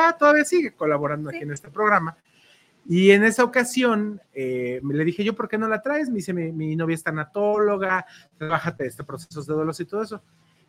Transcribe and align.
está, 0.00 0.16
todavía 0.16 0.44
sigue 0.44 0.72
colaborando 0.72 1.30
aquí 1.30 1.40
en 1.40 1.52
este 1.52 1.70
programa. 1.70 2.16
Y 2.86 3.10
en 3.10 3.24
esa 3.24 3.44
ocasión 3.44 4.20
eh, 4.32 4.80
le 4.82 5.04
dije 5.04 5.22
yo, 5.22 5.34
¿por 5.34 5.48
qué 5.48 5.58
no 5.58 5.68
la 5.68 5.82
traes? 5.82 6.08
Me 6.08 6.16
dice, 6.16 6.32
mi, 6.32 6.76
novia 6.76 6.94
es 6.94 7.02
tanatóloga, 7.02 8.06
trabaja 8.38 8.74
este 8.78 9.04
procesos 9.04 9.46
de 9.46 9.54
dolor 9.54 9.74
y 9.78 9.84
todo 9.84 10.02
eso. 10.02 10.22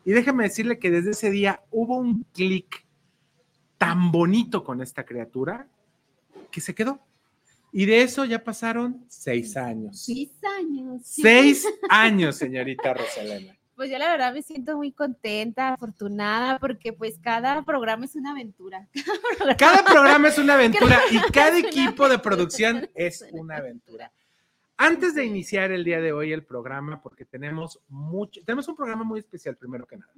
Y 0.04 0.12
déjame 0.12 0.44
decirle 0.44 0.78
que 0.78 0.90
desde 0.90 1.10
ese 1.10 1.30
día 1.30 1.62
hubo 1.70 1.96
un 1.96 2.24
clic 2.32 2.86
tan 3.78 4.12
bonito 4.12 4.62
con 4.62 4.82
esta 4.82 5.04
criatura 5.04 5.66
que 6.50 6.60
se 6.60 6.74
quedó. 6.74 7.00
Y 7.72 7.86
de 7.86 8.02
eso 8.02 8.24
ya 8.26 8.44
pasaron 8.44 9.06
seis 9.08 9.56
años. 9.56 10.04
Seis 10.04 10.32
años. 10.58 11.02
Seis 11.04 11.66
años, 11.88 12.36
señorita 12.36 12.92
Rosalena. 12.92 13.56
Pues 13.82 13.90
yo 13.90 13.98
la 13.98 14.12
verdad 14.12 14.32
me 14.32 14.42
siento 14.42 14.76
muy 14.76 14.92
contenta, 14.92 15.72
afortunada, 15.72 16.60
porque 16.60 16.92
pues 16.92 17.18
cada 17.18 17.64
programa 17.64 18.04
es 18.04 18.14
una 18.14 18.30
aventura. 18.30 18.86
Cada 19.58 19.84
programa, 19.84 20.28
es 20.28 20.38
una 20.38 20.54
aventura 20.54 21.00
y 21.10 21.18
cada 21.32 21.58
equipo 21.58 22.08
de 22.08 22.20
producción 22.20 22.88
es 22.94 23.26
una 23.32 23.56
aventura. 23.56 24.12
Antes 24.76 25.16
de 25.16 25.24
iniciar 25.24 25.72
el 25.72 25.82
día 25.82 26.00
de 26.00 26.12
hoy 26.12 26.32
el 26.32 26.44
programa, 26.44 27.02
porque 27.02 27.24
tenemos 27.24 27.80
mucho, 27.88 28.40
tenemos 28.44 28.68
un 28.68 28.76
programa 28.76 29.02
muy 29.02 29.18
especial 29.18 29.56
primero 29.56 29.84
que 29.84 29.96
nada. 29.96 30.12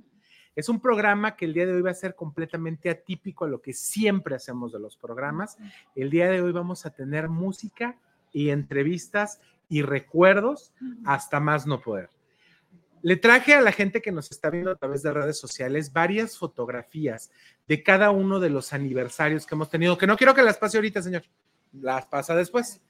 Es 0.55 0.69
un 0.69 0.79
programa 0.79 1.35
que 1.35 1.47
el 1.47 1.55
día 1.55 1.65
de 1.65 1.73
hoy 1.73 1.81
va 1.81 1.93
a 1.93 1.95
ser 1.95 2.15
completamente 2.15 2.91
atípico 2.91 3.47
a 3.47 3.49
lo 3.49 3.63
que 3.63 3.73
siempre 3.73 4.35
hacemos 4.35 4.75
de 4.75 4.79
los 4.79 4.99
programas. 4.99 5.57
El 5.95 6.11
día 6.11 6.29
de 6.29 6.43
hoy 6.43 6.53
vamos 6.53 6.85
a 6.85 6.91
tener 6.91 7.31
música 7.31 7.97
y 8.31 8.51
entrevistas 8.51 9.41
y 9.71 9.81
recuerdos 9.81 10.75
hasta 11.07 11.41
más 11.41 11.67
no 11.67 11.81
poder. 11.81 12.11
Le 13.05 13.17
traje 13.17 13.53
a 13.53 13.61
la 13.61 13.71
gente 13.71 14.01
que 14.01 14.13
nos 14.13 14.31
está 14.31 14.49
viendo 14.49 14.71
a 14.71 14.77
través 14.77 15.03
de 15.03 15.13
redes 15.13 15.39
sociales 15.39 15.93
varias 15.93 16.39
fotografías 16.39 17.31
de 17.69 17.83
cada 17.83 18.11
uno 18.11 18.41
de 18.41 18.49
los 18.49 18.73
aniversarios 18.73 19.45
que 19.45 19.55
hemos 19.55 19.69
tenido, 19.69 19.99
que 19.99 20.07
no 20.07 20.17
quiero 20.17 20.35
que 20.35 20.41
las 20.41 20.57
pase 20.57 20.79
ahorita, 20.79 21.03
señor, 21.03 21.23
las 21.75 22.07
pasa 22.07 22.35
después, 22.35 22.81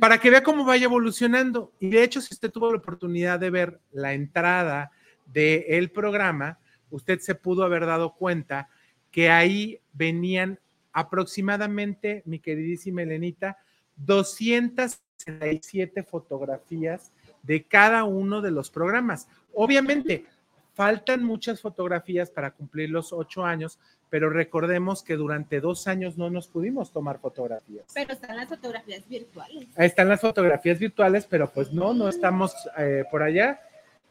para 0.00 0.18
que 0.18 0.30
vea 0.30 0.42
cómo 0.42 0.64
vaya 0.64 0.86
evolucionando. 0.86 1.74
Y 1.78 1.90
de 1.90 2.04
hecho, 2.04 2.22
si 2.22 2.32
usted 2.32 2.50
tuvo 2.50 2.72
la 2.72 2.78
oportunidad 2.78 3.38
de 3.38 3.50
ver 3.50 3.78
la 3.92 4.14
entrada 4.14 4.92
del 5.26 5.90
programa, 5.90 6.58
usted 6.88 7.18
se 7.18 7.34
pudo 7.34 7.64
haber 7.64 7.84
dado 7.84 8.14
cuenta 8.14 8.70
que 9.10 9.28
ahí 9.28 9.78
venían 9.92 10.58
aproximadamente, 10.90 12.22
mi 12.24 12.38
queridísima 12.38 13.02
Elenita, 13.02 13.58
267 13.96 16.02
fotografías 16.02 17.12
de 17.48 17.64
cada 17.64 18.04
uno 18.04 18.42
de 18.42 18.50
los 18.50 18.70
programas. 18.70 19.26
Obviamente, 19.54 20.26
faltan 20.74 21.24
muchas 21.24 21.62
fotografías 21.62 22.30
para 22.30 22.50
cumplir 22.50 22.90
los 22.90 23.10
ocho 23.12 23.42
años, 23.42 23.78
pero 24.10 24.28
recordemos 24.28 25.02
que 25.02 25.16
durante 25.16 25.58
dos 25.58 25.88
años 25.88 26.18
no 26.18 26.28
nos 26.28 26.46
pudimos 26.46 26.92
tomar 26.92 27.18
fotografías. 27.18 27.86
Pero 27.94 28.12
están 28.12 28.36
las 28.36 28.48
fotografías 28.48 29.08
virtuales. 29.08 29.66
Están 29.76 30.08
las 30.10 30.20
fotografías 30.20 30.78
virtuales, 30.78 31.26
pero 31.26 31.50
pues 31.50 31.72
no, 31.72 31.94
no 31.94 32.08
estamos 32.10 32.54
eh, 32.76 33.04
por 33.10 33.22
allá. 33.22 33.58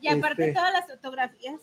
Y 0.02 0.08
aparte 0.08 0.50
este, 0.50 0.54
todas 0.56 0.74
las 0.74 0.88
fotografías 0.88 1.62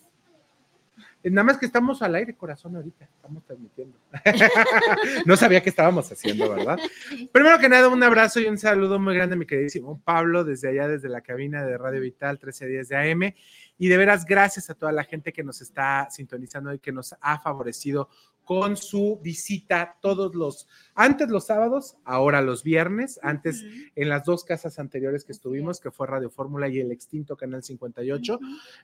Nada 1.24 1.44
más 1.44 1.58
que 1.58 1.64
estamos 1.64 2.02
al 2.02 2.14
aire, 2.16 2.36
corazón, 2.36 2.76
ahorita, 2.76 3.06
estamos 3.06 3.42
transmitiendo. 3.44 3.96
no 5.26 5.36
sabía 5.36 5.62
qué 5.62 5.70
estábamos 5.70 6.12
haciendo, 6.12 6.50
¿verdad? 6.50 6.78
Primero 7.32 7.58
que 7.58 7.68
nada, 7.68 7.88
un 7.88 8.02
abrazo 8.02 8.40
y 8.40 8.46
un 8.46 8.58
saludo 8.58 8.98
muy 8.98 9.14
grande 9.14 9.34
a 9.34 9.38
mi 9.38 9.46
queridísimo 9.46 10.00
Pablo, 10.04 10.44
desde 10.44 10.68
allá, 10.68 10.86
desde 10.86 11.08
la 11.08 11.22
cabina 11.22 11.64
de 11.64 11.78
Radio 11.78 12.02
Vital 12.02 12.34
1310 12.34 12.88
de 12.88 12.96
AM. 12.96 13.34
Y 13.78 13.88
de 13.88 13.96
veras, 13.96 14.24
gracias 14.26 14.68
a 14.68 14.74
toda 14.74 14.92
la 14.92 15.04
gente 15.04 15.32
que 15.32 15.42
nos 15.42 15.62
está 15.62 16.08
sintonizando 16.10 16.72
y 16.74 16.78
que 16.78 16.92
nos 16.92 17.14
ha 17.20 17.38
favorecido 17.40 18.08
con 18.44 18.76
su 18.76 19.18
visita 19.22 19.96
todos 20.00 20.34
los, 20.34 20.68
antes 20.94 21.28
los 21.28 21.46
sábados, 21.46 21.96
ahora 22.04 22.42
los 22.42 22.62
viernes, 22.62 23.18
antes 23.22 23.64
en 23.94 24.08
las 24.08 24.24
dos 24.24 24.44
casas 24.44 24.78
anteriores 24.78 25.24
que 25.24 25.32
estuvimos, 25.32 25.80
que 25.80 25.90
fue 25.90 26.06
Radio 26.06 26.30
Fórmula 26.30 26.68
y 26.68 26.78
el 26.78 26.92
extinto 26.92 27.36
Canal 27.36 27.62
58, 27.62 28.38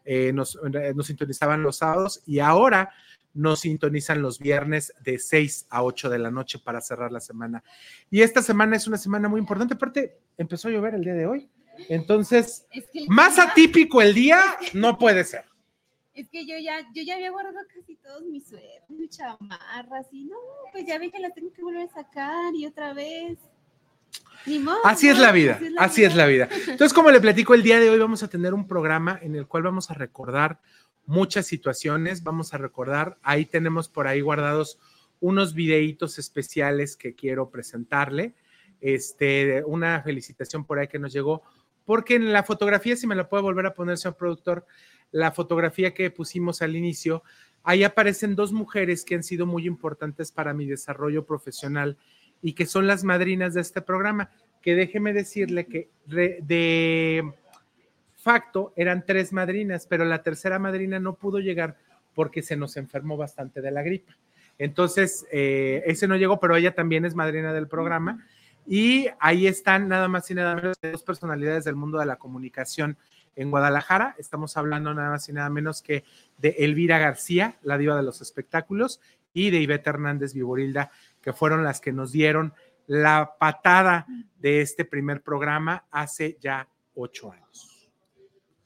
eh, 0.05 0.33
nos, 0.33 0.59
eh, 0.73 0.93
nos 0.95 1.07
sintonizaban 1.07 1.63
los 1.63 1.77
sábados 1.77 2.23
y 2.27 2.39
ahora 2.39 2.91
nos 3.33 3.61
sintonizan 3.61 4.23
los 4.23 4.39
viernes 4.39 4.93
de 5.05 5.19
6 5.19 5.67
a 5.71 5.85
8 5.85 6.11
de 6.11 6.19
la 6.19 6.31
noche 6.31 6.59
para 6.59 6.81
cerrar 6.81 7.13
la 7.13 7.21
semana. 7.21 7.63
Y 8.11 8.23
esta 8.23 8.43
semana 8.43 8.77
es 8.77 8.89
una 8.89 8.99
semana 8.99 9.29
muy 9.29 9.39
importante, 9.39 9.75
aparte 9.75 10.19
empezó 10.37 10.69
a 10.69 10.73
llover 10.73 10.95
el 10.95 11.05
día 11.05 11.15
de 11.15 11.27
hoy, 11.27 11.49
entonces, 11.89 12.67
más 13.09 13.39
atípico 13.39 14.03
el 14.03 14.15
día 14.15 14.41
no 14.75 14.99
puede 14.99 15.25
ser. 15.25 15.45
Es 16.21 16.29
que 16.29 16.45
yo 16.45 16.55
ya, 16.59 16.81
yo 16.93 17.03
ya 17.03 17.15
había 17.15 17.31
guardado 17.31 17.57
casi 17.75 17.97
todos 17.97 18.23
mis 18.25 18.47
suéteres, 18.47 18.91
mis 18.91 19.09
chamarras, 19.09 20.07
y 20.13 20.27
no, 20.27 20.37
pues 20.71 20.85
ya 20.87 20.99
vi 20.99 21.11
que 21.11 21.19
las 21.19 21.33
tengo 21.33 21.51
que 21.51 21.63
volver 21.63 21.89
a 21.89 21.95
sacar 21.95 22.55
y 22.55 22.67
otra 22.67 22.93
vez. 22.93 23.39
Modo, 24.45 24.85
así 24.85 25.09
es 25.09 25.19
la 25.19 25.33
vida, 25.33 25.59
así 25.79 26.05
es 26.05 26.15
la 26.15 26.27
vida. 26.27 26.47
Entonces, 26.69 26.93
como 26.93 27.11
le 27.11 27.23
platico, 27.23 27.55
el 27.55 27.63
día 27.63 27.81
de 27.81 27.89
hoy 27.89 27.99
vamos 27.99 28.23
a 28.23 28.29
tener 28.29 28.53
un 28.53 28.67
programa 28.67 29.19
en 29.23 29.35
el 29.35 29.47
cual 29.47 29.63
vamos 29.63 29.91
a 29.91 29.95
recordar 29.95 30.61
muchas 31.07 31.47
situaciones, 31.47 32.23
vamos 32.23 32.53
a 32.53 32.59
recordar, 32.59 33.17
ahí 33.23 33.47
tenemos 33.47 33.89
por 33.89 34.07
ahí 34.07 34.21
guardados 34.21 34.79
unos 35.21 35.55
videitos 35.55 36.19
especiales 36.19 36.99
que 36.99 37.15
quiero 37.15 37.49
presentarle. 37.49 38.35
Este, 38.83 39.65
una 39.65 40.03
felicitación 40.03 40.67
por 40.67 40.79
ahí 40.79 40.89
que 40.89 40.99
nos 40.99 41.15
llegó, 41.15 41.45
porque 41.87 42.17
en 42.17 42.31
la 42.31 42.43
fotografía, 42.43 42.95
si 42.95 43.07
me 43.07 43.15
la 43.15 43.27
puede 43.27 43.43
volver 43.43 43.65
a 43.65 43.75
poner, 43.75 43.97
señor 43.97 44.17
productor, 44.17 44.67
la 45.13 45.33
fotografía 45.33 45.95
que 45.95 46.11
pusimos 46.11 46.63
al 46.63 46.77
inicio, 46.77 47.23
ahí 47.63 47.85
aparecen 47.85 48.37
dos 48.37 48.53
mujeres 48.53 49.05
que 49.05 49.15
han 49.15 49.23
sido 49.23 49.47
muy 49.47 49.67
importantes 49.67 50.33
para 50.33 50.55
mi 50.55 50.67
desarrollo 50.67 51.25
profesional 51.25 51.97
y 52.43 52.55
que 52.55 52.67
son 52.67 52.87
las 52.87 53.05
madrinas 53.05 53.55
de 53.55 53.61
este 53.61 53.83
programa, 53.83 54.31
que 54.63 54.75
déjeme 54.75 55.13
decirle 55.13 55.67
que 55.67 55.91
de 56.07 57.33
facto 58.17 58.73
eran 58.77 59.05
tres 59.07 59.33
madrinas, 59.33 59.87
pero 59.87 60.05
la 60.05 60.23
tercera 60.23 60.59
madrina 60.59 61.01
no 61.01 61.15
pudo 61.15 61.39
llegar 61.39 61.77
porque 62.15 62.43
se 62.43 62.57
nos 62.57 62.77
enfermó 62.77 63.17
bastante 63.17 63.61
de 63.61 63.71
la 63.71 63.83
gripa. 63.83 64.17
Entonces, 64.59 65.27
eh, 65.33 65.83
ese 65.87 66.07
no 66.07 66.17
llegó, 66.17 66.39
pero 66.39 66.55
ella 66.55 66.75
también 66.75 67.07
es 67.07 67.15
madrina 67.15 67.53
del 67.53 67.67
programa. 67.67 68.27
Y 68.67 69.07
ahí 69.19 69.47
están 69.47 69.89
nada 69.89 70.07
más 70.07 70.31
y 70.31 70.35
nada 70.35 70.55
menos 70.55 70.77
dos 70.83 71.03
personalidades 71.03 71.65
del 71.65 71.77
mundo 71.77 71.99
de 71.99 72.05
la 72.05 72.17
comunicación 72.17 72.99
en 73.37 73.51
Guadalajara. 73.51 74.15
Estamos 74.19 74.57
hablando 74.57 74.93
nada 74.95 75.11
más 75.11 75.29
y 75.29 75.33
nada 75.33 75.51
menos 75.51 75.83
que 75.83 76.05
de 76.39 76.57
Elvira 76.59 76.99
García, 76.99 77.59
la 77.63 77.79
diva 77.79 77.97
de 77.97 78.03
los 78.03 78.21
espectáculos, 78.21 79.01
y 79.33 79.51
de 79.51 79.61
Ivette 79.61 79.87
Hernández 79.87 80.35
Viborilda, 80.35 80.91
que 81.21 81.33
fueron 81.33 81.63
las 81.63 81.81
que 81.81 81.93
nos 81.93 82.13
dieron 82.13 82.53
la 82.87 83.37
patada 83.39 84.07
de 84.39 84.63
este 84.63 84.85
primer 84.85 85.23
programa 85.23 85.85
hace 85.91 86.37
ya 86.41 86.69
ocho 86.95 87.31
años. 87.31 87.89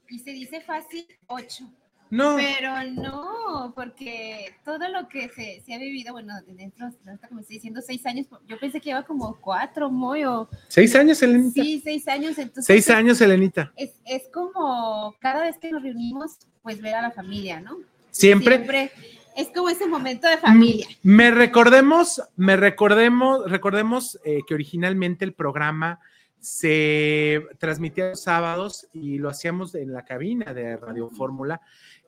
Y 0.09 0.19
se 0.19 0.31
dice 0.31 0.61
fácil 0.61 1.05
ocho. 1.27 1.65
No. 2.09 2.35
Pero 2.37 2.71
no, 2.91 3.73
porque 3.75 4.53
todo 4.63 4.87
lo 4.89 5.07
que 5.09 5.29
se, 5.29 5.73
ha 5.73 5.77
vivido, 5.77 6.13
bueno, 6.13 6.33
dentro, 6.47 6.87
como 7.27 7.41
estoy 7.41 7.57
diciendo, 7.57 7.81
seis 7.81 8.05
años, 8.05 8.27
yo 8.47 8.59
pensé 8.59 8.79
que 8.79 8.91
iba 8.91 9.03
como 9.03 9.37
cuatro, 9.41 9.89
muy 9.89 10.23
o... 10.23 10.47
¿Seis 10.67 10.95
años, 10.95 11.21
Elenita? 11.21 11.63
Sí, 11.63 11.81
seis 11.83 12.07
años, 12.07 12.37
entonces... 12.37 12.65
Seis 12.65 12.89
años, 12.89 13.19
Elenita. 13.21 13.71
Es, 13.75 13.93
es 14.05 14.23
como 14.31 15.15
cada 15.19 15.43
vez 15.43 15.57
que 15.57 15.71
nos 15.71 15.81
reunimos, 15.81 16.37
pues 16.61 16.81
ver 16.81 16.95
a 16.95 17.01
la 17.01 17.11
familia, 17.11 17.59
¿no? 17.59 17.77
Siempre. 18.11 18.55
Siempre 18.55 18.91
es 19.35 19.49
como 19.49 19.69
ese 19.69 19.87
momento 19.87 20.27
de 20.27 20.37
familia. 20.37 20.87
Me 21.03 21.29
recordemos, 21.29 22.21
me 22.37 22.55
recordemos, 22.55 23.49
recordemos 23.49 24.19
eh, 24.23 24.39
que 24.47 24.53
originalmente 24.53 25.25
el 25.25 25.33
programa 25.33 25.99
se 26.39 27.43
transmitía 27.57 28.09
los 28.09 28.21
sábados 28.21 28.87
y 28.93 29.17
lo 29.17 29.29
hacíamos 29.29 29.75
en 29.75 29.91
la 29.91 30.05
cabina 30.05 30.53
de 30.53 30.77
Radio 30.77 31.09
Fórmula 31.09 31.59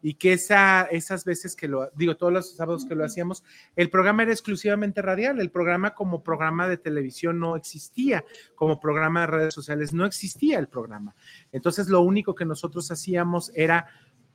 y 0.01 0.15
que 0.15 0.33
esa, 0.33 0.83
esas 0.83 1.25
veces 1.25 1.55
que 1.55 1.67
lo, 1.67 1.89
digo, 1.95 2.17
todos 2.17 2.33
los 2.33 2.55
sábados 2.55 2.85
que 2.85 2.95
lo 2.95 3.05
hacíamos, 3.05 3.43
el 3.75 3.89
programa 3.89 4.23
era 4.23 4.31
exclusivamente 4.31 5.01
radial, 5.01 5.39
el 5.39 5.49
programa 5.49 5.93
como 5.93 6.23
programa 6.23 6.67
de 6.67 6.77
televisión 6.77 7.39
no 7.39 7.55
existía, 7.55 8.23
como 8.55 8.79
programa 8.79 9.21
de 9.21 9.27
redes 9.27 9.53
sociales 9.53 9.93
no 9.93 10.05
existía 10.05 10.59
el 10.59 10.67
programa. 10.67 11.15
Entonces 11.51 11.87
lo 11.87 12.01
único 12.01 12.35
que 12.35 12.45
nosotros 12.45 12.91
hacíamos 12.91 13.51
era 13.55 13.87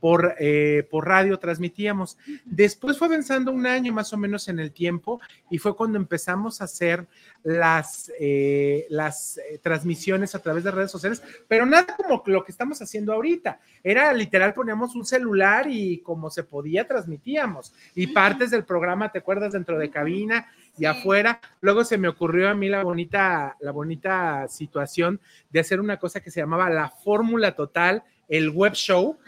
por, 0.02 0.34
eh, 0.40 0.84
por 0.90 1.06
radio 1.06 1.38
transmitíamos. 1.38 2.18
Después 2.44 2.98
fue 2.98 3.06
avanzando 3.06 3.52
un 3.52 3.68
año 3.68 3.92
más 3.92 4.12
o 4.12 4.16
menos 4.16 4.48
en 4.48 4.58
el 4.58 4.72
tiempo 4.72 5.20
y 5.48 5.58
fue 5.58 5.76
cuando 5.76 5.96
empezamos 5.96 6.60
a 6.60 6.64
hacer 6.64 7.06
las, 7.44 8.10
eh, 8.18 8.84
las 8.90 9.38
eh, 9.38 9.60
transmisiones 9.62 10.34
a 10.34 10.40
través 10.40 10.64
de 10.64 10.72
redes 10.72 10.90
sociales, 10.90 11.22
pero 11.46 11.66
nada 11.66 11.94
como 11.96 12.20
lo 12.26 12.42
que 12.42 12.50
estamos 12.50 12.82
haciendo 12.82 13.12
ahorita. 13.12 13.60
Era 13.84 14.12
literal, 14.12 14.54
poníamos 14.54 14.96
un 14.96 15.04
celular 15.04 15.68
y 15.70 15.98
como 15.98 16.30
se 16.30 16.42
podía 16.42 16.84
transmitíamos. 16.84 17.72
Y 17.94 18.08
partes 18.08 18.50
del 18.50 18.64
programa, 18.64 19.12
¿te 19.12 19.20
acuerdas? 19.20 19.52
Dentro 19.52 19.78
de 19.78 19.88
cabina 19.88 20.48
y 20.76 20.84
afuera. 20.84 21.40
Luego 21.60 21.84
se 21.84 21.96
me 21.96 22.08
ocurrió 22.08 22.48
a 22.48 22.54
mí 22.54 22.68
la 22.68 22.82
bonita, 22.82 23.56
la 23.60 23.70
bonita 23.70 24.48
situación 24.48 25.20
de 25.50 25.60
hacer 25.60 25.78
una 25.78 25.98
cosa 25.98 26.18
que 26.18 26.32
se 26.32 26.40
llamaba 26.40 26.68
la 26.70 26.88
fórmula 26.90 27.54
total 27.54 28.02
el 28.32 28.48
web 28.48 28.72
show, 28.72 29.18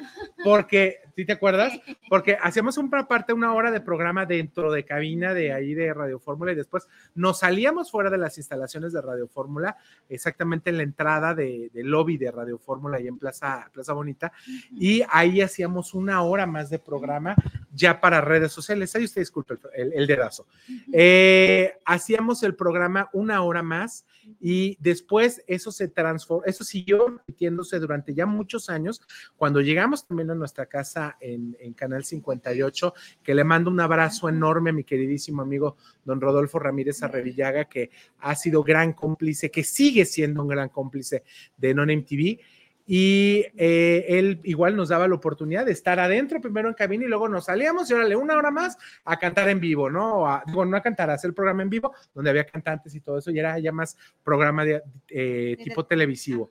porque 0.42 1.00
¿Sí 1.16 1.24
te 1.24 1.32
acuerdas? 1.32 1.72
Porque 2.08 2.36
hacíamos 2.40 2.76
una 2.76 3.06
parte, 3.06 3.32
una 3.32 3.52
hora 3.52 3.70
de 3.70 3.80
programa 3.80 4.26
dentro 4.26 4.72
de 4.72 4.84
cabina 4.84 5.34
de 5.34 5.52
ahí 5.52 5.74
de 5.74 5.92
Radio 5.94 6.18
Fórmula 6.18 6.52
y 6.52 6.56
después 6.56 6.88
nos 7.14 7.40
salíamos 7.40 7.90
fuera 7.90 8.10
de 8.10 8.18
las 8.18 8.36
instalaciones 8.38 8.92
de 8.92 9.00
Radio 9.00 9.28
Fórmula, 9.28 9.76
exactamente 10.08 10.70
en 10.70 10.76
la 10.78 10.82
entrada 10.82 11.34
del 11.34 11.70
lobby 11.74 12.16
de 12.16 12.30
Radio 12.30 12.58
Fórmula 12.58 13.00
y 13.00 13.06
en 13.06 13.18
Plaza, 13.18 13.70
Plaza 13.72 13.92
Bonita, 13.92 14.32
y 14.72 15.02
ahí 15.10 15.40
hacíamos 15.40 15.94
una 15.94 16.22
hora 16.22 16.46
más 16.46 16.70
de 16.70 16.78
programa 16.78 17.36
ya 17.72 18.00
para 18.00 18.20
redes 18.20 18.52
sociales. 18.52 18.94
Ahí 18.94 19.04
usted 19.04 19.22
disculpe 19.22 19.54
el, 19.74 19.92
el 19.92 20.06
dedazo. 20.06 20.46
Eh, 20.92 21.74
hacíamos 21.84 22.42
el 22.42 22.54
programa 22.54 23.08
una 23.12 23.42
hora 23.42 23.62
más 23.62 24.04
y 24.40 24.76
después 24.80 25.42
eso 25.46 25.70
se 25.70 25.88
transformó, 25.88 26.44
eso 26.44 26.64
siguió 26.64 27.08
repitiéndose 27.08 27.78
durante 27.78 28.14
ya 28.14 28.26
muchos 28.26 28.70
años. 28.70 29.00
Cuando 29.36 29.60
llegamos 29.60 30.06
también 30.06 30.30
a 30.30 30.34
nuestra 30.34 30.66
casa 30.66 31.03
en, 31.20 31.56
en, 31.60 31.72
Canal 31.74 32.04
58, 32.04 32.94
que 33.22 33.34
le 33.34 33.44
mando 33.44 33.70
un 33.70 33.80
abrazo 33.80 34.28
enorme 34.28 34.70
a 34.70 34.72
mi 34.72 34.84
queridísimo 34.84 35.42
amigo 35.42 35.76
don 36.04 36.20
Rodolfo 36.20 36.58
Ramírez 36.58 37.02
Arrevillaga, 37.02 37.64
que 37.66 37.90
ha 38.20 38.34
sido 38.34 38.62
gran 38.62 38.92
cómplice, 38.92 39.50
que 39.50 39.64
sigue 39.64 40.04
siendo 40.04 40.42
un 40.42 40.48
gran 40.48 40.68
cómplice 40.68 41.24
de 41.56 41.74
Non 41.74 41.90
MTV 41.90 42.38
y 42.86 43.46
eh, 43.56 44.04
él 44.08 44.40
igual 44.44 44.76
nos 44.76 44.90
daba 44.90 45.08
la 45.08 45.14
oportunidad 45.14 45.64
de 45.64 45.72
estar 45.72 45.98
adentro 45.98 46.40
primero 46.40 46.68
en 46.68 46.74
cabina 46.74 47.04
y 47.04 47.08
luego 47.08 47.28
nos 47.28 47.46
salíamos 47.46 47.90
y 47.90 47.94
órale 47.94 48.14
una 48.14 48.36
hora 48.36 48.50
más 48.50 48.76
a 49.04 49.16
cantar 49.16 49.48
en 49.48 49.58
vivo, 49.58 49.88
¿no? 49.88 50.26
A, 50.26 50.42
digo, 50.46 50.64
no 50.66 50.76
a 50.76 50.82
cantar, 50.82 51.08
a 51.08 51.14
hacer 51.14 51.28
el 51.28 51.34
programa 51.34 51.62
en 51.62 51.70
vivo 51.70 51.94
donde 52.14 52.30
había 52.30 52.44
cantantes 52.44 52.94
y 52.94 53.00
todo 53.00 53.18
eso 53.18 53.30
y 53.30 53.38
era 53.38 53.58
ya 53.58 53.72
más 53.72 53.96
programa 54.22 54.64
de 54.64 54.82
eh, 55.08 55.56
tipo 55.64 55.86
televisivo. 55.86 56.50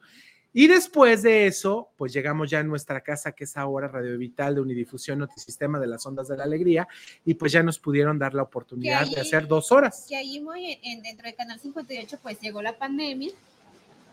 Y 0.54 0.68
después 0.68 1.24
de 1.24 1.48
eso, 1.48 1.90
pues 1.98 2.14
llegamos 2.14 2.50
ya 2.50 2.60
a 2.60 2.64
nuestra 2.64 3.02
casa, 3.02 3.32
que 3.32 3.46
es 3.46 3.58
ahora 3.58 3.88
Radio 3.88 4.18
Vital 4.18 4.56
de 4.56 4.62
Unidifusión 4.62 5.20
Notisistema 5.20 5.80
de 5.80 5.88
las 5.88 6.06
Ondas 6.06 6.28
de 6.28 6.38
la 6.38 6.44
Alegría, 6.44 6.88
y 7.26 7.34
pues 7.34 7.52
ya 7.52 7.64
nos 7.64 7.80
pudieron 7.80 8.20
dar 8.20 8.34
la 8.34 8.44
oportunidad 8.44 9.04
ahí, 9.04 9.16
de 9.16 9.22
hacer 9.22 9.48
dos 9.48 9.72
horas. 9.72 10.06
Que 10.08 10.16
ahí 10.16 10.40
muy 10.40 10.80
en, 10.84 11.02
dentro 11.02 11.26
de 11.26 11.34
Canal 11.34 11.60
58, 11.60 12.20
pues 12.22 12.40
llegó 12.40 12.62
la 12.62 12.78
pandemia 12.78 13.32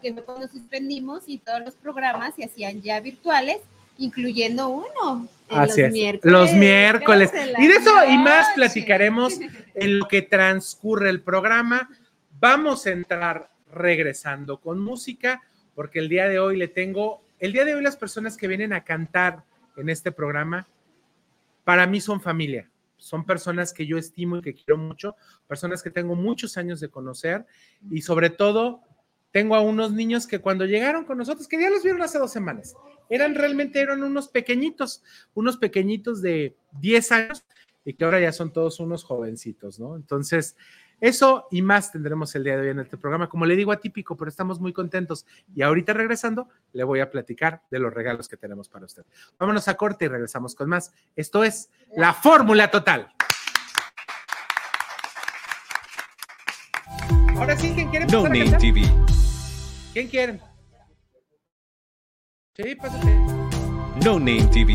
que 0.00 0.12
fue 0.12 0.24
cuando 0.24 0.48
suspendimos 0.48 1.24
y 1.26 1.38
todos 1.38 1.60
los 1.60 1.74
programas 1.74 2.34
se 2.34 2.44
hacían 2.44 2.82
ya 2.82 3.00
virtuales, 3.00 3.58
incluyendo 3.98 4.68
uno. 4.68 5.28
Así 5.48 5.68
los 5.68 5.78
es, 5.78 5.92
miércoles. 5.92 6.32
Los 6.32 6.52
miércoles. 6.54 7.30
Y 7.58 7.66
de 7.66 7.74
eso 7.74 7.90
y 8.08 8.18
más 8.18 8.46
platicaremos 8.54 9.38
en 9.74 9.98
lo 9.98 10.08
que 10.08 10.22
transcurre 10.22 11.10
el 11.10 11.22
programa. 11.22 11.88
Vamos 12.38 12.86
a 12.86 12.90
entrar 12.90 13.50
regresando 13.72 14.60
con 14.60 14.80
música, 14.80 15.42
porque 15.74 15.98
el 15.98 16.08
día 16.08 16.28
de 16.28 16.38
hoy 16.38 16.56
le 16.56 16.68
tengo, 16.68 17.22
el 17.38 17.52
día 17.52 17.64
de 17.64 17.74
hoy 17.74 17.82
las 17.82 17.96
personas 17.96 18.36
que 18.36 18.48
vienen 18.48 18.72
a 18.72 18.84
cantar 18.84 19.44
en 19.76 19.88
este 19.88 20.12
programa, 20.12 20.68
para 21.64 21.86
mí 21.86 22.00
son 22.00 22.20
familia. 22.20 22.70
Son 22.96 23.24
personas 23.24 23.72
que 23.72 23.86
yo 23.86 23.96
estimo 23.96 24.36
y 24.36 24.42
que 24.42 24.54
quiero 24.54 24.76
mucho, 24.76 25.16
personas 25.48 25.82
que 25.82 25.90
tengo 25.90 26.14
muchos 26.14 26.56
años 26.58 26.80
de 26.80 26.88
conocer 26.88 27.46
y 27.90 28.02
sobre 28.02 28.28
todo 28.28 28.82
tengo 29.32 29.54
a 29.54 29.60
unos 29.60 29.92
niños 29.92 30.26
que 30.26 30.40
cuando 30.40 30.66
llegaron 30.66 31.04
con 31.04 31.16
nosotros, 31.16 31.48
que 31.48 31.60
ya 31.60 31.70
los 31.70 31.82
vieron 31.82 32.02
hace 32.02 32.18
dos 32.18 32.32
semanas, 32.32 32.74
eran 33.08 33.34
realmente, 33.34 33.80
eran 33.80 34.02
unos 34.02 34.28
pequeñitos, 34.28 35.02
unos 35.34 35.56
pequeñitos 35.56 36.20
de 36.20 36.56
10 36.80 37.12
años 37.12 37.44
y 37.84 37.94
que 37.94 38.04
ahora 38.04 38.20
ya 38.20 38.32
son 38.32 38.52
todos 38.52 38.80
unos 38.80 39.04
jovencitos, 39.04 39.80
¿no? 39.80 39.96
Entonces, 39.96 40.56
eso 41.00 41.48
y 41.50 41.62
más 41.62 41.92
tendremos 41.92 42.34
el 42.34 42.44
día 42.44 42.56
de 42.56 42.62
hoy 42.62 42.68
en 42.68 42.80
este 42.80 42.96
programa. 42.96 43.28
Como 43.28 43.46
le 43.46 43.56
digo, 43.56 43.72
atípico, 43.72 44.16
pero 44.16 44.28
estamos 44.28 44.60
muy 44.60 44.72
contentos. 44.72 45.26
Y 45.54 45.62
ahorita 45.62 45.92
regresando, 45.92 46.48
le 46.72 46.84
voy 46.84 47.00
a 47.00 47.10
platicar 47.10 47.62
de 47.70 47.78
los 47.78 47.92
regalos 47.92 48.28
que 48.28 48.36
tenemos 48.36 48.68
para 48.68 48.86
usted. 48.86 49.04
Vámonos 49.38 49.68
a 49.68 49.74
corte 49.74 50.04
y 50.04 50.08
regresamos 50.08 50.54
con 50.54 50.68
más. 50.68 50.92
Esto 51.16 51.42
es 51.44 51.70
la 51.96 52.12
fórmula 52.12 52.70
total. 52.70 53.08
Ahora 57.36 57.56
sí, 57.56 57.72
¿quién 57.74 57.88
quiere 57.88 58.06
No 58.06 58.24
Name 58.24 58.52
TV. 58.58 58.82
¿Quién 59.94 60.08
quiere? 60.08 60.40
Sí, 62.54 62.74
pásate. 62.74 63.14
No 64.04 64.18
Name 64.18 64.46
TV. 64.52 64.74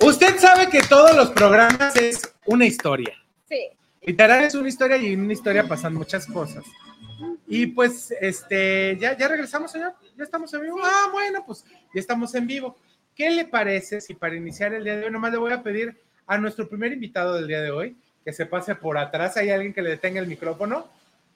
Usted 0.00 0.38
sabe 0.38 0.68
que 0.68 0.82
todos 0.82 1.16
los 1.16 1.30
programas 1.30 1.96
es 1.96 2.34
una 2.46 2.66
historia. 2.66 3.14
Sí. 3.48 3.68
Literal 4.02 4.44
es 4.44 4.54
una 4.54 4.68
historia 4.68 4.96
y 4.96 5.12
en 5.12 5.20
una 5.20 5.32
historia 5.32 5.68
pasan 5.68 5.94
muchas 5.94 6.26
cosas. 6.26 6.64
Y 7.46 7.66
pues, 7.66 8.12
este, 8.20 8.96
ya, 8.98 9.16
ya 9.16 9.28
regresamos, 9.28 9.70
señor. 9.70 9.94
Ya 10.16 10.24
estamos 10.24 10.52
en 10.54 10.62
vivo. 10.62 10.80
Ah, 10.82 11.08
bueno, 11.12 11.44
pues 11.46 11.64
ya 11.64 12.00
estamos 12.00 12.34
en 12.34 12.46
vivo. 12.46 12.76
¿Qué 13.14 13.30
le 13.30 13.44
parece 13.44 14.00
si 14.00 14.14
para 14.14 14.34
iniciar 14.34 14.72
el 14.72 14.84
día 14.84 14.96
de 14.96 15.04
hoy, 15.04 15.12
nomás 15.12 15.32
le 15.32 15.38
voy 15.38 15.52
a 15.52 15.62
pedir 15.62 16.00
a 16.26 16.38
nuestro 16.38 16.68
primer 16.68 16.92
invitado 16.92 17.34
del 17.34 17.46
día 17.46 17.60
de 17.60 17.70
hoy 17.70 17.96
que 18.24 18.32
se 18.32 18.46
pase 18.46 18.74
por 18.74 18.98
atrás? 18.98 19.36
¿Hay 19.36 19.50
alguien 19.50 19.72
que 19.74 19.82
le 19.82 19.90
detenga 19.90 20.20
el 20.20 20.26
micrófono? 20.26 20.88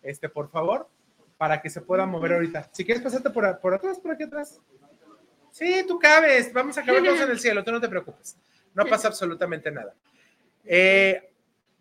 Este, 0.02 0.28
por 0.28 0.50
favor, 0.50 0.88
para 1.36 1.60
que 1.60 1.70
se 1.70 1.82
pueda 1.82 2.06
mover 2.06 2.32
ahorita. 2.32 2.70
Si 2.72 2.84
quieres, 2.84 3.02
pasarte 3.02 3.30
por, 3.30 3.60
por 3.60 3.74
atrás, 3.74 3.98
por 3.98 4.12
aquí 4.12 4.24
atrás. 4.24 4.60
Sí, 5.56 5.86
tú 5.88 5.98
cabes. 5.98 6.52
Vamos 6.52 6.76
a 6.76 6.82
acabar 6.82 7.02
en 7.02 7.30
el 7.30 7.40
cielo, 7.40 7.64
tú 7.64 7.72
no 7.72 7.80
te 7.80 7.88
preocupes. 7.88 8.36
No 8.74 8.84
pasa 8.84 9.08
absolutamente 9.08 9.70
nada. 9.70 9.94
Eh, 10.66 11.30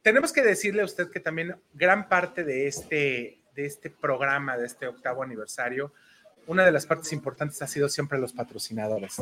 tenemos 0.02 0.32
que 0.32 0.42
decirle 0.42 0.82
a 0.82 0.86
usted 0.86 1.12
que 1.12 1.20
también 1.20 1.58
gran 1.74 2.08
parte 2.08 2.46
de 2.46 2.68
este, 2.68 3.42
de 3.54 3.66
este 3.66 3.90
programa, 3.90 4.56
de 4.56 4.66
este 4.66 4.88
octavo 4.88 5.24
aniversario, 5.24 5.92
una 6.48 6.64
de 6.64 6.72
las 6.72 6.86
partes 6.86 7.12
importantes 7.12 7.62
ha 7.64 7.68
sido 7.68 7.90
siempre 7.90 8.18
los 8.18 8.32
patrocinadores. 8.32 9.18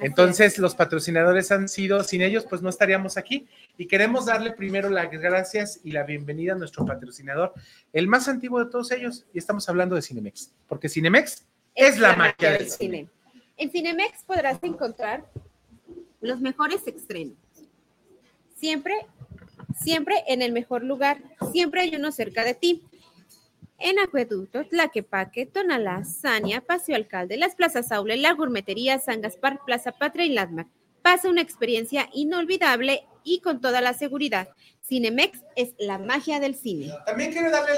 Entonces, 0.00 0.58
los 0.58 0.74
patrocinadores 0.74 1.50
han 1.50 1.66
sido, 1.66 2.04
sin 2.04 2.20
ellos, 2.20 2.44
pues 2.44 2.60
no 2.60 2.68
estaríamos 2.68 3.16
aquí. 3.16 3.48
Y 3.78 3.86
queremos 3.86 4.26
darle 4.26 4.52
primero 4.52 4.90
las 4.90 5.10
gracias 5.10 5.80
y 5.84 5.92
la 5.92 6.02
bienvenida 6.02 6.52
a 6.52 6.56
nuestro 6.56 6.84
patrocinador, 6.84 7.54
el 7.94 8.08
más 8.08 8.28
antiguo 8.28 8.62
de 8.62 8.70
todos 8.70 8.90
ellos, 8.90 9.24
y 9.32 9.38
estamos 9.38 9.66
hablando 9.70 9.94
de 9.94 10.02
Cinemex, 10.02 10.52
porque 10.68 10.90
Cinemex 10.90 11.46
es, 11.74 11.98
la, 11.98 12.14
magia 12.14 12.50
del 12.50 12.68
cine. 12.68 13.08
En 13.56 13.70
Cinemex 13.70 14.22
podrás 14.24 14.62
encontrar 14.62 15.24
los 16.20 16.40
mejores 16.40 16.86
estrenos. 16.86 17.36
Siempre, 18.54 18.94
siempre 19.74 20.16
en 20.26 20.42
el 20.42 20.52
mejor 20.52 20.84
lugar, 20.84 21.22
siempre 21.52 21.82
hay 21.82 21.96
uno 21.96 22.12
cerca 22.12 22.44
de 22.44 22.54
ti 22.54 22.82
en 23.78 23.98
Acueducto, 23.98 24.66
Tlaquepaque, 24.66 25.46
Tonalá, 25.46 26.04
Sania, 26.04 26.60
Paseo 26.60 26.96
Alcalde, 26.96 27.36
las 27.36 27.54
plazas 27.54 27.92
Aule, 27.92 28.16
la 28.16 28.32
Gourmetería, 28.32 28.98
San 28.98 29.20
Gaspar, 29.20 29.60
Plaza 29.64 29.92
Patria 29.92 30.26
y 30.26 30.30
Landmark. 30.30 30.68
Pasa 31.02 31.28
una 31.28 31.42
experiencia 31.42 32.08
inolvidable 32.12 33.06
y 33.24 33.40
con 33.40 33.60
toda 33.60 33.80
la 33.80 33.94
seguridad. 33.94 34.48
Cinemex 34.88 35.40
es 35.56 35.74
la 35.78 35.98
magia 35.98 36.38
del 36.38 36.54
cine. 36.54 36.92
También 37.04 37.32
quiero 37.32 37.50
darle 37.50 37.72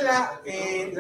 eh, 0.45 0.93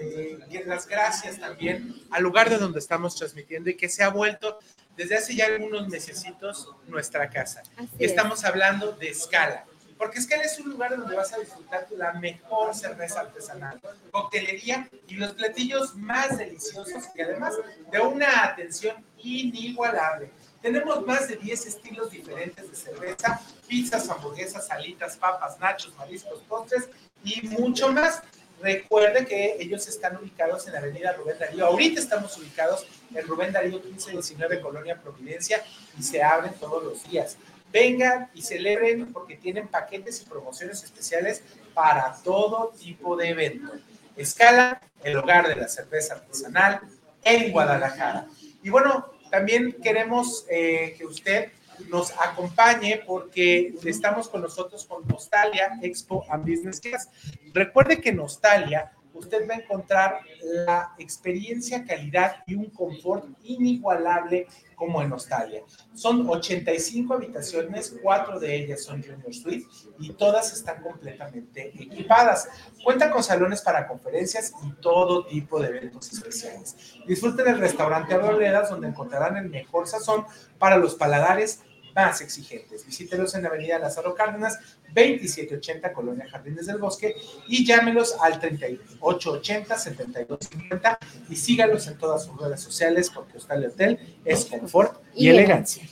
eh, 0.00 0.62
las 0.64 0.86
gracias 0.86 1.40
también 1.40 1.94
al 2.10 2.22
lugar 2.22 2.48
de 2.48 2.58
donde 2.58 2.78
estamos 2.78 3.16
transmitiendo 3.16 3.68
y 3.68 3.76
que 3.76 3.88
se 3.88 4.04
ha 4.04 4.10
vuelto 4.10 4.58
desde 4.96 5.16
hace 5.16 5.34
ya 5.34 5.46
algunos 5.46 5.88
mesecitos 5.88 6.70
nuestra 6.86 7.28
casa. 7.30 7.62
Estamos 7.98 8.44
hablando 8.44 8.92
de 8.92 9.10
escala 9.10 9.64
porque 9.98 10.20
es 10.20 10.26
que 10.26 10.36
es 10.36 10.58
un 10.60 10.70
lugar 10.70 10.96
donde 10.96 11.16
vas 11.16 11.32
a 11.32 11.38
disfrutar 11.38 11.86
la 11.96 12.12
mejor 12.14 12.74
cerveza 12.74 13.20
artesanal, 13.20 13.80
coctelería 14.12 14.88
y 15.08 15.14
los 15.16 15.32
platillos 15.32 15.96
más 15.96 16.38
deliciosos 16.38 17.04
y 17.14 17.20
además 17.20 17.54
de 17.90 17.98
una 17.98 18.44
atención 18.44 19.04
inigualable. 19.18 20.30
Tenemos 20.62 21.06
más 21.06 21.28
de 21.28 21.36
10 21.36 21.66
estilos 21.66 22.10
diferentes 22.10 22.70
de 22.70 22.76
cerveza, 22.76 23.40
pizzas, 23.66 24.08
hamburguesas, 24.08 24.66
salitas, 24.66 25.16
papas, 25.16 25.58
nachos, 25.58 25.94
mariscos, 25.96 26.40
postres 26.48 26.88
y 27.24 27.46
mucho 27.48 27.92
más. 27.92 28.22
Recuerde 28.60 29.24
que 29.24 29.56
ellos 29.60 29.86
están 29.86 30.16
ubicados 30.16 30.66
en 30.66 30.72
la 30.72 30.80
avenida 30.80 31.12
Rubén 31.12 31.38
Darío. 31.38 31.66
Ahorita 31.66 32.00
estamos 32.00 32.36
ubicados 32.38 32.86
en 33.14 33.24
Rubén 33.26 33.52
Darío 33.52 33.78
1519, 33.78 34.60
Colonia 34.60 35.00
Providencia, 35.00 35.62
y 35.96 36.02
se 36.02 36.22
abren 36.22 36.52
todos 36.54 36.82
los 36.82 37.08
días 37.08 37.36
vengan 37.72 38.30
y 38.34 38.42
celebren 38.42 39.12
porque 39.12 39.36
tienen 39.36 39.68
paquetes 39.68 40.22
y 40.22 40.24
promociones 40.24 40.82
especiales 40.82 41.42
para 41.74 42.14
todo 42.24 42.72
tipo 42.78 43.16
de 43.16 43.30
evento. 43.30 43.72
Escala, 44.16 44.80
el 45.02 45.16
hogar 45.16 45.48
de 45.48 45.56
la 45.56 45.68
cerveza 45.68 46.14
artesanal 46.14 46.80
en 47.22 47.52
Guadalajara. 47.52 48.26
Y 48.62 48.70
bueno, 48.70 49.12
también 49.30 49.76
queremos 49.82 50.46
eh, 50.50 50.94
que 50.96 51.06
usted 51.06 51.50
nos 51.88 52.12
acompañe 52.18 53.02
porque 53.06 53.74
estamos 53.84 54.28
con 54.28 54.42
nosotros 54.42 54.84
con 54.84 55.06
Nostalia 55.06 55.78
Expo 55.82 56.24
and 56.28 56.44
Business 56.44 56.80
Class. 56.80 57.08
Recuerde 57.54 58.00
que 58.00 58.12
Nostalia 58.12 58.92
usted 59.18 59.48
va 59.48 59.54
a 59.54 59.58
encontrar 59.58 60.20
la 60.42 60.94
experiencia, 60.98 61.84
calidad 61.84 62.42
y 62.46 62.54
un 62.54 62.70
confort 62.70 63.26
inigualable 63.44 64.46
como 64.74 65.02
en 65.02 65.12
Australia. 65.12 65.62
Son 65.92 66.28
85 66.28 67.14
habitaciones, 67.14 67.96
cuatro 68.02 68.38
de 68.38 68.54
ellas 68.54 68.84
son 68.84 69.02
Junior 69.02 69.34
Suite 69.34 69.66
y 69.98 70.12
todas 70.12 70.52
están 70.52 70.82
completamente 70.82 71.72
equipadas. 71.74 72.48
Cuenta 72.84 73.10
con 73.10 73.22
salones 73.24 73.60
para 73.60 73.88
conferencias 73.88 74.52
y 74.64 74.70
todo 74.80 75.26
tipo 75.26 75.60
de 75.60 75.68
eventos 75.68 76.12
especiales. 76.12 76.76
Disfruten 77.06 77.48
el 77.48 77.58
restaurante 77.58 78.14
Arboledas 78.14 78.70
donde 78.70 78.88
encontrarán 78.88 79.36
el 79.36 79.50
mejor 79.50 79.88
sazón 79.88 80.24
para 80.58 80.76
los 80.76 80.94
paladares 80.94 81.62
más 81.94 82.20
exigentes. 82.20 82.84
Visítelos 82.86 83.34
en 83.34 83.42
la 83.42 83.48
avenida 83.48 83.76
Lázaro 83.78 84.14
Cárdenas, 84.14 84.58
2780 84.94 85.92
Colonia 85.92 86.26
Jardines 86.30 86.66
del 86.66 86.78
Bosque 86.78 87.16
y 87.48 87.66
llámelos 87.66 88.16
al 88.20 88.40
3880-7250 88.40 90.98
y 91.28 91.36
sígalos 91.36 91.86
en 91.86 91.98
todas 91.98 92.24
sus 92.24 92.40
redes 92.40 92.60
sociales 92.60 93.10
porque 93.14 93.36
Hostal 93.38 93.66
Hotel 93.66 93.98
es 94.24 94.46
confort 94.46 95.00
y, 95.14 95.28
elegancia. 95.28 95.84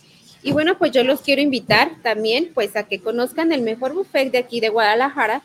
Y 0.43 0.51
bueno, 0.53 0.79
pues 0.79 0.93
yo 0.93 1.05
los 1.05 1.23
quiero 1.23 1.43
invitar 1.43 1.91
también 2.03 2.53
pues 2.55 2.77
a 2.77 2.85
que 2.85 3.01
conozcan 3.01 3.51
el 3.53 3.63
mejor 3.63 3.95
buffet 3.95 4.31
de 4.31 4.39
aquí 4.39 4.61
de 4.61 4.69
Guadalajara 4.69 5.43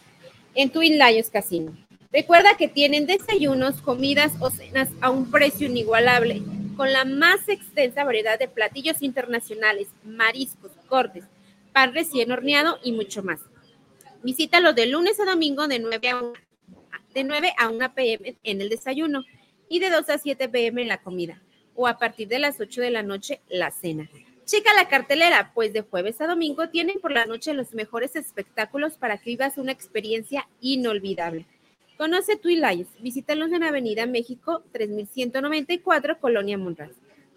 en 0.56 0.70
Twin 0.70 1.00
Lions 1.00 1.30
Casino. 1.30 1.74
Recuerda 2.12 2.58
que 2.58 2.68
tienen 2.68 3.06
desayunos, 3.06 3.82
comidas 3.82 4.34
o 4.42 4.52
cenas 4.52 4.90
a 5.00 5.10
un 5.10 5.32
precio 5.32 5.68
inigualable 5.68 6.44
con 6.76 6.92
la 6.92 7.06
más 7.06 7.48
extensa 7.50 8.04
variedad 8.04 8.40
de 8.40 8.48
platillos 8.48 9.02
internacionales, 9.02 9.88
mariscos, 10.04 10.72
cortes, 10.88 11.26
pan 11.74 11.94
recién 11.94 12.32
horneado 12.32 12.80
y 12.84 12.92
mucho 12.92 13.24
más. 13.24 13.40
Visítalo 14.24 14.74
de 14.74 14.86
lunes 14.86 15.20
a 15.20 15.26
domingo 15.26 15.68
de 15.68 15.80
9 15.80 16.10
a 16.10 16.22
1, 16.22 16.34
de 17.14 17.24
9 17.24 17.54
a 17.58 17.70
1 17.70 17.94
pm 17.94 18.36
en 18.44 18.62
el 18.62 18.70
desayuno 18.70 19.24
y 19.70 19.80
de 19.80 19.90
2 19.90 20.10
a 20.10 20.18
7 20.18 20.50
pm 20.50 20.82
en 20.82 20.88
la 20.88 21.02
comida 21.02 21.42
o 21.76 21.88
a 21.88 21.98
partir 21.98 22.28
de 22.28 22.40
las 22.40 22.60
8 22.60 22.82
de 22.82 22.92
la 22.92 23.04
noche 23.04 23.42
la 23.50 23.72
cena. 23.72 24.10
Checa 24.46 24.74
la 24.74 24.90
cartelera, 24.90 25.52
pues 25.54 25.72
de 25.72 25.82
jueves 25.82 26.20
a 26.20 26.28
domingo 26.28 26.70
tienen 26.70 27.00
por 27.00 27.12
la 27.12 27.26
noche 27.26 27.54
los 27.54 27.74
mejores 27.74 28.16
espectáculos 28.16 28.98
para 28.98 29.18
que 29.18 29.30
vivas 29.30 29.58
una 29.58 29.72
experiencia 29.72 30.48
inolvidable. 30.60 31.46
Conoce 32.02 32.36
Twin 32.36 32.62
Lions. 32.62 32.90
Visítalos 33.00 33.52
en 33.52 33.62
Avenida 33.62 34.08
México 34.08 34.64
3194, 34.72 36.20
Colonia 36.20 36.58
Monraz. 36.58 36.90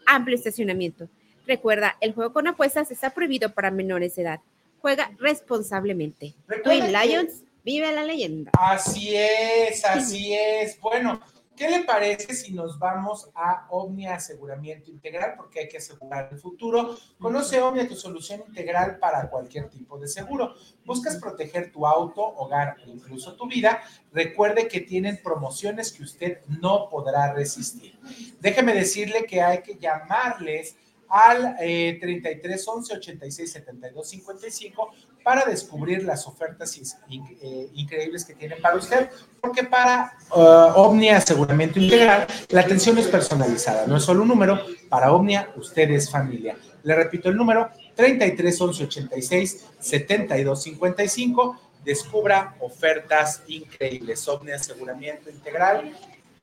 Amplio 0.06 0.38
estacionamiento. 0.38 1.06
Recuerda, 1.46 1.98
el 2.00 2.14
juego 2.14 2.32
con 2.32 2.46
apuestas 2.46 2.90
está 2.90 3.10
prohibido 3.10 3.52
para 3.52 3.70
menores 3.70 4.16
de 4.16 4.22
edad. 4.22 4.40
Juega 4.80 5.12
responsablemente. 5.18 6.32
Twin 6.64 6.94
Lions, 6.94 7.42
vive 7.62 7.92
la 7.92 8.04
leyenda. 8.04 8.52
Así 8.54 9.14
es, 9.14 9.84
así 9.84 10.32
es. 10.32 10.80
Bueno, 10.80 11.20
¿Qué 11.56 11.70
le 11.70 11.84
parece 11.84 12.34
si 12.34 12.52
nos 12.52 12.80
vamos 12.80 13.30
a 13.32 13.66
Omnia 13.70 14.16
Aseguramiento 14.16 14.90
Integral? 14.90 15.34
Porque 15.36 15.60
hay 15.60 15.68
que 15.68 15.76
asegurar 15.76 16.28
el 16.32 16.38
futuro. 16.38 16.96
Conoce 17.18 17.60
Omnia, 17.60 17.86
tu 17.86 17.94
solución 17.94 18.42
integral 18.48 18.98
para 18.98 19.30
cualquier 19.30 19.70
tipo 19.70 19.96
de 19.96 20.08
seguro. 20.08 20.54
¿Buscas 20.84 21.16
proteger 21.16 21.70
tu 21.70 21.86
auto, 21.86 22.22
hogar 22.22 22.76
e 22.84 22.90
incluso 22.90 23.36
tu 23.36 23.46
vida? 23.46 23.82
Recuerde 24.12 24.66
que 24.66 24.80
tienen 24.80 25.20
promociones 25.22 25.92
que 25.92 26.02
usted 26.02 26.40
no 26.60 26.88
podrá 26.88 27.32
resistir. 27.32 28.00
Déjeme 28.40 28.74
decirle 28.74 29.24
que 29.24 29.40
hay 29.40 29.62
que 29.62 29.76
llamarles 29.76 30.76
al 31.08 31.56
eh, 31.60 31.98
33 32.00 32.66
11 32.66 32.94
86 32.94 33.52
72 33.52 34.08
55 34.08 34.90
para 35.24 35.44
descubrir 35.46 36.04
las 36.04 36.26
ofertas 36.28 36.78
eh, 36.78 37.68
increíbles 37.72 38.24
que 38.24 38.34
tienen 38.34 38.60
para 38.60 38.76
usted, 38.76 39.08
porque 39.40 39.64
para 39.64 40.16
uh, 40.30 40.78
Omnia 40.78 41.16
Aseguramiento 41.16 41.80
Integral 41.80 42.26
la 42.50 42.60
atención 42.60 42.98
es 42.98 43.08
personalizada, 43.08 43.86
no 43.86 43.96
es 43.96 44.04
solo 44.04 44.22
un 44.22 44.28
número, 44.28 44.60
para 44.88 45.12
Omnia 45.12 45.50
usted 45.56 45.90
es 45.90 46.10
familia. 46.10 46.56
Le 46.82 46.94
repito 46.94 47.30
el 47.30 47.36
número 47.36 47.70
33 47.96 48.60
11 48.60 48.84
86 48.84 49.64
72 49.80 50.62
55 50.62 51.60
descubra 51.84 52.54
ofertas 52.60 53.42
increíbles. 53.48 54.28
Omnia 54.28 54.56
Aseguramiento 54.56 55.30
Integral 55.30 55.92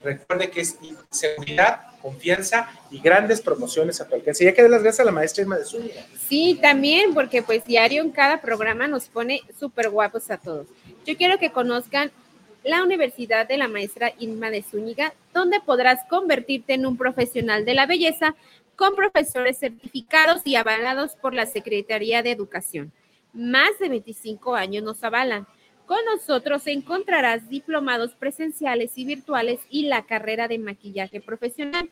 Recuerde 0.04 0.50
que 0.50 0.62
es 0.62 0.78
seguridad, 1.10 1.82
confianza 2.02 2.70
y 2.90 3.00
grandes 3.00 3.42
promociones 3.42 4.02
a 4.02 4.08
tu 4.08 4.16
alcance. 4.16 4.44
Ya 4.44 4.54
que 4.54 4.62
las 4.64 4.82
gracias 4.82 5.02
a 5.02 5.06
la 5.06 5.12
maestra 5.12 5.44
Irma 5.44 5.58
de 5.58 5.66
Zúñiga. 5.66 6.06
Sí, 6.28 6.58
también, 6.62 7.14
porque 7.14 7.44
pues 7.44 7.64
diario 7.66 8.02
en 8.02 8.12
cada 8.12 8.42
programa 8.42 8.88
nos 8.88 9.08
pone 9.08 9.42
súper 9.60 9.90
guapos 9.90 10.32
a 10.32 10.38
todos. 10.38 10.68
Yo 11.06 11.16
quiero 11.18 11.38
que 11.38 11.52
conozcan 11.52 12.12
la 12.64 12.84
Universidad 12.84 13.48
de 13.48 13.58
la 13.58 13.68
Maestra 13.68 14.14
Irma 14.20 14.50
de 14.50 14.64
Zúñiga, 14.64 15.14
donde 15.34 15.60
podrás 15.60 16.00
convertirte 16.10 16.74
en 16.74 16.86
un 16.86 16.98
profesional 16.98 17.66
de 17.66 17.74
la 17.74 17.86
belleza 17.86 18.36
con 18.76 18.96
profesores 18.96 19.60
certificados 19.60 20.42
y 20.46 20.56
avalados 20.56 21.16
por 21.16 21.34
la 21.34 21.46
Secretaría 21.46 22.24
de 22.24 22.32
Educación. 22.32 22.92
Más 23.34 23.78
de 23.80 23.90
25 23.90 24.56
años 24.56 24.84
nos 24.84 25.04
avalan. 25.04 25.48
Con 25.86 26.04
nosotros 26.06 26.68
encontrarás 26.68 27.50
diplomados 27.50 28.16
presenciales 28.16 28.98
y 28.98 29.06
virtuales 29.06 29.60
y 29.70 29.84
la 29.88 30.06
carrera 30.06 30.48
de 30.48 30.58
maquillaje 30.58 31.22
profesional. 31.22 31.90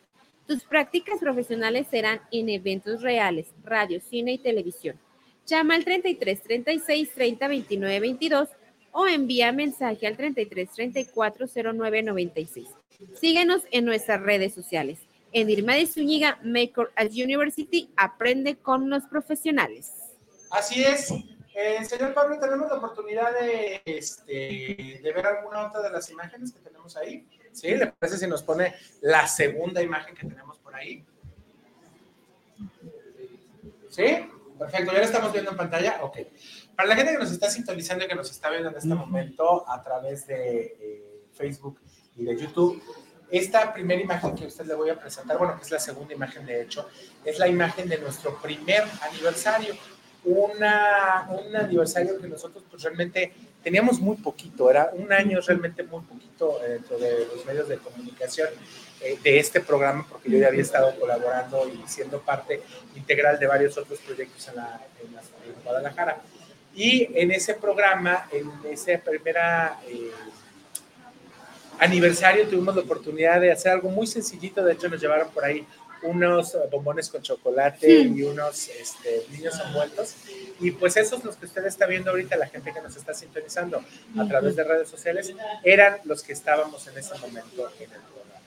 Tus 0.48 0.64
prácticas 0.64 1.20
profesionales 1.20 1.88
serán 1.92 2.22
en 2.32 2.50
eventos 2.50 3.02
reales, 3.02 3.54
radio, 3.64 4.00
cine 4.00 4.34
y 4.34 4.38
televisión. 4.38 5.00
Llama 5.46 5.76
al 5.76 5.84
33 5.84 6.42
36 6.42 7.12
30 7.14 7.48
29 7.48 8.00
22 8.00 8.50
o 8.92 9.08
envía 9.08 9.52
mensaje 9.52 10.08
al 10.08 10.18
33 10.18 10.70
34 10.72 11.48
09 11.74 12.04
96. 12.04 12.68
Síguenos 13.20 13.64
en 13.72 13.86
nuestras 13.86 14.22
redes 14.22 14.54
sociales. 14.54 15.00
En 15.32 15.50
Irma 15.50 15.76
de 15.76 15.86
Zúñiga, 15.86 16.40
Maker 16.44 16.90
as 16.96 17.12
University, 17.12 17.90
aprende 17.96 18.56
con 18.56 18.90
los 18.90 19.04
profesionales. 19.04 19.92
Así 20.50 20.84
es. 20.84 21.14
Eh, 21.62 21.84
señor 21.84 22.14
Pablo, 22.14 22.40
tenemos 22.40 22.70
la 22.70 22.78
oportunidad 22.78 23.34
de, 23.34 23.82
este, 23.84 25.02
de 25.04 25.12
ver 25.14 25.28
alguna 25.28 25.68
otra 25.68 25.82
de 25.82 25.90
las 25.90 26.10
imágenes 26.10 26.54
que 26.54 26.60
tenemos 26.62 26.96
ahí. 26.96 27.28
¿Sí? 27.52 27.76
¿Le 27.76 27.88
parece 27.88 28.18
si 28.18 28.28
nos 28.28 28.44
pone 28.44 28.76
la 29.02 29.28
segunda 29.28 29.82
imagen 29.82 30.16
que 30.16 30.26
tenemos 30.26 30.58
por 30.60 30.74
ahí? 30.74 31.04
¿Sí? 33.90 34.30
Perfecto, 34.58 34.94
ya 34.94 35.00
la 35.00 35.06
estamos 35.06 35.34
viendo 35.34 35.52
en 35.52 35.58
pantalla. 35.58 36.00
Ok. 36.02 36.20
Para 36.78 36.88
la 36.88 36.96
gente 36.96 37.12
que 37.12 37.18
nos 37.18 37.32
está 37.32 37.50
sintonizando 37.50 38.06
y 38.06 38.08
que 38.08 38.16
nos 38.16 38.32
está 38.32 38.50
viendo 38.50 38.70
en 38.70 38.78
este 38.78 38.96
momento 38.96 39.70
a 39.70 39.84
través 39.84 40.28
de 40.28 40.78
eh, 40.80 41.26
Facebook 41.34 41.82
y 42.16 42.24
de 42.24 42.38
YouTube, 42.38 42.82
esta 43.30 43.74
primera 43.74 44.02
imagen 44.02 44.34
que 44.34 44.46
usted 44.46 44.66
le 44.66 44.76
voy 44.76 44.92
a 44.92 44.98
presentar, 44.98 45.38
bueno, 45.38 45.58
que 45.58 45.64
es 45.64 45.72
la 45.72 45.80
segunda 45.80 46.14
imagen 46.14 46.46
de 46.46 46.62
hecho, 46.62 46.88
es 47.26 47.38
la 47.38 47.50
imagen 47.50 47.90
de 47.90 47.98
nuestro 47.98 48.42
primer 48.42 48.86
aniversario. 49.02 49.76
Una, 50.24 51.30
un 51.30 51.56
aniversario 51.56 52.20
que 52.20 52.28
nosotros 52.28 52.64
pues 52.70 52.84
realmente 52.84 53.34
teníamos 53.64 54.00
muy 54.00 54.18
poquito, 54.18 54.70
era 54.70 54.92
un 54.94 55.12
año 55.12 55.40
realmente 55.42 55.84
muy 55.84 56.02
poquito 56.02 56.60
eh, 56.64 56.70
dentro 56.72 56.98
de 56.98 57.26
los 57.26 57.46
medios 57.46 57.68
de 57.68 57.78
comunicación 57.78 58.50
eh, 59.02 59.18
de 59.24 59.40
este 59.40 59.62
programa, 59.62 60.06
porque 60.10 60.30
yo 60.30 60.38
ya 60.38 60.48
había 60.48 60.62
estado 60.62 60.94
colaborando 61.00 61.68
y 61.70 61.88
siendo 61.88 62.20
parte 62.22 62.62
integral 62.96 63.40
de 63.40 63.48
varios 63.48 63.78
otros 63.78 64.00
proyectos 64.00 64.48
en, 64.50 64.56
la, 64.58 64.82
en, 65.02 65.64
Guadalajara. 65.64 66.22
Y 66.76 67.10
en 67.14 67.32
ese 67.32 67.54
programa, 67.56 68.28
en 68.32 68.52
ese 68.72 68.98
primera 68.98 69.80
eh, 69.88 70.12
aniversario, 71.80 72.48
tuvimos 72.48 72.76
la 72.76 72.82
oportunidad 72.82 73.42
de 73.42 73.52
hacer 73.52 73.72
algo 73.72 73.90
muy 73.90 74.08
sencillito. 74.08 74.64
De 74.64 74.74
hecho, 74.74 74.90
nos 74.90 75.02
llevaron 75.02 75.30
por 75.32 75.44
ahí 75.44 75.66
unos 76.04 76.58
bombones 76.72 77.10
con 77.10 77.22
chocolate 77.22 78.02
y 78.02 78.24
unos 78.24 78.70
este, 78.70 79.24
niños 79.32 79.60
envueltos. 79.66 80.16
Y 80.60 80.72
pues 80.72 80.98
esos 80.98 81.24
los 81.24 81.36
que 81.36 81.46
usted 81.46 81.66
está 81.66 81.86
viendo 81.86 82.12
ahorita, 82.12 82.36
la 82.38 82.48
gente 82.48 82.74
que 82.74 82.82
nos 82.82 82.96
está 82.96 83.14
sintonizando 83.14 83.84
a 84.18 84.28
través 84.28 84.56
de 84.56 84.64
redes 84.64 84.90
sociales, 84.90 85.34
eran 85.64 85.98
los 86.06 86.24
que 86.24 86.34
estábamos 86.34 86.88
en 86.88 86.98
ese 86.98 87.18
momento 87.18 87.70
en 87.78 87.92
el 87.92 88.02
programa. 88.02 88.42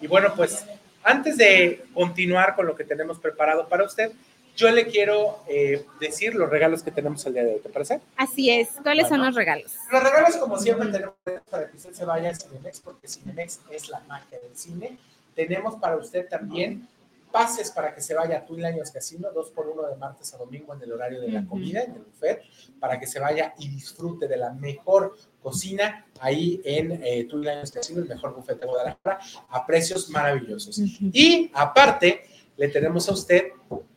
Y 0.00 0.06
bueno, 0.06 0.32
pues 0.34 0.64
antes 1.02 1.36
de 1.36 1.84
continuar 1.94 2.56
con 2.56 2.66
lo 2.66 2.76
que 2.76 2.84
tenemos 2.84 3.18
preparado 3.18 3.68
para 3.68 3.84
usted, 3.84 4.12
yo 4.56 4.70
le 4.70 4.86
quiero 4.86 5.42
eh, 5.48 5.86
decir 6.00 6.34
los 6.34 6.50
regalos 6.50 6.82
que 6.82 6.90
tenemos 6.90 7.24
el 7.26 7.34
día 7.34 7.44
de 7.44 7.54
hoy, 7.54 7.60
¿te 7.60 7.68
parece? 7.68 8.00
Así 8.16 8.50
es. 8.50 8.68
¿Cuáles 8.82 9.08
son 9.08 9.22
los 9.22 9.34
regalos? 9.34 9.74
Los 9.90 10.02
regalos, 10.02 10.36
como 10.36 10.58
siempre, 10.58 10.88
tenemos 10.88 11.14
para 11.50 11.70
que 11.70 11.76
usted 11.76 11.92
se 11.92 12.04
vaya 12.04 12.30
a 12.30 12.34
Cinemex, 12.34 12.80
porque 12.80 13.08
Cinemex 13.08 13.60
es 13.70 13.88
la 13.88 14.00
magia 14.00 14.38
del 14.40 14.56
cine. 14.56 14.98
Tenemos 15.34 15.76
para 15.76 15.96
usted 15.96 16.28
también 16.28 16.88
pases 17.30 17.70
para 17.70 17.94
que 17.94 18.00
se 18.00 18.14
vaya 18.14 18.38
a 18.38 18.44
Twin 18.44 18.62
Lions 18.62 18.90
Casino, 18.90 19.30
dos 19.32 19.50
por 19.50 19.68
uno 19.68 19.86
de 19.86 19.96
martes 19.96 20.34
a 20.34 20.38
domingo 20.38 20.74
en 20.74 20.82
el 20.82 20.92
horario 20.92 21.20
de 21.20 21.30
la 21.30 21.46
comida, 21.46 21.82
en 21.82 21.92
el 21.92 22.02
buffet, 22.02 22.42
para 22.78 22.98
que 22.98 23.06
se 23.06 23.20
vaya 23.20 23.54
y 23.58 23.68
disfrute 23.68 24.26
de 24.26 24.36
la 24.36 24.52
mejor 24.52 25.16
cocina 25.42 26.06
ahí 26.20 26.60
en 26.64 27.00
eh, 27.04 27.24
Twin 27.24 27.42
Lions 27.42 27.70
Casino, 27.70 28.00
el 28.02 28.08
mejor 28.08 28.34
buffet 28.34 28.58
de 28.58 28.66
Guadalajara, 28.66 29.20
a 29.48 29.66
precios 29.66 30.10
maravillosos. 30.10 30.78
Y 30.78 31.50
aparte, 31.54 32.24
le 32.56 32.68
tenemos 32.68 33.08
a 33.08 33.12
usted 33.12 33.52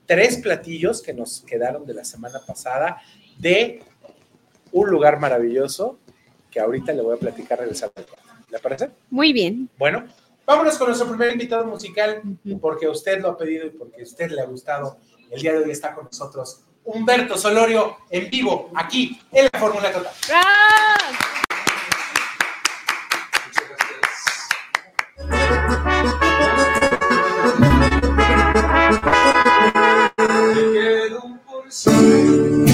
tres 0.05 0.37
platillos 0.37 1.01
que 1.01 1.13
nos 1.13 1.41
quedaron 1.41 1.85
de 1.85 1.93
la 1.93 2.03
semana 2.03 2.39
pasada 2.45 3.01
de 3.37 3.81
un 4.71 4.89
lugar 4.89 5.19
maravilloso 5.19 5.97
que 6.51 6.59
ahorita 6.59 6.93
le 6.93 7.01
voy 7.01 7.15
a 7.15 7.19
platicar 7.19 7.59
regresando. 7.59 7.93
¿Le 8.49 8.59
parece? 8.59 8.91
Muy 9.09 9.33
bien. 9.33 9.69
Bueno, 9.79 10.05
Vámonos 10.45 10.77
con 10.77 10.87
nuestro 10.87 11.07
primer 11.07 11.31
invitado 11.31 11.65
musical, 11.65 12.21
porque 12.59 12.87
usted 12.89 13.21
lo 13.21 13.29
ha 13.29 13.37
pedido 13.37 13.65
y 13.65 13.69
porque 13.69 14.01
a 14.01 14.03
usted 14.03 14.29
le 14.29 14.41
ha 14.41 14.45
gustado. 14.45 14.97
El 15.31 15.41
día 15.41 15.53
de 15.53 15.59
hoy 15.59 15.71
está 15.71 15.95
con 15.95 16.05
nosotros 16.05 16.63
Humberto 16.83 17.37
Solorio 17.37 17.97
en 18.09 18.29
vivo, 18.29 18.69
aquí 18.75 19.21
en 19.31 19.49
la 19.51 19.59
Fórmula 19.59 19.91
Total. 19.91 20.11
Si 31.69 32.72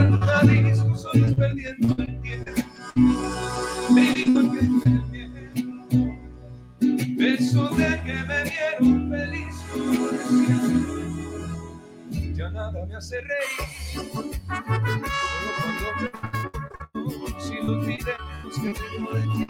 otra 0.00 0.42
nariz, 0.42 0.78
solo 0.78 1.36
perdiendo 1.36 1.94
el 1.98 2.20
tiempo. 2.20 2.50
Me 3.94 4.12
dijo 4.14 4.40
que 4.52 4.62
me 4.62 4.80
Eso 7.34 7.68
de 7.70 8.02
que 8.02 8.14
me 8.14 8.44
vieron 8.44 9.10
feliz, 9.10 9.56
ya 12.36 12.50
nada 12.50 12.86
me 12.86 12.94
hace 12.96 13.20
reír. 13.20 13.68
Si 17.38 17.54
lo 17.62 17.76
miremos 17.76 18.58
que 18.62 18.74
tengo 18.74 19.10
de 19.12 19.22
ti, 19.22 19.46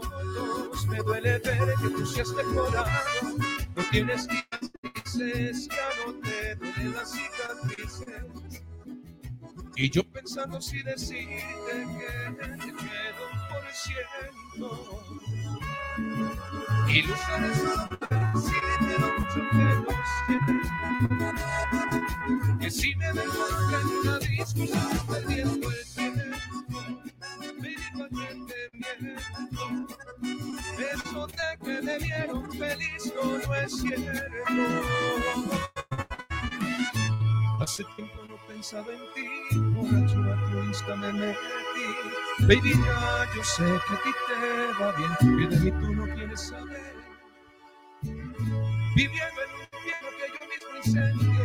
fotos, 0.00 0.86
me 0.86 0.98
duele 0.98 1.38
ver 1.38 1.74
que 1.80 1.88
tú 1.90 2.06
seas 2.06 2.30
mejorado. 2.32 2.90
No 3.76 3.82
tienes 3.90 4.26
cicatrices, 4.26 5.68
ya 5.68 5.88
no 6.06 6.12
te 6.20 6.56
las 6.84 7.12
cicatrices. 7.12 8.62
Y 9.76 9.90
yo 9.90 10.04
pensando 10.04 10.60
si 10.60 10.82
decirte 10.82 11.24
que 11.26 12.30
te 12.46 12.58
quedo 12.58 13.28
por 13.50 13.64
ciento. 13.72 15.04
Ilusiones 16.88 17.58
si 18.34 18.58
te 18.86 18.98
lo 18.98 19.08
mucho 19.18 19.40
que 19.50 19.66
Que 22.60 22.70
si 22.70 22.94
me 22.94 23.12
dejo 23.12 23.42
en 23.48 23.86
una 23.98 24.18
discusión 24.18 24.88
perdiendo 25.08 25.70
el 25.70 25.93
que 31.58 31.82
me 31.82 31.98
vieron 31.98 32.50
feliz 32.52 33.12
no, 33.14 33.38
no 33.38 33.54
es 33.54 33.72
cierto. 33.80 34.12
Hace 37.60 37.84
tiempo 37.96 38.14
no 38.28 38.36
pensaba 38.46 38.92
en 38.92 39.00
ti, 39.14 39.58
borracho 39.74 40.22
altruista 40.22 40.96
me 40.96 41.12
metí. 41.12 41.38
Baby, 42.40 42.72
ya 42.72 43.26
yo 43.34 43.44
sé 43.44 43.64
que 43.64 43.94
a 43.94 44.02
ti 44.02 44.10
te 44.26 44.82
va 44.82 44.92
bien, 44.92 45.38
que 45.38 45.56
de 45.56 45.60
mí 45.60 45.70
tú 45.70 45.94
no 45.94 46.14
quieres 46.14 46.40
saber. 46.40 46.94
Viviendo 48.94 49.40
en 49.42 49.50
un 49.54 49.62
infierno 49.72 50.08
que 50.18 50.26
yo 50.34 50.42
mismo 50.48 50.76
incendié, 50.76 51.44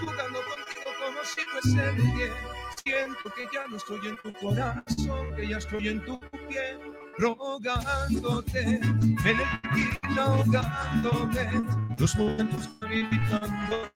jugando 0.00 0.38
contigo 0.48 0.90
como 0.98 1.24
si 1.24 1.40
fuese 1.42 1.90
bien. 1.92 2.59
Siento 2.90 3.30
que 3.36 3.46
ya 3.52 3.68
no 3.68 3.76
estoy 3.76 4.00
en 4.04 4.16
tu 4.16 4.32
corazón, 4.40 5.36
que 5.36 5.48
ya 5.48 5.58
estoy 5.58 5.88
en 5.88 6.04
tu 6.04 6.18
piel 6.48 6.80
rogándote, 7.18 8.60
en 8.60 9.24
el 9.24 10.18
ahogándome, 10.18 11.62
los 11.96 12.16
momentos 12.16 12.68
gritando 12.80 13.88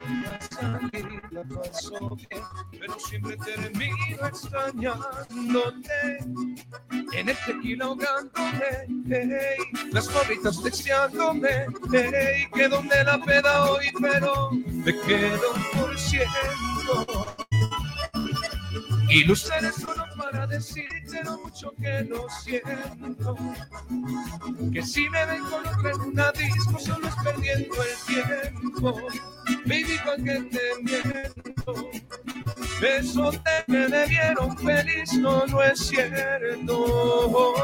la 1.33 1.42
paso 1.42 2.14
bien, 2.14 2.42
pero 2.78 3.00
siempre 3.00 3.37
termino 3.38 4.26
extrañándote, 4.28 6.18
en 7.14 7.28
el 7.28 7.37
tequila 7.46 7.87
ahogándome, 7.87 8.87
hey, 9.11 9.57
las 9.90 10.09
gorritas 10.09 10.62
deseándome, 10.62 11.66
hey, 11.92 12.46
que 12.54 12.68
donde 12.68 13.02
la 13.02 13.18
peda 13.18 13.72
hoy, 13.72 13.90
pero 14.00 14.52
me 14.52 15.00
quedo 15.00 15.52
por 15.72 15.98
ciento. 15.98 17.43
Y 19.14 19.22
luces 19.22 19.77
solo 19.77 20.05
para 20.16 20.44
decirte 20.44 21.22
lo 21.22 21.38
mucho 21.38 21.72
que 21.81 22.03
lo 22.03 22.27
siento. 22.42 23.37
Que 24.72 24.83
si 24.83 25.09
me 25.09 25.24
ven 25.27 25.44
con 25.44 25.64
otra 25.64 25.92
en 25.92 26.12
disco, 26.37 26.81
solo 26.81 27.07
es 27.07 27.14
perdiendo 27.22 27.77
el 27.85 27.96
tiempo. 28.07 29.00
Baby, 29.66 30.00
¿para 30.05 30.16
que 30.16 30.40
te 30.50 30.61
miento? 30.83 31.92
Eso 32.83 33.31
te 33.31 33.64
me 33.68 33.87
debieron 33.87 34.59
feliz, 34.59 35.12
no, 35.12 35.46
no 35.46 35.62
es 35.62 35.79
cierto. 35.79 37.55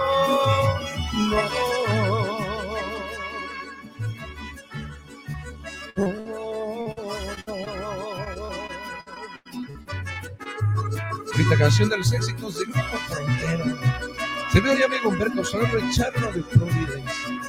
No. 5.96 6.60
Esta 11.40 11.57
canción 11.57 11.88
de 11.88 11.96
los 11.96 12.12
éxitos 12.12 12.59
de 12.59 12.64
Grupo 12.66 12.98
Frontera. 13.09 13.64
Se 14.53 14.61
ve 14.61 14.76
mi 14.76 14.83
amigo 14.83 15.09
Humberto 15.09 15.42
Solano 15.42 15.79
el 15.79 15.90
charro 15.90 16.33
de 16.33 16.42
Providencia. 16.42 17.40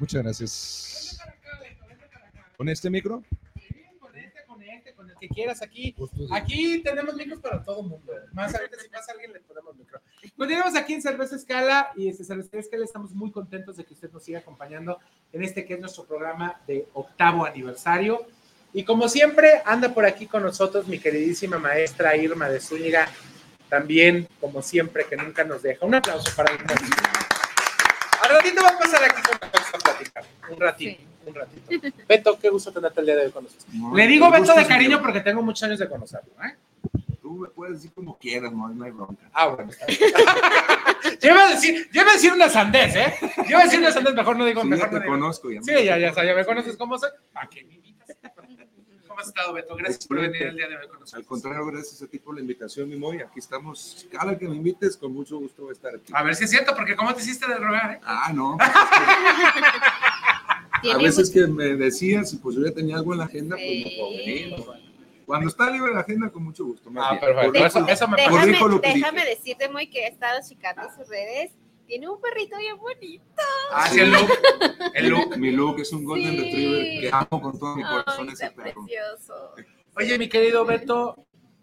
Muchas 0.00 0.22
gracias. 0.24 1.18
¿Con 2.56 2.68
este 2.68 2.90
micro? 2.90 3.22
Con 4.00 4.16
este, 4.16 4.44
con 4.46 4.62
este, 4.64 4.94
con 4.94 5.08
el 5.08 5.13
que 5.28 5.34
quieras 5.34 5.62
aquí. 5.62 5.94
Aquí 6.30 6.82
tenemos 6.82 7.14
micros 7.14 7.40
para 7.40 7.62
todo 7.62 7.80
el 7.80 7.88
mundo. 7.88 8.12
Más 8.32 8.54
ahorita 8.54 8.76
si 8.78 8.88
pasa 8.88 9.12
alguien 9.12 9.32
le 9.32 9.40
ponemos 9.40 9.74
micro. 9.76 10.00
Continuamos 10.36 10.76
aquí 10.76 10.94
en 10.94 11.02
Cerveza 11.02 11.36
Escala 11.36 11.90
y 11.96 12.08
este 12.08 12.24
Cerveza 12.24 12.58
Escala 12.58 12.84
estamos 12.84 13.12
muy 13.12 13.30
contentos 13.30 13.76
de 13.76 13.84
que 13.84 13.94
usted 13.94 14.10
nos 14.10 14.22
siga 14.22 14.40
acompañando 14.40 14.98
en 15.32 15.42
este 15.42 15.64
que 15.64 15.74
es 15.74 15.80
nuestro 15.80 16.04
programa 16.04 16.60
de 16.66 16.86
octavo 16.92 17.46
aniversario. 17.46 18.26
Y 18.72 18.84
como 18.84 19.08
siempre, 19.08 19.62
anda 19.64 19.94
por 19.94 20.04
aquí 20.04 20.26
con 20.26 20.42
nosotros 20.42 20.86
mi 20.88 20.98
queridísima 20.98 21.58
maestra 21.58 22.16
Irma 22.16 22.48
de 22.48 22.60
Zúñiga, 22.60 23.08
también, 23.68 24.28
como 24.40 24.62
siempre, 24.62 25.06
que 25.08 25.16
nunca 25.16 25.44
nos 25.44 25.62
deja. 25.62 25.86
Un 25.86 25.94
aplauso 25.94 26.30
para 26.36 26.52
Irma. 26.52 26.74
Al 28.24 28.36
ratito 28.36 28.62
va 28.62 28.68
a 28.70 28.78
pasar 28.78 29.04
aquí 29.04 29.22
con 29.22 29.34
a 29.36 29.78
platicar. 29.84 30.24
Un 30.50 30.60
ratito, 30.60 31.02
un 31.26 31.34
ratito. 31.34 31.88
Beto, 32.08 32.38
qué 32.40 32.48
gusto 32.50 32.72
tenerte 32.72 33.00
el 33.00 33.06
día 33.06 33.16
de 33.16 33.26
hoy 33.26 33.30
con 33.32 33.44
nosotros. 33.44 33.66
No, 33.74 33.94
Le 33.94 34.06
digo 34.06 34.30
Beto 34.30 34.54
de 34.54 34.66
cariño 34.66 35.00
porque 35.02 35.20
tengo 35.20 35.42
muchos 35.42 35.62
años 35.64 35.78
de 35.78 35.88
conocerlo. 35.88 36.32
¿eh? 36.44 36.56
Tú 37.20 37.32
me 37.38 37.48
puedes 37.48 37.76
decir 37.76 37.92
como 37.94 38.18
quieras, 38.18 38.52
no, 38.52 38.68
no 38.68 38.84
hay 38.84 38.90
bronca. 38.90 39.28
Ah, 39.32 39.46
bueno. 39.48 39.70
está 39.70 39.86
bien. 39.86 40.00
yo, 41.20 41.30
iba 41.30 41.46
a 41.46 41.48
decir, 41.50 41.88
yo 41.92 42.02
iba 42.02 42.10
a 42.10 42.14
decir 42.14 42.32
una 42.32 42.48
sandez, 42.48 42.94
¿eh? 42.96 43.14
Yo 43.38 43.50
iba 43.50 43.60
a 43.60 43.64
decir 43.64 43.78
una 43.80 43.90
sandez, 43.92 44.14
mejor 44.14 44.36
no 44.36 44.44
digo, 44.44 44.60
Sí, 44.62 44.68
mejor 44.68 44.86
ya 44.86 44.92
no 44.92 44.98
te 44.98 45.04
digo. 45.04 45.12
conozco. 45.18 45.50
Ya 45.50 45.62
Sí, 45.62 45.72
ya, 45.84 45.98
ya, 45.98 46.12
ya 46.14 46.34
me 46.34 46.44
conoces 46.44 46.76
cómo 46.76 46.98
soy. 46.98 47.10
¿Para 47.32 47.48
qué 47.48 47.64
me 47.64 47.74
invitas? 47.74 48.08
¿Cómo 49.14 49.22
has 49.22 49.28
estado, 49.28 49.52
Beto? 49.52 49.76
Gracias 49.76 50.08
por 50.08 50.20
venir 50.20 50.42
el 50.42 50.56
día 50.56 50.66
de 50.66 50.74
hoy 50.76 50.88
con 50.88 50.98
nosotros. 50.98 51.14
Al 51.14 51.24
contrario, 51.24 51.64
gracias 51.66 52.02
a 52.02 52.08
ti 52.08 52.18
por 52.18 52.34
la 52.34 52.40
invitación, 52.40 52.88
mi 52.88 52.96
Moy. 52.96 53.20
Aquí 53.20 53.38
estamos. 53.38 54.08
Cada 54.10 54.36
que 54.36 54.48
me 54.48 54.56
invites, 54.56 54.96
con 54.96 55.14
mucho 55.14 55.38
gusto 55.38 55.62
voy 55.62 55.70
a 55.70 55.74
estar 55.74 55.94
aquí. 55.94 56.12
A 56.12 56.24
ver 56.24 56.34
si 56.34 56.42
es 56.42 56.50
cierto, 56.50 56.74
porque 56.74 56.96
¿cómo 56.96 57.14
te 57.14 57.22
hiciste 57.22 57.46
de 57.46 57.54
rogar, 57.54 57.92
eh? 57.92 58.00
Ah, 58.02 58.32
no. 58.34 58.58
a 60.92 60.98
veces 60.98 61.30
que 61.30 61.46
me 61.46 61.76
decías 61.76 62.32
y 62.32 62.38
pues 62.38 62.56
yo 62.56 62.64
ya 62.66 62.72
tenía 62.72 62.96
algo 62.96 63.12
en 63.12 63.20
la 63.20 63.26
agenda, 63.26 63.54
pues 63.54 63.84
no 63.84 63.90
puedo 63.96 64.10
venir. 64.18 64.56
Cuando 65.26 65.48
está 65.48 65.70
libre 65.70 65.94
la 65.94 66.00
agenda, 66.00 66.28
con 66.30 66.42
mucho 66.42 66.64
gusto. 66.64 66.90
más 66.90 67.04
Ah, 67.06 67.10
bien. 67.12 67.20
perfecto. 67.36 67.66
Eso, 67.66 67.86
eso 67.86 68.08
me. 68.08 68.16
Déjame, 68.16 68.58
lo 68.68 68.80
que 68.80 68.88
déjame 68.94 69.20
dije. 69.20 69.30
decirte, 69.36 69.68
muy 69.68 69.86
que 69.88 70.06
he 70.06 70.08
estado 70.08 70.40
checando 70.44 70.82
sus 70.98 71.08
redes. 71.08 71.52
Tiene 71.86 72.08
un 72.08 72.20
perrito 72.20 72.56
bien 72.58 72.76
bonito. 72.78 73.24
Ah, 73.72 73.88
sí, 73.90 74.00
el 74.00 74.10
look. 74.10 74.28
El 74.94 75.08
look. 75.08 75.36
Mi 75.36 75.50
look 75.50 75.80
es 75.80 75.92
un 75.92 76.04
Golden 76.04 76.30
Sí. 76.32 76.36
Retriever 76.38 77.00
que 77.00 77.10
amo 77.12 77.42
con 77.42 77.58
todo 77.58 77.76
mi 77.76 77.82
corazón 77.82 78.28
Ay, 78.28 78.34
ese 78.34 78.50
perro. 78.52 78.84
precioso. 78.84 79.54
Oye, 79.96 80.18
mi 80.18 80.28
querido 80.28 80.64
Beto, 80.64 81.16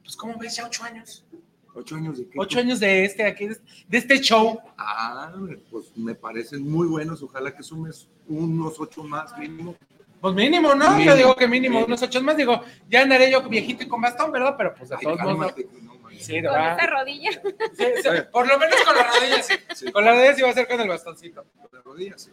pues 0.03 0.15
¿cómo 0.15 0.37
ves 0.37 0.55
ya 0.55 0.65
ocho 0.67 0.83
años? 0.83 1.25
Ocho 1.73 1.95
años 1.95 2.17
de 2.17 2.27
qué? 2.29 2.37
Ocho 2.39 2.59
años 2.59 2.79
de 2.79 3.05
este, 3.05 3.23
aquí, 3.25 3.47
de 3.47 3.97
este 3.97 4.19
show. 4.19 4.59
Ah, 4.77 5.33
pues 5.71 5.91
me 5.95 6.13
parecen 6.15 6.69
muy 6.69 6.87
buenos. 6.87 7.23
Ojalá 7.23 7.55
que 7.55 7.63
sumes 7.63 8.07
unos 8.27 8.79
ocho 8.79 9.03
más 9.03 9.35
mínimo. 9.37 9.75
Pues 10.19 10.35
mínimo, 10.35 10.75
¿no? 10.75 10.85
Yo 10.85 10.97
Mínimo. 10.97 11.15
digo 11.15 11.35
que 11.35 11.47
mínimo, 11.47 11.73
Mínimo. 11.75 11.87
unos 11.87 12.01
ocho 12.03 12.21
más. 12.21 12.37
Digo, 12.37 12.61
ya 12.89 13.01
andaré 13.01 13.31
yo 13.31 13.41
viejito 13.49 13.83
y 13.83 13.87
con 13.87 14.01
bastón, 14.01 14.31
¿verdad? 14.31 14.53
Pero 14.57 14.75
pues 14.75 14.89
de 14.89 14.97
Ay, 14.97 15.01
todos 15.03 15.19
modos. 15.19 15.53
no. 15.81 15.90
Sí, 16.21 16.33
Con 16.35 16.43
verdad. 16.43 16.77
esa 16.77 16.87
rodilla. 16.87 17.31
Sí, 17.31 17.85
sí, 18.03 18.09
por 18.31 18.47
lo 18.47 18.57
menos 18.59 18.75
con 18.81 18.95
las 18.95 19.15
rodillas, 19.19 19.45
sí. 19.47 19.53
Sí. 19.75 19.91
Con 19.91 20.05
las 20.05 20.15
rodillas 20.15 20.39
iba 20.39 20.49
a 20.49 20.53
ser 20.53 20.67
con 20.67 20.81
el 20.81 20.87
bastoncito. 20.89 21.45
Las 21.71 21.83
rodillas, 21.83 22.21
sí. 22.23 22.31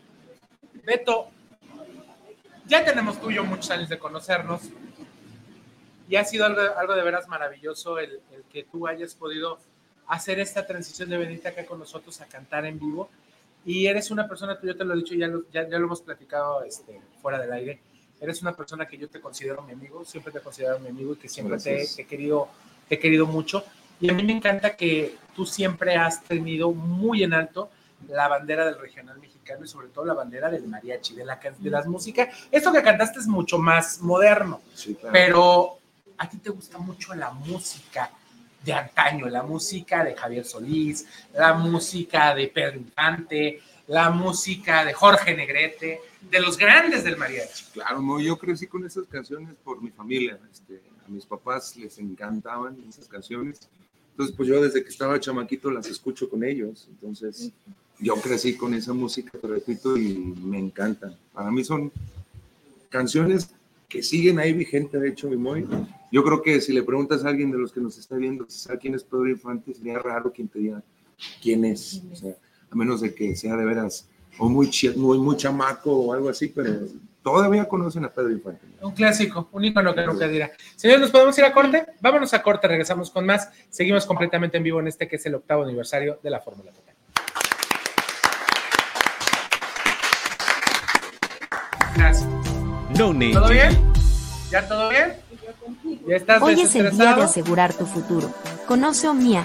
Beto, 0.84 1.28
ya 2.66 2.84
tenemos 2.84 3.20
tú 3.20 3.30
y 3.30 3.34
yo 3.34 3.44
muchos 3.44 3.70
años 3.70 3.88
de 3.88 3.98
conocernos 3.98 4.62
y 6.08 6.16
ha 6.16 6.24
sido 6.24 6.46
algo, 6.46 6.60
algo 6.78 6.94
de 6.94 7.02
veras 7.02 7.28
maravilloso 7.28 7.98
el, 7.98 8.20
el 8.32 8.42
que 8.50 8.64
tú 8.64 8.86
hayas 8.86 9.14
podido 9.14 9.58
hacer 10.06 10.40
esta 10.40 10.66
transición 10.66 11.10
de 11.10 11.18
venirte 11.18 11.48
acá 11.48 11.66
con 11.66 11.78
nosotros 11.78 12.20
a 12.20 12.26
cantar 12.26 12.64
en 12.64 12.78
vivo. 12.78 13.10
Y 13.64 13.86
eres 13.86 14.10
una 14.10 14.26
persona, 14.26 14.58
tú 14.58 14.66
yo 14.66 14.76
te 14.76 14.84
lo 14.84 14.94
he 14.94 14.96
dicho, 14.96 15.14
ya 15.14 15.26
lo, 15.26 15.42
ya, 15.50 15.68
ya 15.68 15.78
lo 15.78 15.86
hemos 15.86 16.00
platicado 16.00 16.62
este, 16.64 17.00
fuera 17.20 17.38
del 17.38 17.52
aire, 17.52 17.80
eres 18.20 18.40
una 18.40 18.56
persona 18.56 18.86
que 18.86 18.96
yo 18.96 19.08
te 19.08 19.20
considero 19.20 19.62
mi 19.62 19.72
amigo, 19.72 20.04
siempre 20.04 20.32
te 20.32 20.38
he 20.38 20.42
considerado 20.42 20.78
mi 20.78 20.88
amigo 20.88 21.12
y 21.12 21.16
que 21.16 21.28
siempre 21.28 21.58
te, 21.58 21.86
te 21.94 22.02
he 22.02 22.06
querido, 22.06 22.48
te 22.88 22.94
he 22.94 22.98
querido 22.98 23.26
mucho. 23.26 23.64
Y 24.00 24.10
a 24.10 24.14
mí 24.14 24.22
me 24.22 24.32
encanta 24.32 24.76
que 24.76 25.16
tú 25.34 25.44
siempre 25.46 25.96
has 25.96 26.22
tenido 26.24 26.70
muy 26.72 27.22
en 27.22 27.32
alto 27.34 27.70
la 28.08 28.28
bandera 28.28 28.64
del 28.64 28.78
regional 28.78 29.18
mexicano 29.18 29.64
y 29.64 29.68
sobre 29.68 29.88
todo 29.88 30.04
la 30.04 30.14
bandera 30.14 30.50
del 30.50 30.66
mariachi, 30.68 31.14
de, 31.16 31.24
la, 31.24 31.38
de 31.58 31.70
las 31.70 31.86
músicas. 31.86 32.28
Esto 32.50 32.72
que 32.72 32.82
cantaste 32.82 33.18
es 33.18 33.26
mucho 33.26 33.58
más 33.58 34.00
moderno, 34.00 34.60
Sí, 34.74 34.94
claro. 34.94 35.12
pero 35.12 35.78
a 36.16 36.28
ti 36.28 36.38
te 36.38 36.50
gusta 36.50 36.78
mucho 36.78 37.14
la 37.14 37.30
música 37.32 38.10
de 38.62 38.72
antaño, 38.72 39.26
la 39.28 39.42
música 39.42 40.04
de 40.04 40.14
Javier 40.14 40.44
Solís, 40.44 41.06
la 41.34 41.54
música 41.54 42.34
de 42.34 42.48
Pedro 42.48 42.76
Infante, 42.76 43.60
la 43.88 44.10
música 44.10 44.84
de 44.84 44.92
Jorge 44.92 45.34
Negrete, 45.34 46.00
de 46.20 46.40
los 46.40 46.56
grandes 46.58 47.04
del 47.04 47.16
mariachi. 47.16 47.64
Claro, 47.72 48.00
no, 48.02 48.20
yo 48.20 48.36
crecí 48.38 48.66
con 48.66 48.84
esas 48.84 49.06
canciones 49.06 49.54
por 49.64 49.80
mi 49.82 49.90
familia. 49.90 50.38
Este, 50.52 50.82
a 51.06 51.08
mis 51.08 51.24
papás 51.24 51.76
les 51.76 51.98
encantaban 51.98 52.76
esas 52.88 53.08
canciones. 53.08 53.68
Entonces, 54.18 54.36
pues 54.36 54.48
yo 54.48 54.60
desde 54.60 54.82
que 54.82 54.88
estaba 54.88 55.20
chamaquito 55.20 55.70
las 55.70 55.86
escucho 55.86 56.28
con 56.28 56.42
ellos. 56.42 56.88
Entonces, 56.90 57.52
yo 58.00 58.16
crecí 58.16 58.56
con 58.56 58.74
esa 58.74 58.92
música, 58.92 59.38
te 59.38 59.46
repito, 59.46 59.96
y 59.96 60.18
me 60.42 60.58
encantan. 60.58 61.16
Para 61.32 61.52
mí 61.52 61.62
son 61.62 61.92
canciones 62.88 63.48
que 63.88 64.02
siguen 64.02 64.40
ahí 64.40 64.52
vigentes, 64.52 65.00
de 65.00 65.10
hecho, 65.10 65.30
mi 65.30 65.36
Moy. 65.36 65.64
Yo 66.10 66.24
creo 66.24 66.42
que 66.42 66.60
si 66.60 66.72
le 66.72 66.82
preguntas 66.82 67.24
a 67.24 67.28
alguien 67.28 67.52
de 67.52 67.58
los 67.58 67.70
que 67.70 67.80
nos 67.80 67.96
está 67.96 68.16
viendo 68.16 68.44
sabe 68.48 68.80
quién 68.80 68.96
es 68.96 69.04
Pedro 69.04 69.28
Infante, 69.28 69.72
sería 69.72 70.00
raro 70.00 70.32
quien 70.32 70.48
te 70.48 70.58
diga 70.58 70.82
quién 71.40 71.64
es. 71.64 72.02
A 72.70 72.74
menos 72.74 73.00
de 73.00 73.14
que 73.14 73.36
sea 73.36 73.56
de 73.56 73.64
veras 73.64 74.08
o 74.36 74.48
muy, 74.48 74.68
muy, 74.96 75.18
muy 75.18 75.36
chamaco 75.36 75.92
o 75.92 76.12
algo 76.12 76.28
así, 76.28 76.48
pero 76.48 76.88
todavía 77.32 77.68
conocen 77.68 78.04
a 78.04 78.10
Pedro 78.10 78.30
Infante. 78.30 78.66
Un 78.80 78.92
clásico, 78.92 79.48
un 79.52 79.64
ícono 79.64 79.94
que 79.94 80.04
nunca 80.04 80.28
dirá. 80.28 80.50
Señores, 80.76 81.00
¿nos 81.00 81.10
podemos 81.10 81.36
ir 81.38 81.44
a 81.44 81.52
corte? 81.52 81.86
Vámonos 82.00 82.32
a 82.34 82.42
corte, 82.42 82.68
regresamos 82.68 83.10
con 83.10 83.26
más. 83.26 83.50
Seguimos 83.70 84.06
completamente 84.06 84.56
en 84.56 84.62
vivo 84.62 84.80
en 84.80 84.88
este 84.88 85.08
que 85.08 85.16
es 85.16 85.26
el 85.26 85.34
octavo 85.34 85.64
aniversario 85.64 86.18
de 86.22 86.30
la 86.30 86.40
Fórmula 86.40 86.72
Total. 86.72 86.94
Gracias. 91.96 92.28
No 92.96 93.14
¿Todo 93.32 93.48
bien? 93.48 93.92
¿Ya 94.50 94.66
todo 94.66 94.88
bien? 94.88 95.14
¿Ya 96.06 96.16
estás 96.16 96.42
Hoy 96.42 96.60
es 96.60 96.74
el 96.74 96.90
día 96.90 97.14
de 97.14 97.22
asegurar 97.22 97.74
tu 97.74 97.86
futuro. 97.86 98.32
Conoce 98.66 99.08
Omnia, 99.08 99.44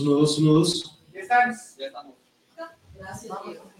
Uno, 0.00 0.10
dos, 0.12 0.38
uno, 0.38 0.52
dos. 0.54 1.00
Ya 1.12 1.20
están. 1.20 1.54
Ya 1.78 1.86
estamos. 1.86 2.14
Gracias, 2.94 3.32
Diego. 3.44 3.76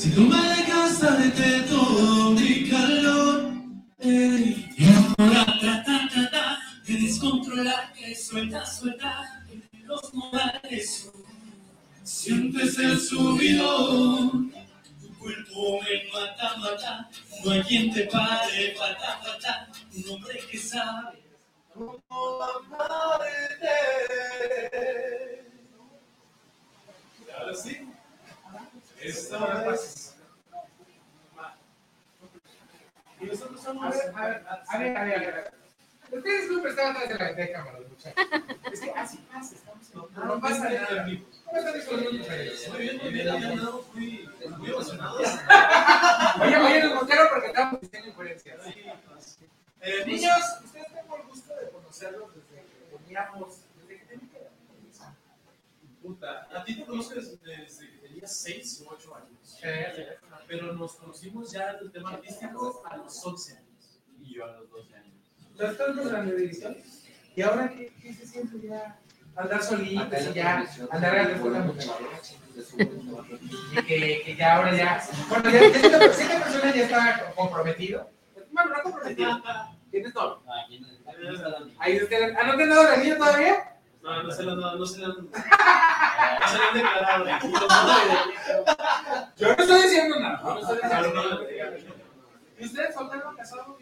Si 0.00 0.10
tú 0.12 0.22
me 0.22 0.40
dejas 0.56 0.98
darte 0.98 1.60
todo 1.68 2.30
mi 2.30 2.70
calor. 2.70 3.52
Ey, 3.98 4.66
y 4.78 4.84
ahora 4.94 5.44
trata, 5.60 6.08
trata 6.10 6.58
de 6.86 6.94
descontrolar 6.94 7.92
que 7.92 8.14
suelta, 8.16 8.64
suelta 8.64 9.44
los 9.84 10.14
modales. 10.14 11.12
Sientes 12.02 12.78
el 12.78 12.98
subidón, 12.98 14.50
tu 15.02 15.18
cuerpo 15.18 15.80
me 15.82 16.10
mata, 16.10 16.56
mata. 16.56 17.10
No 17.44 17.50
hay 17.50 17.62
quien 17.64 17.92
te 17.92 18.06
pare, 18.06 18.74
falta, 18.78 19.20
falta. 19.22 19.68
Un 19.94 20.14
hombre 20.14 20.40
que 20.50 20.56
sabe 20.56 21.22
cómo 21.74 22.00
amarte. 22.42 23.76
Ahora 27.38 27.54
sí. 27.54 27.90
Esta 28.50 28.56
vez. 28.56 28.56
Y 28.56 28.58
nosotros 28.60 28.88
somos. 28.88 28.89
A 29.00 29.08
ver, 33.88 34.14
a 34.14 34.28
ver, 34.28 34.42
a 34.68 34.78
ver, 34.78 34.96
a 34.96 35.04
ver, 35.04 35.14
a 35.14 35.36
ver. 35.36 35.60
Ustedes 36.12 36.48
siempre 36.48 36.70
estaban 36.70 36.96
atrás 36.96 37.18
de 37.18 37.18
la 37.18 37.32
de 37.32 37.52
cámara, 37.52 37.78
muchachos. 37.88 38.24
Es 38.72 38.80
que 38.80 38.90
así 38.90 39.18
pasa, 39.32 39.54
estamos 39.54 39.90
en 39.90 40.28
No 40.28 40.40
pasa 40.40 40.68
nada. 40.68 41.06
¿Cómo 41.44 41.58
están 41.58 41.80
ustedes? 42.20 42.68
Muy 42.68 42.78
bien, 42.78 42.98
muy 42.98 43.12
bien, 43.12 43.26
muy, 43.94 44.28
muy 44.58 44.68
emocionado. 44.70 45.18
Oye, 45.18 46.56
oye, 46.56 46.82
nos 46.82 46.94
montaron 46.94 47.28
porque 47.32 47.46
estábamos 47.46 47.80
diciendo 47.80 48.08
incoherencias. 48.08 48.66
Eh, 49.82 50.04
Niños, 50.04 50.40
ustedes 50.64 50.86
tengo 50.92 51.16
el 51.16 51.22
gusto 51.22 51.54
de 51.56 51.70
conocerlos 51.70 52.34
desde 52.34 52.62
que 52.66 52.98
teníamos. 52.98 53.60
Desde 53.78 53.98
que 53.98 54.04
teníamos. 54.04 54.30
Puta, 56.02 56.48
a 56.52 56.64
ti 56.64 56.76
te 56.76 56.84
conozco 56.84 57.14
desde 57.14 57.38
que 57.38 57.70
tenías 58.20 58.36
6 58.40 58.84
o 58.86 58.94
8 58.94 59.14
años. 59.16 59.58
Pero 60.46 60.72
nos 60.74 60.94
conocimos 60.94 61.52
ya 61.52 61.70
en 61.70 61.78
el 61.86 61.92
tema 61.92 62.10
artístico 62.10 62.82
a 62.88 62.96
los 62.96 63.24
11 63.24 63.56
años. 63.56 64.00
Y 64.20 64.34
yo 64.34 64.44
a 64.44 64.52
los 64.52 64.70
12 64.70 64.96
años. 64.96 65.14
Entonces, 65.50 65.70
están 65.72 65.96
los 65.96 66.08
grandes 66.08 66.36
división. 66.36 66.76
¿Y 67.36 67.42
ahora 67.42 67.70
qué, 67.70 67.92
qué 68.02 68.12
se 68.14 68.26
siente 68.26 68.66
ya? 68.66 68.98
Andar 69.36 69.62
solitos 69.62 70.26
y 70.28 70.32
ya, 70.34 70.68
andar 70.90 71.18
a 71.18 71.28
la 71.28 71.36
mujer. 71.36 71.84
Y 73.72 73.82
que, 73.84 74.22
que 74.24 74.36
ya 74.36 74.56
ahora 74.56 74.76
ya. 74.76 75.08
Bueno, 75.28 75.50
ya, 75.50 75.60
ya 75.60 75.66
esta, 75.68 75.98
persona 75.98 76.74
ya 76.74 76.82
está 76.82 77.32
comprometido. 77.36 78.10
Bueno, 78.50 78.70
no 78.76 78.82
comprometido. 78.82 79.42
Tienes 79.90 80.12
todo. 80.12 80.42
Ahí 81.78 82.02
ustedes. 82.02 82.36
¿Ah, 82.36 82.46
no 82.46 82.56
te 82.56 82.62
han 82.64 82.70
dado 82.70 82.82
la 82.82 82.96
niña 82.96 83.16
todavía? 83.16 83.79
No, 84.02 84.22
no 84.22 84.30
se 84.30 84.42
lo 84.42 84.56
no 84.56 84.86
se 84.86 85.00
lo 85.00 85.06
han 85.06 85.12
no 86.40 86.48
se 86.48 86.58
lo 86.58 86.64
han 86.64 86.74
declarado. 86.74 87.24
Yo 89.36 89.48
no 89.48 89.52
estoy 89.54 89.82
diciendo 89.82 90.20
nada. 90.20 90.40
No 90.42 90.58
estoy 90.60 90.76
diciendo 90.76 91.14
nada. 91.14 91.40
¿Y 92.58 92.64
ustedes 92.64 92.94
soltero, 92.94 93.34
casado? 93.36 93.76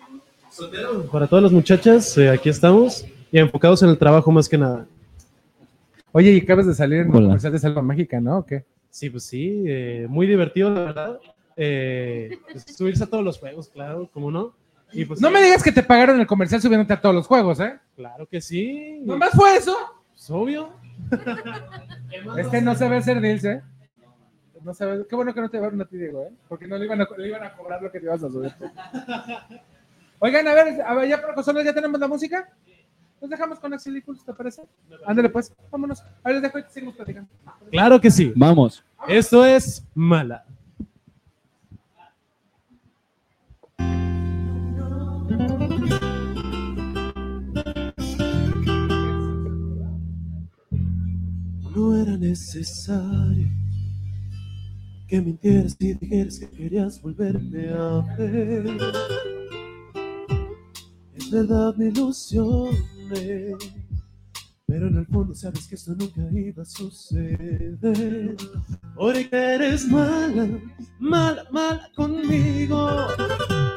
Soltero. 0.50 1.04
Para 1.06 1.26
todas 1.26 1.42
las 1.44 1.52
muchachas, 1.52 2.16
eh, 2.18 2.30
aquí 2.30 2.48
estamos 2.48 3.04
y 3.30 3.38
enfocados 3.38 3.82
en 3.82 3.90
el 3.90 3.98
trabajo 3.98 4.30
más 4.30 4.48
que 4.48 4.58
nada. 4.58 4.86
Oye, 6.12 6.32
y 6.32 6.40
acabas 6.40 6.66
de 6.66 6.74
salir 6.74 7.00
en 7.00 7.06
el 7.08 7.12
comercial 7.12 7.52
de 7.52 7.58
Selva 7.58 7.82
Mágica, 7.82 8.20
¿no? 8.20 8.38
¿O 8.38 8.46
qué? 8.46 8.64
Sí, 8.90 9.10
pues 9.10 9.24
sí, 9.24 9.64
eh, 9.66 10.06
muy 10.08 10.26
divertido, 10.26 10.70
la 10.70 10.80
verdad. 10.80 11.20
Eh, 11.56 12.38
pues, 12.50 12.64
subirse 12.76 13.04
a 13.04 13.06
todos 13.06 13.24
los 13.24 13.38
juegos, 13.38 13.68
claro, 13.68 14.08
¿cómo 14.12 14.30
no? 14.30 14.54
Y 14.92 15.04
pues, 15.04 15.20
No 15.20 15.28
sí, 15.28 15.34
me 15.34 15.42
digas 15.42 15.62
que 15.62 15.72
te 15.72 15.82
pagaron 15.82 16.18
el 16.18 16.26
comercial 16.26 16.62
subiéndote 16.62 16.94
a 16.94 17.00
todos 17.00 17.14
los 17.14 17.26
juegos, 17.26 17.60
¿eh? 17.60 17.78
Claro 17.94 18.26
que 18.26 18.40
sí. 18.40 19.00
¿Nomás 19.04 19.32
fue 19.32 19.56
eso? 19.56 19.76
Obvio. 20.30 20.70
Este 22.36 22.60
no 22.60 22.74
sabe 22.74 22.96
hacer 22.96 23.20
deals, 23.20 23.44
¿eh? 23.44 23.62
No 24.62 24.74
sabe, 24.74 25.06
qué 25.08 25.14
bueno 25.14 25.32
que 25.32 25.40
no 25.40 25.48
te 25.48 25.56
llevaron 25.56 25.80
a 25.80 25.84
ti, 25.84 25.96
Diego, 25.96 26.24
¿eh? 26.24 26.32
Porque 26.48 26.66
no 26.66 26.76
le 26.76 26.84
iban 26.84 27.00
a, 27.00 27.08
le 27.16 27.28
iban 27.28 27.42
a 27.44 27.52
cobrar 27.54 27.80
lo 27.80 27.92
que 27.92 28.00
te 28.00 28.06
ibas 28.06 28.22
a 28.22 28.28
subir. 28.28 28.52
Oigan, 30.18 30.48
a 30.48 30.54
ver, 30.54 30.82
a 30.82 30.94
ver, 30.94 31.08
ya 31.08 31.20
para 31.20 31.34
consolas 31.34 31.64
ya 31.64 31.72
tenemos 31.72 32.00
la 32.00 32.08
música. 32.08 32.48
Nos 33.20 33.30
dejamos 33.30 33.58
con 33.60 33.72
Axel 33.72 33.96
y 33.96 34.00
Pulse, 34.00 34.24
¿te 34.24 34.32
parece? 34.32 34.62
Ándale 35.06 35.28
pues, 35.28 35.52
vámonos. 35.70 36.00
A 36.00 36.06
ver, 36.24 36.34
les 36.34 36.42
dejo 36.42 36.58
y 36.58 36.64
seguimos 36.68 36.96
platicando. 36.96 37.28
Claro 37.70 38.00
que 38.00 38.10
sí. 38.10 38.32
Vamos. 38.34 38.84
Esto 39.06 39.44
es 39.44 39.84
Mala. 39.94 40.44
No 51.88 51.96
era 51.96 52.18
necesario 52.18 53.48
que 55.08 55.22
mintieras 55.22 55.74
y 55.80 55.94
dijeras 55.94 56.38
que 56.38 56.50
querías 56.50 57.00
volverme 57.00 57.70
a 57.70 58.14
ver. 58.18 58.76
Es 61.14 61.30
verdad, 61.30 61.74
me 61.76 61.86
ilusioné, 61.86 63.54
pero 64.66 64.88
en 64.88 64.98
el 64.98 65.06
fondo 65.06 65.34
sabes 65.34 65.66
que 65.66 65.76
esto 65.76 65.94
nunca 65.94 66.20
iba 66.30 66.62
a 66.62 66.66
suceder. 66.66 68.36
Porque 68.94 69.30
eres 69.32 69.88
mala, 69.88 70.46
mala, 70.98 71.46
mala 71.50 71.90
conmigo. 71.96 73.06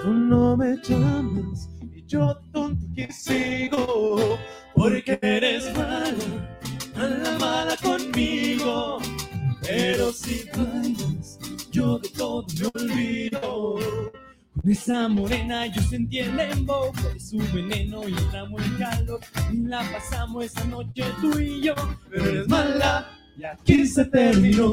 Tú 0.04 0.12
no 0.12 0.58
me 0.58 0.76
llamas 0.84 1.70
y 1.96 2.06
yo 2.08 2.36
tonto 2.52 2.86
que 2.94 3.10
sigo. 3.10 4.38
Porque 4.76 5.18
eres 5.22 5.74
mala, 5.78 6.51
mala, 7.02 7.38
mala 7.40 7.78
conmigo. 7.78 9.00
Pero 9.62 10.12
si 10.12 10.46
bailas, 10.56 11.40
yo 11.72 12.00
de 12.00 12.10
todo 12.10 12.46
me 12.60 12.82
olvido. 12.82 13.80
Con 14.54 14.72
esa 14.72 15.08
morena 15.08 15.66
yo 15.68 15.82
sentí 15.84 16.20
el 16.20 16.36
lembo 16.36 16.92
de 17.14 17.20
su 17.20 17.38
veneno 17.54 18.08
y 18.08 18.14
entramos 18.14 18.62
en 18.64 18.78
calor. 18.78 19.20
Y 19.52 19.58
la 19.68 19.82
pasamos 19.92 20.46
esa 20.46 20.64
noche 20.66 21.04
tú 21.22 21.40
y 21.40 21.62
yo. 21.62 21.76
Pero 22.10 22.26
eres 22.26 22.48
mala, 22.48 23.10
y 23.38 23.46
aquí 23.46 23.86
se 23.88 24.06
terminó. 24.06 24.72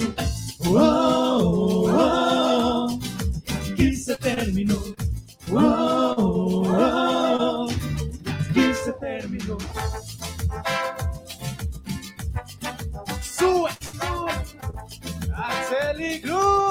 Oh, 0.67 0.75
oh, 0.75 1.91
oh, 1.93 2.99
aquí 3.73 3.95
se 3.95 4.17
terminó. 4.17 4.77
Oh, 5.51 6.15
oh, 6.19 6.63
oh, 6.69 7.71
aquí 8.51 8.75
se 8.85 8.93
terminó. 8.95 9.57
Axel 15.69 16.01
y 16.01 16.21
Cruz. 16.23 16.68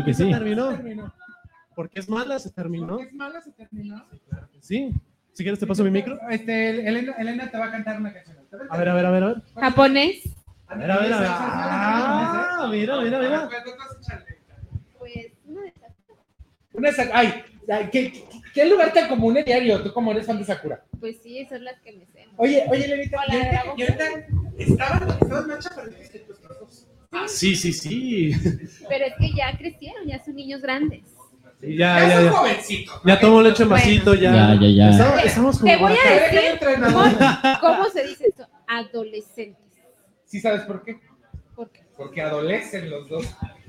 Aquí 0.00 0.10
que 0.10 0.14
se 0.14 0.24
sí. 0.24 0.30
terminó. 0.30 0.78
Porque 1.74 2.00
es 2.00 2.08
mala, 2.08 2.38
se 2.38 2.50
terminó. 2.50 2.98
es 3.00 3.12
mala, 3.12 3.40
se 3.40 3.52
terminó. 3.52 4.04
Sí. 4.60 4.90
Si 5.32 5.42
quieres 5.44 5.58
te 5.60 5.66
paso 5.66 5.84
mi 5.84 5.90
micro. 5.90 6.18
Este, 6.28 6.86
Elena, 6.86 7.12
Elena 7.18 7.50
te 7.50 7.56
va 7.58 7.66
a 7.66 7.70
cantar 7.70 7.98
una 8.00 8.12
canción. 8.12 8.36
A 8.68 8.76
ver, 8.76 8.88
a 8.88 8.94
ver, 8.94 9.06
a 9.06 9.10
ver, 9.10 9.22
a 9.22 9.26
ver. 9.28 9.42
Japonés. 9.54 10.22
A 10.66 10.74
ver, 10.76 10.90
a 10.90 10.98
ver, 10.98 11.12
a 11.12 11.20
ver. 11.20 11.28
Ah, 11.32 12.68
mira, 12.70 13.00
mira, 13.00 13.18
mira. 13.18 13.48
Pues 14.98 15.32
una 15.46 15.62
de 15.62 15.68
esas. 15.68 15.90
Una 16.72 16.92
Sa- 16.92 17.10
ay, 17.12 17.42
ay, 17.68 17.88
¿qué, 17.90 18.12
qué, 18.12 18.24
qué 18.54 18.64
lugar 18.68 18.92
tan 18.92 19.08
común 19.08 19.36
en 19.36 19.44
diario? 19.44 19.82
Tú 19.82 19.92
como 19.92 20.12
eres 20.12 20.26
fan 20.26 20.38
de 20.38 20.44
Sakura. 20.44 20.84
Pues 20.98 21.16
sí, 21.22 21.46
son 21.48 21.64
las 21.64 21.80
que 21.80 21.92
me 21.92 22.06
sé. 22.06 22.26
Oye, 22.36 22.64
oye, 22.68 22.86
Lenita, 22.88 23.18
Hola, 23.26 23.64
y 23.76 23.82
ahorita- 23.82 24.04
estaban, 24.58 25.08
estaban 25.10 25.48
mancha, 25.48 25.70
pero 25.74 25.88
dijiste. 25.88 26.26
Ah, 27.12 27.26
sí, 27.26 27.56
sí, 27.56 27.72
sí. 27.72 28.32
Pero 28.88 29.04
es 29.06 29.14
que 29.18 29.32
ya 29.34 29.56
crecieron, 29.58 30.06
ya 30.06 30.22
son 30.24 30.36
niños 30.36 30.62
grandes. 30.62 31.02
Sí, 31.60 31.76
ya, 31.76 31.98
Ya 32.00 32.08
ya, 32.08 32.32
son 32.32 32.46
ya. 33.04 33.20
tomo 33.20 33.42
leche 33.42 33.64
en 33.64 33.68
Bueno. 33.68 33.84
vasito, 33.84 34.14
ya. 34.14 34.32
Ya, 34.32 34.54
ya, 34.60 34.68
ya. 34.68 34.90
Estamos, 34.90 35.24
estamos 35.24 35.58
como 35.58 35.72
Te 35.72 35.76
voy 35.78 35.92
para 35.92 36.02
a 36.02 36.06
acá. 36.16 36.24
decir 36.24 36.40
entrenador. 36.52 37.10
cómo, 37.60 37.76
cómo 37.76 37.90
se 37.90 38.06
dice 38.06 38.26
esto. 38.28 38.46
Adolescentes. 38.66 39.58
¿Sí 40.24 40.40
sabes 40.40 40.62
por 40.62 40.82
qué? 40.84 40.98
¿Por 41.56 41.68
qué? 41.70 41.80
Porque 41.96 42.22
adolecen 42.22 42.88
los 42.88 43.08
dos. 43.08 43.26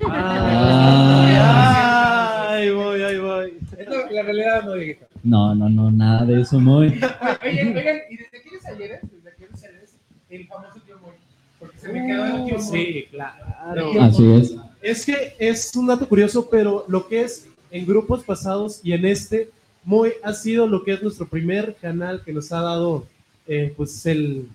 Ah. 0.07 2.47
Ay, 2.51 2.69
voy, 2.71 3.01
ahí 3.01 3.17
voy. 3.19 3.57
Es 3.77 3.87
la, 4.11 4.21
realidad, 4.23 4.63
no 4.63 4.73
Dieguito. 4.75 5.05
No, 5.23 5.53
no, 5.55 5.69
no, 5.69 5.91
nada 5.91 6.25
de 6.25 6.41
eso, 6.41 6.59
muy. 6.59 6.87
Oye, 6.87 6.99
oigan, 7.43 7.77
oigan, 7.77 7.97
¿y 8.09 8.17
desde 8.17 8.37
aquellos 8.39 8.65
ayeres? 8.65 8.99
Desde 9.11 9.29
aquellos 9.29 9.63
ayeres, 9.63 9.95
el 10.29 10.47
famoso 10.47 10.80
se 11.82 11.91
me 11.91 12.05
quedó 12.07 12.25
el 12.25 12.32
Moy. 12.43 12.61
Sí, 12.61 13.05
claro. 13.11 14.01
Así 14.01 14.32
es. 14.34 14.55
Es 14.82 15.05
que 15.05 15.36
es 15.39 15.75
un 15.75 15.88
dato 15.88 16.07
curioso, 16.07 16.47
pero 16.49 16.86
lo 16.88 17.07
que 17.07 17.21
es 17.21 17.47
en 17.71 17.86
grupos 17.86 18.23
pasados 18.23 18.79
y 18.84 18.93
en 18.93 19.05
este, 19.05 19.49
Moy 19.84 20.11
ha 20.23 20.34
sido 20.34 20.67
lo 20.67 20.84
que 20.84 20.93
es 20.93 21.01
nuestro 21.03 21.27
primer 21.27 21.75
canal 21.75 22.21
que 22.23 22.34
nos 22.34 22.51
ha 22.51 22.61
dado 22.61 23.05
eh, 23.47 23.73
pues 23.75 24.05
el, 24.05 24.47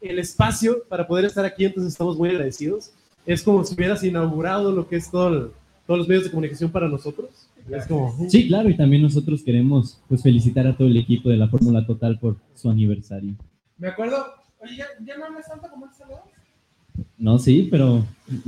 el 0.00 0.18
espacio 0.18 0.82
para 0.88 1.06
poder 1.06 1.24
estar 1.26 1.44
aquí, 1.44 1.64
entonces 1.64 1.92
estamos 1.92 2.16
muy 2.16 2.30
agradecidos. 2.30 2.90
Es 3.24 3.42
como 3.42 3.64
si 3.64 3.74
hubieras 3.74 4.02
inaugurado 4.02 4.72
lo 4.72 4.88
que 4.88 4.96
es 4.96 5.10
todo 5.10 5.28
el- 5.28 5.50
todos 5.86 5.98
los 5.98 6.08
medios 6.08 6.24
de 6.24 6.30
comunicación 6.30 6.70
para 6.70 6.88
nosotros. 6.88 7.28
Es 7.70 7.86
como, 7.86 8.16
Sí, 8.28 8.46
claro, 8.46 8.68
y 8.68 8.76
también 8.76 9.02
nosotros 9.02 9.42
queremos 9.42 9.98
pues 10.08 10.22
felicitar 10.22 10.66
a 10.66 10.76
todo 10.76 10.86
el 10.88 10.96
equipo 10.96 11.28
de 11.28 11.36
la 11.36 11.48
Fórmula 11.48 11.84
Total 11.86 12.18
por 12.18 12.36
su 12.54 12.70
aniversario. 12.70 13.34
Me 13.78 13.88
acuerdo, 13.88 14.24
oye, 14.60 14.76
¿ya, 14.76 14.86
ya 15.04 15.18
no 15.18 15.26
hablas 15.26 15.48
tanto 15.48 15.68
como 15.68 15.86
antes 15.86 16.00
hablabas? 16.00 16.24
No, 17.18 17.38
sí, 17.38 17.68
pero 17.70 18.04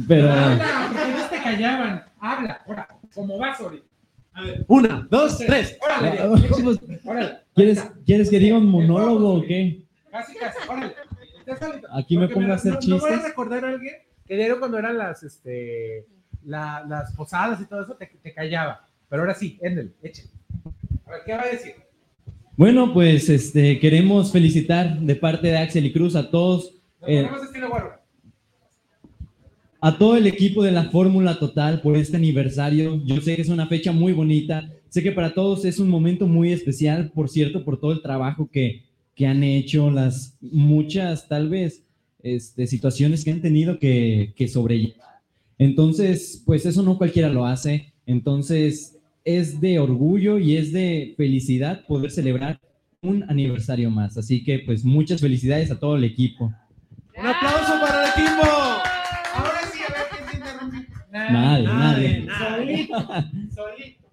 pero 0.09 0.31
Habla, 0.33 1.29
te 1.31 1.37
callaban. 1.43 2.05
Habla, 2.21 2.61
ahora, 2.67 2.89
como 3.15 3.39
vas 3.39 3.61
ahorita. 3.61 3.85
A 4.35 4.43
ver, 4.43 4.65
una, 4.67 5.07
dos, 5.11 5.39
tres. 5.39 5.79
órale, 5.81 6.19
Ah, 6.19 6.29
órale. 7.05 7.39
¿quieres 7.55 7.85
quieres 8.05 8.31
que 8.31 8.39
diga 8.39 8.59
un 8.59 8.67
monólogo 8.67 9.35
o 9.35 9.43
qué? 9.43 9.83
Casi, 10.11 10.35
casi, 10.35 10.59
órale. 10.69 10.95
Aquí 11.93 12.17
me 12.19 12.29
pongo 12.29 12.51
a 12.53 12.57
hacer 12.57 12.73
no- 12.75 12.81
No 12.87 12.99
voy 12.99 13.11
a 13.11 13.15
chistes. 13.15 13.29
recordar 13.31 13.65
a 13.65 13.69
alguien 13.69 13.95
que 14.27 14.37
dieron 14.37 14.59
cuando 14.59 14.79
eran 14.79 14.97
las, 14.99 15.23
este, 15.23 16.07
la- 16.45 16.85
las 16.89 17.13
posadas 17.15 17.61
y 17.61 17.67
todo 17.67 17.83
eso, 17.83 17.95
te, 17.95 18.07
te 18.23 18.33
callaba. 18.35 18.89
Pero 19.09 19.23
ahora 19.23 19.35
sí, 19.35 19.59
Endel, 19.63 19.95
échale. 20.03 20.29
A 21.07 21.11
ver, 21.13 21.21
¿qué 21.27 21.33
va 21.37 21.43
a 21.43 21.47
decir? 21.49 21.75
Bueno, 22.57 22.93
pues 22.93 23.29
este 23.29 23.79
queremos 23.79 24.33
felicitar 24.33 24.99
de 24.99 25.17
parte 25.17 25.49
de 25.49 25.59
Axel 25.59 25.87
y 25.87 25.93
Cruz 25.93 26.17
a 26.17 26.31
todos 26.31 26.73
Nos 27.01 27.11
eh, 27.11 27.25
ponemos 27.25 27.43
estilo 27.47 27.69
guarro. 27.69 28.01
A 29.85 29.99
todo 29.99 30.17
el 30.17 30.27
equipo 30.27 30.63
de 30.63 30.73
la 30.73 30.85
Fórmula 30.85 31.39
Total 31.39 31.83
por 31.83 31.95
este 31.95 32.17
aniversario. 32.17 33.03
Yo 33.05 33.21
sé 33.21 33.37
que 33.37 33.43
es 33.43 33.51
una 33.51 33.67
fecha 33.67 33.93
muy 33.93 34.15
bonita. 34.15 34.73
Sé 34.89 35.03
que 35.03 35.13
para 35.13 35.35
todos 35.35 35.67
es 35.67 35.79
un 35.79 35.91
momento 35.91 36.27
muy 36.27 36.53
especial, 36.53 37.11
por 37.15 37.29
cierto, 37.29 37.67
por 37.67 37.79
todo 37.79 37.93
el 37.93 38.01
trabajo 38.01 38.49
que, 38.51 38.87
que 39.15 39.27
han 39.27 39.45
hecho, 39.45 39.91
las 39.91 40.39
muchas, 40.41 41.29
tal 41.29 41.51
vez, 41.51 41.85
este, 42.23 42.67
situaciones 42.67 43.27
que 43.27 43.33
han 43.33 43.43
tenido 43.43 43.79
que, 43.79 44.33
que 44.35 44.49
sobrellevar. 44.49 45.21
Entonces, 45.59 46.43
pues 46.47 46.65
eso 46.65 46.83
no 46.83 46.97
cualquiera 46.97 47.29
lo 47.29 47.45
hace. 47.45 47.93
Entonces, 48.07 48.97
es 49.23 49.61
de 49.61 49.81
orgullo 49.81 50.39
y 50.39 50.57
es 50.57 50.73
de 50.73 51.13
felicidad 51.19 51.85
poder 51.87 52.11
celebrar 52.11 52.59
un 53.03 53.23
aniversario 53.25 53.91
más. 53.91 54.17
Así 54.17 54.43
que, 54.43 54.61
pues, 54.61 54.83
muchas 54.83 55.21
felicidades 55.21 55.71
a 55.71 55.79
todo 55.79 55.97
el 55.97 56.05
equipo. 56.05 56.55
Un 57.19 57.27
aplauso 57.27 57.73
para 57.83 58.03
el 58.03 58.11
equipo. 58.13 58.54
Nadie, 61.31 61.67
nadie. 61.67 62.29
Solito, 62.39 62.97
solito. 63.55 64.05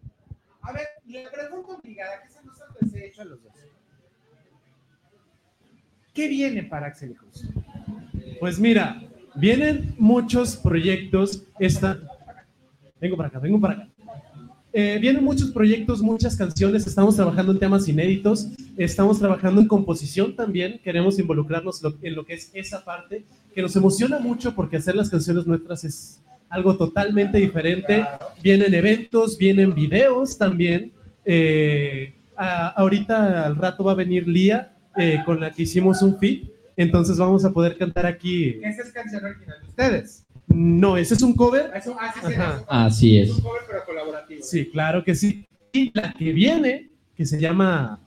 A 0.62 0.74
ver, 0.74 0.88
le 1.08 1.28
pregunto 1.30 1.78
obligada, 1.78 2.22
que 2.24 2.30
se 2.30 2.44
nos 2.44 2.62
ha 2.62 3.06
hecho 3.06 3.22
a 3.22 3.26
los 3.26 3.44
dos. 3.44 3.54
¿Qué 6.14 6.28
viene 6.28 6.64
para 6.64 6.88
Axel 6.88 7.12
y 7.12 7.14
Cruz? 7.16 7.46
Pues 8.40 8.60
mira, 8.60 9.02
vienen 9.36 9.96
muchos 9.98 10.58
proyectos. 10.58 11.44
Esta... 11.60 12.00
Vengo 13.00 13.18
para 13.18 13.30
acá, 13.30 13.40
vengo 13.40 13.60
para 13.60 13.74
acá. 13.74 13.88
Eh, 14.74 15.00
vienen 15.02 15.24
muchos 15.24 15.52
proyectos, 15.52 16.02
muchas 16.02 16.38
canciones, 16.38 16.88
estamos 16.88 17.18
trabajando 17.18 17.52
en 17.52 17.60
temas 17.60 17.90
inéditos, 17.90 18.48
estamos 18.78 19.20
trabajando 19.20 19.60
en 19.60 19.68
composición 19.68 20.34
también, 20.34 20.80
queremos 20.82 21.20
involucrarnos 21.20 21.82
en 22.02 22.16
lo 22.16 22.24
que 22.26 22.36
es 22.36 22.52
esa 22.54 22.86
parte, 22.86 23.26
que 23.54 23.62
nos 23.62 23.76
emociona 23.76 24.20
mucho 24.20 24.56
porque 24.56 24.78
hacer 24.78 24.96
las 24.96 25.10
canciones 25.10 25.46
nuestras 25.46 25.84
es 25.84 26.22
algo 26.52 26.78
totalmente 26.78 27.38
diferente. 27.40 28.06
Vienen 28.44 28.74
eventos, 28.74 29.38
vienen 29.38 29.74
videos 29.74 30.38
también. 30.38 30.92
Eh, 31.26 32.14
a- 32.36 32.70
ahorita 32.70 33.46
al 33.46 33.56
rato 33.56 33.84
va 33.84 33.94
a 33.94 33.96
venir 33.96 34.28
Lía, 34.28 34.74
eh, 34.98 35.20
con 35.26 35.40
la 35.40 35.52
que 35.52 35.64
hicimos 35.64 36.02
un 36.02 36.20
feat, 36.20 36.44
entonces 36.76 37.18
vamos 37.18 37.46
a 37.46 37.52
poder 37.52 37.78
cantar 37.78 38.06
aquí. 38.06 38.60
Esa 38.64 38.82
es 38.84 38.92
canción 38.92 39.24
original 39.24 39.58
de 39.62 39.68
ustedes. 39.68 40.26
No, 40.48 40.98
ese 40.98 41.14
es 41.14 41.22
un 41.22 41.34
cover. 41.34 41.72
Eso, 41.74 41.96
se 42.28 42.36
Ajá. 42.36 42.56
hace. 42.58 42.66
Así 42.68 43.18
es. 43.20 43.30
Un 43.32 43.42
cover, 43.42 43.62
pero 43.68 43.86
colaborativo. 43.86 44.44
Sí, 44.44 44.66
claro 44.70 45.04
que 45.04 45.16
sí. 45.16 45.46
Y 45.72 45.92
la 45.98 46.12
que 46.14 46.34
viene, 46.34 46.90
que 47.16 47.26
se 47.26 47.40
llama. 47.40 48.00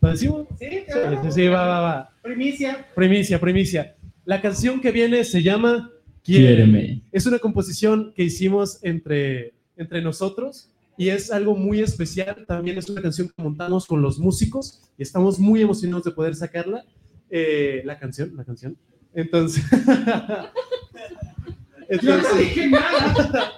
¿Lo 0.00 0.08
decimos? 0.10 0.46
Sí, 0.58 0.66
Sí, 0.70 0.84
claro. 0.90 1.20
sí, 1.24 1.32
sí, 1.32 1.48
va, 1.48 1.66
va, 1.66 1.80
va. 1.80 2.10
Primicia. 2.22 2.86
Primicia, 2.94 3.38
primicia. 3.38 3.94
La 4.24 4.40
canción 4.40 4.80
que 4.80 4.90
viene 4.92 5.22
se 5.24 5.42
llama 5.42 5.90
Quiéreme. 6.22 7.02
Es 7.12 7.26
una 7.26 7.38
composición 7.38 8.12
que 8.14 8.24
hicimos 8.24 8.78
entre, 8.82 9.54
entre 9.76 10.02
nosotros 10.02 10.68
y 10.96 11.08
es 11.08 11.30
algo 11.32 11.56
muy 11.56 11.80
especial. 11.80 12.44
También 12.46 12.78
es 12.78 12.88
una 12.88 13.02
canción 13.02 13.28
que 13.28 13.42
montamos 13.42 13.86
con 13.86 14.02
los 14.02 14.18
músicos 14.18 14.82
y 14.96 15.02
estamos 15.02 15.38
muy 15.38 15.60
emocionados 15.62 16.04
de 16.04 16.12
poder 16.12 16.34
sacarla. 16.36 16.84
Eh, 17.30 17.82
la 17.84 17.98
canción, 17.98 18.32
la 18.36 18.44
canción. 18.44 18.76
Entonces. 19.14 19.64
Yo 22.02 22.16
no 22.16 22.34
dije 22.38 22.68
nada. 22.68 23.14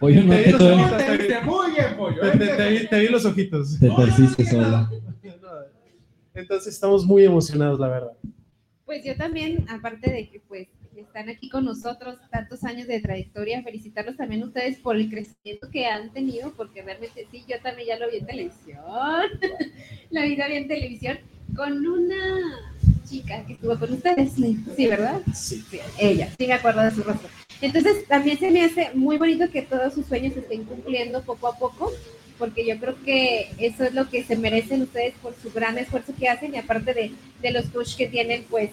Pollo, 0.00 0.22
no 0.22 0.30
Te 0.30 0.44
te, 0.44 0.46
vi 0.46 0.52
los 0.52 0.60
to- 0.60 0.74
ojitos, 0.74 0.96
Te 1.06 1.16
viste 1.18 1.40
muy 1.42 1.70
bien, 1.72 1.96
pollo. 1.98 2.20
te- 2.22 2.38
te- 2.38 2.46
te 2.56 2.68
vi- 2.70 2.86
te 2.88 3.00
vi 3.00 3.08
los 3.08 3.24
ojitos. 3.26 3.78
te 3.78 3.86
torciste 3.88 4.46
solo. 4.46 4.88
Entonces 6.34 6.72
estamos 6.74 7.04
muy 7.04 7.24
emocionados, 7.24 7.78
la 7.78 7.88
verdad. 7.88 8.12
Pues 8.86 9.04
yo 9.04 9.14
también, 9.16 9.66
aparte 9.68 10.10
de 10.10 10.30
que 10.30 10.40
pues 10.40 10.68
están 11.02 11.28
aquí 11.28 11.48
con 11.48 11.64
nosotros 11.64 12.16
tantos 12.30 12.64
años 12.64 12.86
de 12.86 13.00
trayectoria, 13.00 13.62
felicitarlos 13.62 14.16
también 14.16 14.42
ustedes 14.42 14.78
por 14.78 14.96
el 14.96 15.10
crecimiento 15.10 15.68
que 15.70 15.86
han 15.86 16.12
tenido, 16.12 16.52
porque 16.54 16.82
realmente 16.82 17.26
sí, 17.30 17.44
yo 17.48 17.60
también 17.62 17.88
ya 17.88 17.98
lo 17.98 18.10
vi 18.10 18.18
en 18.18 18.26
televisión, 18.26 18.78
la 20.10 20.24
vida 20.24 20.48
vi 20.48 20.56
en 20.56 20.68
televisión, 20.68 21.18
con 21.56 21.86
una 21.86 22.80
chica 23.08 23.44
que 23.44 23.54
estuvo 23.54 23.78
con 23.78 23.92
ustedes, 23.92 24.32
sí, 24.32 24.86
¿verdad? 24.86 25.20
Sí. 25.34 25.64
ella, 25.98 26.32
sí 26.38 26.46
me 26.46 26.54
acuerdo 26.54 26.82
de 26.82 26.90
su 26.92 27.02
rostro. 27.02 27.28
Entonces 27.60 28.06
también 28.06 28.38
se 28.38 28.50
me 28.50 28.64
hace 28.64 28.90
muy 28.94 29.18
bonito 29.18 29.50
que 29.50 29.62
todos 29.62 29.92
sus 29.94 30.06
sueños 30.06 30.34
se 30.34 30.40
estén 30.40 30.64
cumpliendo 30.64 31.22
poco 31.22 31.48
a 31.48 31.58
poco, 31.58 31.92
porque 32.38 32.66
yo 32.66 32.78
creo 32.78 32.96
que 33.02 33.50
eso 33.58 33.84
es 33.84 33.92
lo 33.92 34.08
que 34.08 34.24
se 34.24 34.36
merecen 34.36 34.82
ustedes 34.82 35.14
por 35.20 35.34
su 35.42 35.50
gran 35.52 35.76
esfuerzo 35.76 36.14
que 36.18 36.28
hacen 36.28 36.54
y 36.54 36.58
aparte 36.58 36.94
de, 36.94 37.12
de 37.42 37.50
los 37.50 37.66
coach 37.66 37.96
que 37.96 38.08
tienen, 38.08 38.44
pues, 38.48 38.70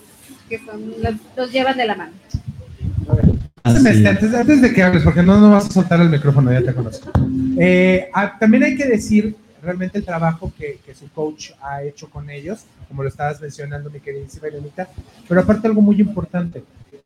que 0.49 0.59
son 0.59 0.93
los, 1.01 1.15
los 1.35 1.51
llevan 1.51 1.77
de 1.77 1.85
la 1.85 1.95
mano. 1.95 2.13
Este. 2.25 4.07
Antes, 4.07 4.33
antes 4.33 4.61
de 4.61 4.73
que 4.73 4.81
hables, 4.81 5.03
porque 5.03 5.23
no 5.23 5.39
nos 5.39 5.51
vas 5.51 5.65
a 5.65 5.71
soltar 5.71 5.99
el 5.99 6.09
micrófono, 6.09 6.51
ya 6.51 6.61
te 6.61 6.73
conozco. 6.73 7.11
Eh, 7.59 8.09
ah, 8.13 8.37
también 8.39 8.63
hay 8.63 8.75
que 8.75 8.85
decir 8.85 9.35
realmente 9.61 9.97
el 9.97 10.05
trabajo 10.05 10.53
que, 10.57 10.79
que 10.85 10.93
su 10.93 11.09
coach 11.09 11.51
ha 11.61 11.83
hecho 11.83 12.09
con 12.09 12.29
ellos, 12.29 12.65
como 12.87 13.03
lo 13.03 13.09
estabas 13.09 13.41
mencionando, 13.41 13.89
mi 13.89 13.99
queridísima 13.99 14.47
Irenita, 14.47 14.87
pero 15.27 15.41
aparte 15.41 15.67
algo 15.67 15.81
muy 15.81 15.99
importante, 15.99 16.63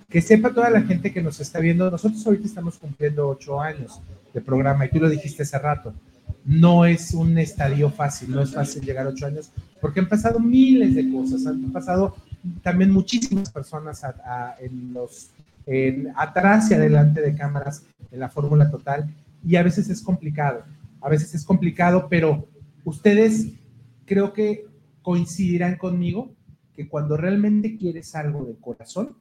que 0.10 0.22
sepa 0.22 0.54
toda 0.54 0.70
la 0.70 0.82
gente 0.82 1.12
que 1.12 1.22
nos 1.22 1.40
está 1.40 1.60
viendo, 1.60 1.90
nosotros 1.90 2.26
ahorita 2.26 2.46
estamos 2.46 2.78
cumpliendo 2.78 3.28
ocho 3.28 3.60
años 3.60 4.00
de 4.34 4.42
programa 4.42 4.86
y 4.86 4.90
tú 4.90 5.00
lo 5.00 5.10
dijiste 5.10 5.44
hace 5.44 5.58
rato, 5.58 5.94
no 6.46 6.86
es 6.86 7.14
un 7.14 7.38
estadio 7.38 7.90
fácil, 7.90 8.32
no 8.32 8.42
es 8.42 8.54
fácil 8.54 8.84
llegar 8.84 9.08
a 9.08 9.10
ocho 9.10 9.26
años, 9.26 9.52
porque 9.80 10.00
han 10.00 10.10
pasado 10.10 10.40
miles 10.40 10.96
de 10.96 11.12
cosas, 11.12 11.46
han 11.48 11.72
pasado 11.72 12.16
también 12.64 12.92
muchísimas 12.92 13.52
personas 13.52 14.04
a- 14.04 14.16
a- 14.26 14.56
en 14.60 14.94
los 14.94 15.30
en- 15.68 16.12
atrás 16.16 16.72
y 16.72 16.74
adelante 16.74 17.22
de 17.22 17.36
cámaras 17.36 17.84
en 18.12 18.20
la 18.20 18.30
fórmula 18.30 18.70
total 18.72 19.14
y 19.46 19.56
a 19.56 19.64
veces 19.64 19.90
es 19.90 20.02
complicado, 20.02 20.64
a 21.02 21.10
veces 21.10 21.34
es 21.36 21.46
complicado, 21.46 22.08
pero 22.10 22.48
ustedes 22.84 23.48
creo 24.06 24.34
que 24.34 24.66
coincidirán 25.02 25.78
conmigo 25.78 26.32
que 26.76 26.88
cuando 26.88 27.16
realmente 27.16 27.78
quieres 27.78 28.16
algo 28.16 28.44
de 28.46 28.56
corazón, 28.56 29.16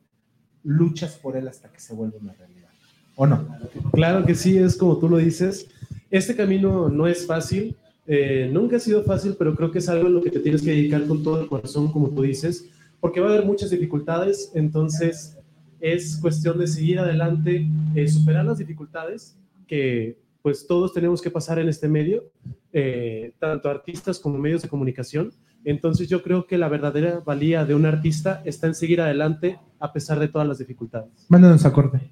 luchas 0.65 1.15
por 1.15 1.37
él 1.37 1.47
hasta 1.49 1.69
que 1.71 1.81
se 1.81 1.95
vuelve 1.95 2.19
una 2.19 2.33
realidad. 2.35 2.69
¿O 3.17 3.27
no? 3.27 3.47
Claro 3.93 4.25
que 4.25 4.35
sí, 4.35 4.57
es 4.57 4.77
como 4.77 4.97
tú 4.99 5.09
lo 5.09 5.19
dices. 5.19 5.67
Este 6.11 6.35
camino 6.35 6.89
no 6.89 7.07
es 7.07 7.27
fácil, 7.27 7.77
eh, 8.07 8.49
nunca 8.53 8.77
ha 8.77 8.81
sido 8.81 9.03
fácil, 9.05 9.37
pero 9.39 9.55
creo 9.55 9.71
que 9.71 9.79
es 9.79 9.89
algo 9.89 10.07
en 10.09 10.15
lo 10.15 10.23
que 10.23 10.31
te 10.31 10.41
tienes 10.41 10.63
que 10.63 10.71
dedicar 10.71 11.07
con 11.07 11.23
todo 11.23 11.41
el 11.43 11.49
corazón, 11.49 11.93
como 11.93 12.09
tú 12.11 12.23
dices, 12.23 12.67
porque 13.01 13.21
va 13.21 13.29
a 13.29 13.33
haber 13.33 13.47
muchas 13.47 13.71
dificultades, 13.71 14.53
entonces 14.55 15.39
es 15.81 16.19
cuestión 16.21 16.59
de 16.59 16.67
seguir 16.67 16.99
adelante, 16.99 17.67
eh, 17.95 18.09
superar 18.09 18.45
las 18.45 18.59
dificultades 18.59 19.37
que 19.67 20.19
pues 20.43 20.67
todos 20.67 20.93
tenemos 20.93 21.21
que 21.21 21.31
pasar 21.31 21.59
en 21.59 21.69
este 21.69 21.89
medio, 21.89 22.31
eh, 22.73 23.35
tanto 23.39 23.69
artistas 23.69 24.19
como 24.19 24.39
medios 24.39 24.63
de 24.63 24.69
comunicación. 24.69 25.33
Entonces 25.65 26.09
yo 26.09 26.23
creo 26.23 26.47
que 26.47 26.57
la 26.57 26.69
verdadera 26.69 27.21
valía 27.21 27.65
de 27.65 27.75
un 27.75 27.85
artista 27.85 28.43
está 28.45 28.67
en 28.67 28.75
seguir 28.75 29.01
adelante 29.01 29.59
a 29.79 29.93
pesar 29.93 30.19
de 30.19 30.29
todas 30.29 30.49
las 30.49 30.59
dificultades. 30.59 31.27
Mándanos 31.29 31.65
a 31.67 31.73
corte. 31.73 32.11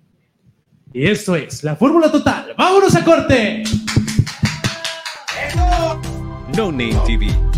Y 0.92 1.06
eso 1.06 1.36
es 1.36 1.64
la 1.64 1.76
fórmula 1.76 2.10
total. 2.10 2.54
¡Vámonos 2.56 2.94
a 2.94 3.04
corte! 3.04 3.62
No 6.56 6.72
Name 6.72 6.96
TV. 7.06 7.57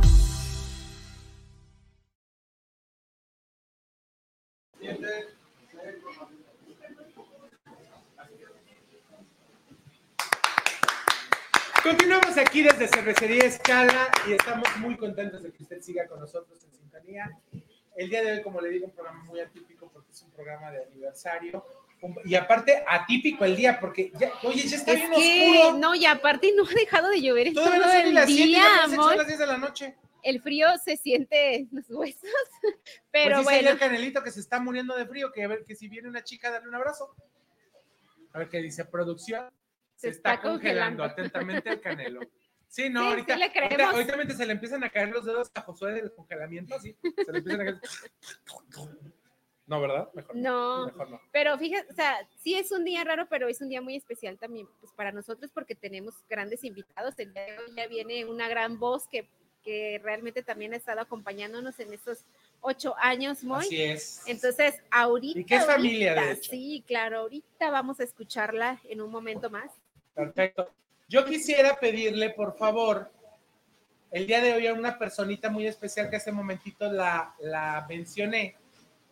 Continuamos 11.83 12.37
aquí 12.37 12.61
desde 12.61 12.87
Cervecería 12.87 13.43
Escala 13.45 14.11
y 14.27 14.33
estamos 14.33 14.67
muy 14.77 14.95
contentos 14.97 15.41
de 15.41 15.51
que 15.51 15.63
usted 15.63 15.81
siga 15.81 16.07
con 16.07 16.19
nosotros 16.19 16.63
en 16.63 16.71
sintonía. 16.75 17.39
El 17.95 18.09
día 18.09 18.21
de 18.23 18.33
hoy, 18.33 18.41
como 18.43 18.61
le 18.61 18.69
digo, 18.69 18.85
un 18.85 18.91
programa 18.91 19.23
muy 19.23 19.39
atípico 19.39 19.89
porque 19.91 20.11
es 20.11 20.21
un 20.21 20.29
programa 20.31 20.69
de 20.71 20.83
aniversario. 20.83 21.65
Y 22.25 22.35
aparte, 22.35 22.83
atípico 22.87 23.45
el 23.45 23.55
día 23.55 23.79
porque, 23.79 24.11
ya, 24.19 24.31
oye, 24.43 24.61
ya 24.61 24.77
está 24.77 24.91
Es 24.91 24.99
bien 24.99 25.11
que, 25.11 25.59
oscuro. 25.59 25.77
no, 25.79 25.95
y 25.95 26.05
aparte 26.05 26.53
no 26.55 26.63
ha 26.65 26.73
dejado 26.73 27.09
de 27.09 27.21
llover 27.21 27.47
en 27.47 27.53
Todavía 27.55 27.77
no 27.79 27.83
todo 27.85 27.93
ni 27.93 28.09
el 28.09 28.13
las 28.15 28.25
7 28.27 28.43
día, 28.43 28.83
amor. 28.83 29.15
las 29.17 29.27
10 29.27 29.39
de 29.39 29.47
la 29.47 29.57
noche. 29.57 29.95
El 30.23 30.41
frío 30.41 30.67
se 30.83 30.97
siente 30.97 31.55
en 31.55 31.69
los 31.71 31.89
huesos, 31.89 32.21
pero 33.11 33.37
pues 33.37 33.45
bueno. 33.45 33.71
el 33.71 33.79
canelito 33.79 34.21
que 34.23 34.29
se 34.29 34.39
está 34.39 34.59
muriendo 34.59 34.95
de 34.95 35.07
frío, 35.07 35.31
que 35.31 35.43
a 35.43 35.47
ver 35.47 35.63
que 35.65 35.75
si 35.75 35.87
viene 35.87 36.07
una 36.07 36.23
chica, 36.23 36.51
darle 36.51 36.69
un 36.69 36.75
abrazo. 36.75 37.15
A 38.33 38.39
ver 38.39 38.49
qué 38.49 38.59
dice 38.59 38.85
producción. 38.85 39.49
Se, 40.01 40.09
está, 40.09 40.33
está 40.33 40.49
congelando. 40.49 41.03
congelando. 41.03 41.03
atentamente 41.03 41.69
el 41.69 41.79
canelo. 41.81 42.21
Sí, 42.67 42.89
no, 42.89 43.01
Sí, 43.01 43.05
sí 43.05 43.09
ahorita, 43.11 43.35
le 43.35 43.45
ahorita, 43.45 44.13
ahorita 44.15 44.33
se 44.35 44.45
le 44.45 44.53
empiezan 44.53 44.83
a 44.83 44.89
caer 44.89 45.09
los 45.09 45.25
dedos 45.25 45.51
a 45.53 45.61
Josué 45.61 45.91
del 45.93 46.11
congelamiento, 46.13 46.79
sí, 46.79 46.95
se 47.23 47.31
le 47.31 47.39
empiezan 47.39 47.61
a 47.61 47.65
caer. 47.65 47.81
No, 49.67 49.79
¿verdad? 49.79 50.09
Mejor 50.13 50.35
No, 50.35 50.85
Mejor 50.87 51.09
no. 51.11 51.21
pero 51.31 51.57
fíjate, 51.57 51.91
o 51.91 51.95
sea, 51.95 52.27
sí 52.37 52.55
es 52.55 52.71
un 52.71 52.83
día 52.83 53.03
raro, 53.03 53.27
pero 53.29 53.47
es 53.47 53.61
un 53.61 53.69
día 53.69 53.81
muy 53.81 53.95
especial 53.95 54.37
también 54.37 54.67
pues, 54.79 54.91
para 54.93 55.11
nosotros 55.11 55.51
porque 55.53 55.75
tenemos 55.75 56.15
grandes 56.29 56.63
invitados. 56.63 57.13
El 57.19 57.33
día 57.33 57.43
de 57.43 57.57
hoy 57.59 57.73
ya 57.75 57.87
viene 57.87 58.25
una 58.25 58.49
gran 58.49 58.79
voz 58.79 59.07
que, 59.07 59.29
que 59.63 59.99
realmente 60.03 60.41
también 60.41 60.73
ha 60.73 60.77
estado 60.77 60.99
acompañándonos 61.01 61.79
en 61.79 61.93
estos 61.93 62.25
ocho 62.59 62.95
años, 62.97 63.43
Moy. 63.43 63.65
Así 63.65 63.81
es. 63.81 64.23
Entonces, 64.27 64.81
ahorita. 64.91 65.39
Y 65.39 65.57
es 65.57 65.65
familia, 65.65 66.13
de 66.13 66.19
ahorita, 66.19 66.37
hecho. 66.37 66.51
Sí, 66.51 66.83
claro, 66.87 67.19
ahorita 67.19 67.69
vamos 67.69 67.99
a 67.99 68.03
escucharla 68.03 68.81
en 68.85 69.01
un 69.01 69.11
momento 69.11 69.49
más. 69.49 69.71
Perfecto. 70.13 70.69
Yo 71.07 71.25
quisiera 71.25 71.77
pedirle, 71.79 72.29
por 72.29 72.57
favor, 72.57 73.11
el 74.11 74.27
día 74.27 74.41
de 74.41 74.53
hoy 74.53 74.67
a 74.67 74.73
una 74.73 74.97
personita 74.97 75.49
muy 75.49 75.67
especial 75.67 76.09
que 76.09 76.17
hace 76.17 76.31
momentito 76.31 76.91
la, 76.91 77.35
la 77.39 77.85
mencioné, 77.87 78.55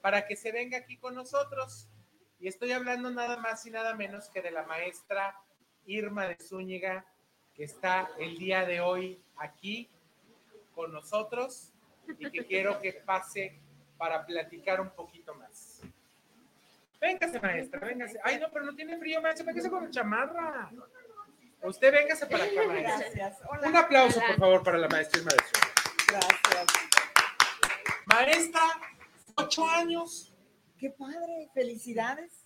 para 0.01 0.25
que 0.25 0.35
se 0.35 0.51
venga 0.51 0.77
aquí 0.77 0.97
con 0.97 1.15
nosotros. 1.15 1.89
Y 2.39 2.47
estoy 2.47 2.71
hablando 2.71 3.09
nada 3.11 3.37
más 3.37 3.65
y 3.65 3.71
nada 3.71 3.95
menos 3.95 4.29
que 4.29 4.41
de 4.41 4.51
la 4.51 4.63
maestra 4.63 5.35
Irma 5.85 6.27
de 6.27 6.37
Zúñiga, 6.37 7.05
que 7.53 7.63
está 7.63 8.09
el 8.19 8.37
día 8.37 8.65
de 8.65 8.79
hoy 8.79 9.21
aquí 9.37 9.89
con 10.73 10.93
nosotros 10.93 11.73
y 12.17 12.31
que 12.31 12.45
quiero 12.45 12.79
que 12.79 12.93
pase 12.93 13.59
para 13.97 14.25
platicar 14.25 14.79
un 14.79 14.89
poquito 14.91 15.35
más. 15.35 15.81
Véngase, 17.01 17.39
maestra, 17.39 17.79
véngase. 17.79 18.19
Ay, 18.23 18.39
no, 18.39 18.49
pero 18.51 18.65
no 18.65 18.75
tiene 18.75 18.97
frío, 18.97 19.21
maestra, 19.21 19.45
véngase 19.45 19.69
con 19.69 19.89
chamarra. 19.91 20.69
Usted 21.63 21.91
véngase 21.91 22.25
para 22.25 22.43
acá, 22.43 22.67
maestra. 22.67 22.97
Gracias. 22.97 23.37
Hola. 23.49 23.67
Un 23.69 23.75
aplauso, 23.75 24.19
por 24.27 24.35
favor, 24.37 24.63
para 24.63 24.77
la 24.77 24.87
maestra 24.89 25.21
de 25.21 25.29
Zúñiga. 25.29 25.47
Gracias. 26.09 26.65
Maestra, 28.05 28.61
ocho 29.35 29.65
años. 29.67 30.33
Qué 30.77 30.89
padre, 30.89 31.49
felicidades. 31.53 32.45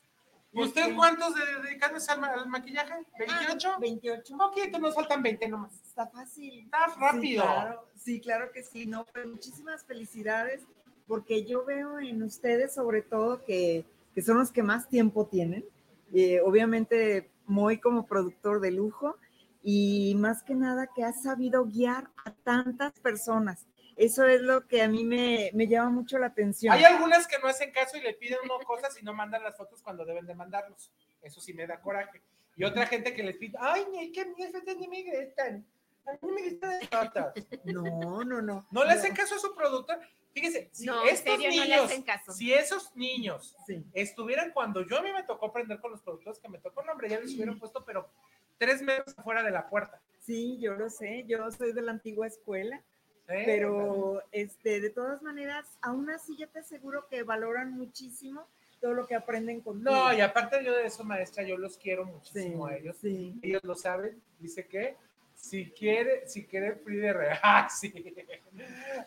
¿Y 0.56 0.62
usted 0.62 0.95
cuántos 0.95 1.34
de- 1.34 1.62
dedicándose 1.64 2.12
al, 2.12 2.20
ma- 2.20 2.28
al 2.34 2.47
maquillaje? 2.47 2.93
¿28? 3.18 3.80
28. 3.80 4.38
Poquito, 4.38 4.78
nos 4.80 4.93
faltan 4.93 5.24
20 5.24 5.47
nomás. 5.47 5.74
Está 5.84 6.08
fácil. 6.08 6.66
Está 6.66 6.88
rápido. 6.99 7.22
Sí, 7.43 7.47
claro, 7.47 7.88
sí, 7.97 8.22
claro 8.22 8.51
que 8.51 8.64
sí. 8.64 8.86
No, 8.86 9.06
pues 9.06 9.26
muchísimas 9.26 9.84
felicidades 9.84 10.62
porque 11.08 11.43
yo 11.43 11.66
veo 11.66 11.99
en 11.99 12.22
ustedes 12.22 12.74
sobre 12.74 13.01
todo 13.01 13.43
que, 13.43 13.84
que 14.14 14.22
son 14.22 14.38
los 14.38 14.51
que 14.51 14.64
más 14.64 14.89
tiempo 14.89 15.28
tienen. 15.28 15.66
Eh, 16.14 16.39
obviamente, 16.41 17.32
muy 17.45 17.80
como 17.80 18.05
productor 18.05 18.59
de 18.59 18.72
lujo 18.72 19.18
y 19.61 20.16
más 20.18 20.43
que 20.43 20.55
nada 20.55 20.88
que 20.93 21.03
has 21.03 21.24
sabido 21.24 21.66
guiar 21.66 22.09
a 22.26 22.32
tantas 22.32 22.91
personas. 22.99 23.66
Eso 23.95 24.26
es 24.26 24.41
lo 24.41 24.68
que 24.68 24.82
a 24.82 24.88
mí 24.88 25.03
me, 25.03 25.51
me 25.53 25.68
llama 25.68 25.89
mucho 25.89 26.18
la 26.18 26.28
atención. 26.28 26.74
Hay 26.74 26.84
algunas 26.84 27.28
que 27.28 27.38
no 27.39 27.47
hacen 27.47 27.72
caso 27.72 27.97
y 27.97 28.01
le 28.01 28.14
piden 28.14 28.39
uno 28.43 28.59
cosas 28.66 28.99
y 28.99 29.05
no 29.05 29.14
mandan 29.14 29.43
las 29.43 29.55
fotos 29.55 29.82
cuando 29.82 30.03
deben 30.03 30.26
de 30.26 30.36
mandarlos. 30.36 30.91
Eso 31.22 31.39
sí 31.39 31.53
me 31.53 31.68
da 31.68 31.80
coraje. 31.80 32.22
Y 32.55 32.64
otra 32.64 32.86
gente 32.88 33.14
que 33.14 33.24
les 33.24 33.38
pide, 33.38 33.57
ay, 33.59 33.86
ni 33.91 34.11
que 34.11 34.26
mi 34.26 34.36
jefe 34.36 34.76
ni 34.76 34.88
me 34.88 35.03
gustan. 35.03 35.66
A 36.05 36.11
mí 36.26 36.32
me 36.32 36.49
gustan 36.49 36.72
las 36.72 36.89
fotos. 36.89 37.45
No, 37.66 38.24
no, 38.24 38.41
no. 38.41 38.68
No 38.72 38.84
le 38.84 38.91
hacen 38.91 39.16
caso 39.16 39.36
a 39.36 39.39
su 39.39 39.55
productor. 39.55 39.99
Fíjese, 40.34 40.69
si 40.71 40.86
No, 40.86 41.03
estos 41.03 41.36
serio, 41.39 41.49
niños, 41.49 41.91
caso. 42.05 42.31
si 42.31 42.53
esos 42.53 42.95
niños 42.95 43.55
Sí. 43.67 43.84
estuvieran 43.93 44.51
cuando 44.51 44.81
yo 44.86 44.97
a 44.97 45.01
mí 45.03 45.11
me 45.13 45.23
tocó 45.23 45.45
aprender 45.47 45.79
con 45.79 45.91
los 45.91 46.01
productores 46.01 46.39
que 46.39 46.49
me 46.49 46.57
tocó, 46.57 46.81
no, 46.84 46.91
hombre, 46.93 47.09
ya 47.09 47.19
les 47.19 47.34
hubieran 47.36 47.59
puesto, 47.59 47.86
pero 47.86 48.09
tres 48.57 48.81
metros 48.81 49.17
afuera 49.17 49.43
de 49.43 49.51
la 49.51 49.69
puerta. 49.69 50.01
Sí, 50.19 50.57
yo 50.59 50.73
lo 50.73 50.89
sé, 50.89 51.23
yo 51.27 51.51
soy 51.51 51.73
de 51.73 51.81
la 51.81 51.91
antigua 51.91 52.25
escuela, 52.27 52.81
Sí, 53.27 53.36
pero 53.45 54.21
este, 54.34 54.81
de 54.81 54.89
todas 54.89 55.21
maneras, 55.21 55.77
aún 55.81 56.09
así 56.09 56.36
yo 56.36 56.49
te 56.49 56.59
aseguro 56.59 57.07
que 57.07 57.23
valoran 57.23 57.71
muchísimo 57.71 58.45
todo 58.81 58.93
lo 58.93 59.07
que 59.07 59.15
aprenden 59.15 59.61
contigo. 59.61 59.91
No, 59.91 60.13
y 60.13 60.19
aparte 60.19 60.61
yo 60.63 60.73
de 60.75 60.88
eso, 60.88 61.05
maestra, 61.05 61.43
yo 61.43 61.57
los 61.57 61.77
quiero 61.77 62.03
muchísimo 62.05 62.67
Sí, 62.67 62.73
a 62.73 62.77
ellos. 62.77 62.97
sí. 62.99 63.39
Ellos 63.41 63.63
lo 63.63 63.75
saben. 63.75 64.21
Dice 64.39 64.67
que 64.67 64.97
si 65.36 65.71
quiere, 65.71 66.27
si 66.27 66.45
quiere 66.45 66.75
free 66.75 66.97
de 66.97 67.13
re- 67.13 67.39
ah, 67.41 67.69
sí. 67.71 67.93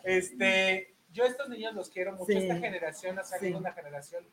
Este, 0.03 0.95
yo 1.11 1.23
a 1.23 1.27
estos 1.27 1.49
niños 1.49 1.73
los 1.73 1.89
quiero 1.89 2.11
mucho. 2.13 2.25
Sí. 2.27 2.37
Esta 2.37 2.55
generación 2.57 3.19
ha 3.19 3.23
salido 3.23 3.57
Sí. 3.57 3.61
una 3.61 3.73
generación 3.73 4.25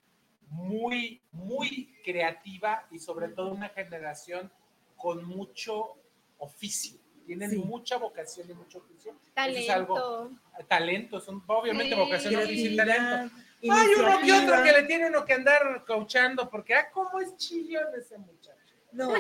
muy, 0.49 1.21
muy 1.33 1.95
creativa 2.05 2.87
y 2.91 2.99
sobre 2.99 3.29
todo 3.29 3.53
una 3.53 3.69
generación 3.71 4.53
con 4.97 5.25
mucho 5.25 5.97
oficio. 6.39 6.99
Tienen 7.27 7.51
Sí. 7.51 7.57
mucha 7.59 7.97
vocación 7.97 8.51
y 8.51 8.55
mucho 8.55 8.79
oficio. 8.79 9.13
Eso 9.13 9.33
Talento. 9.35 9.61
es 9.61 9.71
algo, 9.71 10.31
talento, 10.69 11.21
son 11.21 11.43
obviamente 11.47 11.95
Sí. 11.95 12.01
vocación, 12.01 12.37
oficio 12.37 12.71
y 12.71 12.77
talento. 12.77 13.35
Hay 13.71 13.95
uno 13.99 14.21
que 14.23 14.33
otro 14.33 14.63
que 14.63 14.73
le 14.73 14.83
tiene 14.83 15.07
uno 15.09 15.25
que 15.25 15.33
andar 15.33 15.85
coachando, 15.87 16.51
porque, 16.51 16.75
ah, 16.75 16.91
cómo 16.93 17.19
es 17.21 17.35
chillón 17.39 17.87
ese 17.99 18.19
muchacho. 18.19 18.75
No, 18.93 19.13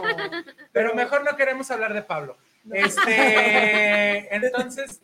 Pero 0.71 0.95
mejor 0.95 1.25
no 1.25 1.35
queremos 1.37 1.71
hablar 1.71 1.95
de 1.95 2.03
Pablo. 2.03 2.37
Este, 2.71 4.29
entonces, 4.37 5.01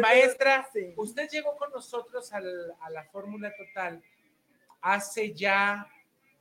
maestra, 0.00 0.68
sí. 0.72 0.92
usted 0.96 1.28
llegó 1.30 1.56
con 1.56 1.70
nosotros 1.72 2.32
al- 2.32 2.74
a 2.80 2.90
la 2.90 3.04
Fórmula 3.04 3.52
Total 3.56 4.02
hace 4.80 5.32
ya 5.32 5.86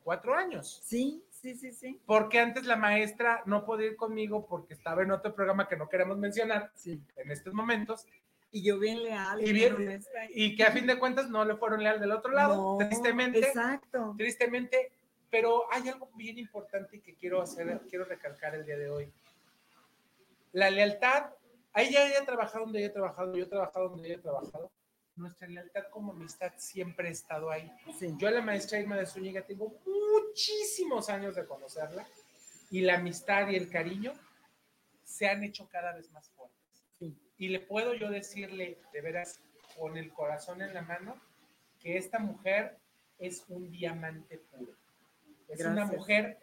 cuatro 0.04 0.36
años. 0.36 0.82
Sí, 0.84 1.24
sí, 1.30 1.56
sí, 1.56 1.72
sí. 1.72 1.99
Porque 2.06 2.39
antes 2.39 2.66
la 2.66 2.76
maestra 2.76 3.41
no 3.45 3.66
podía 3.66 3.88
ir 3.88 3.95
conmigo 3.95 4.45
porque 4.45 4.74
estaba 4.74 5.01
en 5.04 5.12
otro 5.12 5.34
programa 5.34 5.68
que 5.68 5.78
no 5.78 5.88
queremos 5.89 6.18
mencionar 6.18 6.72
sí. 6.76 7.01
en 7.18 7.32
estos 7.32 7.54
momentos 7.54 8.06
Y 8.51 8.62
yo 8.64 8.78
bien 8.80 9.01
leal. 9.04 9.41
Y 9.41 9.51
bien 9.54 10.01
y 10.30 10.56
que 10.56 10.64
a 10.64 10.72
fin 10.72 10.86
de 10.86 10.99
cuentas 10.99 11.30
no 11.30 11.43
le 11.45 11.56
fueron 11.56 11.82
leal 11.84 11.99
del 11.99 12.12
otro 12.12 12.32
lado, 12.32 12.78
No, 12.80 12.88
tristemente. 12.88 13.39
Exacto. 13.39 14.14
tristemente, 14.18 14.91
pero 15.32 15.64
hay 15.72 15.89
algo 15.89 16.10
bien 16.16 16.38
importante 16.38 16.99
que 17.01 17.16
quiero 17.16 17.41
hacer, 17.41 17.82
quiero 17.89 18.06
recalcar 18.06 18.54
el 18.56 18.66
día 18.66 18.78
de 18.78 18.89
hoy. 18.89 19.12
La 20.51 20.70
lealtad, 20.70 21.32
ella 21.82 22.05
haya 22.05 22.26
trabajado 22.26 22.65
donde 22.65 22.80
haya 22.80 22.93
trabajado, 22.93 23.36
yo 23.36 23.43
he 23.43 23.47
trabajado 23.47 23.89
donde 23.89 24.11
haya 24.11 24.21
trabajado. 24.21 24.71
Nuestra 25.15 25.47
lealtad 25.47 25.84
como 25.91 26.11
amistad 26.11 26.53
siempre 26.57 27.07
ha 27.07 27.11
estado 27.11 27.51
ahí. 27.51 27.71
Sí. 27.99 28.13
Yo 28.17 28.28
a 28.28 28.32
la 28.32 28.41
maestra 28.41 28.80
Irma 28.80 28.95
de 28.97 29.05
Zúñiga 29.05 29.43
tengo 29.43 29.80
muchísimos 29.86 31.09
años 31.09 31.36
de 31.36 31.45
conocerla 31.45 32.05
y 32.71 32.82
la 32.82 32.95
amistad 32.95 33.47
y 33.49 33.55
el 33.55 33.69
cariño 33.69 34.13
se 35.03 35.28
han 35.28 35.43
hecho 35.43 35.67
cada 35.69 35.93
vez 35.93 36.11
más 36.11 36.30
fuertes. 36.32 36.84
Sí. 36.97 37.15
Y 37.38 37.49
le 37.49 37.59
puedo 37.59 37.93
yo 37.93 38.09
decirle, 38.09 38.80
de 38.91 39.01
veras, 39.01 39.39
con 39.78 39.97
el 39.97 40.11
corazón 40.11 40.61
en 40.61 40.74
la 40.74 40.82
mano, 40.82 41.19
que 41.80 41.97
esta 41.97 42.19
mujer 42.19 42.78
es 43.19 43.45
un 43.47 43.69
diamante 43.69 44.38
puro. 44.38 44.74
Es 45.47 45.65
una 45.65 45.86
mujer 45.86 46.39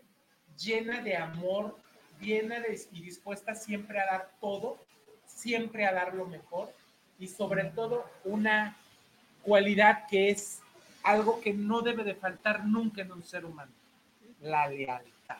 llena 0.56 1.02
de 1.02 1.16
amor, 1.16 1.76
llena 2.20 2.60
de, 2.60 2.80
y 2.92 3.02
dispuesta 3.02 3.54
siempre 3.54 3.98
a 4.00 4.06
dar 4.06 4.30
todo, 4.40 4.78
siempre 5.40 5.86
a 5.86 5.92
dar 5.92 6.14
lo 6.14 6.26
mejor 6.26 6.72
y 7.18 7.26
sobre 7.26 7.64
todo 7.64 8.04
una 8.24 8.76
cualidad 9.42 10.06
que 10.08 10.30
es 10.30 10.60
algo 11.02 11.40
que 11.40 11.52
no 11.52 11.80
debe 11.80 12.04
de 12.04 12.14
faltar 12.14 12.64
nunca 12.66 13.02
en 13.02 13.12
un 13.12 13.22
ser 13.22 13.44
humano, 13.44 13.72
la 14.40 14.68
lealtad. 14.68 15.38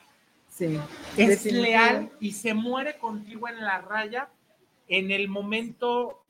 Sí. 0.49 0.79
Es 1.17 1.45
leal 1.45 2.11
y 2.19 2.31
se 2.31 2.53
muere 2.53 2.97
contigo 2.97 3.47
en 3.47 3.61
la 3.61 3.79
raya 3.79 4.29
en 4.87 5.11
el 5.11 5.27
momento 5.27 6.23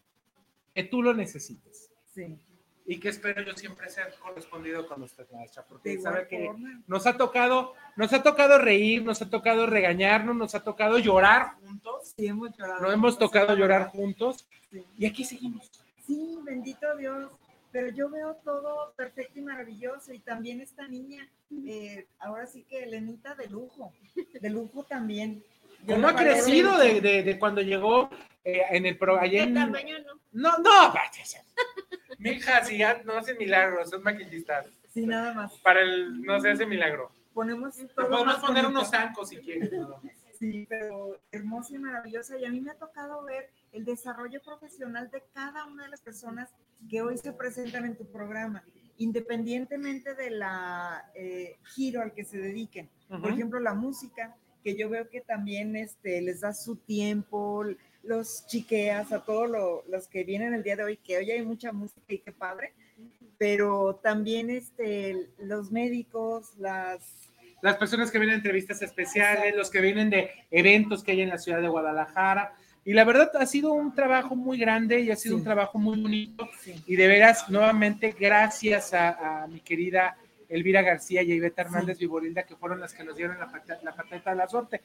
que 0.75 0.83
tú 0.83 1.01
lo 1.01 1.13
necesites. 1.13 1.89
Sí. 2.13 2.37
Y 2.85 2.99
que 2.99 3.09
espero 3.09 3.41
yo 3.43 3.53
siempre 3.53 3.89
ser 3.89 4.13
correspondido 4.19 4.87
con 4.87 5.01
usted, 5.03 5.25
maestra, 5.31 5.63
porque 5.67 5.99
sabe 5.99 6.27
que 6.27 6.49
nos 6.87 7.05
ha 7.07 7.15
tocado, 7.17 7.73
nos 7.95 8.11
ha 8.13 8.21
tocado 8.23 8.57
reír, 8.57 9.03
nos 9.03 9.21
ha 9.21 9.29
tocado 9.29 9.65
regañarnos, 9.67 10.35
nos 10.35 10.55
ha 10.55 10.63
tocado 10.63 10.97
llorar 10.97 11.53
juntos. 11.61 12.13
Sí, 12.17 12.27
hemos 12.27 12.55
llorado. 12.57 12.81
Nos 12.81 12.93
hemos 12.93 13.17
tocado 13.17 13.55
llorar 13.55 13.87
juntos 13.89 14.47
Sí. 14.71 14.83
y 14.97 15.05
aquí 15.05 15.23
seguimos. 15.25 15.69
Sí, 16.05 16.37
bendito 16.43 16.95
Dios. 16.97 17.29
Pero 17.73 17.89
yo 17.89 18.09
veo 18.09 18.35
todo 18.43 18.93
perfecto 18.97 19.39
y 19.39 19.43
maravilloso. 19.43 20.11
Y 20.13 20.19
también 20.19 20.59
esta 20.59 20.85
niña, 20.89 21.25
eh, 21.65 22.05
ahora 22.19 22.45
sí 22.45 22.63
que 22.69 22.83
Elenita 22.83 23.33
de 23.35 23.47
lujo. 23.47 23.93
De 24.41 24.49
lujo 24.49 24.83
también. 24.83 25.41
Yo 25.87 25.95
¿Cómo 25.95 26.09
ha 26.09 26.15
crecido 26.15 26.77
de, 26.77 26.99
de- 26.99 27.23
de 27.23 27.39
cuando 27.39 27.61
llegó 27.61 28.09
eh, 28.43 28.61
en 28.71 28.85
el 28.85 28.97
pro 28.97 29.17
ayer? 29.19 29.47
¿Qué 29.47 29.53
tamaño 29.53 29.95
no? 29.99 30.19
No, 30.33 30.57
no, 30.57 30.93
vaya. 32.21 32.31
Mi 32.31 32.37
hija, 32.37 32.63
si 32.63 32.77
ya 32.77 33.01
no 33.03 33.17
hace 33.17 33.33
milagros, 33.35 33.89
son 33.89 34.03
maquillistas. 34.03 34.67
Sí, 34.93 35.05
nada 35.05 35.33
más. 35.33 35.53
Para 35.59 35.81
el 35.81 36.21
no 36.21 36.39
se 36.39 36.51
hace 36.51 36.65
milagro. 36.65 37.11
Ponemos 37.33 37.75
todo 37.95 38.09
podemos 38.09 38.35
poner 38.35 38.63
bonito. 38.63 38.79
unos 38.79 38.89
zancos 38.89 39.29
si 39.29 39.37
quieres. 39.37 39.71
Sí, 40.37 40.65
pero 40.67 41.19
hermosa 41.31 41.75
y 41.75 41.79
maravillosa. 41.79 42.37
Y 42.37 42.45
a 42.45 42.49
mí 42.49 42.59
me 42.61 42.71
ha 42.71 42.75
tocado 42.75 43.23
ver 43.23 43.49
el 43.71 43.85
desarrollo 43.85 44.41
profesional 44.41 45.09
de 45.11 45.23
cada 45.33 45.65
una 45.65 45.83
de 45.83 45.89
las 45.89 46.01
personas 46.01 46.49
que 46.89 47.01
hoy 47.01 47.17
se 47.17 47.31
presentan 47.31 47.85
en 47.85 47.95
tu 47.95 48.11
programa, 48.11 48.63
independientemente 48.97 50.15
de 50.15 50.31
la 50.31 51.05
eh, 51.15 51.57
giro 51.63 52.01
al 52.01 52.13
que 52.13 52.25
se 52.25 52.37
dediquen. 52.37 52.89
Por 53.07 53.31
ejemplo, 53.31 53.59
la 53.59 53.73
música, 53.73 54.35
que 54.63 54.75
yo 54.75 54.89
veo 54.89 55.09
que 55.09 55.21
también 55.21 55.75
este, 55.75 56.21
les 56.21 56.41
da 56.41 56.53
su 56.53 56.75
tiempo, 56.77 57.63
los 58.03 58.45
chiqueas 58.47 59.11
a 59.11 59.19
todos 59.23 59.49
lo- 59.49 59.83
los 59.89 60.07
que 60.07 60.23
vienen 60.23 60.53
el 60.53 60.63
día 60.63 60.75
de 60.75 60.83
hoy, 60.83 60.97
que 60.97 61.17
hoy 61.17 61.31
hay 61.31 61.41
mucha 61.43 61.71
música 61.71 62.01
y 62.09 62.19
qué 62.19 62.31
padre, 62.31 62.73
pero 63.37 63.99
también 64.03 64.49
este, 64.49 65.27
los 65.39 65.71
médicos, 65.71 66.51
las 66.57 66.99
Las 67.61 67.77
personas 67.77 68.09
que 68.09 68.17
vienen 68.17 68.33
a 68.35 68.37
entrevistas 68.37 68.81
especiales, 68.81 69.55
los 69.55 69.69
que 69.69 69.81
vienen 69.81 70.09
de 70.09 70.31
eventos 70.49 71.03
que 71.03 71.11
hay 71.11 71.21
en 71.21 71.29
la 71.29 71.37
ciudad 71.37 71.61
de 71.61 71.67
Guadalajara. 71.67 72.55
Y 72.83 72.93
la 72.93 73.03
verdad 73.03 73.29
ha 73.35 73.45
sido 73.45 73.71
un 73.73 73.93
trabajo 73.93 74.35
muy 74.35 74.57
grande 74.57 74.99
y 75.01 75.11
ha 75.11 75.15
sido 75.15 75.35
un 75.35 75.43
trabajo 75.43 75.77
muy 75.77 76.01
bonito. 76.01 76.49
Y 76.87 76.95
de 76.95 77.07
veras, 77.07 77.47
nuevamente, 77.49 78.15
gracias 78.19 78.95
a, 78.95 79.43
a 79.43 79.47
mi 79.47 79.59
querida 79.59 80.17
Elvira 80.49 80.81
García 80.81 81.21
y 81.21 81.33
Iveta 81.33 81.61
Hernández 81.61 81.99
Viborilda, 81.99 82.41
que 82.43 82.55
fueron 82.55 82.79
las 82.79 82.93
que 82.95 83.03
nos 83.03 83.15
dieron 83.15 83.37
la, 83.39 83.51
pata- 83.51 83.79
la 83.83 83.93
patadita 83.95 84.31
de 84.31 84.35
la 84.37 84.47
suerte. 84.49 84.81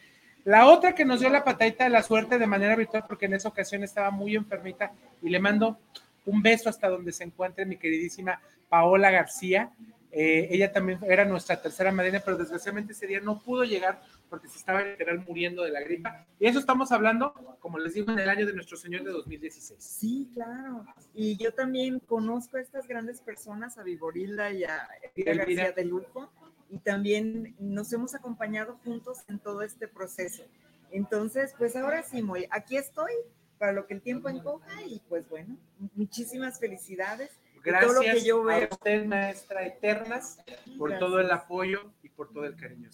La 0.46 0.68
otra 0.68 0.94
que 0.94 1.04
nos 1.04 1.18
dio 1.18 1.28
la 1.28 1.42
patadita 1.42 1.82
de 1.82 1.90
la 1.90 2.04
suerte 2.04 2.38
de 2.38 2.46
manera 2.46 2.76
virtual, 2.76 3.02
porque 3.08 3.26
en 3.26 3.34
esa 3.34 3.48
ocasión 3.48 3.82
estaba 3.82 4.12
muy 4.12 4.36
enfermita, 4.36 4.92
y 5.20 5.28
le 5.28 5.40
mando 5.40 5.76
un 6.24 6.40
beso 6.40 6.68
hasta 6.68 6.88
donde 6.88 7.10
se 7.10 7.24
encuentre 7.24 7.66
mi 7.66 7.76
queridísima 7.76 8.40
Paola 8.68 9.10
García. 9.10 9.72
Eh, 10.12 10.46
ella 10.52 10.72
también 10.72 11.00
era 11.02 11.24
nuestra 11.24 11.60
tercera 11.60 11.90
madrina, 11.90 12.22
pero 12.24 12.36
desgraciadamente 12.36 12.92
ese 12.92 13.08
día 13.08 13.18
no 13.18 13.40
pudo 13.40 13.64
llegar 13.64 14.00
porque 14.30 14.46
se 14.46 14.58
estaba 14.58 14.84
literal 14.84 15.24
muriendo 15.26 15.64
de 15.64 15.72
la 15.72 15.80
gripa. 15.80 16.24
Y 16.38 16.46
eso 16.46 16.60
estamos 16.60 16.92
hablando, 16.92 17.34
como 17.58 17.80
les 17.80 17.94
digo, 17.94 18.12
en 18.12 18.20
el 18.20 18.28
año 18.28 18.46
de 18.46 18.52
nuestro 18.52 18.76
Señor 18.76 19.02
de 19.02 19.10
2016. 19.10 19.82
Sí, 19.82 20.30
claro. 20.32 20.86
Y 21.12 21.36
yo 21.38 21.54
también 21.54 21.98
conozco 21.98 22.56
a 22.56 22.60
estas 22.60 22.86
grandes 22.86 23.20
personas, 23.20 23.78
a 23.78 23.82
Viborilda 23.82 24.52
y 24.52 24.62
a 24.62 24.88
Elvira. 25.16 25.34
García 25.34 25.72
de 25.72 25.84
Lujo, 25.84 26.30
y 26.70 26.78
también 26.78 27.54
nos 27.58 27.92
hemos 27.92 28.14
acompañado 28.14 28.78
juntos 28.84 29.18
en 29.28 29.38
todo 29.38 29.62
este 29.62 29.88
proceso. 29.88 30.44
Entonces, 30.90 31.54
pues 31.58 31.76
ahora 31.76 32.02
sí, 32.02 32.22
Moy, 32.22 32.46
aquí 32.50 32.76
estoy 32.76 33.12
para 33.58 33.72
lo 33.72 33.86
que 33.86 33.94
el 33.94 34.02
tiempo 34.02 34.28
encoja 34.28 34.82
y 34.86 35.00
pues 35.08 35.28
bueno, 35.28 35.56
muchísimas 35.94 36.58
felicidades. 36.60 37.30
de 37.54 37.70
Gracias 37.70 37.92
todo 37.92 38.02
lo 38.02 38.12
que 38.12 38.24
yo 38.24 38.48
a 38.48 38.58
usted, 38.70 39.04
maestra 39.06 39.66
Eternas, 39.66 40.38
por 40.78 40.90
Gracias. 40.90 41.08
todo 41.08 41.20
el 41.20 41.30
apoyo 41.30 41.92
y 42.02 42.08
por 42.08 42.32
todo 42.32 42.44
el 42.44 42.56
cariño. 42.56 42.90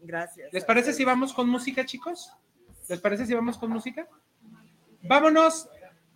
Gracias. 0.00 0.52
¿Les 0.52 0.64
parece 0.64 0.92
si 0.92 1.04
vamos 1.04 1.32
con 1.32 1.48
música, 1.48 1.84
chicos? 1.84 2.32
¿Les 2.88 3.00
parece 3.00 3.26
si 3.26 3.34
vamos 3.34 3.56
con 3.58 3.70
música? 3.70 4.08
Vámonos 5.02 5.68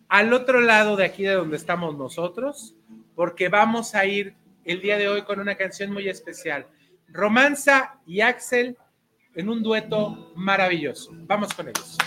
al 0.08 0.32
otro 0.32 0.60
lado 0.60 0.96
de 0.96 1.04
aquí 1.04 1.24
de 1.24 1.32
donde 1.32 1.56
estamos 1.56 1.96
nosotros, 1.96 2.76
porque 3.14 3.48
vamos 3.48 3.94
a 3.94 4.04
ir 4.06 4.34
el 4.64 4.80
día 4.80 4.98
de 4.98 5.08
hoy 5.08 5.22
con 5.22 5.40
una 5.40 5.56
canción 5.56 5.92
muy 5.92 6.08
especial. 6.08 6.66
Romanza 7.08 7.98
y 8.06 8.20
Axel 8.20 8.76
en 9.34 9.48
un 9.48 9.62
dueto 9.62 10.32
maravilloso. 10.34 11.10
Vamos 11.12 11.52
con 11.54 11.68
ellos. 11.68 11.98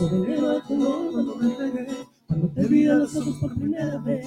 Cuando 0.00 0.62
cuando 2.26 2.48
te 2.54 2.66
vi 2.68 2.88
a 2.88 2.94
los 2.94 3.14
ojos 3.16 3.36
por 3.38 3.54
primera 3.54 3.98
vez 3.98 4.26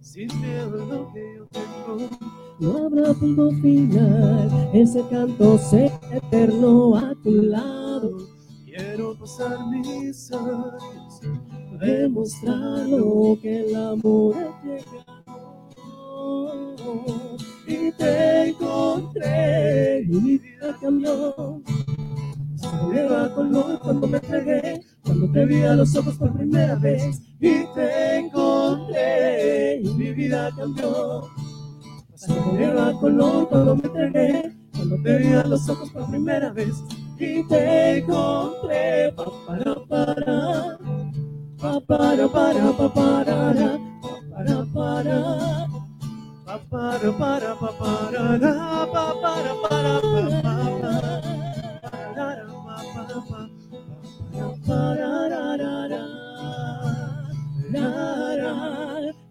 sin 0.00 0.28
miedo 0.40 0.82
a 0.82 0.86
lo 0.86 1.12
que 1.12 1.34
yo 1.36 1.46
tengo. 1.46 2.08
No 2.60 2.86
habrá 2.86 3.14
punto 3.14 3.50
final, 3.62 4.70
ese 4.72 5.02
canto 5.08 5.58
será 5.58 5.98
eterno 6.12 6.96
a 6.96 7.14
tu 7.22 7.30
lado. 7.30 8.18
Quiero 8.64 9.16
pasar 9.18 9.58
mis 9.70 10.32
años, 10.32 11.20
demostrar 11.80 12.86
lo 12.88 13.38
que 13.40 13.60
el 13.60 13.76
amor 13.76 14.34
ha 14.36 14.62
llegado. 14.64 15.16
Y 17.66 17.92
te 17.92 18.50
encontré, 18.50 20.02
y 20.02 20.08
mi 20.08 20.38
vida 20.38 20.76
cambió. 20.80 21.62
Se 22.70 23.14
a 23.14 23.34
color 23.34 23.78
cuando 23.80 24.06
me 24.06 24.18
entregué, 24.18 24.82
cuando 25.02 25.30
te 25.32 25.46
vi 25.46 25.62
a 25.62 25.74
los 25.74 25.96
ojos 25.96 26.16
por 26.16 26.32
primera 26.36 26.74
vez. 26.76 27.20
Y 27.40 27.64
te 27.74 28.16
encontré, 28.18 29.80
y 29.82 29.94
mi 29.94 30.12
vida 30.12 30.50
cambió. 30.56 31.28
Se 32.14 32.32
a 32.32 32.92
color 33.00 33.48
cuando 33.48 33.76
me 33.76 33.84
entregué, 33.84 34.52
cuando 34.74 35.02
te 35.02 35.18
vi 35.18 35.32
a 35.32 35.44
los 35.44 35.68
ojos 35.68 35.90
por 35.90 36.10
primera 36.10 36.50
vez. 36.52 36.74
Y 37.18 37.42
te 37.48 37.98
encontré, 37.98 39.12
pa 39.12 39.24
para 39.46 39.74
para, 39.88 40.78
pa 41.58 41.80
para 41.80 42.28
para 42.28 42.72
pa 42.72 42.94
para, 42.94 43.78
pa 44.02 44.18
para 44.30 44.64
para. 44.74 45.68
Pa 46.48 46.58
para 46.70 47.12
para 47.12 47.54
pa 47.60 47.70
para 47.78 48.40
pa 48.40 49.12
para 49.20 49.52
para 49.60 49.60
pa 49.62 50.52
para 52.14 52.47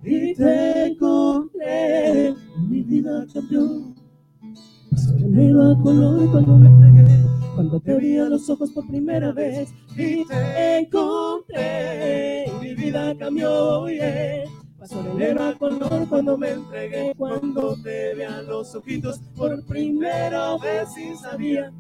y 0.04 0.34
te 0.36 0.86
encontré, 0.88 2.34
mi 2.70 2.82
vida 2.82 3.26
cambió. 3.34 3.94
Pasó 4.92 5.12
de 5.14 5.28
negro 5.28 5.72
a 5.72 5.82
color 5.82 6.32
cuando 6.32 6.58
me 6.58 6.68
entregué, 6.70 7.24
cuando 7.56 7.80
te 7.80 7.98
vi 7.98 8.18
a 8.18 8.26
los 8.26 8.50
ojos 8.50 8.72
por 8.72 8.88
primera 8.88 9.32
vez 9.32 9.70
y 9.96 10.26
te 10.26 10.78
encontré. 10.80 12.52
Mi 12.62 12.74
vida 12.74 13.16
cambió. 13.18 13.86
Pasó 14.80 15.04
de 15.04 15.14
negro 15.14 15.44
a 15.44 15.54
color 15.58 16.08
cuando 16.08 16.38
me 16.38 16.52
entregué, 16.52 17.14
cuando 17.18 17.76
te 17.84 18.16
vi 18.16 18.24
a 18.24 18.42
los 18.44 18.74
ojitos 18.76 19.20
por 19.36 19.66
primera 19.66 20.58
vez 20.58 20.90
y 20.98 21.16
sabía 21.18 21.74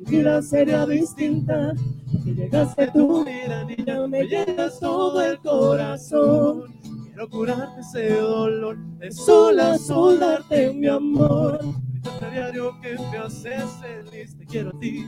mi 0.00 0.18
vida 0.18 0.42
sería 0.42 0.86
distinta. 0.86 1.74
Porque 2.12 2.34
llegaste 2.34 2.90
tú, 2.92 3.24
mira, 3.24 3.64
niña, 3.64 4.06
me 4.06 4.24
llenas 4.24 4.78
todo 4.80 5.20
el 5.22 5.38
corazón. 5.38 6.74
Quiero 7.04 7.28
curarte 7.28 7.80
ese 7.80 8.14
dolor, 8.14 8.78
de 8.98 9.12
sola 9.12 9.76
soldarte 9.78 10.72
mi 10.72 10.86
amor. 10.86 11.60
Grítate 11.92 12.24
a 12.24 12.30
diario 12.30 12.80
que 12.80 12.96
me 13.10 13.18
haces 13.18 13.64
feliz, 13.80 14.36
te 14.36 14.46
quiero 14.46 14.70
a 14.70 14.80
ti. 14.80 15.06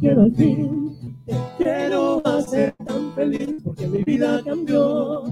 Quiero 0.00 0.22
al 0.22 0.34
fin, 0.34 1.16
te 1.26 1.34
quiero 1.58 2.26
hacer 2.26 2.74
tan 2.86 3.12
feliz 3.14 3.54
porque 3.64 3.86
mi 3.86 4.02
vida 4.02 4.42
cambió. 4.44 5.24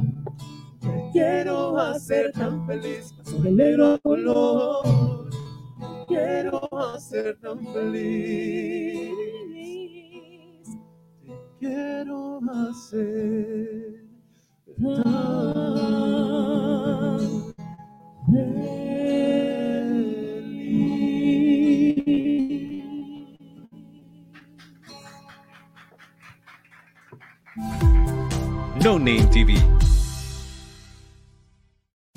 Te 0.80 1.10
quiero 1.12 1.78
hacer 1.78 2.32
tan 2.32 2.66
feliz, 2.66 3.12
paso 3.14 3.38
de 3.38 3.50
negro 3.50 3.94
a 3.94 3.98
color. 3.98 5.19
Quiero 6.10 6.68
hacer 6.76 7.38
tan 7.38 7.64
feliz. 7.72 9.14
Te 11.24 11.32
quiero 11.60 12.40
hacer 12.50 14.04
tan 14.82 15.04
No 28.82 28.98
Name 28.98 29.26
TV. 29.30 29.54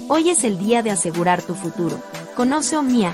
Hoy 0.08 0.30
es 0.30 0.44
el 0.44 0.58
día 0.58 0.82
de 0.82 0.89
asegurar 0.89 1.44
tu 1.44 1.54
futuro. 1.54 2.00
Conoce 2.36 2.76
Omnia, 2.76 3.14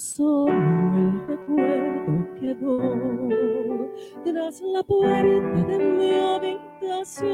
Solo 0.00 0.50
el 0.96 1.26
recuerdo 1.26 2.34
quedó 2.40 2.78
tras 4.24 4.62
la 4.62 4.82
puerta 4.82 5.62
de 5.66 5.78
mi 5.78 6.10
habitación. 6.18 7.28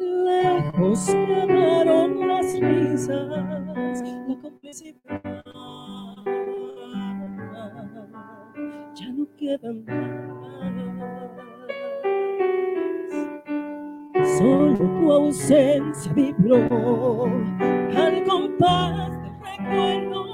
Lejos 0.00 1.06
quedaron 1.28 2.26
las 2.26 2.58
risas, 2.58 3.28
la 3.28 4.36
complicidad. 4.42 5.22
Ya 8.96 9.12
no 9.12 9.28
quedan 9.36 9.84
más. 9.84 10.24
Solo 14.38 14.76
tu 14.76 15.12
ausencia 15.12 16.12
vibró 16.14 17.26
al 17.96 18.24
compás 18.24 19.12
del 19.22 19.38
recuerdo 19.40 20.33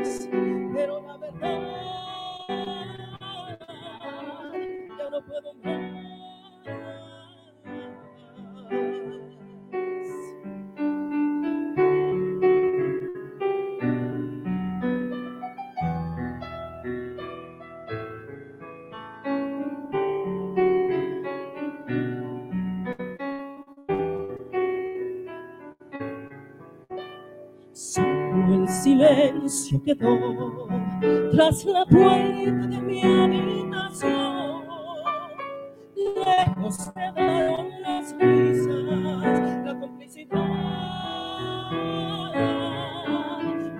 mañanas, 0.00 0.28
pero 0.74 1.00
la 1.02 1.16
verdad 1.18 1.60
ya 4.98 5.10
no 5.10 5.24
puedo 5.24 5.54
más. 5.64 5.89
Silencio 29.00 29.82
quedó 29.82 30.68
tras 31.32 31.64
la 31.64 31.86
puerta 31.86 32.66
de 32.66 32.80
mi 32.82 33.02
habitación. 33.02 34.64
Lejos 35.96 36.92
quedaron 36.94 37.68
las 37.80 38.14
risas, 38.18 38.84
la 39.64 39.78
complicidad. 39.80 40.36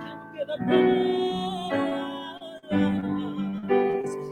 Ya 0.01 0.15
no 0.15 0.31
queda 0.33 0.57
más. 0.65 1.71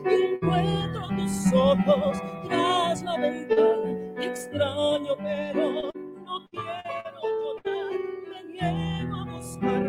Encuentro 0.06 1.04
tus 1.16 1.54
ojos 1.54 2.18
tras 2.48 3.04
la 3.04 3.18
ventana. 3.18 4.24
Extraño, 4.24 5.16
pero 5.18 5.92
no 6.26 6.48
quiero 6.50 7.22
llorar. 7.64 7.94
Me 8.28 8.40
niego 8.54 9.16
a 9.16 9.18
buscarte 9.36 9.89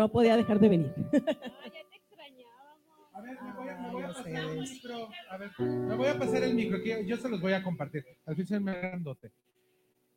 no 0.00 0.10
podía 0.10 0.36
dejar 0.36 0.58
de 0.58 0.68
venir. 0.68 0.94
A 3.12 3.22
ver, 3.22 3.36
me 3.42 3.52
voy 3.52 3.68
a, 3.68 3.78
me 3.78 3.90
voy 3.92 4.02
a 4.02 4.08
pasar 4.08 4.28
el 4.28 4.60
micro. 4.60 5.08
A 5.30 5.36
ver, 5.36 5.50
me 5.58 5.96
voy 5.96 6.06
a 6.06 6.18
pasar 6.18 6.42
el 6.42 6.54
micro. 6.54 6.82
que 6.82 7.04
Yo 7.06 7.16
se 7.18 7.28
los 7.28 7.40
voy 7.40 7.52
a 7.52 7.62
compartir. 7.62 8.02
Al 8.24 8.34
fin 8.34 8.46
soy 8.46 8.64
grandote. 8.64 9.30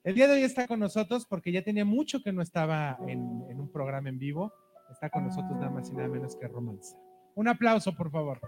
El 0.06 0.16
día 0.16 0.28
de 0.28 0.36
hoy 0.36 0.44
está 0.44 0.68
con 0.68 0.80
nosotros 0.80 1.26
porque 1.26 1.52
ya 1.52 1.64
tenía 1.64 1.84
mucho 1.84 2.22
que 2.24 2.32
no 2.32 2.42
estaba 2.42 2.98
en, 3.08 3.44
en 3.50 3.60
un 3.60 3.70
programa 3.70 4.08
en 4.08 4.20
vivo. 4.20 4.54
Está 4.90 5.10
con 5.10 5.26
nosotros 5.26 5.52
nada 5.60 5.70
más 5.70 5.90
y 5.90 5.94
nada 5.94 6.08
menos 6.08 6.36
que 6.38 6.48
Romanza. 6.48 6.98
Un 7.36 7.50
aplauso, 7.50 7.94
por 7.94 8.10
favor. 8.10 8.40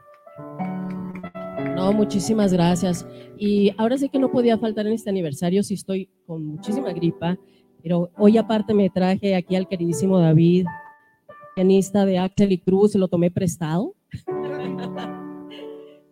No, 1.75 1.91
muchísimas 1.91 2.53
gracias. 2.53 3.05
Y 3.37 3.73
ahora 3.77 3.97
sé 3.97 4.09
que 4.09 4.19
no 4.19 4.31
podía 4.31 4.57
faltar 4.57 4.87
en 4.87 4.93
este 4.93 5.09
aniversario, 5.09 5.63
sí 5.63 5.73
estoy 5.73 6.09
con 6.25 6.45
muchísima 6.45 6.93
gripa, 6.93 7.37
pero 7.83 8.09
hoy 8.17 8.37
aparte 8.37 8.73
me 8.73 8.89
traje 8.89 9.35
aquí 9.35 9.55
al 9.55 9.67
queridísimo 9.67 10.19
David, 10.19 10.65
pianista 11.55 12.05
de 12.05 12.19
Axel 12.19 12.51
y 12.51 12.57
Cruz, 12.59 12.91
se 12.91 12.99
lo 12.99 13.07
tomé 13.07 13.31
prestado. 13.31 13.95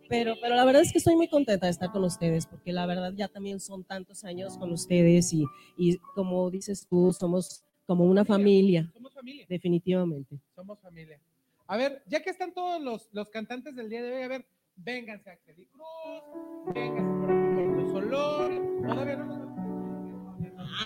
Pero, 0.10 0.36
pero 0.39 0.54
la 0.54 0.64
verdad 0.64 0.84
es 0.84 0.91
que 0.91 1.00
estoy 1.00 1.16
muy 1.16 1.28
contenta 1.28 1.66
de 1.66 1.72
estar 1.72 1.91
con 1.91 2.04
ustedes, 2.04 2.46
porque 2.46 2.72
la 2.72 2.86
verdad 2.86 3.14
ya 3.16 3.28
también 3.30 3.60
son 3.60 3.84
tantos 3.84 4.24
años 4.24 4.60
con 4.60 4.72
ustedes 4.72 5.34
y, 5.34 5.44
y 5.76 5.98
como 6.14 6.52
dices 6.52 6.86
tú, 6.88 7.12
somos 7.12 7.64
como 7.88 8.04
una 8.04 8.24
familia. 8.24 8.91
Somos 8.94 9.12
familia. 9.12 9.48
Definitivamente. 9.50 10.39
Somos 10.54 10.80
familia. 10.82 11.20
A 11.66 11.78
ver, 11.78 12.04
ya 12.06 12.22
que 12.22 12.30
están 12.30 12.54
todos 12.54 12.80
los, 12.80 13.10
los 13.12 13.30
cantantes 13.30 13.76
del 13.76 13.89
día 13.89 14.04
de 14.04 14.14
hoy, 14.14 14.22
a 14.22 14.28
ver, 14.28 14.46
vénganse 14.76 15.32
a 15.32 15.34
Axel 15.34 15.56
y 15.58 15.66
Cruz, 15.66 16.76
vénganse 16.76 17.20
por 17.20 17.32
aquí 17.32 17.56
con 17.56 17.78
los 17.78 17.94
olores. 17.96 18.62
Todavía 18.88 19.16
no 19.16 19.26
nos 19.26 19.44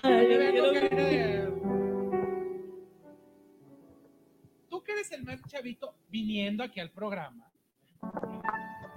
Todavía 0.02 1.42
no 1.50 1.87
eres 4.98 5.12
el 5.12 5.24
más 5.24 5.40
chavito 5.48 5.96
viniendo 6.10 6.64
aquí 6.64 6.80
al 6.80 6.90
programa, 6.90 7.52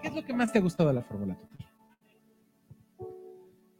¿qué 0.00 0.08
es 0.08 0.14
lo 0.14 0.24
que 0.24 0.32
más 0.32 0.52
te 0.52 0.58
ha 0.58 0.62
gustado 0.62 0.88
de 0.88 0.94
la 0.94 1.02
Fórmula 1.02 1.36
Total? 1.36 1.68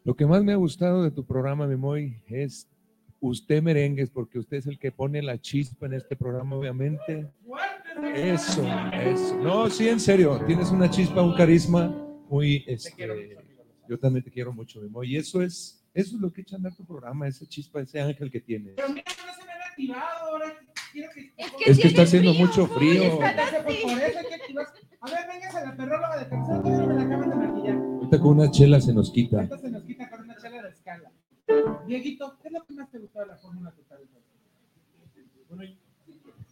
Lo 0.04 0.14
que 0.14 0.26
más 0.26 0.42
me 0.42 0.52
ha 0.52 0.56
gustado 0.56 1.02
de 1.02 1.10
tu 1.10 1.24
programa, 1.24 1.66
Memoy, 1.66 2.22
es 2.26 2.68
usted 3.20 3.62
merengues, 3.62 4.10
porque 4.10 4.38
usted 4.38 4.58
es 4.58 4.66
el 4.66 4.78
que 4.78 4.92
pone 4.92 5.22
la 5.22 5.40
chispa 5.40 5.86
en 5.86 5.94
este 5.94 6.16
programa, 6.16 6.56
obviamente. 6.56 7.30
Eso, 8.14 8.64
eso. 8.92 9.36
No, 9.42 9.68
sí, 9.68 9.88
en 9.88 10.00
serio, 10.00 10.42
tienes 10.46 10.70
una 10.70 10.88
chispa, 10.88 11.22
un 11.22 11.34
carisma 11.34 11.88
muy, 12.28 12.64
este, 12.66 12.94
yo 13.88 13.98
también 13.98 14.24
te 14.24 14.30
quiero 14.30 14.52
mucho, 14.52 14.80
Memoy, 14.80 15.14
y 15.14 15.16
eso 15.16 15.42
es, 15.42 15.84
eso 15.92 16.16
es 16.16 16.20
lo 16.20 16.32
que 16.32 16.42
echa 16.42 16.56
a 16.56 16.58
andar 16.58 16.74
tu 16.74 16.84
programa, 16.84 17.28
esa 17.28 17.46
chispa, 17.46 17.80
ese 17.80 18.00
ángel 18.00 18.30
que 18.30 18.40
tienes. 18.40 18.74
Pero 18.76 18.88
mira, 18.88 19.04
no 19.26 19.34
se 19.34 19.44
me 19.44 19.52
han 19.52 19.62
activado 19.62 20.26
ahora. 20.26 20.60
Que... 20.92 21.32
Es 21.66 21.78
que 21.78 21.88
está 21.88 22.02
haciendo 22.02 22.34
mucho 22.34 22.66
frío. 22.66 23.18
A 23.22 25.10
ver, 25.10 25.26
véngase 25.28 25.58
a 25.58 25.64
la 25.64 25.76
perróloga 25.76 26.18
de 26.18 26.24
tercero, 26.26 26.62
todavía 26.62 26.78
no 26.78 26.86
me 26.86 26.94
la 26.94 27.02
acaban 27.02 27.30
de 27.30 27.36
maquillar. 27.36 27.76
Ahorita 27.76 28.20
con 28.20 28.30
una 28.38 28.50
chela 28.50 28.80
se 28.80 28.92
nos 28.92 29.10
quita. 29.10 29.42
Esto 29.42 29.58
se 29.58 29.70
nos 29.70 29.82
quita 29.84 30.10
con 30.10 30.20
una 30.20 30.36
chela 30.36 30.62
de 30.62 30.68
escala. 30.68 31.10
Dieguito, 31.86 32.36
¿qué 32.42 32.48
es 32.48 32.54
lo 32.54 32.64
que 32.64 32.74
más 32.74 32.90
te 32.90 32.98
gustó 32.98 33.20
de 33.20 33.26
la 33.26 33.36
Fórmula 33.36 33.70
Total? 33.72 33.98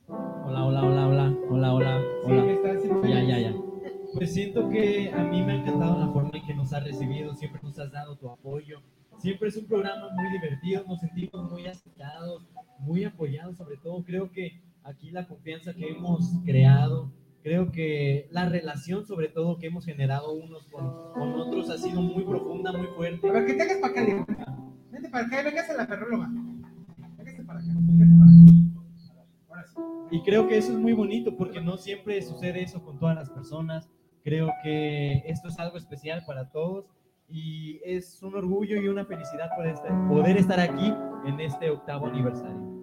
Hola, 0.08 0.64
hola, 0.64 0.82
hola, 0.84 1.06
hola, 1.06 1.36
hola, 1.50 1.74
hola, 1.74 2.00
Sí, 2.24 2.32
hola. 2.32 2.72
haciendo 2.72 3.06
Ya, 3.06 3.22
ya, 3.22 3.38
ya. 3.38 3.54
Pues 4.14 4.32
siento 4.32 4.68
que 4.70 5.12
a 5.12 5.22
mí 5.22 5.42
me 5.42 5.52
ha 5.52 5.56
encantado 5.56 5.98
la 5.98 6.08
forma 6.12 6.30
en 6.32 6.46
que 6.46 6.54
nos 6.54 6.72
has 6.72 6.82
recibido, 6.82 7.34
siempre 7.34 7.60
nos 7.62 7.78
has 7.78 7.92
dado 7.92 8.16
tu 8.16 8.30
apoyo. 8.30 8.80
Siempre 9.18 9.48
es 9.48 9.56
un 9.56 9.66
programa 9.66 10.08
muy 10.14 10.30
divertido, 10.30 10.84
nos 10.88 11.00
sentimos 11.00 11.50
muy 11.50 11.66
aceptados, 11.66 12.44
muy 12.78 13.04
apoyados, 13.04 13.56
sobre 13.56 13.76
todo 13.76 14.02
creo 14.04 14.30
que 14.30 14.60
aquí 14.82 15.10
la 15.10 15.26
confianza 15.26 15.74
que 15.74 15.90
hemos 15.90 16.30
creado, 16.44 17.12
creo 17.42 17.70
que 17.70 18.28
la 18.30 18.48
relación 18.48 19.06
sobre 19.06 19.28
todo 19.28 19.58
que 19.58 19.66
hemos 19.66 19.84
generado 19.84 20.32
unos 20.32 20.66
con, 20.68 21.12
con 21.12 21.32
otros 21.34 21.70
ha 21.70 21.78
sido 21.78 22.00
muy 22.00 22.24
profunda, 22.24 22.72
muy 22.72 22.86
fuerte. 22.88 23.28
A 23.28 23.32
ver, 23.32 23.46
que 23.46 23.54
te 23.54 23.62
hagas 23.62 23.78
para 23.78 23.92
acá, 23.92 24.04
Diego. 24.04 24.26
Vente 24.90 25.08
para 25.08 25.26
acá 25.26 25.40
y 25.40 25.44
véngase 25.44 25.72
a 25.72 25.76
la 25.76 25.86
perróloga. 25.86 26.28
Véngase 27.16 27.44
para 27.44 27.60
acá, 27.60 27.72
véngase 27.74 28.12
para 28.18 28.30
acá. 28.30 28.52
Ahora 29.48 29.66
sí. 29.66 29.78
Y 30.10 30.22
creo 30.22 30.48
que 30.48 30.58
eso 30.58 30.72
es 30.72 30.78
muy 30.78 30.92
bonito 30.92 31.36
porque 31.36 31.60
no 31.60 31.76
siempre 31.76 32.20
sucede 32.22 32.62
eso 32.62 32.82
con 32.82 32.98
todas 32.98 33.14
las 33.14 33.30
personas. 33.30 33.88
Creo 34.24 34.50
que 34.62 35.22
esto 35.26 35.48
es 35.48 35.58
algo 35.58 35.78
especial 35.78 36.22
para 36.26 36.50
todos 36.50 36.86
y 37.28 37.80
es 37.84 38.22
un 38.22 38.34
orgullo 38.34 38.80
y 38.80 38.88
una 38.88 39.04
felicidad 39.04 39.50
poder 39.54 39.74
estar, 39.74 40.08
poder 40.08 40.36
estar 40.38 40.60
aquí 40.60 40.92
en 41.26 41.40
este 41.40 41.70
octavo 41.70 42.06
aniversario. 42.06 42.76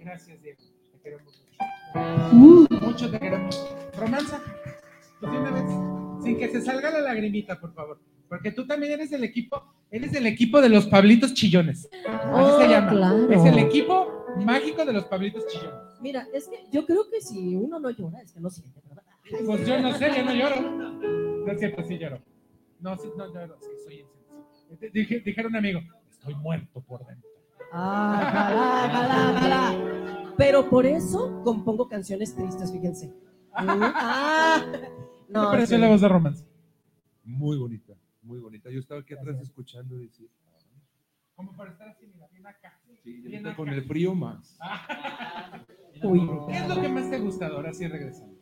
Gracias, 0.00 0.40
Diego. 0.42 0.60
Te 0.92 0.98
queremos 1.00 1.44
mucho. 1.94 2.84
Mucho 2.86 3.10
te 3.10 3.18
queremos. 3.20 3.76
Romanza, 3.98 4.40
sin 6.22 6.38
que 6.38 6.48
se 6.48 6.60
salga 6.62 6.90
la 6.90 7.00
lagrimita, 7.00 7.58
por 7.60 7.72
favor. 7.74 8.00
Porque 8.28 8.50
tú 8.50 8.66
también 8.66 8.92
eres 8.92 9.10
del 9.10 9.22
equipo, 9.24 9.62
Él 9.90 10.04
es 10.04 10.12
del 10.12 10.26
equipo 10.26 10.60
de 10.60 10.68
los 10.68 10.86
Pablitos 10.86 11.34
Chillones. 11.34 11.88
Así 12.08 12.28
Oh, 12.32 12.58
se 12.60 12.68
llama. 12.68 12.90
claro. 12.90 13.30
Es 13.30 13.44
el 13.44 13.58
equipo 13.58 14.24
mágico 14.38 14.84
de 14.84 14.92
los 14.92 15.04
Pablitos 15.04 15.46
Chillones. 15.46 15.80
Mira, 16.00 16.26
es 16.34 16.48
que 16.48 16.64
yo 16.72 16.84
creo 16.84 17.08
que 17.10 17.20
si 17.20 17.54
uno 17.54 17.78
no 17.78 17.90
llora, 17.90 18.20
es 18.22 18.32
que 18.32 18.40
no 18.40 18.50
siente, 18.50 18.80
¿verdad? 18.88 19.04
Pues 19.46 19.66
yo 19.66 19.80
no 19.80 19.92
sé, 19.94 20.10
yo 20.16 20.24
no 20.24 20.34
lloro. 20.34 20.60
No 21.46 21.52
es 21.52 21.58
cierto, 21.58 21.82
sí 21.84 21.98
lloro. 21.98 22.18
No, 22.80 22.96
sí, 22.98 23.08
no 23.16 23.32
lloro, 23.32 23.56
sí, 23.60 23.68
soy 23.84 24.00
insensible. 24.00 24.90
Dije, 24.92 25.20
dijeron 25.20 25.52
un 25.52 25.56
amigo, 25.56 25.80
estoy 26.10 26.34
muerto 26.34 26.80
por 26.82 27.06
dentro. 27.06 27.30
Ah, 27.76 28.30
jalá, 28.32 28.88
jalá, 28.92 29.40
jalá. 29.40 30.34
Pero 30.36 30.70
por 30.70 30.86
eso 30.86 31.42
compongo 31.44 31.88
canciones 31.88 32.34
tristes, 32.34 32.70
fíjense. 32.72 33.12
Ah, 33.52 34.64
¿Qué 34.72 34.78
no, 35.28 35.40
te 35.42 35.46
pareció 35.56 35.76
sí. 35.76 35.82
la 35.82 35.88
voz 35.88 36.00
de 36.00 36.08
romance? 36.08 36.44
Muy 37.24 37.56
bonita, 37.58 37.94
muy 38.22 38.38
bonita. 38.38 38.70
Yo 38.70 38.78
estaba 38.78 39.00
aquí 39.00 39.14
atrás 39.14 39.40
escuchando 39.40 39.98
y 40.00 40.06
decía, 40.06 40.28
Como 41.34 41.56
para 41.56 41.72
estar 41.72 41.88
así, 41.88 42.06
mira, 42.06 42.28
bien 42.32 42.46
acá. 42.46 42.78
sí, 43.02 43.12
Bien 43.22 43.46
acá. 43.46 43.56
con 43.56 43.68
el 43.68 43.82
frío 43.84 44.14
más. 44.14 44.56
Uy. 46.02 46.20
¿Qué 46.48 46.56
es 46.58 46.68
lo 46.68 46.80
que 46.80 46.88
más 46.88 47.10
te 47.10 47.18
gusta 47.18 47.46
ahora 47.48 47.72
sí 47.72 47.86
regresando? 47.88 48.36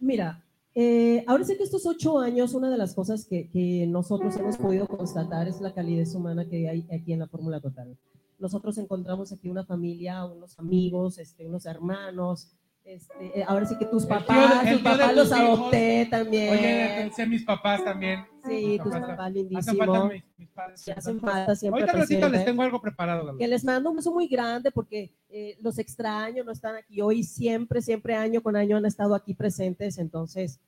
Mira, 0.00 0.44
eh, 0.74 1.24
ahora 1.28 1.44
sé 1.44 1.56
que 1.56 1.64
estos 1.64 1.84
ocho 1.86 2.18
años, 2.18 2.54
una 2.54 2.70
de 2.70 2.78
las 2.78 2.94
cosas 2.94 3.26
que, 3.26 3.48
que 3.50 3.86
nosotros 3.86 4.34
hemos 4.36 4.56
podido 4.56 4.86
constatar 4.88 5.46
es 5.46 5.60
la 5.60 5.72
calidez 5.74 6.14
humana 6.14 6.46
que 6.48 6.68
hay 6.68 6.86
aquí 6.92 7.12
en 7.12 7.18
la 7.20 7.26
Fórmula 7.28 7.60
Total. 7.60 7.96
Nosotros 8.40 8.76
encontramos 8.78 9.32
aquí 9.32 9.48
una 9.48 9.64
familia, 9.64 10.24
unos 10.24 10.58
amigos, 10.58 11.18
este, 11.18 11.46
unos 11.46 11.66
hermanos. 11.66 12.48
Este, 12.82 13.38
eh, 13.38 13.44
ahora 13.46 13.66
sí 13.66 13.76
que 13.78 13.84
tus 13.84 14.04
El 14.04 14.08
tío 14.08 14.18
papás, 14.18 14.66
el 14.66 14.72
tus 14.72 14.82
tío 14.82 14.92
papás 14.92 15.14
los 15.14 15.26
hijos. 15.28 15.38
adopté 15.38 16.08
también. 16.10 16.52
Oye, 16.52 17.12
sé 17.14 17.26
mis 17.26 17.44
papás 17.44 17.84
también. 17.84 18.24
Sí, 18.44 18.80
tus 18.82 18.92
papás 18.92 19.08
papás 19.10 19.16
también. 19.16 19.56
Hacen 19.56 19.74
lindísimos. 19.76 19.86
falta 19.86 20.14
mis, 20.14 20.24
mis 20.38 20.48
padres. 20.48 20.84
Que 20.84 20.92
hacen 20.92 21.20
falta 21.20 21.54
siempre 21.54 21.82
Ahorita 21.82 21.98
ratito 21.98 22.28
les 22.30 22.44
tengo 22.44 22.62
algo 22.62 22.80
preparado. 22.80 23.36
Que 23.36 23.46
les 23.46 23.64
mando 23.64 23.90
un 23.90 23.96
beso 23.96 24.12
muy 24.12 24.26
grande 24.26 24.72
porque 24.72 25.14
eh, 25.28 25.56
los 25.60 25.78
extraño, 25.78 26.42
no 26.42 26.52
están 26.52 26.74
aquí 26.76 27.00
hoy, 27.02 27.22
siempre, 27.22 27.82
siempre, 27.82 28.16
año 28.16 28.42
con 28.42 28.56
año 28.56 28.78
han 28.78 28.86
estado 28.86 29.14
aquí 29.14 29.34
presentes, 29.34 29.98
entonces, 29.98 30.58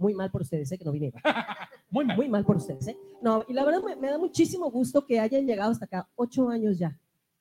muy 0.00 0.14
mal 0.14 0.30
por 0.30 0.42
ustedes, 0.42 0.72
¿eh? 0.72 0.78
que 0.78 0.84
no 0.84 0.92
vinieron. 0.92 1.20
muy 1.90 2.04
mal. 2.04 2.16
Muy 2.16 2.28
mal 2.28 2.44
por 2.44 2.56
ustedes, 2.56 2.88
¿eh? 2.88 2.96
No, 3.22 3.44
y 3.46 3.52
la 3.52 3.64
verdad 3.64 3.82
me, 3.82 3.94
me 3.96 4.10
da 4.10 4.18
muchísimo 4.18 4.70
gusto 4.70 5.06
que 5.06 5.20
hayan 5.20 5.46
llegado 5.46 5.70
hasta 5.70 5.84
acá, 5.84 6.08
ocho 6.16 6.48
años 6.48 6.78
ya, 6.78 6.98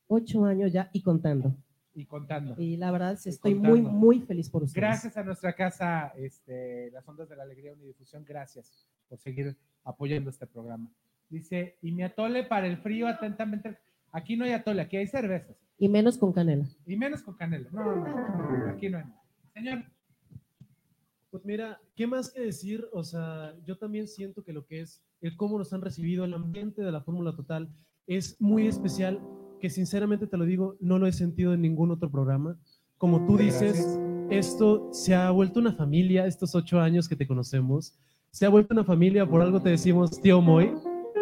ocho 0.07 0.45
años 0.45 0.72
ya 0.72 0.89
y 0.93 1.01
contando. 1.01 1.55
Y 1.95 2.05
contando. 2.05 2.55
Y 2.57 2.78
la 2.78 2.91
verdad 2.91 3.18
sí, 3.18 3.30
estoy 3.30 3.55
muy, 3.55 3.82
muy 3.82 4.22
feliz 4.22 4.49
por 4.49 4.64
ustedes. 4.64 4.82
Gracias 4.82 5.18
a 5.18 5.24
nuestra 5.24 5.53
casa, 5.53 6.14
este, 6.18 6.91
las 6.91 7.07
ondas 7.07 7.30
de 7.30 7.36
la 7.36 7.43
alegría 7.43 7.74
unidifusión, 7.74 8.24
gracias 8.24 8.88
por 9.07 9.20
seguir 9.20 9.57
apoyando 9.84 10.30
este 10.30 10.45
programa. 10.45 10.91
Dice, 11.30 11.78
y 11.82 11.91
mi 11.91 12.03
atole 12.03 12.43
para 12.43 12.68
el 12.68 12.78
frío, 12.78 13.07
atentamente. 13.07 13.78
Aquí 14.12 14.36
no 14.36 14.45
hay 14.45 14.51
atole, 14.51 14.82
aquí 14.82 14.97
hay 14.97 15.07
cervezas. 15.07 15.55
Y 15.78 15.88
menos 15.88 16.18
con 16.18 16.34
canela. 16.34 16.66
Y 16.86 16.95
menos 16.97 17.22
con 17.22 17.36
canela. 17.36 17.70
No, 17.72 17.95
no, 17.95 18.57
no, 18.66 18.70
aquí 18.70 18.89
no 18.89 18.97
hay. 18.97 19.05
Señor. 19.53 19.84
Pues 21.32 21.45
mira, 21.45 21.80
¿qué 21.95 22.07
más 22.07 22.32
que 22.32 22.41
decir? 22.41 22.88
O 22.91 23.03
sea, 23.03 23.55
yo 23.63 23.77
también 23.77 24.07
siento 24.07 24.43
que 24.43 24.51
lo 24.51 24.65
que 24.65 24.82
es 24.82 25.03
el 25.21 25.38
cómo 25.38 25.59
nos 25.59 25.71
han 25.73 25.82
recibido, 25.82 26.25
el 26.25 26.34
ambiente 26.34 26.82
de 26.82 26.91
la 26.91 27.01
Fórmula 27.01 27.36
Total 27.36 27.69
es 28.07 28.36
muy 28.41 28.67
especial, 28.67 29.21
que 29.59 29.69
sinceramente 29.69 30.25
te 30.25 30.38
lo 30.38 30.45
digo, 30.45 30.75
no 30.80 30.97
lo 30.97 31.05
he 31.05 31.11
sentido 31.11 31.53
en 31.53 31.61
ningún 31.61 31.91
otro 31.91 32.09
programa. 32.09 32.57
Como 32.97 33.27
tú 33.27 33.38
dices, 33.38 33.73
Gracias. 33.75 33.99
esto 34.32 34.89
se 34.91 35.13
ha 35.13 35.30
vuelto 35.30 35.59
una 35.59 35.73
familia, 35.73 36.25
estos 36.25 36.55
ocho 36.55 36.80
años 36.80 37.07
que 37.07 37.15
te 37.15 37.27
conocemos, 37.27 37.93
se 38.32 38.47
ha 38.47 38.49
vuelto 38.49 38.73
una 38.73 38.84
familia, 38.84 39.27
por 39.27 39.41
algo 39.41 39.61
te 39.61 39.69
decimos 39.69 40.19
tío 40.21 40.41
Moy. 40.41 40.73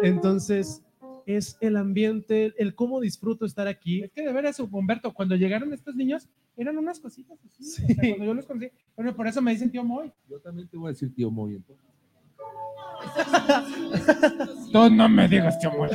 Entonces, 0.02 0.82
es 1.26 1.58
el 1.60 1.76
ambiente, 1.76 2.54
el 2.56 2.74
cómo 2.74 3.00
disfruto 3.00 3.44
estar 3.44 3.68
aquí. 3.68 4.02
Es 4.04 4.12
que 4.12 4.22
de 4.22 4.32
veras, 4.32 4.58
Humberto, 4.58 5.12
cuando 5.12 5.36
llegaron 5.36 5.74
estos 5.74 5.94
niños, 5.94 6.26
eran 6.58 6.76
unas 6.76 7.00
cositas 7.00 7.38
así. 7.44 7.62
o 7.62 7.86
sea, 7.86 7.96
cuando 7.96 8.24
yo 8.26 8.34
los 8.34 8.44
conocí, 8.46 8.68
bueno, 8.96 9.14
por 9.16 9.26
eso 9.26 9.40
me 9.40 9.52
dicen 9.52 9.70
tío 9.70 9.82
Moy. 9.84 10.12
Yo 10.28 10.38
también 10.40 10.68
te 10.68 10.76
voy 10.76 10.88
a 10.88 10.90
decir 10.90 11.14
tío 11.14 11.30
Moy. 11.30 11.54
entonces. 11.56 11.84
Tú 14.72 14.90
no 14.90 15.08
me 15.08 15.28
digas 15.28 15.58
tío 15.58 15.70
Moy. 15.72 15.88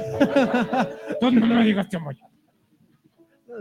Tú 1.19 1.31
no 1.31 1.45
me 1.45 1.63
digas 1.65 1.89
tío 1.89 1.99
Moy. 1.99 2.17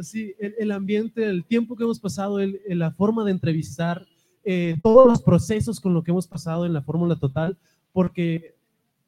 Sí, 0.01 0.35
el, 0.39 0.55
el 0.59 0.71
ambiente, 0.73 1.25
el 1.25 1.45
tiempo 1.45 1.77
que 1.77 1.85
hemos 1.85 2.01
pasado, 2.01 2.41
el- 2.41 2.61
el- 2.67 2.79
la 2.79 2.93
forma 2.93 3.25
de 3.25 3.31
entrevistar, 3.33 4.07
eh, 4.45 4.77
todos 4.83 5.07
los 5.07 5.23
procesos 5.23 5.81
con 5.81 5.93
lo 5.93 6.03
que 6.03 6.11
hemos 6.13 6.27
pasado 6.27 6.65
en 6.65 6.73
la 6.73 6.81
Fórmula 6.83 7.17
Total, 7.17 7.59
porque 7.93 8.55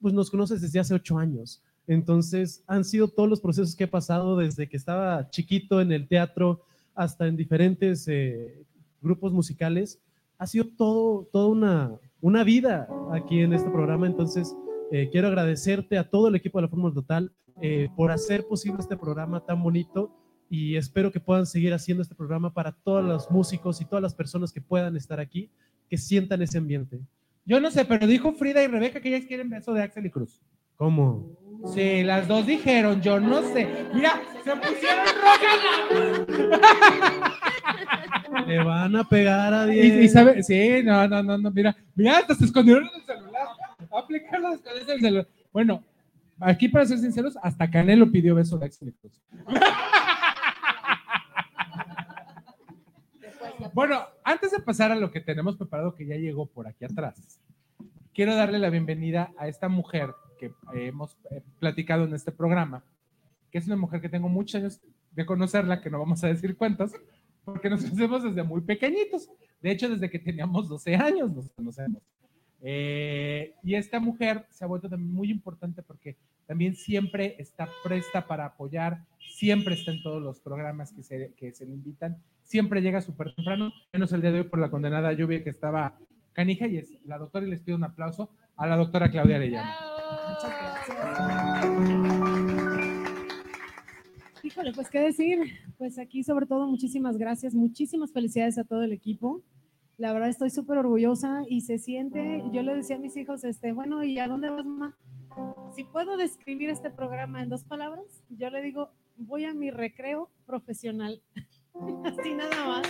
pues 0.01 0.13
nos 0.13 0.31
conoces 0.31 0.61
desde 0.61 0.81
hace 0.81 0.93
ocho 0.95 1.17
años. 1.19 1.63
Entonces, 1.87 2.63
han 2.67 2.85
sido 2.85 3.09
todos 3.09 3.29
los 3.31 3.41
procesos 3.41 3.75
que 3.75 3.85
he 3.85 3.89
pasado 3.89 4.37
desde 4.37 4.69
que 4.69 4.77
estaba 4.77 5.31
chiquito 5.31 5.81
en 5.81 5.91
el 5.93 6.07
teatro 6.07 6.61
hasta 6.95 7.27
en 7.27 7.37
diferentes 7.37 8.07
eh, 8.09 8.65
grupos 9.01 9.33
musicales. 9.33 10.01
Ha 10.39 10.47
sido 10.47 10.67
todo, 10.77 11.29
toda 11.33 11.49
una, 11.49 11.99
una 12.21 12.45
vida 12.45 12.89
aquí 13.13 13.41
en 13.41 13.53
este 13.53 13.71
programa. 13.71 14.07
Entonces, 14.07 14.55
eh, 14.91 15.09
quiero 15.11 15.29
agradecerte 15.29 15.99
a 15.99 16.09
todo 16.09 16.29
el 16.29 16.35
equipo 16.35 16.59
de 16.59 16.63
la 16.63 16.69
Fórmula 16.69 16.95
Total 16.95 17.33
eh, 17.61 17.89
por 17.97 18.11
hacer 18.11 18.47
posible 18.47 18.79
este 18.81 18.97
programa 18.97 19.45
tan 19.45 19.63
bonito 19.63 20.11
y 20.51 20.77
espero 20.77 21.11
que 21.11 21.21
puedan 21.21 21.47
seguir 21.47 21.73
haciendo 21.73 22.03
este 22.03 22.15
programa 22.15 22.53
para 22.53 22.73
todos 22.73 23.05
los 23.05 23.31
músicos 23.31 23.81
y 23.81 23.85
todas 23.85 24.03
las 24.03 24.15
personas 24.15 24.53
que 24.53 24.61
puedan 24.61 24.97
estar 24.97 25.21
aquí, 25.21 25.51
que 25.89 25.97
sientan 25.97 26.43
ese 26.43 26.59
ambiente. 26.59 27.01
Yo 27.45 27.61
no 27.61 27.71
sé, 27.71 27.85
pero 27.85 28.07
dijo 28.07 28.33
Frida 28.33 28.63
y 28.63 28.67
Rebeca 28.67 29.01
que 29.01 29.09
ellas 29.09 29.27
quieren 29.27 29.51
beso 29.51 29.73
de 29.73 29.83
Axel 29.83 30.07
y 30.07 30.11
Cruz. 30.11 30.43
¿Cómo? 30.77 31.37
Sí, 31.73 32.03
las 32.03 32.29
dos 32.29 32.47
dijeron, 32.47 33.01
yo 33.01 33.19
no 33.19 33.43
sé. 33.43 33.69
Mira, 33.95 34.21
se 34.45 34.55
pusieron 34.57 35.05
rojas. 35.23 35.59
Le 38.47 38.63
van 38.63 38.97
a 38.97 39.05
pegar 39.05 39.55
a 39.55 39.67
Y, 39.73 39.81
10. 39.81 40.05
y 40.05 40.09
sabe, 40.09 40.43
sí, 40.43 40.83
no, 40.85 41.07
no, 41.09 41.23
no, 41.23 41.39
no, 41.39 41.51
mira, 41.51 41.75
mira, 41.95 42.19
hasta 42.19 42.35
se 42.35 42.45
escondieron 42.45 42.85
en 42.85 42.91
el 42.97 43.03
celular. 43.07 43.47
Aplicar 43.97 44.41
las 44.41 44.59
cosas 44.61 44.87
del 44.87 45.01
celular. 45.01 45.27
Bueno, 45.53 45.83
aquí 46.41 46.69
para 46.69 46.85
ser 46.85 46.99
sinceros, 46.99 47.39
hasta 47.43 47.71
Canelo 47.71 48.11
pidió 48.11 48.35
beso 48.35 48.59
de 48.59 48.67
Axel 48.67 48.89
y 48.89 48.93
Cruz. 48.93 49.21
Bueno, 53.73 54.03
antes 54.25 54.51
de 54.51 54.59
pasar 54.61 54.93
a 54.93 54.97
lo 54.97 55.11
que 55.11 55.21
tenemos 55.21 55.57
preparado, 55.57 55.95
que 55.95 56.07
ya 56.07 56.17
llegó 56.17 56.47
por 56.47 56.67
aquí 56.67 56.85
atrás, 56.85 57.41
quiero 58.13 58.35
darle 58.35 58.59
la 58.59 58.71
bienvenida 58.71 59.33
a 59.39 59.49
esta 59.49 59.69
mujer 59.69 60.15
que 60.73 60.89
hemos 60.89 61.17
eh, 61.31 61.43
platicado 61.59 62.05
en 62.05 62.15
este 62.15 62.33
programa, 62.33 62.85
que 63.51 63.59
es 63.59 63.67
una 63.67 63.77
mujer 63.77 64.01
que 64.01 64.09
tengo 64.09 64.29
muchos 64.29 64.57
años 64.57 64.81
de 65.13 65.27
conocerla, 65.27 65.81
que 65.81 65.91
no 65.91 65.99
vamos 65.99 66.23
a 66.25 66.29
decir 66.29 66.57
cuántos, 66.57 66.93
porque 67.45 67.71
nos 67.71 67.81
conocemos 67.85 68.23
desde 68.25 68.43
muy 68.43 68.61
pequeñitos. 68.61 69.29
De 69.61 69.71
hecho, 69.71 69.89
desde 69.89 70.11
que 70.11 70.19
teníamos 70.19 70.69
12 70.69 70.97
años 70.97 71.33
nos 71.33 71.51
conocemos. 71.51 72.03
Eh, 72.67 73.55
y 73.63 73.75
esta 73.75 74.01
mujer 74.01 74.47
se 74.51 74.65
ha 74.65 74.67
vuelto 74.67 74.89
también 74.89 75.13
muy 75.13 75.31
importante 75.31 75.83
porque 75.83 76.17
también 76.47 76.75
siempre 76.75 77.37
está 77.39 77.69
presta 77.83 78.27
para 78.27 78.47
apoyar, 78.47 79.05
siempre 79.19 79.75
está 79.75 79.93
en 79.93 80.03
todos 80.03 80.23
los 80.23 80.41
programas 80.41 80.93
que 80.93 81.03
se, 81.03 81.35
que 81.37 81.53
se 81.53 81.67
le 81.67 81.73
invitan, 81.73 82.17
siempre 82.43 82.81
llega 82.81 83.03
súper 83.03 83.35
temprano, 83.35 83.73
menos 83.93 84.13
el 84.13 84.23
día 84.23 84.33
de 84.33 84.41
hoy 84.41 84.45
por 84.45 84.61
la 84.61 84.71
condenada 84.71 85.13
lluvia 85.13 85.45
que 85.45 85.51
estaba 85.51 85.99
canija 86.33 86.67
y 86.67 86.79
es 86.79 86.93
la 87.05 87.19
doctora 87.19 87.47
y 87.47 87.51
les 87.51 87.61
pido 87.61 87.77
un 87.77 87.85
aplauso 87.85 88.31
a 88.57 88.67
la 88.67 88.77
doctora 88.77 89.11
Claudia 89.11 89.37
Arellano. 89.37 89.94
Híjole, 94.43 94.73
pues 94.73 94.91
qué 94.91 95.01
decir, 95.01 95.39
pues 95.79 95.99
aquí 95.99 96.23
sobre 96.23 96.47
todo 96.47 96.67
muchísimas 96.67 97.17
gracias, 97.17 97.55
muchísimas 97.55 98.13
felicidades 98.13 98.59
a 98.59 98.65
todo 98.65 98.83
el 98.83 98.93
equipo. 98.93 99.43
La 99.97 100.13
verdad 100.13 100.29
estoy 100.29 100.51
súper 100.51 100.79
orgullosa 100.79 101.43
y 101.49 101.63
se 101.63 101.79
siente, 101.79 102.43
yo 102.53 102.63
le 102.63 102.75
decía 102.75 102.97
a 102.97 102.99
mis 102.99 103.17
hijos, 103.17 103.45
este, 103.45 103.73
bueno, 103.73 104.05
¿y 104.05 104.19
a 104.19 104.29
dónde 104.29 104.51
vas, 104.51 104.67
mamá? 104.67 104.97
Si 105.75 105.85
puedo 105.85 106.17
describir 106.17 106.71
este 106.71 106.91
programa 106.91 107.43
en 107.43 107.49
dos 107.49 107.65
palabras, 107.65 108.23
yo 108.29 108.51
le 108.51 108.63
digo, 108.63 108.91
voy 109.17 109.45
a 109.45 109.55
mi 109.55 109.71
recreo 109.71 110.31
profesional. 110.47 111.23
así 112.05 112.35
nada 112.35 112.67
más, 112.67 112.87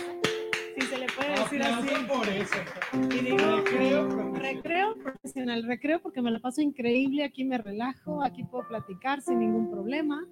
si 0.75 0.81
se 0.87 0.97
le 0.97 1.07
puede 1.07 1.29
decir 1.31 1.61
así. 1.63 2.05
por 2.07 2.27
eso. 2.27 2.55
Y 3.15 3.19
digo, 3.23 3.63
recreo, 4.35 4.95
profesional, 4.97 5.63
recreo 5.63 6.01
porque 6.01 6.21
me 6.21 6.31
la 6.31 6.39
paso 6.39 6.61
increíble, 6.61 7.23
aquí 7.23 7.43
me 7.43 7.57
relajo, 7.57 8.23
aquí 8.23 8.43
puedo 8.43 8.67
platicar 8.67 9.21
sin 9.21 9.39
ningún 9.39 9.69
problema. 9.71 10.25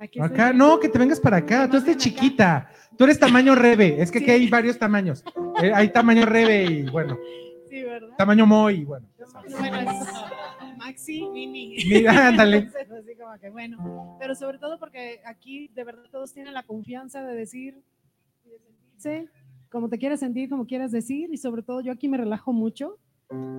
Aquí 0.00 0.20
Acá, 0.20 0.52
no, 0.52 0.78
que 0.78 0.88
te 0.88 0.98
vengas 0.98 1.18
para 1.18 1.38
acá, 1.38 1.68
tú 1.68 1.76
estás 1.78 1.96
chiquita, 1.96 2.70
tú 2.96 3.02
eres 3.04 3.18
tamaño 3.18 3.56
Rebe, 3.56 4.00
es 4.00 4.12
que 4.12 4.18
aquí 4.18 4.30
hay 4.30 4.48
varios 4.48 4.78
tamaños, 4.78 5.24
Eh, 5.60 5.72
hay 5.74 5.88
tamaño 5.92 6.24
Rebe 6.24 6.64
y 6.66 6.82
bueno, 6.88 7.18
Sí, 7.68 7.82
¿verdad? 7.82 8.16
tamaño 8.16 8.46
Moy 8.46 8.76
y 8.76 8.84
bueno. 8.84 9.08
Bueno, 9.58 9.80
es 9.80 10.76
Maxi, 10.78 11.26
Mini. 11.28 11.76
Mira, 11.88 12.28
ándale. 12.28 12.56
Entonces, 12.58 12.90
así 12.92 13.16
como 13.16 13.36
que 13.40 13.50
bueno, 13.50 14.16
pero 14.20 14.34
sobre 14.36 14.58
todo 14.58 14.78
porque 14.78 15.20
aquí 15.24 15.68
de 15.74 15.82
verdad 15.84 16.04
todos 16.12 16.32
tienen 16.32 16.54
la 16.54 16.62
confianza 16.62 17.22
de 17.24 17.34
decir, 17.34 17.82
como 19.70 19.88
te 19.88 19.98
quieras 19.98 20.20
sentir, 20.20 20.48
como 20.48 20.66
quieras 20.66 20.90
decir, 20.92 21.28
y 21.32 21.36
sobre 21.36 21.62
todo 21.62 21.80
yo 21.80 21.92
aquí 21.92 22.08
me 22.08 22.16
relajo 22.16 22.52
mucho. 22.52 22.98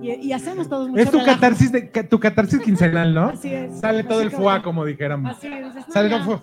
Y, 0.02 0.10
y 0.26 0.32
hacemos 0.32 0.68
todos 0.68 0.88
mucho 0.88 1.00
Es 1.00 1.10
tu 1.10 1.18
relajo. 1.18 1.34
catarsis, 1.40 1.70
de, 1.70 1.82
tu 1.82 2.18
catarsis 2.18 2.60
quincenal, 2.64 3.14
¿no? 3.14 3.26
Así 3.28 3.52
es. 3.54 3.78
Sale 3.78 4.02
todo 4.02 4.20
el 4.20 4.30
fuá, 4.30 4.62
como- 4.62 4.84
dijéramos. 4.84 5.36
Así 5.36 5.46
es. 5.46 5.72
Sale 5.92 6.08
ya. 6.10 6.24
todo 6.24 6.42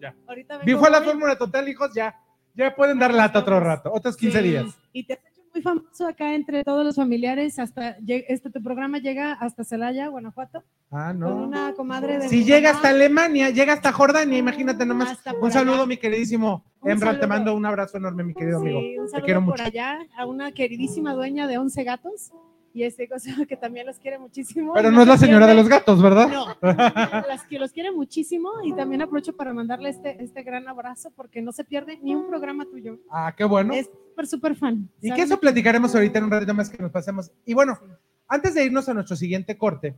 Ya. 0.00 0.14
Ahorita 0.26 0.58
la 0.90 1.02
fórmula 1.02 1.36
total, 1.38 1.68
hijos, 1.68 1.90
ya. 1.94 2.14
Ya 2.56 2.74
pueden 2.74 2.98
dar 2.98 3.12
lata 3.14 3.38
otro 3.40 3.58
rato, 3.60 3.92
otros 3.92 4.16
15 4.16 4.38
Sí, 4.42 4.48
días. 4.48 4.66
Y 4.92 5.04
te 5.06 5.18
muy 5.54 5.62
famoso 5.62 6.06
acá 6.06 6.34
entre 6.34 6.64
todos 6.64 6.84
los 6.84 6.96
familiares. 6.96 7.58
Hasta 7.58 7.96
este 8.06 8.50
tu 8.50 8.62
programa 8.62 8.98
llega 8.98 9.32
hasta 9.34 9.64
Celaya, 9.64 10.08
Guanajuato, 10.08 10.62
Ah, 10.90 11.08
con 11.10 11.20
no. 11.20 11.36
una 11.44 11.72
comadre 11.74 12.18
de. 12.18 12.28
Si 12.28 12.44
llega 12.44 12.70
hasta 12.70 12.88
Alemania, 12.88 13.50
llega 13.50 13.72
hasta 13.72 13.92
Jordania, 13.92 14.36
imagínate 14.38 14.84
nomás. 14.84 15.12
Hasta 15.12 15.32
por 15.32 15.44
Un 15.44 15.52
saludo, 15.52 15.76
allá. 15.76 15.86
mi 15.86 15.96
queridísimo 15.96 16.64
Un 16.80 16.90
Emra, 16.90 17.18
te 17.18 17.26
mando 17.26 17.54
un 17.54 17.64
abrazo 17.64 17.96
enorme, 17.98 18.24
mi 18.24 18.34
querido 18.34 18.58
amigo. 18.58 18.80
Sí, 18.80 18.98
un 18.98 19.04
Te 19.06 19.10
saludo 19.12 19.24
quiero 19.24 19.40
por 19.40 19.48
mucho. 19.50 19.62
allá 19.64 19.98
a 20.16 20.26
una 20.26 20.52
queridísima 20.52 21.14
dueña 21.14 21.46
de 21.46 21.58
11 21.58 21.84
gatos. 21.84 22.32
Y 22.74 22.82
este 22.82 23.08
cosa 23.08 23.30
que 23.48 23.56
también 23.56 23.86
los 23.86 23.98
quiere 23.98 24.18
muchísimo. 24.18 24.74
Pero 24.74 24.90
no 24.90 25.00
es 25.02 25.08
la 25.08 25.16
se 25.16 25.26
señora 25.26 25.46
de 25.46 25.52
pierde- 25.54 25.56
los 25.62 25.68
gatos, 25.68 26.02
¿verdad? 26.02 26.28
No, 26.28 26.46
las 27.28 27.44
que 27.44 27.58
los 27.58 27.72
quiere 27.72 27.92
muchísimo 27.92 28.50
y 28.64 28.74
también 28.74 29.00
aprovecho 29.00 29.34
para 29.36 29.54
mandarle 29.54 29.88
este, 29.90 30.22
este 30.22 30.42
gran 30.42 30.66
abrazo 30.68 31.12
porque 31.14 31.40
no 31.40 31.52
se 31.52 31.64
pierde 31.64 31.98
ni 32.02 32.14
un 32.16 32.26
programa 32.28 32.66
tuyo. 32.66 32.98
Ah, 33.10 33.32
qué 33.36 33.44
bueno. 33.44 33.72
Es 33.72 33.86
súper, 33.86 34.26
súper 34.26 34.56
fan. 34.56 34.90
Y 35.00 35.08
¿sabes? 35.08 35.20
que 35.22 35.26
eso 35.26 35.40
platicaremos 35.40 35.94
ahorita 35.94 36.18
en 36.18 36.24
un 36.24 36.30
ratito 36.32 36.52
más 36.52 36.68
que 36.68 36.82
nos 36.82 36.90
pasemos. 36.90 37.30
Y 37.46 37.54
bueno, 37.54 37.78
antes 38.26 38.54
de 38.54 38.64
irnos 38.64 38.88
a 38.88 38.94
nuestro 38.94 39.14
siguiente 39.16 39.56
corte, 39.56 39.94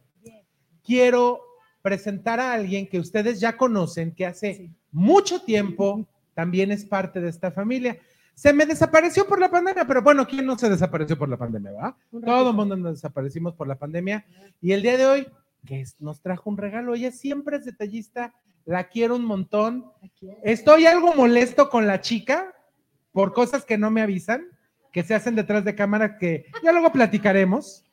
quiero 0.84 1.40
presentar 1.82 2.40
a 2.40 2.52
alguien 2.52 2.86
que 2.88 2.98
ustedes 2.98 3.40
ya 3.40 3.56
conocen, 3.56 4.14
que 4.14 4.26
hace 4.26 4.70
mucho 4.92 5.40
tiempo 5.42 6.06
también 6.34 6.70
es 6.72 6.84
parte 6.84 7.20
de 7.20 7.30
esta 7.30 7.50
familia. 7.50 7.98
Se 8.36 8.52
me 8.52 8.66
desapareció 8.66 9.26
por 9.26 9.40
la 9.40 9.50
pandemia, 9.50 9.86
pero 9.86 10.02
bueno, 10.02 10.26
¿quién 10.26 10.44
no 10.44 10.58
se 10.58 10.68
desapareció 10.68 11.16
por 11.16 11.30
la 11.30 11.38
pandemia, 11.38 11.72
va? 11.72 11.96
Todo 12.10 12.50
el 12.50 12.56
mundo 12.56 12.76
nos 12.76 12.96
desaparecimos 12.96 13.54
por 13.54 13.66
la 13.66 13.76
pandemia. 13.76 14.26
Y 14.60 14.72
el 14.72 14.82
día 14.82 14.98
de 14.98 15.06
hoy, 15.06 15.26
que 15.66 15.82
nos 15.98 16.20
trajo 16.20 16.50
un 16.50 16.58
regalo. 16.58 16.94
Ella 16.94 17.10
siempre 17.10 17.56
es 17.56 17.64
detallista, 17.64 18.34
la 18.66 18.88
quiero 18.88 19.16
un 19.16 19.24
montón. 19.24 19.86
Estoy 20.44 20.84
algo 20.84 21.14
molesto 21.14 21.70
con 21.70 21.86
la 21.86 22.02
chica 22.02 22.54
por 23.12 23.32
cosas 23.32 23.64
que 23.64 23.78
no 23.78 23.90
me 23.90 24.02
avisan, 24.02 24.44
que 24.92 25.02
se 25.02 25.14
hacen 25.14 25.34
detrás 25.34 25.64
de 25.64 25.74
cámara, 25.74 26.18
que 26.18 26.44
ya 26.62 26.72
luego 26.72 26.92
platicaremos, 26.92 27.84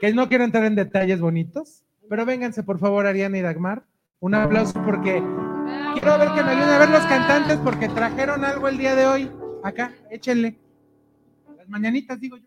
que 0.00 0.14
no 0.14 0.30
quiero 0.30 0.44
entrar 0.44 0.64
en 0.64 0.76
detalles 0.76 1.20
bonitos, 1.20 1.84
pero 2.08 2.24
vénganse 2.24 2.62
por 2.62 2.78
favor, 2.78 3.06
Ariana 3.06 3.36
y 3.36 3.42
Dagmar. 3.42 3.84
Un 4.20 4.34
aplauso 4.34 4.82
porque 4.82 5.22
quiero 5.92 6.18
ver 6.18 6.32
que 6.32 6.42
me 6.42 6.50
ayuden 6.52 6.70
a 6.70 6.78
ver 6.78 6.88
los 6.88 7.04
cantantes 7.04 7.58
porque 7.58 7.90
trajeron 7.90 8.46
algo 8.46 8.68
el 8.68 8.78
día 8.78 8.94
de 8.94 9.06
hoy. 9.06 9.43
Acá, 9.64 9.92
échenle. 10.10 10.56
Las 11.56 11.68
mañanitas, 11.70 12.20
digo 12.20 12.36
yo. 12.36 12.44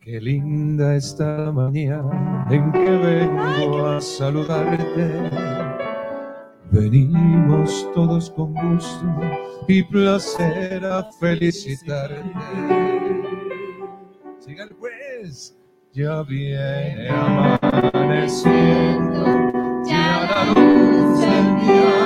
Qué 0.00 0.20
linda 0.20 0.96
esta 0.96 1.52
mañana 1.52 2.44
en 2.50 2.72
que 2.72 2.90
vengo 2.90 3.86
a 3.86 4.00
saludarte. 4.00 5.30
Venimos 6.72 7.88
todos 7.94 8.30
con 8.30 8.52
gusto 8.52 9.06
y 9.68 9.84
placer 9.84 10.84
a 10.84 11.04
felicitarte. 11.20 12.24
Sigan 14.40 14.70
pues, 14.80 15.56
ya 15.92 16.24
viene 16.24 17.08
amaneciendo, 17.10 19.24
ya 19.86 20.28
la 20.34 20.46
luz 20.46 21.20
del 21.20 21.60
día 21.60 21.99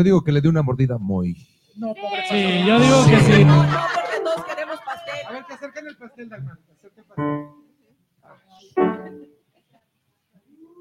Yo 0.00 0.04
digo 0.04 0.24
que 0.24 0.32
le 0.32 0.40
dé 0.40 0.48
una 0.48 0.62
mordida 0.62 0.96
muy. 0.96 1.46
No, 1.76 1.88
pobre 1.88 2.24
Sí, 2.26 2.64
yo 2.66 2.80
digo 2.80 3.04
que 3.04 3.20
sí. 3.20 3.44
No, 3.44 3.66
porque 3.94 4.20
todos 4.24 4.46
queremos 4.46 4.78
pastel. 4.80 5.26
A 5.28 5.32
ver, 5.32 5.44
que 5.44 5.52
acerquen 5.52 5.86
el 5.88 5.96
pastel, 5.98 6.28
Dagmar. 6.30 6.56
que 6.56 6.72
acerquen 6.72 7.04
el 7.04 7.04
pastel. 7.04 7.36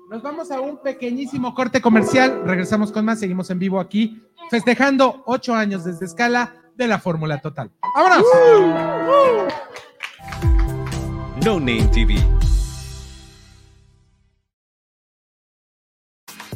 Nos 0.10 0.24
vamos 0.24 0.50
a 0.52 0.62
un 0.62 0.82
pequeñísimo 0.82 1.54
corte 1.54 1.82
comercial. 1.82 2.44
Regresamos 2.46 2.94
con 2.94 3.04
más. 3.04 3.20
Seguimos 3.20 3.50
en 3.50 3.60
vivo 3.60 3.82
aquí, 3.82 4.24
festejando 4.50 5.22
ocho 5.26 5.54
años 5.54 5.84
desde 5.84 6.06
escala 6.06 6.56
de 6.78 6.88
la 6.88 6.98
Fórmula 6.98 7.42
Total. 7.42 7.70
¡Vámonos! 7.94 8.24
No 11.44 11.60
Name 11.60 11.90
TV. 11.92 12.39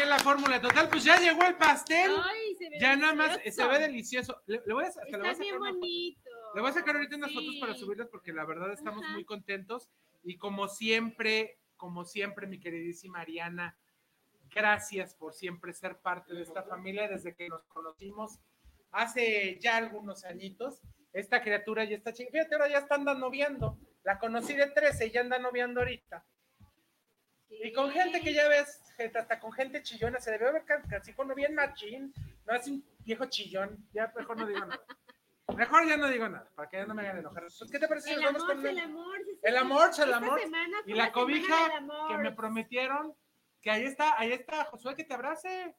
Aquí 0.00 0.02
en 0.02 0.08
la 0.08 0.18
Fórmula 0.18 0.60
Total. 0.60 0.88
Pues 0.88 1.04
ya 1.04 1.18
llegó 1.18 1.44
el 1.44 1.56
pastel. 1.56 2.10
Ay, 2.22 2.54
se 2.56 2.70
ve 2.70 2.78
ya 2.80 2.96
nada 2.96 3.14
más 3.14 3.30
delicioso. 3.38 3.62
se 3.62 3.68
ve 3.68 3.78
delicioso. 3.78 4.42
Le, 4.46 4.62
le 4.66 4.74
voy 4.74 4.84
a, 4.84 4.88
le 4.88 5.18
voy 5.18 5.28
a 5.28 5.34
bien 5.34 5.36
sacar 5.36 5.60
una 5.60 5.70
foto. 5.70 5.80
bonito. 5.80 6.30
Le 6.54 6.60
voy 6.60 6.70
a 6.70 6.74
sacar 6.74 6.96
ahorita 6.96 7.16
unas 7.16 7.32
fotos 7.32 7.56
para 7.60 7.74
subirlas 7.74 8.08
porque 8.08 8.32
la 8.32 8.44
verdad 8.44 8.72
estamos 8.72 9.04
muy 9.12 9.24
contentos. 9.24 9.88
Y 10.22 10.36
como 10.36 10.68
siempre, 10.68 11.58
como 11.76 12.04
siempre, 12.04 12.46
mi 12.46 12.60
queridísima 12.60 13.20
Ariana, 13.20 13.76
Gracias 14.52 15.14
por 15.14 15.32
siempre 15.32 15.72
ser 15.72 15.98
parte 16.00 16.34
de 16.34 16.42
esta 16.42 16.64
familia 16.64 17.08
desde 17.08 17.34
que 17.34 17.48
nos 17.48 17.62
conocimos 17.66 18.40
hace 18.90 19.58
ya 19.60 19.76
algunos 19.76 20.24
añitos. 20.24 20.80
Esta 21.12 21.40
criatura 21.40 21.84
ya 21.84 21.96
está 21.96 22.12
chica. 22.12 22.30
Fíjate, 22.32 22.56
ahora 22.56 22.68
ya 22.68 22.78
está 22.78 22.96
andando 22.96 23.26
noviando. 23.26 23.78
La 24.02 24.18
conocí 24.18 24.54
de 24.54 24.66
13 24.66 25.06
y 25.06 25.10
ya 25.12 25.20
anda 25.20 25.38
noviando 25.38 25.80
ahorita. 25.80 26.24
Y 27.50 27.72
con 27.72 27.90
gente 27.90 28.20
que 28.20 28.32
ya 28.32 28.48
ves, 28.48 28.80
gente, 28.96 29.18
hasta 29.18 29.40
con 29.40 29.52
gente 29.52 29.82
chillona, 29.82 30.20
se 30.20 30.30
debe 30.30 30.52
ver 30.52 30.64
casi 30.88 31.12
como 31.12 31.34
bien 31.34 31.54
machín. 31.54 32.12
No 32.46 32.54
es 32.54 32.66
un 32.68 32.84
viejo 33.00 33.26
chillón. 33.26 33.86
Ya 33.92 34.12
mejor 34.16 34.36
no 34.36 34.46
digo 34.46 34.60
nada. 34.60 34.80
Mejor 35.56 35.86
ya 35.86 35.96
no 35.96 36.08
digo 36.08 36.28
nada, 36.28 36.48
para 36.54 36.68
que 36.68 36.76
ya 36.76 36.86
no 36.86 36.94
me 36.94 37.02
hagan 37.02 37.18
enojar. 37.18 37.42
Pues, 37.42 37.70
¿Qué 37.70 37.78
te 37.78 37.88
parece 37.88 38.08
si 38.08 38.14
El 38.14 38.22
nos 38.22 38.32
vamos 38.32 38.42
amor, 38.42 38.56
con 38.56 38.66
el 38.66 38.78
amor. 38.78 39.16
el 39.42 39.56
amor, 39.56 39.90
el 39.98 40.14
amor 40.14 40.40
y 40.86 40.92
la 40.92 41.04
la 41.06 41.12
cobija 41.12 41.56
que 42.08 42.18
me 42.18 42.32
prometieron? 42.32 43.14
Que 43.60 43.70
ahí 43.70 43.84
está, 43.84 44.18
ahí 44.18 44.32
está, 44.32 44.64
Josué, 44.66 44.94
que 44.94 45.04
te 45.04 45.14
abrace. 45.14 45.74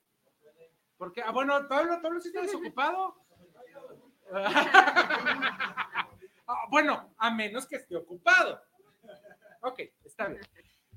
Porque, 0.98 1.22
ah, 1.22 1.31
bueno, 1.31 1.68
Pablo, 1.68 1.99
Pablo 2.02 2.19
sí 2.19 2.27
está 2.27 2.41
desocupado. 2.41 3.15
Ah, 6.53 6.68
bueno, 6.69 7.14
a 7.18 7.31
menos 7.31 7.65
que 7.65 7.77
esté 7.77 7.95
ocupado. 7.95 8.61
Ok, 9.61 9.80
está 10.03 10.27
bien. 10.27 10.41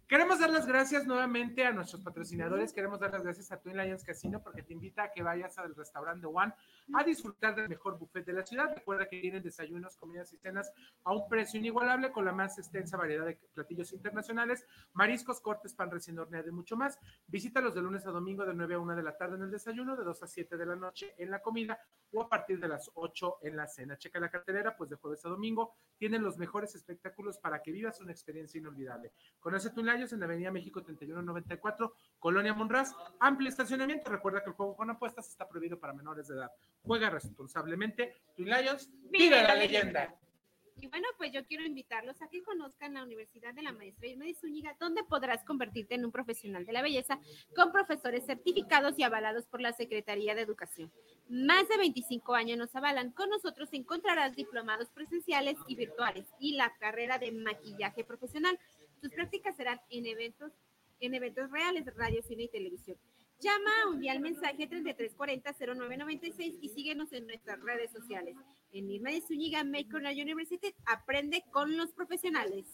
Queremos 0.06 0.38
dar 0.38 0.50
las 0.50 0.66
gracias 0.66 1.06
nuevamente 1.06 1.64
a 1.64 1.72
nuestros 1.72 2.02
patrocinadores. 2.02 2.74
Queremos 2.74 3.00
dar 3.00 3.10
las 3.10 3.22
gracias 3.22 3.50
a 3.50 3.58
Twin 3.58 3.78
Lions 3.78 4.04
Casino 4.04 4.42
porque 4.42 4.62
te 4.62 4.74
invita 4.74 5.04
a 5.04 5.10
que 5.10 5.22
vayas 5.22 5.56
al 5.58 5.74
restaurante 5.74 6.26
One 6.26 6.52
a 6.92 7.02
disfrutar 7.02 7.54
del 7.54 7.70
mejor 7.70 7.98
buffet 7.98 8.22
de 8.26 8.34
la 8.34 8.44
ciudad. 8.44 8.70
Recuerda 8.74 9.08
que 9.08 9.18
tienen 9.18 9.42
desayunos, 9.42 9.96
comidas 9.96 10.30
y 10.34 10.36
cenas 10.36 10.70
a 11.04 11.14
un 11.14 11.26
precio 11.26 11.58
inigualable 11.58 12.12
con 12.12 12.26
la 12.26 12.32
más 12.32 12.58
extensa 12.58 12.98
variedad 12.98 13.24
de 13.24 13.40
platillos 13.54 13.94
internacionales, 13.94 14.66
mariscos, 14.92 15.40
cortes, 15.40 15.72
pan 15.72 15.90
recién 15.90 16.18
horneado 16.18 16.50
y 16.50 16.52
mucho 16.52 16.76
más. 16.76 16.98
Visítalos 17.26 17.74
de 17.74 17.80
lunes 17.80 18.06
a 18.06 18.10
domingo 18.10 18.44
de 18.44 18.52
9 18.52 18.74
a 18.74 18.78
1 18.80 18.96
de 18.96 19.02
la 19.02 19.16
tarde 19.16 19.36
en 19.36 19.44
el 19.44 19.50
desayuno, 19.50 19.96
de 19.96 20.04
2 20.04 20.22
a 20.22 20.26
7 20.26 20.58
de 20.58 20.66
la 20.66 20.76
noche 20.76 21.14
en 21.16 21.30
la 21.30 21.40
comida 21.40 21.78
o 22.12 22.20
a 22.20 22.28
partir 22.28 22.60
de 22.60 22.68
las 22.68 22.90
8 22.92 23.38
en 23.42 23.56
la 23.56 23.66
cena. 23.66 23.96
Checa 23.96 24.20
la 24.20 24.30
cartelera, 24.30 24.76
pues 24.76 24.90
de 24.90 24.96
jueves 24.96 25.24
a 25.24 25.30
domingo 25.30 25.76
tienen 25.96 26.22
los 26.22 26.36
mejores 26.36 26.74
espectáculos 26.74 27.38
para 27.38 27.62
que 27.62 27.72
vivas 27.72 28.00
una 28.00 28.12
experiencia 28.12 28.58
inolvidable. 28.58 29.12
Conoce 29.40 29.70
Twin 29.70 29.93
Lions 29.94 30.12
en 30.12 30.20
la 30.20 30.26
Avenida 30.26 30.50
México 30.50 30.82
3194, 30.82 31.94
Colonia 32.18 32.54
Monraz. 32.54 32.94
Amplio 33.20 33.48
estacionamiento. 33.48 34.10
Recuerda 34.10 34.42
que 34.42 34.50
el 34.50 34.56
juego 34.56 34.76
con 34.76 34.90
apuestas 34.90 35.28
está 35.28 35.48
prohibido 35.48 35.78
para 35.78 35.92
menores 35.92 36.28
de 36.28 36.34
edad. 36.34 36.50
Juega 36.82 37.10
responsablemente. 37.10 38.14
Twin 38.36 38.50
Lions, 38.50 38.90
vive 39.10 39.42
la 39.42 39.54
leyenda. 39.54 40.14
Y 40.80 40.88
bueno, 40.88 41.06
pues 41.16 41.32
yo 41.32 41.44
quiero 41.46 41.64
invitarlos 41.64 42.20
a 42.20 42.28
que 42.28 42.42
conozcan 42.42 42.94
la 42.94 43.04
Universidad 43.04 43.54
de 43.54 43.62
la 43.62 43.72
Maestra 43.72 44.08
Irma 44.08 44.24
de 44.24 44.34
Zúñiga, 44.34 44.76
donde 44.80 45.04
podrás 45.04 45.44
convertirte 45.44 45.94
en 45.94 46.04
un 46.04 46.10
profesional 46.10 46.66
de 46.66 46.72
la 46.72 46.82
belleza 46.82 47.20
con 47.54 47.70
profesores 47.70 48.26
certificados 48.26 48.98
y 48.98 49.04
avalados 49.04 49.46
por 49.46 49.60
la 49.60 49.72
Secretaría 49.72 50.34
de 50.34 50.42
Educación. 50.42 50.92
Más 51.28 51.68
de 51.68 51.78
25 51.78 52.34
años 52.34 52.58
nos 52.58 52.74
avalan. 52.74 53.12
Con 53.12 53.30
nosotros 53.30 53.68
encontrarás 53.72 54.34
diplomados 54.34 54.90
presenciales 54.90 55.56
y 55.68 55.76
virtuales 55.76 56.26
y 56.40 56.56
la 56.56 56.74
carrera 56.78 57.18
de 57.18 57.32
maquillaje 57.32 58.04
profesional. 58.04 58.58
Tus 59.04 59.12
prácticas 59.12 59.54
serán 59.54 59.78
en 59.90 60.06
eventos, 60.06 60.50
en 60.98 61.12
eventos 61.12 61.50
reales, 61.50 61.84
radio, 61.94 62.22
cine 62.22 62.44
y 62.44 62.48
televisión. 62.48 62.96
Llama 63.38 63.70
o 63.86 63.92
envía 63.92 64.14
el 64.14 64.20
mensaje 64.20 64.66
3340-0996 64.66 66.56
y 66.62 66.70
síguenos 66.70 67.12
en 67.12 67.26
nuestras 67.26 67.60
redes 67.60 67.92
sociales. 67.92 68.34
En 68.72 68.90
Irma 68.90 69.10
de 69.10 69.20
Zúñiga, 69.20 69.62
Cornell 69.90 70.22
University, 70.22 70.74
aprende 70.86 71.44
con 71.50 71.76
los 71.76 71.92
profesionales. 71.92 72.64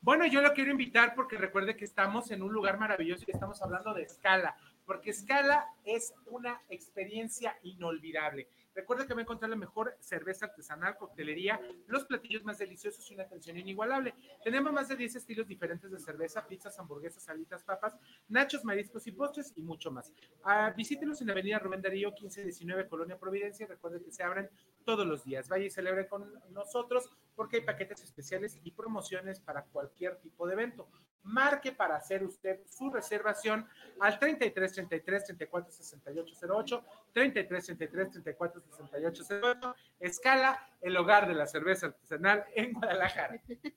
Bueno, 0.00 0.26
yo 0.26 0.42
lo 0.42 0.52
quiero 0.52 0.70
invitar 0.70 1.16
porque 1.16 1.38
recuerde 1.38 1.76
que 1.76 1.86
estamos 1.86 2.30
en 2.30 2.44
un 2.44 2.52
lugar 2.52 2.78
maravilloso 2.78 3.24
y 3.26 3.32
estamos 3.32 3.60
hablando 3.60 3.94
de 3.94 4.02
escala, 4.02 4.54
porque 4.86 5.10
escala 5.10 5.66
es 5.84 6.14
una 6.26 6.62
experiencia 6.68 7.58
inolvidable. 7.64 8.46
Recuerda 8.74 9.06
que 9.06 9.14
va 9.14 9.20
a 9.20 9.22
encontrar 9.22 9.50
la 9.50 9.56
mejor 9.56 9.96
cerveza 10.00 10.46
artesanal, 10.46 10.96
coctelería, 10.96 11.60
los 11.86 12.04
platillos 12.04 12.44
más 12.44 12.58
deliciosos 12.58 13.08
y 13.10 13.14
una 13.14 13.24
atención 13.24 13.56
inigualable. 13.56 14.14
Tenemos 14.42 14.72
más 14.72 14.88
de 14.88 14.96
10 14.96 15.16
estilos 15.16 15.46
diferentes 15.46 15.90
de 15.90 15.98
cerveza, 15.98 16.46
pizzas, 16.46 16.78
hamburguesas, 16.78 17.22
salitas, 17.22 17.62
papas, 17.62 17.96
nachos, 18.28 18.64
mariscos 18.64 19.06
y 19.06 19.12
postres 19.12 19.52
y 19.56 19.62
mucho 19.62 19.90
más. 19.90 20.12
Ah, 20.42 20.72
visítenos 20.76 21.20
en 21.20 21.28
la 21.28 21.32
avenida 21.34 21.58
Rubén 21.58 21.82
Darío 21.82 22.10
1519, 22.10 22.88
Colonia 22.88 23.18
Providencia. 23.18 23.66
Recuerden 23.66 24.02
que 24.02 24.12
se 24.12 24.22
abren 24.22 24.50
todos 24.84 25.06
los 25.06 25.24
días. 25.24 25.48
Vaya 25.48 25.66
y 25.66 25.70
celebre 25.70 26.08
con 26.08 26.32
nosotros 26.50 27.10
porque 27.34 27.56
hay 27.58 27.62
paquetes 27.62 28.02
especiales 28.02 28.58
y 28.62 28.70
promociones 28.72 29.40
para 29.40 29.64
cualquier 29.64 30.16
tipo 30.16 30.46
de 30.46 30.54
evento. 30.54 30.88
Marque 31.24 31.72
para 31.72 31.96
hacer 31.96 32.22
usted 32.22 32.60
su 32.66 32.90
reservación 32.90 33.66
al 34.00 34.18
33 34.18 34.72
33 34.72 35.24
34 35.24 35.72
68 35.72 36.34
08, 36.48 36.84
33 37.12 37.66
33 37.66 38.10
34 38.10 38.62
68 38.62 39.24
08, 39.42 39.74
Escala, 40.00 40.68
el 40.80 40.96
hogar 40.96 41.26
de 41.26 41.34
la 41.34 41.46
cerveza 41.46 41.86
artesanal 41.86 42.44
en 42.54 42.72
Guadalajara. 42.72 43.40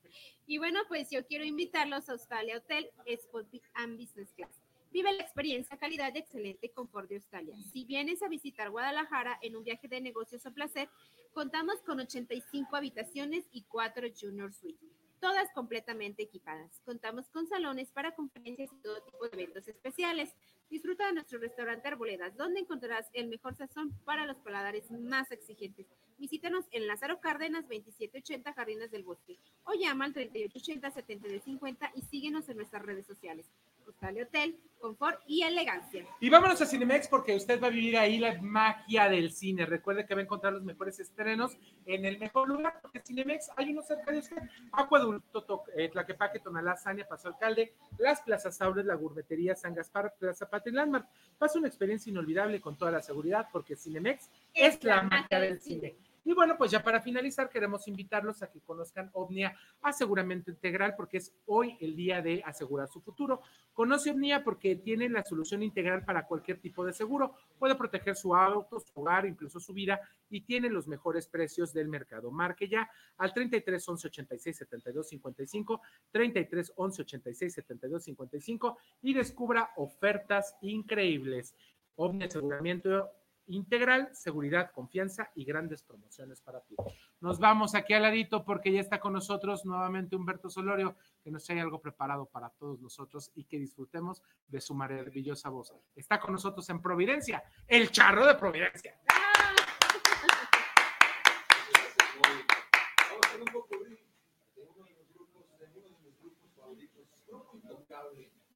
Y 0.49 0.59
bueno, 0.59 0.79
pues 0.87 1.09
yo 1.09 1.25
quiero 1.25 1.43
invitarlos 1.43 2.07
a 2.07 2.13
Australia 2.13 2.57
Hotel 2.57 2.89
Sport 3.05 3.49
and 3.73 3.99
Business 3.99 4.31
Class. 4.31 4.61
Vive 4.91 5.11
la 5.11 5.21
experiencia, 5.21 5.77
calidad 5.77 6.13
y 6.15 6.19
excelente 6.19 6.71
confort 6.71 7.09
de 7.09 7.15
Australia. 7.15 7.53
Si 7.73 7.83
vienes 7.83 8.23
a 8.23 8.29
visitar 8.29 8.69
Guadalajara 8.69 9.37
en 9.41 9.57
un 9.57 9.63
viaje 9.63 9.87
de 9.87 9.99
negocios 9.99 10.45
o 10.45 10.53
placer, 10.53 10.89
contamos 11.33 11.81
con 11.81 11.99
85 11.99 12.75
habitaciones 12.75 13.45
y 13.51 13.63
4 13.63 14.07
Junior 14.19 14.53
Suites, 14.53 14.89
todas 15.19 15.51
completamente 15.53 16.23
equipadas. 16.23 16.81
Contamos 16.85 17.29
con 17.29 17.47
salones 17.47 17.91
para 17.91 18.15
conferencias 18.15 18.71
y 18.71 18.81
todo 18.81 19.01
tipo 19.01 19.27
de 19.27 19.43
eventos 19.43 19.67
especiales. 19.67 20.35
Disfruta 20.69 21.07
de 21.07 21.13
nuestro 21.13 21.39
restaurante 21.39 21.87
Arboledas, 21.87 22.35
donde 22.35 22.59
encontrarás 22.59 23.09
el 23.13 23.27
mejor 23.27 23.55
sazón 23.55 23.91
para 24.05 24.25
los 24.25 24.37
paladares 24.37 24.91
más 24.91 25.31
exigentes. 25.31 25.87
Visítanos 26.17 26.65
en 26.71 26.87
Lázaro 26.87 27.19
Cárdenas 27.19 27.63
2780 27.63 28.53
Jardines 28.53 28.91
del 28.91 29.03
Bosque 29.03 29.37
o 29.63 29.73
llama 29.73 30.05
al 30.05 30.13
3880-7250 30.13 31.91
y 31.95 32.01
síguenos 32.01 32.49
en 32.49 32.57
nuestras 32.57 32.83
redes 32.83 33.05
sociales. 33.05 33.45
Australia 33.87 34.23
Hotel, 34.23 34.57
confort 34.79 35.19
y 35.25 35.41
elegancia. 35.43 36.05
Y 36.19 36.29
vámonos 36.29 36.61
a 36.61 36.65
Cinemex 36.65 37.07
porque 37.07 37.35
usted 37.35 37.59
va 37.61 37.67
a 37.67 37.69
vivir 37.71 37.97
ahí 37.97 38.19
la 38.19 38.39
magia 38.41 39.09
del 39.09 39.31
cine. 39.31 39.65
Recuerde 39.65 40.05
que 40.05 40.13
va 40.13 40.19
a 40.21 40.23
encontrar 40.23 40.53
los 40.53 40.63
mejores 40.63 40.99
estrenos 40.99 41.57
en 41.85 42.05
el 42.05 42.19
mejor 42.19 42.47
lugar, 42.47 42.79
porque 42.81 42.99
Cinemex 42.99 43.49
hay 43.55 43.71
uno 43.71 43.81
cerca 43.81 44.11
de 44.11 44.19
usted. 44.19 44.37
Acueducto, 44.71 45.43
To- 45.43 45.63
eh, 45.75 45.89
Tlaquepaque, 45.89 46.39
Tonalá, 46.39 46.75
Sania, 46.77 47.07
Paso 47.07 47.29
Alcalde, 47.29 47.73
las 47.97 48.21
plazas 48.21 48.57
Taures, 48.57 48.85
la 48.85 48.95
gourmetería 48.95 49.55
San 49.55 49.73
Gaspar, 49.73 50.13
Plaza 50.19 50.49
Patria 50.49 50.71
y 50.71 50.75
Landmark. 50.75 51.07
Pasa 51.37 51.57
una 51.57 51.67
experiencia 51.67 52.09
inolvidable 52.11 52.61
con 52.61 52.77
toda 52.77 52.91
la 52.91 53.01
seguridad 53.01 53.47
porque 53.51 53.75
Cinemex 53.75 54.29
es 54.53 54.83
la 54.83 55.01
magia 55.03 55.39
del 55.39 55.59
cine. 55.59 55.95
Y 56.27 56.33
bueno, 56.33 56.57
pues 56.57 56.71
ya 56.71 56.83
para 56.83 56.99
finalizar, 56.99 57.49
queremos 57.49 57.87
invitarlos 57.87 58.43
a 58.43 58.51
que 58.51 58.59
conozcan 58.59 59.09
Omnia 59.13 59.57
Aseguramiento 59.81 60.51
Integral, 60.51 60.93
porque 60.97 61.19
es 61.19 61.33
hoy 61.45 61.77
el 61.79 61.95
día 61.95 62.21
de 62.21 62.43
asegurar 62.45 62.89
su 62.89 62.99
futuro. 62.99 63.39
Conoce 63.71 64.11
Omnia 64.11 64.43
porque 64.43 64.75
tiene 64.75 65.07
la 65.07 65.23
solución 65.23 65.63
integral 65.63 66.03
para 66.03 66.27
cualquier 66.27 66.59
tipo 66.59 66.83
de 66.83 66.91
seguro. 66.91 67.35
Puede 67.57 67.75
proteger 67.75 68.17
su 68.17 68.35
auto, 68.35 68.77
su 68.81 68.91
hogar, 68.99 69.25
incluso 69.25 69.61
su 69.61 69.71
vida, 69.71 70.01
y 70.29 70.41
tiene 70.41 70.69
los 70.69 70.85
mejores 70.85 71.29
precios 71.29 71.71
del 71.71 71.87
mercado. 71.87 72.29
Marque 72.29 72.67
ya 72.67 72.91
al 73.15 73.33
33 73.33 73.87
11 73.87 74.07
86 74.09 74.57
72 74.57 75.07
55, 75.07 75.81
33 76.11 76.73
11 76.75 77.01
86 77.03 77.53
72 77.53 78.03
55 78.03 78.77
y 79.01 79.13
descubra 79.13 79.71
ofertas 79.77 80.57
increíbles. 80.59 81.55
Omnia 81.95 82.27
Aseguramiento 82.27 83.13
integral, 83.47 84.09
seguridad, 84.13 84.71
confianza 84.71 85.31
y 85.35 85.45
grandes 85.45 85.83
promociones 85.83 86.41
para 86.41 86.61
ti. 86.61 86.75
Nos 87.19 87.39
vamos 87.39 87.75
aquí 87.75 87.93
al 87.93 88.03
ladito 88.03 88.43
porque 88.45 88.71
ya 88.71 88.79
está 88.79 88.99
con 88.99 89.13
nosotros 89.13 89.65
nuevamente 89.65 90.15
Humberto 90.15 90.49
Solorio, 90.49 90.95
que 91.23 91.31
nos 91.31 91.45
trae 91.45 91.59
algo 91.59 91.79
preparado 91.81 92.25
para 92.25 92.49
todos 92.49 92.79
nosotros 92.79 93.31
y 93.35 93.45
que 93.45 93.59
disfrutemos 93.59 94.21
de 94.47 94.61
su 94.61 94.73
maravillosa 94.73 95.49
voz. 95.49 95.73
Está 95.95 96.19
con 96.19 96.31
nosotros 96.33 96.69
en 96.69 96.81
Providencia, 96.81 97.43
el 97.67 97.91
charro 97.91 98.25
de 98.25 98.35
Providencia. 98.35 98.95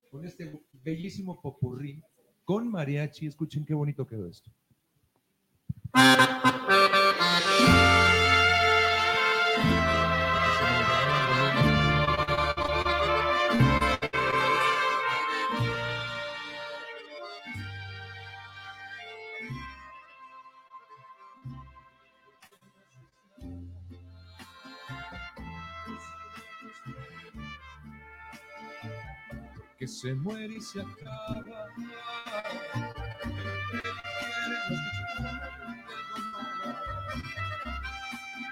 Con 0.09 0.26
este 0.26 0.61
bellísimo 0.73 1.41
popurrí 1.41 2.03
con 2.43 2.69
mariachi. 2.69 3.27
Escuchen 3.27 3.63
qué 3.65 3.73
bonito 3.73 4.05
quedó 4.05 4.27
esto 4.27 4.51
que 29.81 29.88
se 29.88 30.13
muere 30.13 30.55
y 30.55 30.61
se 30.61 30.80
acaba. 30.80 31.68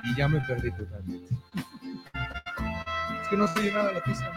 Y 0.10 0.16
ya 0.16 0.28
me 0.28 0.40
perdí 0.42 0.72
totalmente. 0.72 1.34
Es 3.22 3.28
que 3.30 3.38
no 3.38 3.46
estoy 3.46 3.72
nada 3.72 3.92
la 3.94 4.04
pista. 4.04 4.32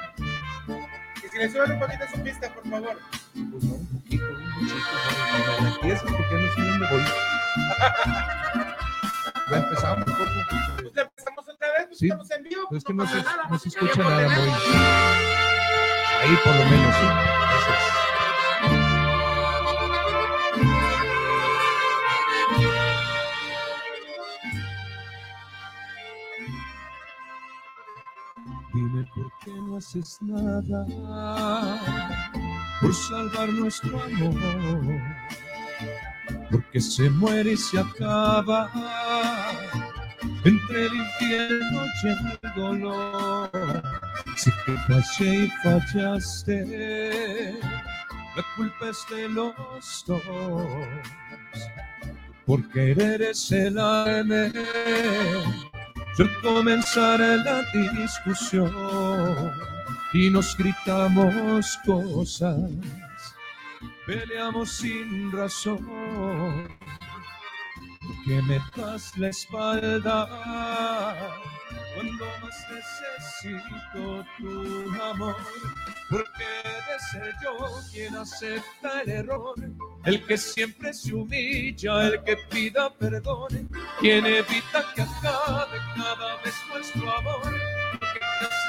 Y 1.25 1.29
si 1.29 1.39
le 1.39 1.51
suben 1.51 1.73
un 1.73 1.81
poquito 1.81 2.05
su 2.15 2.21
pista, 2.23 2.53
por 2.53 2.69
favor. 2.69 2.99
Pues 3.33 3.65
no, 3.65 3.75
un 3.75 3.87
poquito, 4.03 4.25
un 4.27 4.53
poquito. 4.53 5.87
Y 5.87 5.91
eso 5.91 6.07
es 6.07 6.13
porque 6.13 6.35
no 6.35 6.53
sé 6.53 6.61
dónde 6.63 6.87
voy. 6.91 7.03
Ya 9.51 9.57
empezamos, 9.59 10.05
poco. 10.05 10.25
Pues 10.83 10.93
ya 10.95 11.03
empezamos 11.03 11.49
otra 11.49 11.69
vez, 11.79 11.87
pues 11.89 11.99
Sí, 11.99 12.07
estamos 12.07 12.31
en 12.31 12.43
vivo. 12.45 12.63
pero 12.69 12.79
es 12.79 12.85
que 12.85 12.95
no 12.95 13.05
no 13.05 13.11
se, 13.11 13.17
nada. 13.23 13.45
no 13.51 13.59
se 13.59 13.69
escucha 13.69 14.03
nada 14.03 14.29
muy. 14.29 14.49
Ahí 16.23 16.37
por 16.45 16.55
lo 16.55 16.65
menos, 16.65 16.95
sí. 16.97 17.07
Gracias. 17.07 18.02
Haces 29.83 30.19
nada 30.23 30.87
por 32.81 32.95
salvar 32.95 33.49
nuestro 33.49 34.01
amor. 34.01 35.01
Porque 36.51 36.81
se 36.81 37.11
muere 37.11 37.53
y 37.53 37.57
se 37.57 37.81
acaba 37.81 38.71
entre 40.45 40.87
el 40.87 40.95
infierno 40.95 41.85
y 42.03 42.09
el 42.09 42.39
dolor. 42.55 43.51
Si 44.37 44.51
te 44.65 44.77
fallé 44.87 45.45
y 45.45 45.51
fallaste, 45.65 47.59
la 48.37 48.45
culpa 48.57 48.89
es 48.89 49.05
de 49.11 49.29
los 49.29 50.05
dos. 50.07 50.23
Por 52.47 52.69
querer 52.71 53.23
es 53.23 53.51
el 53.51 53.79
alma. 53.79 54.53
Yo 56.19 56.27
comenzaré 56.43 57.39
la 57.39 57.63
discusión 57.73 58.71
y 60.13 60.29
nos 60.31 60.57
gritamos 60.57 61.79
cosas, 61.87 62.71
peleamos 64.07 64.71
sin 64.71 65.33
razón, 65.33 66.69
que 68.27 68.43
me 68.43 68.61
das 68.77 69.17
la 69.17 69.29
espalda 69.29 70.29
cuando 71.95 72.25
más 72.43 72.67
necesito 72.71 74.25
tu 74.39 75.03
amor, 75.03 75.37
porque 76.11 76.45
de 76.45 76.99
ser 77.11 77.35
yo 77.43 77.81
quien 77.91 78.17
acepta 78.17 79.03
el 79.03 79.11
error, 79.11 79.55
el 80.05 80.27
que 80.27 80.37
siempre 80.37 80.93
se 80.93 81.15
humilla, 81.15 82.09
el 82.09 82.23
que 82.23 82.37
pida 82.51 82.93
perdón, 82.93 83.69
quien 83.99 84.27
evita 84.27 84.85
que 84.95 85.03
acabe 85.03 85.79
cada 85.97 86.37
vez 86.43 86.55
nuestro 86.71 87.19
amor, 87.19 87.82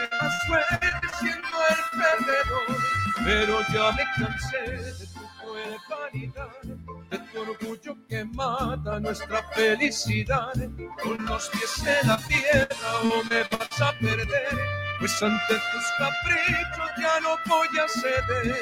que 0.03 0.09
te 0.09 0.15
hace 0.15 0.25
más 0.25 0.47
fuerte 0.47 1.07
siendo 1.19 1.47
el 1.69 1.99
perdedor, 1.99 2.77
pero 3.23 3.61
ya 3.73 3.91
me 3.91 4.03
cansé 4.17 4.61
de 4.71 5.07
tu 5.07 5.21
cruel 5.39 5.77
vanidad, 5.89 6.61
de 7.09 7.17
tu 7.19 7.41
orgullo 7.41 7.97
que 8.07 8.25
mata 8.25 8.99
nuestra 8.99 9.43
felicidad, 9.53 10.53
con 11.01 11.25
los 11.25 11.49
pies 11.49 11.83
en 11.85 12.07
la 12.07 12.17
tierra 12.17 12.75
o 13.03 13.23
me 13.29 13.43
vas 13.43 13.81
a 13.81 13.91
perder, 13.99 14.59
pues 14.99 15.23
ante 15.23 15.53
tus 15.53 15.85
caprichos 15.97 16.91
ya 16.99 17.19
no 17.21 17.37
voy 17.45 17.67
a 17.79 17.87
ceder. 17.87 18.55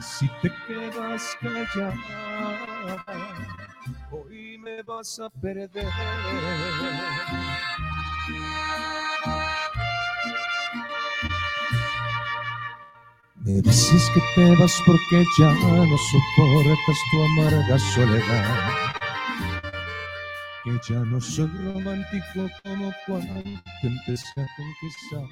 Si 0.00 0.28
te 0.42 0.52
quedas 0.66 1.36
callada, 1.40 1.94
hoy 4.10 4.58
me 4.58 4.82
vas 4.82 5.18
a 5.20 5.30
perder. 5.30 5.86
Me 13.46 13.62
dices 13.62 14.10
que 14.12 14.20
te 14.34 14.56
vas 14.56 14.82
porque 14.84 15.24
ya 15.38 15.52
no 15.52 15.96
soportas 15.96 16.98
tu 17.12 17.22
amarga 17.22 17.78
soledad. 17.78 18.70
Que 20.64 20.72
ya 20.88 20.98
no 20.98 21.20
soy 21.20 21.46
romántico 21.46 22.50
como 22.64 22.92
cuando 23.06 23.42
te 23.80 23.86
empecé 23.86 24.40
a 24.40 24.48
conquistar. 24.56 25.28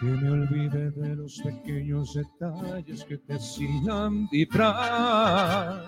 Que 0.00 0.06
me 0.06 0.28
olvide 0.28 0.90
de 0.90 1.14
los 1.14 1.40
pequeños 1.44 2.14
detalles 2.14 3.04
que 3.04 3.16
te 3.18 3.34
hacían 3.34 4.28
vibrar. 4.28 5.84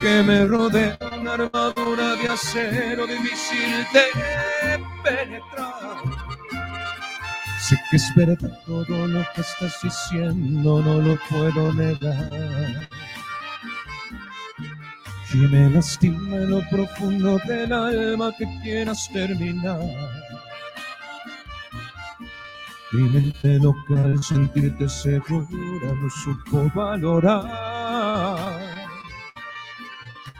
Que 0.00 0.24
me 0.24 0.44
rodea 0.44 0.98
una 1.16 1.34
armadura 1.34 2.16
de 2.16 2.28
acero 2.30 3.06
difícil 3.06 3.86
de 3.92 4.82
penetrar. 5.04 6.19
Sé 7.70 7.80
que 7.88 7.98
es 7.98 8.12
verdad 8.16 8.50
todo 8.66 9.06
lo 9.06 9.24
que 9.32 9.42
estás 9.42 9.78
diciendo, 9.80 10.82
no 10.82 11.00
lo 11.00 11.16
puedo 11.28 11.72
negar. 11.72 12.88
Y 15.32 15.36
me 15.36 15.70
lastima 15.70 16.34
en 16.34 16.50
lo 16.50 16.68
profundo 16.68 17.38
del 17.46 17.72
alma 17.72 18.32
que 18.36 18.44
quieras 18.64 19.08
terminar. 19.12 19.78
Mi 22.90 23.02
mente 23.02 23.60
loca 23.60 24.02
al 24.02 24.20
sentirte 24.20 24.88
segura 24.88 25.46
no 25.48 26.10
supo 26.10 26.68
valorar. 26.74 27.38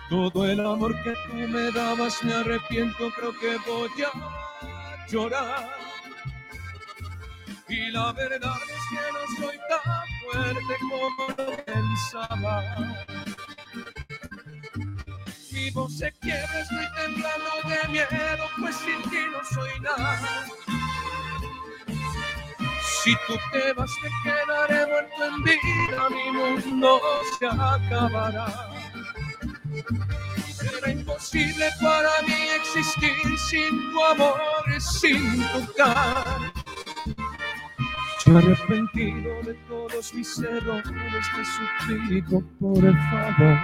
Todo 0.09 0.47
el 0.47 0.59
amor 0.66 1.01
que 1.05 1.15
tú 1.28 1.36
me 1.36 1.70
dabas 1.70 2.24
me 2.24 2.35
arrepiento, 2.35 3.09
creo 3.15 3.32
que 3.39 3.70
voy 3.70 3.89
a 4.02 5.07
llorar. 5.07 5.90
Y 7.71 7.91
la 7.93 8.13
verdad 8.13 8.57
es 8.69 8.83
que 8.91 8.99
no 9.13 9.47
soy 9.47 9.59
tan 9.69 10.05
fuerte 10.25 10.75
como 10.81 11.57
pensaba. 11.65 12.77
Mi 15.53 15.71
voz 15.71 15.99
se 15.99 16.11
quiebra, 16.21 16.61
estoy 16.61 16.87
temblando 16.97 17.69
de 17.69 17.89
miedo, 17.89 18.45
pues 18.59 18.75
sin 18.75 19.09
ti 19.09 19.19
no 19.31 19.39
soy 19.55 19.81
nada. 19.81 20.47
Si 23.03 23.15
tú 23.29 23.39
te 23.53 23.73
vas, 23.75 23.91
me 24.03 24.11
quedaré 24.25 24.87
muerto 24.87 25.25
en 25.25 25.43
vida, 25.45 26.11
mi 26.11 26.31
mundo 26.33 27.01
se 27.39 27.47
acabará. 27.47 28.69
Será 30.53 30.91
imposible 30.91 31.71
para 31.81 32.11
mí 32.27 32.49
existir 32.57 33.39
sin 33.49 33.93
tu 33.93 34.05
amor, 34.05 34.41
sin 34.81 35.47
tu 35.53 35.73
cara. 35.75 36.53
Arrepentido 38.36 39.43
de 39.43 39.55
todos 39.69 40.15
mis 40.15 40.39
errores, 40.39 40.85
te 40.85 41.44
suplico 41.44 42.43
por 42.61 42.85
el 42.85 42.97
favor. 43.11 43.57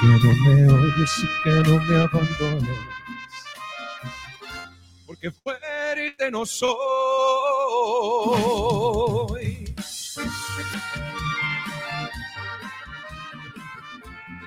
Que 0.00 0.06
no 0.06 0.32
me 0.44 0.54
odies 0.72 1.14
y 1.20 1.26
que 1.42 1.50
no 1.50 1.74
me 1.84 1.96
abandones. 2.02 2.78
Porque 5.06 5.30
fuerte 5.30 6.30
no 6.30 6.44
soy. 6.44 6.74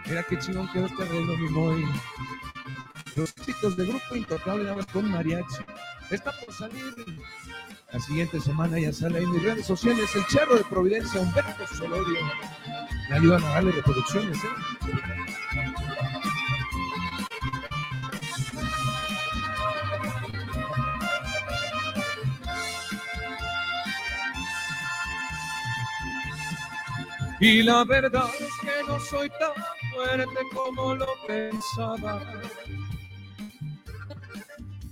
Mira 0.06 0.24
qué 0.24 0.38
chingón 0.38 0.72
quedó 0.72 0.86
este 0.86 1.04
arreglo, 1.04 1.36
mi 1.38 1.50
Moy. 1.50 1.86
Los 3.16 3.34
chicos 3.34 3.76
de 3.76 3.88
Grupo 3.88 4.16
Intocable 4.16 4.72
más 4.76 4.86
con 4.86 5.10
mariachi. 5.10 5.64
Está 6.12 6.32
por 6.32 6.54
salir 6.54 6.94
la 7.92 8.00
siguiente 8.00 8.40
semana, 8.40 8.80
ya 8.80 8.92
sale 8.92 9.20
en 9.20 9.32
mis 9.32 9.44
redes 9.44 9.66
sociales 9.66 10.10
el 10.16 10.24
Cerro 10.26 10.58
de 10.58 10.64
Providencia, 10.66 11.22
Humberto 11.22 11.68
Solorio. 11.68 12.20
Me 13.10 13.16
ayudan 13.16 13.44
a 13.44 13.50
darle 13.50 13.72
reproducciones, 13.72 14.38
¿eh? 14.38 14.48
Y 27.40 27.62
la 27.62 27.84
verdad 27.84 28.30
es 28.40 28.50
que 28.62 28.84
no 28.88 29.00
soy 29.00 29.30
tan 29.30 29.54
fuerte 29.94 30.40
como 30.54 30.96
lo 30.96 31.08
pensaba. 31.28 32.20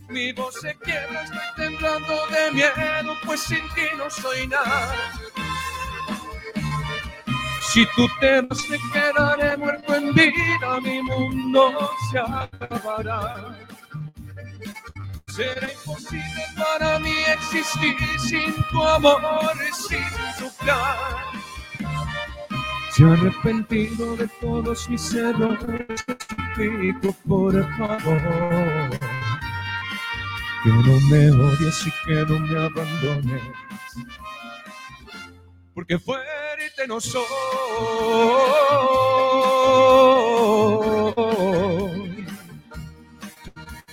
Mi 0.10 0.32
voz 0.34 0.54
se 0.62 0.76
quiebra, 0.76 1.24
estoy 1.24 1.40
temblando 1.56 2.28
de 2.28 2.52
miedo, 2.52 3.14
pues 3.26 3.42
sin 3.42 3.64
ti 3.74 3.82
no 3.98 4.10
soy 4.10 4.48
nada. 4.48 4.96
Si 7.62 7.86
tú 7.96 8.08
te 8.20 8.42
vas, 8.42 8.70
me 8.70 8.78
quedaré 8.94 9.58
muerto 9.58 9.96
en 9.96 10.14
vida, 10.14 10.80
mi 10.82 11.02
mundo 11.02 11.92
se 12.12 12.20
acabará. 12.20 13.58
Será 15.28 15.70
imposible 15.72 16.46
para 16.56 17.00
mí 17.00 17.14
existir 17.34 17.96
sin 18.20 18.54
tu 18.72 18.84
amor, 18.84 19.52
sin 19.74 20.06
tu 20.40 20.50
plan. 20.64 21.36
Se 22.92 23.04
arrepentido 23.04 24.16
de 24.16 24.28
todos 24.40 24.88
mis 24.90 25.14
errores, 25.14 26.06
te 26.56 27.12
por 27.28 27.78
favor. 27.78 29.15
Que 30.66 30.72
no 30.72 31.00
me 31.12 31.30
odies 31.30 31.86
y 31.86 31.92
que 32.04 32.26
no 32.26 32.40
me 32.40 32.58
abandones. 32.58 33.44
Porque 35.76 36.00
fuerte 36.00 36.88
no 36.88 37.00
soy. 37.00 37.24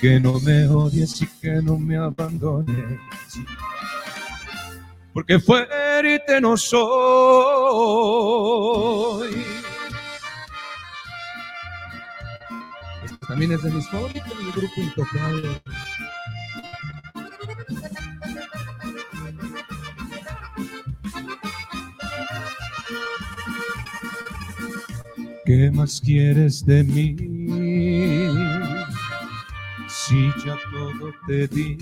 Que 0.01 0.19
no 0.19 0.41
me 0.41 0.67
odies 0.67 1.21
y 1.21 1.27
que 1.43 1.61
no 1.61 1.77
me 1.77 1.99
abandones. 1.99 3.01
Porque 5.13 5.39
fuerte 5.41 6.41
no 6.41 6.57
soy. 6.57 6.83
Este 13.05 13.27
también 13.27 13.53
es 13.53 13.63
de 13.63 13.71
mis 13.73 13.87
favoritos, 13.91 14.43
mi 14.43 14.51
grupo 14.53 14.81
intocable. 14.81 15.61
¿Qué 25.45 25.73
más 25.73 26.01
quieres 26.01 26.65
de 26.65 26.85
mí? 26.85 27.17
Si 29.89 30.29
ya 30.47 30.57
todo 30.71 31.13
te 31.27 31.49
di. 31.49 31.77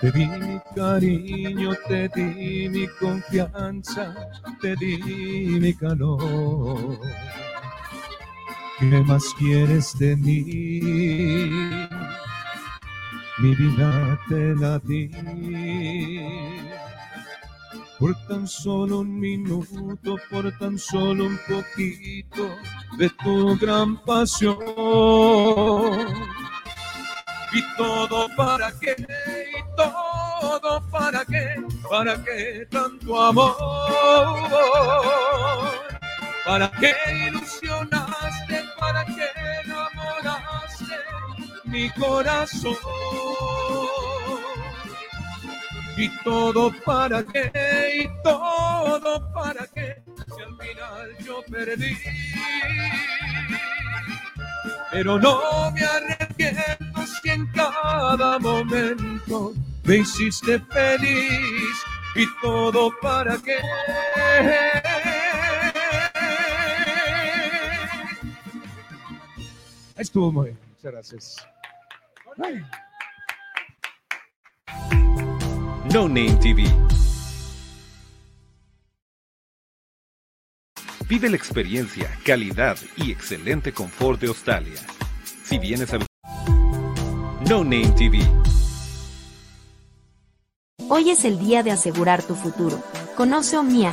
Te 0.00 0.10
di 0.12 0.26
mi 0.26 0.60
cariño, 0.74 1.70
te 1.88 2.08
di 2.14 2.68
mi 2.68 2.86
confianza, 2.86 4.14
te 4.60 4.76
di 4.76 5.58
mi 5.60 5.74
calor. 5.74 7.00
¿Qué 8.78 9.02
más 9.02 9.24
quieres 9.36 9.98
de 9.98 10.16
mí? 10.16 10.80
Mi 13.38 13.54
vida 13.56 14.18
te 14.28 14.54
la 14.54 14.78
di. 14.78 16.49
Por 18.00 18.14
tan 18.26 18.48
solo 18.48 19.00
un 19.00 19.20
minuto, 19.20 20.16
por 20.30 20.50
tan 20.58 20.78
solo 20.78 21.26
un 21.26 21.38
poquito 21.46 22.48
de 22.96 23.10
tu 23.10 23.58
gran 23.58 24.02
pasión. 24.04 24.56
Y 27.52 27.76
todo 27.76 28.26
para 28.38 28.72
qué, 28.80 28.96
y 28.96 29.76
todo 29.76 30.80
para 30.90 31.26
qué, 31.26 31.62
para 31.90 32.24
qué 32.24 32.66
tanto 32.70 33.20
amor. 33.20 33.54
¿Para 36.46 36.70
qué 36.80 36.94
ilusionaste? 37.26 38.64
¿Para 38.78 39.04
qué 39.04 39.28
enamoraste 39.62 40.96
mi 41.64 41.90
corazón? 41.90 42.76
Y 46.00 46.08
todo 46.24 46.72
para 46.86 47.22
qué, 47.22 47.52
y 48.04 48.22
todo 48.24 49.30
para 49.34 49.66
qué, 49.66 50.02
si 50.34 50.40
al 50.40 50.56
final 50.56 51.18
yo 51.22 51.42
perdí. 51.42 51.94
Pero 54.90 55.18
no 55.18 55.70
me 55.72 55.82
arrepiento 55.82 57.06
si 57.06 57.28
en 57.28 57.46
cada 57.52 58.38
momento 58.38 59.52
me 59.84 59.96
hiciste 59.96 60.58
feliz. 60.72 61.76
Y 62.14 62.26
todo 62.40 62.90
para 63.02 63.36
qué. 63.36 63.58
Estuvo 69.96 70.32
muy 70.32 70.46
bien. 70.46 70.58
Muchas 70.70 70.92
gracias. 70.92 71.36
Ay. 72.42 72.64
No 75.92 76.06
Name 76.06 76.36
TV. 76.36 76.64
Vive 81.08 81.28
la 81.28 81.34
experiencia, 81.34 82.08
calidad 82.24 82.78
y 82.96 83.10
excelente 83.10 83.72
confort 83.72 84.20
de 84.20 84.28
Australia. 84.28 84.80
Si 85.42 85.58
vienes 85.58 85.92
a 85.92 85.98
No 87.48 87.64
Name 87.64 87.92
TV. 87.96 88.20
Hoy 90.88 91.10
es 91.10 91.24
el 91.24 91.40
día 91.40 91.64
de 91.64 91.72
asegurar 91.72 92.22
tu 92.22 92.36
futuro. 92.36 92.80
Conoce 93.16 93.58
Omnia, 93.58 93.92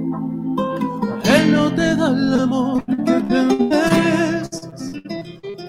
Él 1.24 1.52
no 1.52 1.74
te 1.74 1.96
da 1.96 2.08
el 2.08 2.40
amor 2.40 2.84
que 2.84 2.94
te 2.94 3.42
mereces. 3.42 4.92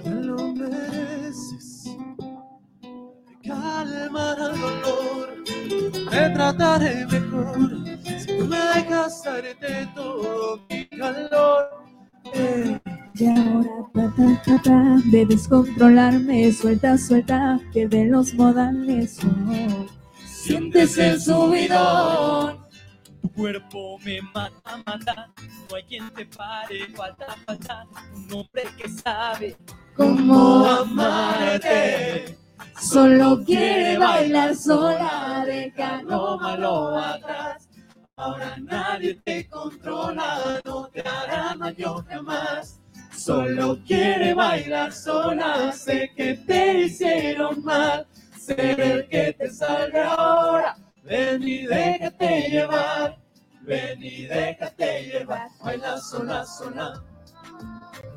Te 0.03 0.09
lo 0.09 0.53
mereces. 0.53 1.95
Te 3.41 3.49
calmará 3.49 4.51
el 4.53 4.59
dolor. 4.59 5.43
Te 6.11 6.29
trataré 6.31 7.05
mejor. 7.07 7.71
Si 8.03 8.37
Tú 8.37 8.45
me 8.45 8.59
dejas 8.75 9.23
darte 9.23 9.87
todo 9.95 10.59
mi 10.69 10.85
calor. 10.87 11.69
Y 13.15 13.25
ahora 13.25 13.69
trata, 13.93 14.41
trata 14.43 14.97
de 15.05 15.25
descontrolarme, 15.25 16.51
suelta, 16.51 16.97
suelta, 16.97 17.59
pierde 17.73 18.05
los 18.05 18.33
modales. 18.35 19.19
oh. 19.23 19.96
Sientes 20.47 20.97
el 20.97 21.19
subidón. 21.19 22.65
Tu 23.21 23.29
cuerpo 23.33 23.99
me 23.99 24.21
mata, 24.21 24.77
mata. 24.85 25.33
No 25.69 25.75
hay 25.75 25.83
quien 25.83 26.09
te 26.13 26.25
pare, 26.25 26.87
falta, 26.95 27.35
falta. 27.45 27.85
Un 28.15 28.33
hombre 28.33 28.63
que 28.77 28.87
sabe 28.87 29.57
Cómo 29.93 30.65
amarte. 30.65 32.37
Solo 32.79 33.43
quiere 33.43 33.97
bailar 33.97 34.55
sola, 34.55 35.43
deja 35.45 36.01
lo 36.03 36.37
malo 36.37 36.97
atrás. 36.97 37.67
Ahora 38.15 38.55
nadie 38.57 39.15
te 39.25 39.49
controla, 39.49 40.61
no 40.63 40.87
te 40.87 41.01
hará 41.01 41.57
daño 41.59 42.05
jamás. 42.07 42.79
Solo 43.13 43.79
quiere 43.85 44.33
bailar 44.33 44.93
sola, 44.93 45.73
sé 45.73 46.09
que 46.15 46.35
te 46.35 46.85
hicieron 46.85 47.61
mal. 47.65 48.07
Ser 48.47 48.79
el 48.79 49.09
que 49.09 49.33
te 49.33 49.49
salga 49.51 50.13
ahora, 50.13 50.77
ven 51.03 51.43
y 51.43 51.65
déjate 51.67 52.49
llevar. 52.49 53.17
Ven 53.63 54.01
y 54.01 54.25
déjate 54.25 55.03
llevar. 55.03 55.49
Baila 55.61 55.97
sola, 55.99 56.45
sola. 56.45 57.03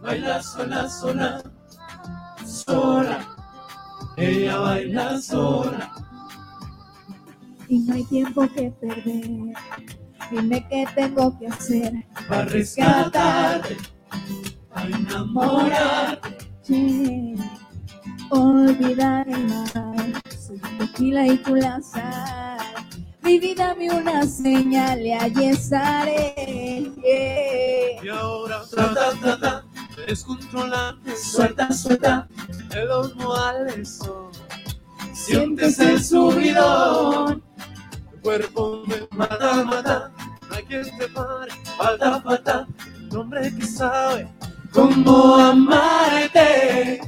Baila 0.00 0.40
sola, 0.40 0.88
sola. 0.88 1.42
Sola. 2.46 3.26
Ella 4.16 4.58
baila 4.58 5.20
sola. 5.20 5.92
y 7.66 7.80
no 7.80 7.94
hay 7.94 8.04
tiempo 8.04 8.48
que 8.54 8.70
perder. 8.70 9.54
Dime 10.30 10.64
qué 10.70 10.84
tengo 10.94 11.36
que 11.40 11.48
hacer 11.48 11.92
para 12.28 12.44
rescatarte, 12.44 13.76
para 14.72 14.96
enamorarte. 14.96 16.30
Olvidar 18.30 19.28
el 19.28 19.46
mal, 19.48 20.22
soy 20.38 20.58
tequila 20.78 21.26
y 21.26 21.36
tú 21.38 21.54
la 21.56 21.80
sal. 21.80 22.58
Baby, 23.22 23.54
dame 23.54 23.90
una 23.90 24.26
señal 24.26 25.00
y 25.00 25.12
allí 25.12 25.44
estaré. 25.46 26.90
Yeah. 27.02 28.04
Y 28.04 28.08
ahora 28.08 28.62
trata, 28.70 29.12
trata 29.20 29.64
de 29.96 30.06
descontrolarte, 30.06 31.16
suelta, 31.16 31.72
suelta 31.72 32.28
de 32.70 32.84
los 32.86 33.14
modales. 33.16 34.00
oh. 34.08 34.30
Sientes 35.12 35.78
el 35.78 36.02
subidón, 36.02 37.42
tu 38.10 38.20
cuerpo 38.22 38.84
me 38.86 39.06
mata, 39.16 39.64
mata. 39.64 40.12
No 40.48 40.56
hay 40.56 40.62
quien 40.64 40.98
te 40.98 41.08
pare, 41.08 41.52
falta, 41.76 42.20
falta. 42.22 42.66
Un 43.10 43.16
hombre 43.16 43.54
que 43.54 43.66
sabe 43.66 44.28
cómo 44.72 45.36
amarte. 45.36 47.00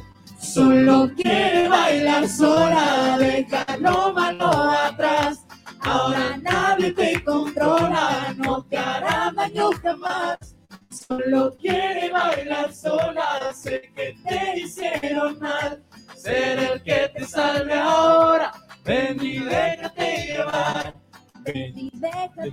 Solo 0.53 1.11
quiere 1.16 1.66
bailar 1.66 2.29
sola, 2.29 3.16
deja 3.19 3.65
lo 3.79 4.12
malo 4.12 4.51
atrás. 4.51 5.47
Ahora 5.81 6.37
nadie 6.43 6.93
te 6.93 7.24
controla, 7.24 8.35
no 8.37 8.62
te 8.65 8.77
hará 8.77 9.33
daño 9.35 9.70
jamás. 9.83 10.55
Solo 10.91 11.57
quiere 11.59 12.11
bailar 12.11 12.70
sola, 12.70 13.51
sé 13.55 13.91
que 13.97 14.15
te 14.29 14.61
hicieron 14.61 15.39
mal. 15.39 15.83
Ser 16.15 16.59
el 16.59 16.83
que 16.83 17.11
te 17.15 17.24
salve 17.24 17.73
ahora, 17.73 18.53
ven 18.85 19.24
y 19.24 19.39
déjate 19.39 20.27
llevar. 20.27 21.02
Ven 21.44 21.90
Déjame 21.94 22.51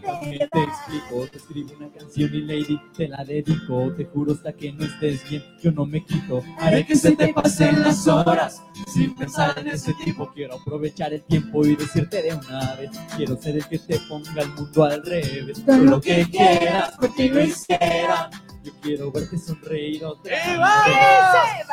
te 0.52 0.64
explico, 0.64 1.28
te 1.32 1.38
escribo 1.38 1.74
una 1.78 1.90
canción 1.92 2.34
y 2.34 2.42
lady 2.42 2.82
te 2.96 3.08
la 3.08 3.24
dedico. 3.24 3.94
Te 3.96 4.06
juro 4.06 4.34
hasta 4.34 4.54
que 4.54 4.72
no 4.72 4.86
estés 4.86 5.30
bien, 5.30 5.44
yo 5.62 5.72
no 5.72 5.86
me 5.86 6.04
quito. 6.06 6.42
Haré 6.60 6.86
que 6.86 6.96
se 6.96 7.16
te 7.16 7.34
pasen 7.34 7.82
las 7.82 8.08
horas 8.08 8.62
sin 8.94 9.16
pensar 9.16 9.58
en 9.60 9.68
ese 9.68 9.94
tipo. 10.06 10.32
Quiero 10.34 10.56
aprovechar 10.56 11.14
el 11.14 11.24
tiempo 11.24 11.66
y 11.66 11.76
decirte 11.76 12.22
de 12.22 12.34
una 12.34 12.76
vez. 12.76 12.92
Quiero 13.18 13.38
ser 13.38 13.58
el 13.58 13.68
que 13.68 13.80
te 13.80 14.00
ponga 14.08 14.42
el 14.42 14.50
mundo 14.54 14.84
al 14.84 15.04
revés. 15.06 15.64
Todo 15.66 15.78
lo 15.78 16.02
que 16.02 16.26
quieras, 16.30 16.98
contigo 16.98 17.40
hiciera. 17.40 18.30
Yo 18.64 18.72
quiero 18.82 19.12
verte 19.12 19.38
sonreír 19.38 20.04
otra 20.06 20.36
vez. 20.36 20.58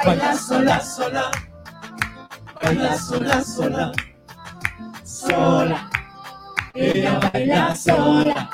Baila 0.04 0.36
sola, 0.36 0.80
sola. 0.80 1.30
Baila 2.62 2.98
sola, 2.98 3.42
sola. 3.42 3.92
Sola. 5.04 5.90
Ella 6.76 7.18
baila 7.32 7.74
sola. 7.74 8.50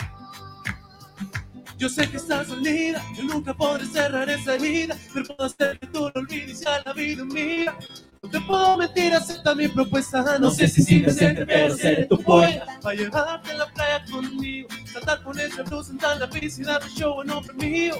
Yo 1.76 1.88
sé 1.88 2.08
que 2.08 2.16
estás 2.16 2.46
dolida, 2.46 3.02
yo 3.16 3.24
nunca 3.24 3.52
podré 3.52 3.84
cerrar 3.86 4.30
esa 4.30 4.54
herida, 4.54 4.96
pero 5.12 5.26
puedo 5.26 5.44
hacer 5.44 5.80
que 5.80 5.88
tú 5.88 6.10
lo 6.14 6.20
olvides 6.20 6.60
ya 6.60 6.80
la 6.84 6.92
vida 6.92 7.24
mía. 7.24 7.76
No 8.22 8.30
te 8.30 8.40
puedo 8.40 8.76
mentir, 8.76 9.12
acepta 9.12 9.52
mi 9.56 9.66
propuesta. 9.66 10.38
No 10.38 10.52
sé 10.52 10.68
si 10.68 10.82
sin 10.82 11.02
decente, 11.02 11.44
pero 11.44 11.74
seré 11.74 12.04
tu 12.04 12.22
poeta. 12.22 12.66
Para 12.80 12.94
llevarte 12.94 13.50
a 13.50 13.54
la 13.54 13.66
playa 13.66 14.04
conmigo, 14.08 14.68
saltar 14.92 15.22
con 15.24 15.40
esa 15.40 15.64
luz, 15.64 15.88
sentar 15.88 16.18
la 16.18 16.30
piscina, 16.30 16.74
darte 16.74 16.88
show 16.90 17.20
en 17.20 17.26
nombre 17.26 17.52
mío. 17.54 17.96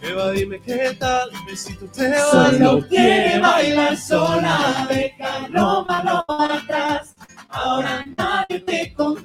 Eva, 0.00 0.30
dime 0.30 0.58
qué 0.62 0.96
tal, 0.98 1.28
besito 1.46 1.84
te 1.86 2.08
doy. 2.08 2.30
Solo 2.30 2.88
quiere 2.88 3.40
bailar 3.40 3.96
sola, 3.98 4.86
deja 4.88 5.48
lo 5.50 5.84
malo 5.84 6.24
atrás. 6.26 7.14
Ahora 7.50 8.06
nadie 8.16 8.60
te 8.60 8.94
no 8.98 9.14
hará 9.14 9.17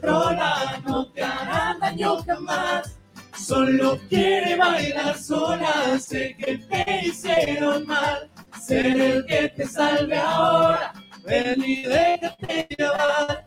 jamás. 2.46 2.98
Solo 3.38 4.00
quiere 4.10 4.56
bailar 4.56 5.18
sola, 5.18 6.00
sé 6.00 6.36
que 6.38 6.58
te 6.58 7.08
hicieron 7.08 7.86
mal. 7.86 8.30
Ser 8.62 8.86
el 8.86 9.26
que 9.26 9.50
te 9.50 9.68
salve 9.68 10.18
ahora, 10.18 10.94
ven 11.26 11.62
y 11.66 11.84
déjate 11.84 12.68
llevar. 12.78 13.46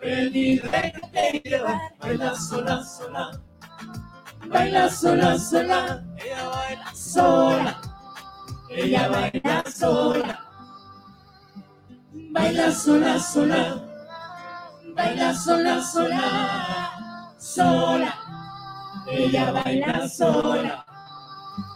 Ven 0.00 0.30
y 0.34 0.58
déjate 0.58 1.42
llevar, 1.44 1.94
baila 1.98 2.34
sola, 2.34 2.84
sola. 2.84 3.40
Baila 4.48 4.90
sola, 4.90 5.38
sola, 5.38 6.04
ella 6.18 6.48
baila 6.48 6.94
sola. 6.94 7.80
Ella 8.70 9.08
baila 9.08 9.64
sola. 9.70 10.44
Baila 12.30 12.72
sola, 12.72 13.18
sola. 13.18 13.84
Baila 14.94 15.34
sola, 15.34 15.82
sola. 15.82 17.34
Sola. 17.38 18.27
Ella 19.10 19.52
baila 19.52 20.08
sola. 20.08 20.86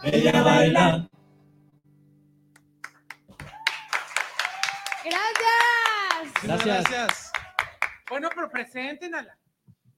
Ella 0.04 0.42
baila. 0.42 1.08
Gracias. 6.42 6.84
Gracias. 6.84 7.32
Bueno, 8.10 8.28
pero 8.34 8.50
preséntenla. 8.50 9.38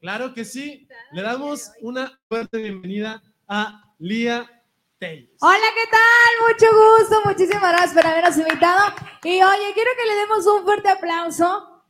Claro 0.01 0.33
que 0.33 0.45
sí. 0.45 0.87
Le 1.13 1.23
damos 1.23 1.73
una 1.81 2.19
fuerte 2.29 2.59
bienvenida 2.59 3.23
a 3.49 3.83
Lía 3.99 4.49
Telles. 4.99 5.31
Hola, 5.41 5.59
¿qué 5.75 5.91
tal? 5.91 6.49
Mucho 6.49 6.67
gusto, 6.77 7.21
muchísimas 7.25 7.73
gracias 7.73 7.95
por 7.95 8.07
habernos 8.07 8.37
invitado. 8.37 8.95
Y 9.25 9.43
oye, 9.43 9.73
quiero 9.75 9.91
que 9.97 10.07
le 10.07 10.15
demos 10.17 10.47
un 10.47 10.65
fuerte 10.65 10.89
aplauso 10.89 11.83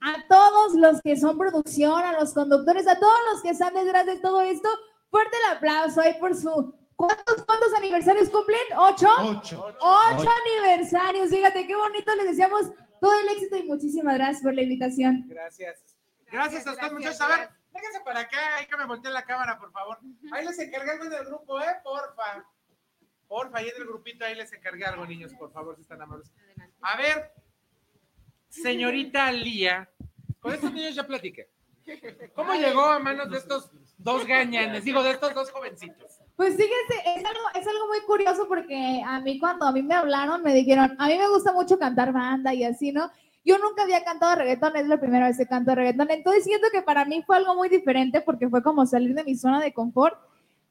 a 0.00 0.26
todos 0.28 0.74
los 0.74 1.00
que 1.00 1.16
son 1.16 1.38
producción, 1.38 2.04
a 2.04 2.12
los 2.12 2.34
conductores, 2.34 2.86
a 2.86 2.98
todos 2.98 3.18
los 3.32 3.42
que 3.42 3.50
están 3.50 3.74
detrás 3.74 4.06
de 4.06 4.18
todo 4.18 4.40
esto. 4.42 4.68
Fuerte 5.12 5.36
el 5.36 5.56
aplauso 5.56 6.00
ahí 6.00 6.14
por 6.18 6.34
su... 6.34 6.74
¿Cuántos, 6.96 7.44
cuántos 7.44 7.74
aniversarios 7.74 8.30
cumplen? 8.30 8.60
¿Ocho? 8.78 9.08
Ocho. 9.18 9.76
Ocho 9.78 10.28
aniversarios. 10.46 11.28
Fíjate 11.28 11.66
qué 11.66 11.76
bonito. 11.76 12.14
Les 12.14 12.28
deseamos 12.28 12.70
todo 12.98 13.12
el 13.20 13.28
éxito 13.28 13.56
y 13.58 13.64
muchísimas 13.64 14.14
gracias 14.14 14.42
por 14.42 14.54
la 14.54 14.62
invitación. 14.62 15.26
Gracias. 15.28 15.96
Gracias 16.30 16.66
a 16.66 16.72
ustedes, 16.72 16.92
muchachos. 16.94 17.20
A 17.20 17.28
ver, 17.28 17.50
vénganse 17.74 18.00
para 18.00 18.20
acá, 18.20 18.56
hay 18.56 18.66
que 18.66 18.74
me 18.74 18.86
voltee 18.86 19.12
la 19.12 19.22
cámara, 19.22 19.58
por 19.58 19.70
favor. 19.70 19.98
Ahí 20.32 20.46
les 20.46 20.58
encargué 20.58 20.92
algo 20.92 21.04
del 21.04 21.26
grupo, 21.26 21.60
¿eh? 21.60 21.76
Porfa. 21.84 22.48
Porfa, 23.28 23.58
ahí 23.58 23.68
en 23.68 23.82
el 23.82 23.88
grupito, 23.88 24.24
ahí 24.24 24.34
les 24.34 24.50
encargué 24.54 24.86
algo, 24.86 25.04
niños, 25.04 25.34
por 25.34 25.52
favor, 25.52 25.76
si 25.76 25.82
están 25.82 26.00
amables. 26.00 26.32
A 26.80 26.96
ver, 26.96 27.32
señorita 28.48 29.30
Lía, 29.30 29.90
con 30.40 30.54
estos 30.54 30.72
niños 30.72 30.94
ya 30.94 31.06
platiqué. 31.06 31.50
¿Cómo 32.34 32.54
llegó 32.54 32.84
a 32.84 32.98
manos 32.98 33.30
de 33.30 33.36
estos 33.36 33.70
dos 34.02 34.26
gañanes? 34.26 34.84
Digo, 34.84 35.02
de 35.02 35.12
estos 35.12 35.34
dos 35.34 35.50
jovencitos. 35.50 36.18
Pues 36.36 36.56
fíjense, 36.56 37.18
es 37.18 37.24
algo, 37.24 37.40
es 37.54 37.66
algo 37.66 37.86
muy 37.88 38.00
curioso 38.06 38.48
porque 38.48 39.02
a 39.06 39.20
mí 39.20 39.38
cuando 39.38 39.66
a 39.66 39.72
mí 39.72 39.82
me 39.82 39.94
hablaron 39.94 40.42
me 40.42 40.54
dijeron, 40.54 40.96
a 40.98 41.06
mí 41.06 41.18
me 41.18 41.28
gusta 41.28 41.52
mucho 41.52 41.78
cantar 41.78 42.12
banda 42.12 42.54
y 42.54 42.64
así, 42.64 42.92
¿no? 42.92 43.10
Yo 43.44 43.58
nunca 43.58 43.82
había 43.82 44.04
cantado 44.04 44.36
reggaetón, 44.36 44.76
es 44.76 44.86
la 44.86 45.00
primera 45.00 45.26
vez 45.26 45.36
que 45.36 45.46
canto 45.46 45.74
reggaetón, 45.74 46.10
entonces 46.10 46.44
siento 46.44 46.68
que 46.72 46.82
para 46.82 47.04
mí 47.04 47.22
fue 47.26 47.36
algo 47.36 47.54
muy 47.54 47.68
diferente 47.68 48.20
porque 48.20 48.48
fue 48.48 48.62
como 48.62 48.86
salir 48.86 49.14
de 49.14 49.24
mi 49.24 49.36
zona 49.36 49.60
de 49.60 49.72
confort. 49.72 50.16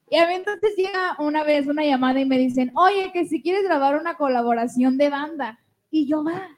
Y 0.08 0.18
a 0.18 0.26
mí 0.26 0.34
entonces 0.34 0.74
llega 0.76 1.16
una 1.18 1.42
vez 1.42 1.66
una 1.66 1.84
llamada 1.84 2.20
y 2.20 2.26
me 2.26 2.38
dicen, 2.38 2.70
oye, 2.74 3.12
que 3.12 3.26
si 3.26 3.42
quieres 3.42 3.64
grabar 3.64 3.98
una 3.98 4.16
colaboración 4.16 4.98
de 4.98 5.08
banda. 5.08 5.58
Y 5.90 6.06
yo, 6.06 6.22
va. 6.22 6.48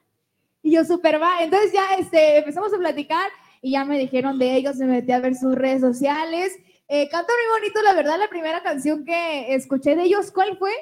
Y 0.62 0.72
yo, 0.72 0.84
súper 0.84 1.22
va. 1.22 1.40
Entonces 1.40 1.72
ya 1.72 1.94
este, 1.98 2.38
empezamos 2.38 2.72
a 2.74 2.78
platicar 2.78 3.30
y 3.62 3.72
ya 3.72 3.84
me 3.84 3.98
dijeron 3.98 4.38
de 4.38 4.56
ellos, 4.56 4.76
me 4.76 4.86
metí 4.86 5.12
a 5.12 5.20
ver 5.20 5.36
sus 5.36 5.54
redes 5.54 5.80
sociales. 5.80 6.56
Eh, 6.88 7.08
cantan 7.08 7.34
muy 7.50 7.60
bonito, 7.60 7.82
la 7.82 7.94
verdad, 7.94 8.18
la 8.18 8.28
primera 8.28 8.62
canción 8.62 9.04
que 9.04 9.54
escuché 9.54 9.96
de 9.96 10.02
ellos, 10.04 10.30
¿cuál 10.30 10.58
fue? 10.58 10.72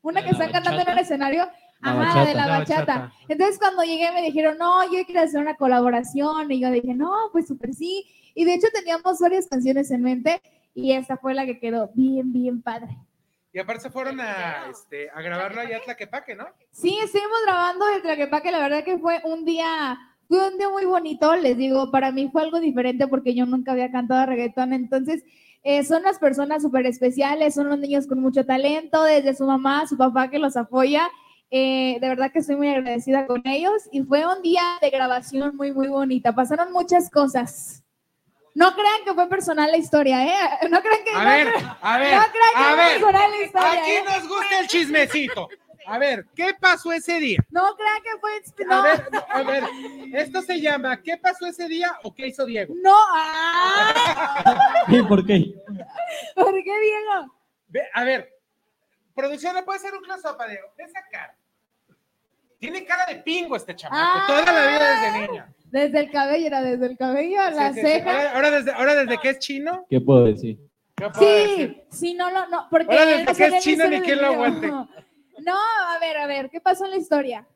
Una 0.00 0.20
¿La 0.20 0.26
que 0.26 0.32
están 0.32 0.52
cantando 0.52 0.80
en 0.82 0.88
el 0.88 0.98
escenario. 0.98 1.48
La 1.80 1.90
Ajá, 1.90 1.98
bachata. 1.98 2.24
de 2.26 2.34
la 2.34 2.46
La 2.46 2.58
bachata. 2.58 2.80
bachata. 2.98 3.12
Entonces 3.28 3.58
cuando 3.58 3.82
llegué 3.82 4.12
me 4.12 4.22
dijeron, 4.22 4.56
no, 4.58 4.84
yo 4.92 5.04
quiero 5.04 5.20
hacer 5.22 5.40
una 5.40 5.56
colaboración. 5.56 6.50
Y 6.52 6.60
yo 6.60 6.70
dije, 6.70 6.94
no, 6.94 7.12
pues 7.32 7.48
súper 7.48 7.74
sí. 7.74 8.04
Y 8.34 8.44
de 8.44 8.54
hecho 8.54 8.68
teníamos 8.72 9.18
varias 9.18 9.48
canciones 9.48 9.90
en 9.90 10.02
mente 10.02 10.40
y 10.74 10.92
esta 10.92 11.16
fue 11.16 11.34
la 11.34 11.44
que 11.44 11.58
quedó 11.58 11.90
bien, 11.94 12.32
bien 12.32 12.62
padre. 12.62 12.96
Y 13.52 13.58
aparte 13.58 13.82
se 13.82 13.90
fueron 13.90 14.20
a, 14.20 14.68
este, 14.70 15.10
a 15.10 15.20
grabarlo 15.20 15.60
allá 15.60 15.76
a 15.78 15.80
Tlaquepaque, 15.82 16.34
¿no? 16.34 16.46
Sí, 16.70 16.98
estuvimos 17.02 17.38
grabando 17.44 17.86
el 17.88 18.00
Tlaquepaque, 18.00 18.50
la 18.50 18.60
verdad 18.60 18.82
que 18.84 18.96
fue 18.98 19.20
un 19.24 19.44
día, 19.44 19.98
fue 20.28 20.48
un 20.48 20.58
día 20.58 20.68
muy 20.70 20.84
bonito, 20.84 21.34
les 21.36 21.56
digo, 21.56 21.90
para 21.90 22.10
mí 22.12 22.28
fue 22.32 22.42
algo 22.42 22.60
diferente 22.60 23.06
porque 23.06 23.34
yo 23.34 23.46
nunca 23.46 23.72
había 23.72 23.90
cantado 23.90 24.26
reggaetón, 24.26 24.72
entonces 24.72 25.22
eh, 25.62 25.84
son 25.84 26.02
las 26.02 26.18
personas 26.18 26.62
súper 26.62 26.86
especiales, 26.86 27.54
son 27.54 27.68
los 27.68 27.78
niños 27.78 28.06
con 28.06 28.20
mucho 28.20 28.44
talento, 28.44 29.02
desde 29.04 29.34
su 29.34 29.44
mamá, 29.46 29.86
su 29.86 29.96
papá 29.96 30.28
que 30.28 30.38
los 30.38 30.56
apoya, 30.56 31.08
eh, 31.50 31.98
de 32.00 32.08
verdad 32.08 32.32
que 32.32 32.38
estoy 32.38 32.56
muy 32.56 32.68
agradecida 32.68 33.26
con 33.26 33.42
ellos 33.46 33.82
y 33.92 34.02
fue 34.02 34.24
un 34.26 34.42
día 34.42 34.62
de 34.80 34.90
grabación 34.90 35.54
muy, 35.54 35.72
muy 35.72 35.88
bonita, 35.88 36.34
pasaron 36.34 36.72
muchas 36.72 37.10
cosas. 37.10 37.84
No 38.54 38.74
crean 38.74 39.04
que 39.04 39.14
fue 39.14 39.28
personal 39.28 39.70
la 39.70 39.78
historia, 39.78 40.26
¿eh? 40.26 40.58
No 40.70 40.80
crean 40.80 41.04
que... 41.04 41.10
A 41.14 41.22
no 41.22 41.30
ver, 41.30 41.48
a 41.80 41.98
ver, 41.98 42.16
no 42.16 42.22
crean 42.22 42.52
que 42.54 42.62
a 42.62 42.64
fue 42.64 42.76
ver. 42.76 42.92
personal 42.92 43.30
la 43.30 43.44
historia, 43.44 43.82
Aquí 43.82 43.90
¿eh? 43.90 44.04
nos 44.04 44.28
gusta 44.28 44.60
el 44.60 44.66
chismecito. 44.68 45.48
A 45.86 45.98
ver, 45.98 46.26
¿qué 46.34 46.54
pasó 46.60 46.92
ese 46.92 47.18
día? 47.18 47.38
No 47.50 47.74
crean 47.76 48.02
que 48.02 48.18
fue... 48.20 48.32
A 48.68 48.74
no. 48.76 48.82
ver, 48.82 49.02
a 49.28 49.42
ver, 49.42 49.64
esto 50.14 50.42
se 50.42 50.60
llama 50.60 51.00
¿Qué 51.02 51.16
pasó 51.16 51.46
ese 51.46 51.66
día 51.68 51.92
o 52.02 52.14
qué 52.14 52.28
hizo 52.28 52.44
Diego? 52.46 52.74
No, 52.82 52.94
ah, 53.12 54.84
¿Por 55.08 55.26
qué? 55.26 55.54
¿por 56.34 56.52
qué 56.54 56.80
Diego? 56.80 57.34
Ve, 57.68 57.82
a 57.94 58.04
ver, 58.04 58.32
producción, 59.14 59.54
¿le 59.54 59.62
puede 59.62 59.78
hacer 59.78 59.94
un 59.94 60.02
close-up 60.02 60.40
a 60.40 60.46
Diego? 60.46 60.68
Ve 60.76 60.84
esa 60.84 61.00
cara. 61.10 61.34
Tiene 62.58 62.84
cara 62.84 63.06
de 63.06 63.16
pingo 63.16 63.56
este 63.56 63.74
chamaco, 63.74 64.20
Ah. 64.20 64.24
toda 64.26 64.52
la 64.52 64.66
vida 64.68 65.00
desde 65.00 65.26
niña. 65.26 65.52
Desde 65.72 66.00
el 66.00 66.10
cabello, 66.10 66.46
era 66.46 66.62
desde 66.62 66.86
el 66.86 66.96
cabello 66.98 67.40
a 67.40 67.50
la 67.50 67.72
Sí, 67.72 67.80
sí, 67.80 67.86
sí. 67.86 67.92
ceja. 67.92 68.10
Ahora, 68.10 68.32
ahora 68.34 68.50
desde, 68.50 68.72
ahora 68.72 68.94
desde 68.94 69.18
que 69.18 69.28
es 69.30 69.38
chino, 69.38 69.86
¿Qué 69.88 70.00
puedo 70.00 70.24
decir? 70.26 70.58
¿qué 70.94 71.08
puedo 71.08 71.26
decir? 71.34 71.84
Sí, 71.90 71.96
sí, 71.96 72.14
no, 72.14 72.30
no, 72.30 72.46
no, 72.48 72.68
porque 72.70 72.92
Ahora 72.96 73.06
desde 73.06 73.34
que 73.34 73.56
es 73.56 73.64
chino 73.64 73.88
ni 73.88 74.00
quien 74.02 74.20
lo 74.20 74.26
aguante. 74.28 74.70
No, 75.38 75.54
a 75.54 75.98
ver, 75.98 76.16
a 76.16 76.26
ver, 76.26 76.50
¿qué 76.50 76.60
pasó 76.60 76.84
en 76.84 76.92
la 76.92 76.96
historia? 76.96 77.46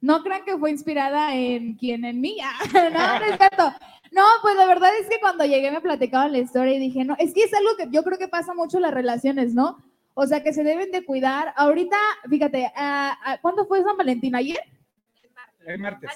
No 0.00 0.22
crean 0.22 0.44
que 0.44 0.58
fue 0.58 0.70
inspirada 0.70 1.34
en 1.34 1.76
quién, 1.76 2.04
en 2.04 2.20
mí. 2.20 2.36
Ah, 2.74 2.90
no, 2.90 3.18
no 3.20 3.32
es 3.32 3.38
cierto. 3.38 3.72
No, 4.12 4.22
pues 4.42 4.56
la 4.56 4.66
verdad 4.66 4.90
es 5.00 5.08
que 5.08 5.18
cuando 5.18 5.44
llegué 5.44 5.70
me 5.70 5.80
platicaban 5.80 6.32
la 6.32 6.38
historia 6.38 6.74
y 6.74 6.78
dije, 6.78 7.04
no, 7.04 7.16
es 7.18 7.34
que 7.34 7.42
es 7.42 7.54
algo 7.54 7.76
que 7.76 7.88
yo 7.90 8.04
creo 8.04 8.18
que 8.18 8.28
pasa 8.28 8.54
mucho 8.54 8.76
en 8.76 8.82
las 8.82 8.94
relaciones, 8.94 9.54
¿no? 9.54 9.82
O 10.14 10.26
sea, 10.26 10.42
que 10.42 10.52
se 10.52 10.62
deben 10.62 10.92
de 10.92 11.04
cuidar. 11.04 11.52
Ahorita, 11.56 11.96
fíjate, 12.28 12.70
ah, 12.76 13.18
ah, 13.24 13.38
¿cuándo 13.42 13.66
fue 13.66 13.82
San 13.82 13.96
Valentín? 13.96 14.36
¿Ayer? 14.36 14.60
El 15.66 15.78
martes. 15.80 16.10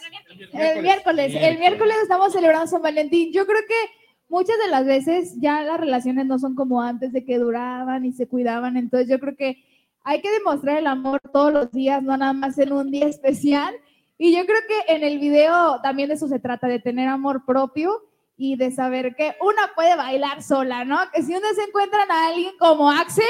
El 0.52 0.82
miércoles, 0.82 1.35
el 1.35 1.59
miércoles 1.59 1.97
estamos 2.02 2.32
celebrando 2.32 2.66
San 2.66 2.82
Valentín. 2.82 3.32
Yo 3.32 3.47
creo 3.47 3.62
que 3.66 3.90
muchas 4.28 4.59
de 4.59 4.68
las 4.68 4.85
veces 4.85 5.35
ya 5.40 5.62
las 5.62 5.80
relaciones 5.80 6.26
no 6.26 6.39
son 6.39 6.55
como 6.55 6.82
antes 6.82 7.12
de 7.12 7.24
que 7.24 7.39
duraban 7.39 8.05
y 8.05 8.12
se 8.12 8.28
cuidaban. 8.28 8.76
Entonces 8.76 9.09
yo 9.09 9.18
creo 9.18 9.35
que 9.35 9.64
hay 10.09 10.22
que 10.22 10.30
demostrar 10.30 10.78
el 10.78 10.86
amor 10.86 11.20
todos 11.35 11.52
los 11.52 11.70
días, 11.70 12.02
no 12.02 12.16
nada 12.16 12.32
más 12.32 12.56
en 12.56 12.72
un 12.72 12.90
día 12.90 13.06
especial. 13.06 13.74
Y 14.16 14.35
yo 14.35 14.47
creo 14.47 14.60
que 14.66 14.94
en 14.94 15.05
el 15.05 15.18
video 15.18 15.82
también 15.82 16.09
de 16.09 16.14
eso 16.14 16.26
se 16.28 16.39
trata, 16.39 16.66
de 16.66 16.78
tener 16.78 17.09
amor 17.09 17.44
propio 17.44 18.09
y 18.35 18.56
de 18.56 18.70
saber 18.70 19.14
que 19.14 19.36
una 19.39 19.74
puede 19.74 19.97
bailar 19.97 20.43
sola, 20.43 20.86
¿no? 20.86 20.98
Que 21.12 21.20
si 21.22 21.35
se 21.35 21.62
encuentran 21.62 22.10
a 22.10 22.28
alguien 22.28 22.56
como 22.59 22.90
Axel, 22.90 23.26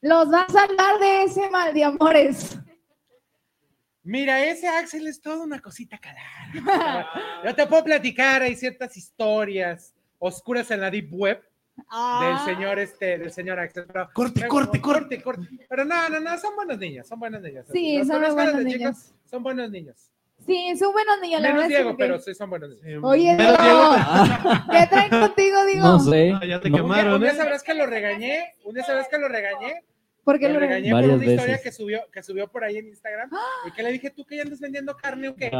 los 0.00 0.32
va 0.32 0.40
a 0.40 0.52
salvar 0.52 0.98
de 0.98 1.22
ese 1.22 1.48
mal 1.50 1.72
de 1.72 1.84
amores. 1.84 2.58
Mira, 4.02 4.44
ese 4.44 4.66
Axel 4.66 5.06
es 5.06 5.20
toda 5.20 5.44
una 5.44 5.60
cosita 5.60 5.98
calada. 5.98 7.08
Yo 7.44 7.54
te 7.54 7.64
puedo 7.68 7.84
platicar, 7.84 8.42
hay 8.42 8.56
ciertas 8.56 8.96
historias 8.96 9.94
oscuras 10.18 10.68
en 10.72 10.80
la 10.80 10.90
deep 10.90 11.14
web 11.14 11.40
del 11.76 12.38
señor 12.54 12.78
este, 12.78 13.18
del 13.18 13.30
señor 13.30 13.58
Axel. 13.58 13.84
pero- 13.86 14.08
Corte, 14.12 14.40
pero- 14.40 14.48
corte, 14.48 14.80
corte, 14.80 15.22
corte. 15.22 15.46
Pero 15.68 15.84
no, 15.84 16.08
no, 16.08 16.20
no, 16.20 16.38
son 16.38 16.54
buenos 16.56 16.78
niños, 16.78 17.06
son 17.06 17.18
buenos 17.20 17.40
niños. 17.42 17.66
Sí, 17.72 17.98
Los 17.98 18.06
son 18.08 18.20
buenos 18.34 18.54
niños. 18.64 18.72
chicos, 18.78 19.14
Son 19.30 19.42
buenos 19.42 19.70
niños. 19.70 20.10
Sí, 20.46 20.76
son 20.78 20.92
buenos 20.92 21.18
niños, 21.20 21.40
la 21.40 21.48
es 21.62 21.68
Diego, 21.68 21.90
que- 21.90 21.96
pero 21.96 22.18
sí 22.20 22.32
son 22.34 22.50
buenos 22.50 22.70
niños. 22.82 23.02
Oye, 23.04 23.36
Diego, 23.36 23.56
¿qué 24.70 24.86
traen 24.86 25.10
contigo, 25.10 25.64
Diego? 25.64 25.82
No 25.86 25.98
sé. 25.98 26.32
ya 26.46 26.60
te 26.60 26.70
No. 26.70 26.76
quemaron, 26.76 27.14
Un 27.14 27.20
día 27.22 27.32
¿eh? 27.32 27.36
sabrás 27.36 27.62
que 27.64 27.74
lo 27.74 27.86
regañé, 27.86 28.54
un 28.64 28.74
día 28.74 28.84
sabrás 28.84 29.08
que 29.08 29.18
lo 29.18 29.28
regañé. 29.28 29.82
¿Por 30.22 30.38
qué 30.40 30.48
lo 30.48 30.54
lo 30.54 30.60
regañé 30.60 30.90
por 30.90 31.02
Varias 31.02 31.16
una 31.20 31.24
historia 31.32 31.60
que 31.62 31.70
subió, 31.72 32.00
que 32.12 32.20
subió 32.22 32.48
por 32.48 32.64
ahí 32.64 32.78
en 32.78 32.88
Instagram 32.88 33.30
y 33.68 33.70
que 33.72 33.82
le 33.84 33.92
dije, 33.92 34.10
¿tú 34.10 34.24
que 34.24 34.36
ya 34.36 34.42
andas 34.42 34.58
vendiendo 34.60 34.96
carne 34.96 35.28
o 35.28 35.36
qué? 35.36 35.50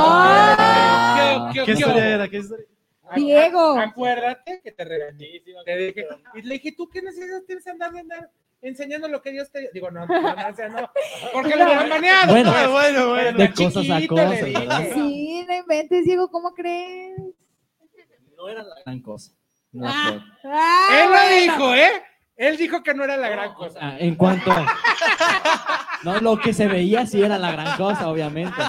Ah. 0.00 1.50
¿Qué, 1.52 1.64
¿Qué 1.64 1.72
historia 1.72 2.08
era? 2.14 2.28
¿Qué 2.28 2.38
historia? 2.38 2.66
Diego. 3.14 3.78
Acuérdate 3.78 4.60
que 4.62 4.72
te 4.72 4.84
regañé. 4.84 5.42
Te 5.64 5.76
dije, 5.76 6.06
y 6.34 6.42
le 6.42 6.54
dije, 6.54 6.72
¿tú 6.76 6.88
qué 6.88 7.02
necesidad 7.02 7.40
tienes 7.46 7.64
de 7.64 7.70
andar, 7.70 7.92
de 7.92 8.00
andar 8.00 8.30
enseñando 8.62 9.08
lo 9.08 9.22
que 9.22 9.32
Dios 9.32 9.50
te 9.50 9.70
Digo, 9.72 9.90
no, 9.90 10.04
no, 10.06 10.20
no, 10.20 10.32
no. 10.80 10.90
Porque 11.32 11.56
lo 11.56 11.64
baneado. 11.64 12.28
Bueno, 12.32 12.52
pues. 12.52 12.68
bueno, 12.70 13.08
bueno. 13.08 13.30
Pero 13.36 13.38
de 13.38 13.52
cosas 13.54 13.90
a 13.90 14.06
cosas. 14.06 14.38
Sí, 14.94 15.44
no 15.48 15.54
inventes, 15.56 16.04
Diego, 16.04 16.30
¿cómo 16.30 16.52
crees? 16.54 17.18
No 18.36 18.48
era 18.48 18.62
la 18.62 18.74
gran 18.84 19.00
cosa. 19.02 19.32
No 19.72 19.86
Ah. 19.88 20.10
fue. 20.42 20.50
Ah, 20.52 20.88
Él 20.92 21.04
lo 21.04 21.10
bueno. 21.10 21.36
dijo, 21.40 21.74
¿eh? 21.74 22.02
Él 22.36 22.56
dijo 22.56 22.82
que 22.82 22.94
no 22.94 23.04
era 23.04 23.16
la 23.18 23.28
gran 23.28 23.52
cosa. 23.54 23.78
Ah, 23.82 23.96
en 23.98 24.14
cuanto. 24.14 24.50
No, 26.02 26.18
lo 26.20 26.38
que 26.40 26.54
se 26.54 26.66
veía 26.66 27.04
sí 27.06 27.22
era 27.22 27.38
la 27.38 27.52
gran 27.52 27.76
cosa, 27.76 28.08
obviamente. 28.08 28.56
No 28.58 28.64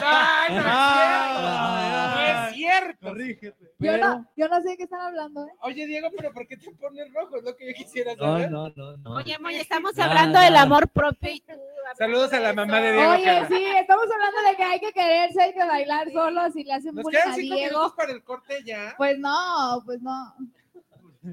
cierto. 2.79 3.13
No. 3.13 3.23
Yo, 3.23 3.51
Pero- 3.79 4.07
no, 4.07 4.31
yo 4.35 4.47
no 4.47 4.61
sé 4.61 4.69
de 4.69 4.77
qué 4.77 4.83
están 4.83 5.01
hablando, 5.01 5.45
¿eh? 5.45 5.51
Oye, 5.61 5.85
Diego, 5.87 6.09
pero 6.15 6.31
¿por 6.33 6.47
qué 6.47 6.57
te 6.57 6.71
pones 6.71 7.11
rojo? 7.13 7.37
Es 7.37 7.43
lo 7.43 7.55
que 7.55 7.67
yo 7.67 7.73
quisiera 7.73 8.15
No, 8.15 8.21
saber. 8.23 8.51
no, 8.51 8.69
no, 8.75 8.97
no. 8.97 9.15
Oye, 9.15 9.37
Moy, 9.39 9.55
estamos 9.55 9.95
Nada, 9.95 10.09
hablando 10.09 10.39
del 10.39 10.55
amor 10.55 10.87
propio 10.89 11.31
y 11.31 11.39
tú. 11.41 11.53
Saludos 11.97 12.31
a 12.33 12.39
la 12.39 12.53
mamá 12.53 12.79
de 12.79 12.93
Diego. 12.93 13.11
Oye, 13.11 13.23
Carla. 13.25 13.47
sí, 13.47 13.65
estamos 13.79 14.05
hablando 14.11 14.49
de 14.49 14.55
que 14.55 14.63
hay 14.63 14.79
que 14.79 14.91
quererse, 14.93 15.41
hay 15.41 15.53
que 15.53 15.63
bailar 15.65 16.11
solos 16.11 16.55
y 16.55 16.63
le 16.63 16.73
hacen 16.73 16.95
Nos 16.95 17.05
quedan 17.07 17.31
a 17.31 17.35
cinco 17.35 17.55
Diego. 17.55 17.69
minutos 17.77 17.93
para 17.97 18.11
el 18.11 18.23
corte 18.23 18.63
ya. 18.63 18.93
Pues 18.97 19.19
no, 19.19 19.81
pues 19.85 20.01
no. 20.01 20.35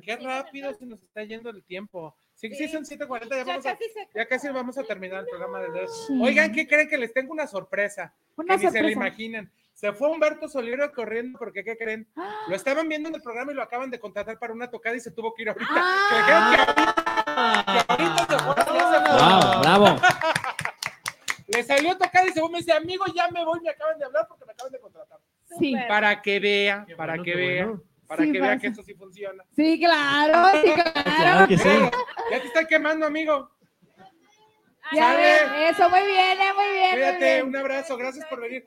Qué 0.02 0.16
rápido 0.16 0.74
se 0.74 0.84
nos 0.86 1.02
está 1.02 1.22
yendo 1.24 1.48
el 1.50 1.62
tiempo. 1.62 2.14
Sí, 2.34 2.54
sí, 2.54 2.68
son 2.68 2.84
7.40, 2.84 3.30
ya, 3.30 3.36
Ya 3.38 3.44
vamos 3.44 3.66
a, 3.66 3.72
casi 3.72 3.84
se 3.90 4.08
ya 4.14 4.26
casi 4.28 4.48
vamos 4.48 4.78
a 4.78 4.84
terminar 4.84 5.20
el 5.20 5.26
programa 5.26 5.60
de 5.60 5.68
hoy. 5.80 5.86
Sí. 6.06 6.18
Oigan, 6.22 6.52
¿qué 6.52 6.68
creen? 6.68 6.88
Que 6.88 6.98
les 6.98 7.12
tengo 7.12 7.32
una 7.32 7.46
sorpresa. 7.48 8.14
Una 8.36 8.56
que 8.56 8.66
ni 8.66 8.70
se 8.70 8.82
lo 8.82 8.88
sorpresa. 8.88 8.92
imaginan. 8.92 9.50
Se 9.78 9.92
fue 9.92 10.10
Humberto 10.10 10.48
Solero 10.48 10.92
corriendo 10.92 11.38
porque, 11.38 11.62
¿qué 11.62 11.76
creen? 11.76 12.08
Lo 12.48 12.56
estaban 12.56 12.88
viendo 12.88 13.10
en 13.10 13.14
el 13.14 13.22
programa 13.22 13.52
y 13.52 13.54
lo 13.54 13.62
acaban 13.62 13.90
de 13.90 14.00
contratar 14.00 14.36
para 14.36 14.52
una 14.52 14.68
tocada 14.68 14.96
y 14.96 15.00
se 15.00 15.12
tuvo 15.12 15.32
que 15.32 15.42
ir 15.42 15.50
ahorita. 15.50 15.70
Ah. 15.70 16.08
Que 16.26 16.32
ahorita, 16.34 17.86
que 17.86 17.92
ahorita 17.92 18.26
se 18.26 18.38
fue. 18.40 18.54
Bravo, 19.14 19.60
bravo. 19.60 20.00
Le 21.46 21.62
salió 21.62 21.96
tocada 21.96 22.26
y 22.26 22.32
se 22.32 22.40
fue, 22.40 22.50
me 22.50 22.58
dice, 22.58 22.72
amigo, 22.72 23.04
ya 23.14 23.28
me 23.28 23.44
voy, 23.44 23.60
me 23.60 23.70
acaban 23.70 23.96
de 24.00 24.04
hablar 24.04 24.26
porque 24.28 24.46
me 24.46 24.50
acaban 24.52 24.72
de 24.72 24.80
contratar. 24.80 25.18
Sí. 25.60 25.76
Para 25.86 26.22
que 26.22 26.40
vea, 26.40 26.84
Qué 26.84 26.96
para 26.96 27.12
bueno, 27.12 27.22
que 27.22 27.36
vea, 27.36 27.66
bueno. 27.66 27.82
para 28.08 28.24
Sí, 28.24 28.32
que 28.32 28.40
vea 28.40 28.58
que 28.58 28.66
esto 28.66 28.82
sí 28.82 28.94
funciona. 28.94 29.44
Sí, 29.54 29.78
claro, 29.78 30.60
sí, 30.60 30.72
claro. 30.72 30.92
Claro 31.04 31.46
que 31.46 31.56
sí. 31.56 31.68
Ya 32.32 32.40
te 32.40 32.46
estoy 32.48 32.66
quemando, 32.66 33.06
amigo. 33.06 33.48
Ya 34.92 35.12
Sale. 35.12 35.22
ven, 35.22 35.62
eso, 35.72 35.88
muy 35.88 36.00
bien, 36.00 36.40
eh, 36.40 36.52
muy 36.52 36.64
bien. 36.72 36.90
muy 36.90 37.00
Cuídate, 37.00 37.34
bien. 37.34 37.46
un 37.46 37.56
abrazo, 37.56 37.96
gracias 37.96 38.26
por 38.26 38.40
venir. 38.40 38.64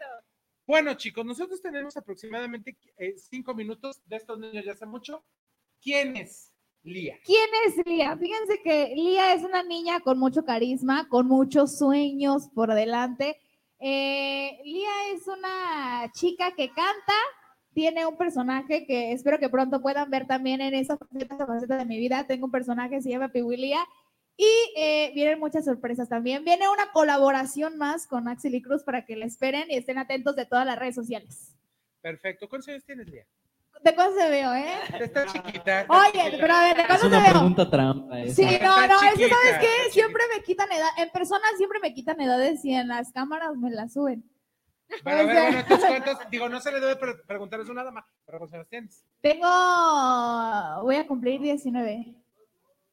Bueno, 0.71 0.93
chicos, 0.93 1.25
nosotros 1.25 1.61
tenemos 1.61 1.97
aproximadamente 1.97 2.77
eh, 2.95 3.15
cinco 3.17 3.53
minutos 3.53 4.01
de 4.05 4.15
estos 4.15 4.39
niños 4.39 4.63
ya 4.63 4.71
hace 4.71 4.85
mucho. 4.85 5.21
¿Quién 5.81 6.15
es 6.15 6.53
Lía? 6.83 7.19
¿Quién 7.25 7.49
es 7.67 7.85
Lía? 7.85 8.15
Fíjense 8.15 8.61
que 8.63 8.93
Lía 8.95 9.33
es 9.33 9.43
una 9.43 9.63
niña 9.63 9.99
con 9.99 10.17
mucho 10.17 10.45
carisma, 10.45 11.09
con 11.09 11.27
muchos 11.27 11.77
sueños 11.77 12.47
por 12.55 12.73
delante. 12.73 13.37
Eh, 13.79 14.61
Lía 14.63 15.13
es 15.13 15.27
una 15.27 16.09
chica 16.13 16.55
que 16.55 16.69
canta, 16.69 17.15
tiene 17.73 18.05
un 18.05 18.15
personaje 18.15 18.85
que 18.87 19.11
espero 19.11 19.39
que 19.39 19.49
pronto 19.49 19.81
puedan 19.81 20.09
ver 20.09 20.25
también 20.25 20.61
en 20.61 20.73
esa 20.73 20.97
faceta, 20.97 21.75
de 21.79 21.85
mi 21.85 21.97
vida. 21.97 22.27
Tengo 22.27 22.45
un 22.45 22.51
personaje 22.51 22.91
que 22.91 23.01
se 23.01 23.09
llama 23.09 23.33
Piwilía 23.33 23.85
y 24.37 24.49
eh, 24.75 25.11
vienen 25.13 25.39
muchas 25.39 25.65
sorpresas 25.65 26.09
también. 26.09 26.43
Viene 26.43 26.67
una 26.69 26.91
colaboración 26.91 27.77
más 27.77 28.07
con 28.07 28.27
Axel 28.27 28.55
y 28.55 28.61
Cruz 28.61 28.83
para 28.83 29.05
que 29.05 29.15
la 29.15 29.25
esperen 29.25 29.69
y 29.69 29.75
estén 29.77 29.97
atentos 29.97 30.35
de 30.35 30.45
todas 30.45 30.65
las 30.65 30.77
redes 30.79 30.95
sociales. 30.95 31.55
Perfecto. 32.01 32.49
¿Cuántos 32.49 32.69
años 32.69 32.83
tienes, 32.85 33.07
Lía? 33.07 33.25
¿De 33.83 33.95
cuándo 33.95 34.15
se 34.19 34.29
veo, 34.29 34.53
eh? 34.53 34.73
Está 34.99 35.25
chiquita. 35.25 35.85
Oye, 35.89 36.37
pero 36.39 36.53
a 36.53 36.63
ver, 36.65 36.75
¿de 36.75 36.81
Es 36.83 36.87
cuándo 36.87 37.07
una 37.07 37.17
te 37.17 37.23
veo? 37.23 37.31
pregunta 37.33 37.69
trampa. 37.69 38.19
esa. 38.21 38.35
Sí, 38.35 38.57
no, 38.61 38.87
no, 38.87 39.01
es 39.03 39.13
que 39.17 39.29
sabes 39.29 39.59
qué, 39.59 39.91
siempre 39.91 40.23
me 40.35 40.43
quitan 40.43 40.71
edad, 40.71 40.89
en 40.97 41.09
persona 41.09 41.43
siempre 41.57 41.79
me 41.79 41.93
quitan 41.93 42.19
edades 42.21 42.63
y 42.63 42.73
en 42.75 42.87
las 42.87 43.11
cámaras 43.11 43.55
me 43.57 43.71
las 43.71 43.93
suben. 43.93 44.23
Pero 45.03 45.17
a 45.17 45.23
O 45.23 45.25
ver, 45.25 45.35
sea- 45.35 45.43
bueno, 45.45 45.59
entonces, 45.61 45.87
¿cuántos? 45.89 46.29
Digo, 46.29 46.49
no 46.49 46.59
se 46.61 46.71
le 46.71 46.79
debe 46.79 46.95
pre- 46.95 47.15
preguntar 47.25 47.59
eso 47.61 47.73
nada 47.73 47.91
más, 47.91 48.05
pero 48.25 48.37
¿cuántos 48.39 48.55
años 48.55 48.67
tienes? 48.69 49.03
Tengo, 49.21 49.47
voy 50.83 50.95
a 50.97 51.07
cumplir 51.07 51.41
19 51.41 52.13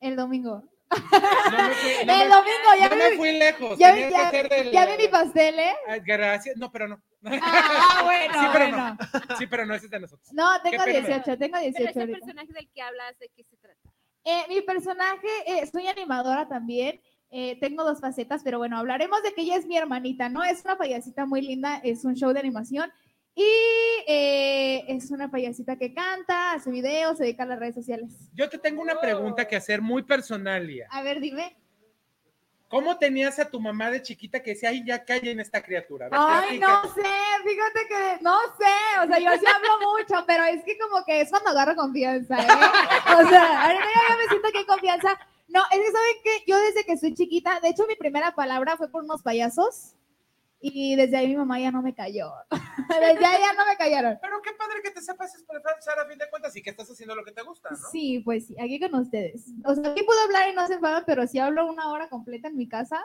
el 0.00 0.16
domingo. 0.16 0.62
No 0.90 1.68
me 1.68 1.74
fui, 1.74 1.90
no 2.06 2.12
el 2.12 2.28
me- 2.28 2.34
domingo, 2.34 2.68
ya 2.78 2.88
no 2.88 2.94
vi- 2.96 3.02
me 3.10 3.16
fui 3.16 3.32
lejos. 3.38 3.78
Ya, 3.78 3.92
tenía 3.92 4.06
vi- 4.08 4.12
que 4.30 4.42
ya- 4.48 4.56
del- 4.56 4.70
ya 4.72 4.86
vi 4.86 5.02
mi 5.02 5.08
pastel, 5.08 5.58
¿eh? 5.58 5.74
Ay, 5.86 6.00
Gracias. 6.04 6.56
No, 6.56 6.70
pero 6.72 6.88
no. 6.88 7.00
Ah, 7.24 8.00
bueno, 8.04 8.34
sí, 8.40 8.46
pero 8.52 8.64
bueno. 8.70 8.96
no. 9.28 9.36
Sí, 9.36 9.46
pero 9.46 9.66
no, 9.66 9.74
ese 9.74 9.84
es 9.86 9.90
de 9.90 10.00
nosotros. 10.00 10.28
No, 10.32 10.48
tengo 10.62 10.84
pena. 10.84 11.00
18, 11.06 11.38
tengo 11.38 11.58
18 11.58 11.74
Pero 11.76 11.90
ese 11.90 12.00
ahorita. 12.00 12.18
personaje 12.18 12.52
del 12.52 12.70
que 12.72 12.82
hablas, 12.82 13.18
¿de 13.18 13.28
qué 13.36 13.44
se 13.44 13.56
trata? 13.56 13.92
Eh, 14.24 14.44
mi 14.48 14.60
personaje, 14.62 15.28
eh, 15.46 15.66
soy 15.70 15.86
animadora 15.88 16.48
también. 16.48 17.00
eh, 17.30 17.58
tengo 17.60 17.84
dos 17.84 18.00
facetas, 18.00 18.40
pero 18.42 18.56
bueno, 18.56 18.78
hablaremos 18.78 19.22
de 19.22 19.34
que 19.34 19.42
ella 19.42 19.56
es 19.56 19.66
mi 19.66 19.76
hermanita, 19.76 20.30
¿no? 20.30 20.42
Es 20.44 20.64
una 20.64 20.78
payasita 20.78 21.26
muy 21.26 21.42
linda, 21.42 21.78
es 21.84 22.06
un 22.06 22.14
show 22.14 22.32
de 22.32 22.40
animación 22.40 22.90
y 23.38 24.04
eh, 24.08 24.84
es 24.88 25.12
una 25.12 25.30
payasita 25.30 25.76
que 25.76 25.94
canta, 25.94 26.54
hace 26.54 26.72
videos, 26.72 27.18
se 27.18 27.22
dedica 27.22 27.44
a 27.44 27.46
las 27.46 27.60
redes 27.60 27.76
sociales. 27.76 28.10
Yo 28.34 28.48
te 28.48 28.58
tengo 28.58 28.82
una 28.82 29.00
pregunta 29.00 29.46
que 29.46 29.54
hacer 29.54 29.80
muy 29.80 30.02
personal, 30.02 30.66
Lía. 30.66 30.88
A 30.90 31.02
ver, 31.02 31.20
dime. 31.20 31.56
¿Cómo 32.66 32.98
tenías 32.98 33.38
a 33.38 33.48
tu 33.48 33.60
mamá 33.60 33.92
de 33.92 34.02
chiquita 34.02 34.42
que 34.42 34.50
decía, 34.50 34.70
ay, 34.70 34.84
ya 34.84 35.04
callen 35.04 35.38
esta 35.38 35.62
criatura? 35.62 36.08
Ay, 36.10 36.58
no 36.58 36.82
sé, 36.92 37.02
fíjate 37.44 37.88
que 37.88 38.18
no 38.22 38.36
sé, 38.58 39.04
o 39.04 39.06
sea, 39.06 39.18
yo 39.20 39.30
sí 39.38 39.46
hablo 39.46 39.92
mucho, 39.96 40.24
pero 40.26 40.44
es 40.44 40.64
que 40.64 40.76
como 40.76 41.04
que 41.04 41.20
es 41.20 41.30
cuando 41.30 41.50
agarro 41.50 41.76
confianza, 41.76 42.40
¿eh? 42.40 42.46
O 43.24 43.28
sea, 43.28 43.62
ahorita 43.66 43.84
ya 44.08 44.16
me 44.16 44.28
siento 44.28 44.50
que 44.50 44.58
hay 44.58 44.66
confianza. 44.66 45.18
No, 45.46 45.62
es 45.70 45.78
que 45.78 45.92
saben 45.92 46.16
que 46.24 46.44
yo 46.44 46.58
desde 46.58 46.84
que 46.84 46.98
soy 46.98 47.14
chiquita, 47.14 47.60
de 47.60 47.68
hecho 47.68 47.86
mi 47.86 47.94
primera 47.94 48.34
palabra 48.34 48.76
fue 48.76 48.90
por 48.90 49.04
unos 49.04 49.22
payasos 49.22 49.94
y 50.60 50.96
desde 50.96 51.16
ahí 51.16 51.28
mi 51.28 51.36
mamá 51.36 51.60
ya 51.60 51.70
no 51.70 51.82
me 51.82 51.94
cayó. 51.94 52.32
desde 52.88 53.24
ahí 53.24 53.40
ya 53.40 53.52
no 53.54 53.66
me 53.66 53.76
callaron. 53.76 54.18
Pero 54.20 54.42
qué 54.42 54.50
padre 54.52 54.82
que 54.82 54.90
te 54.90 55.00
sepas 55.00 55.34
expresar 55.34 55.98
a 55.98 56.06
fin 56.08 56.18
de 56.18 56.28
cuentas 56.30 56.54
y 56.56 56.62
que 56.62 56.70
estás 56.70 56.90
haciendo 56.90 57.14
lo 57.14 57.24
que 57.24 57.32
te 57.32 57.42
gusta, 57.42 57.70
¿no? 57.70 57.76
Sí, 57.90 58.20
pues 58.20 58.52
aquí 58.60 58.80
con 58.80 58.94
ustedes. 58.94 59.46
O 59.64 59.74
sea, 59.74 59.92
aquí 59.92 60.02
puedo 60.02 60.20
hablar 60.22 60.48
y 60.50 60.54
no 60.54 60.66
se 60.66 60.74
enfadan, 60.74 61.04
pero 61.06 61.26
si 61.26 61.38
hablo 61.38 61.66
una 61.66 61.90
hora 61.90 62.08
completa 62.08 62.48
en 62.48 62.56
mi 62.56 62.68
casa, 62.68 63.02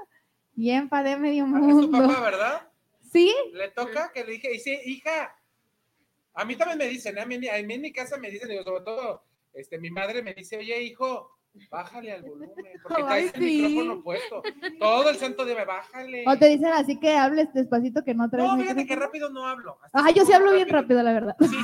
ya 0.55 0.77
enfadé 0.77 1.17
medio 1.17 1.45
Es 1.45 1.51
tu 1.51 1.57
mundo. 1.57 2.07
papá, 2.07 2.21
¿verdad? 2.21 2.69
¿Sí? 3.11 3.33
Le 3.53 3.69
toca 3.69 4.11
que 4.11 4.23
le 4.23 4.31
dije, 4.33 4.53
y 4.53 4.59
sí, 4.59 4.79
hija, 4.85 5.35
a 6.33 6.45
mí 6.45 6.55
también 6.55 6.79
me 6.79 6.87
dicen, 6.87 7.17
¿eh? 7.17 7.21
a 7.21 7.25
mí, 7.25 7.35
a 7.35 7.61
mí 7.61 7.73
en 7.73 7.81
mi 7.81 7.93
casa 7.93 8.17
me 8.17 8.31
dicen, 8.31 8.49
digo, 8.49 8.63
sobre 8.63 8.83
todo, 8.83 9.23
este, 9.53 9.77
mi 9.77 9.91
madre 9.91 10.23
me 10.23 10.33
dice, 10.33 10.57
oye, 10.57 10.81
hijo, 10.81 11.29
bájale 11.69 12.11
al 12.11 12.21
volumen, 12.23 12.51
porque 12.83 13.03
traes 13.07 13.33
el 13.35 13.41
sí. 13.41 13.61
micrófono 13.67 14.03
puesto. 14.03 14.43
Todo 14.79 15.09
el 15.09 15.17
santo 15.17 15.45
debe, 15.45 15.65
bájale. 15.65 16.23
O 16.27 16.37
te 16.37 16.47
dicen 16.49 16.67
así 16.73 16.99
que 16.99 17.15
hables 17.15 17.53
despacito 17.53 18.03
que 18.03 18.13
no 18.13 18.29
traes 18.29 18.47
No, 18.51 18.57
fíjate 18.57 18.85
que 18.85 18.95
rápido 18.95 19.29
no 19.29 19.47
hablo. 19.47 19.77
Ah, 19.93 20.09
yo 20.11 20.25
sí 20.25 20.33
hablo 20.33 20.51
bien 20.51 20.69
rápido, 20.69 21.01
la 21.03 21.13
verdad. 21.13 21.35
Sí, 21.39 21.47
sí, 21.47 21.55
sí, 21.55 21.63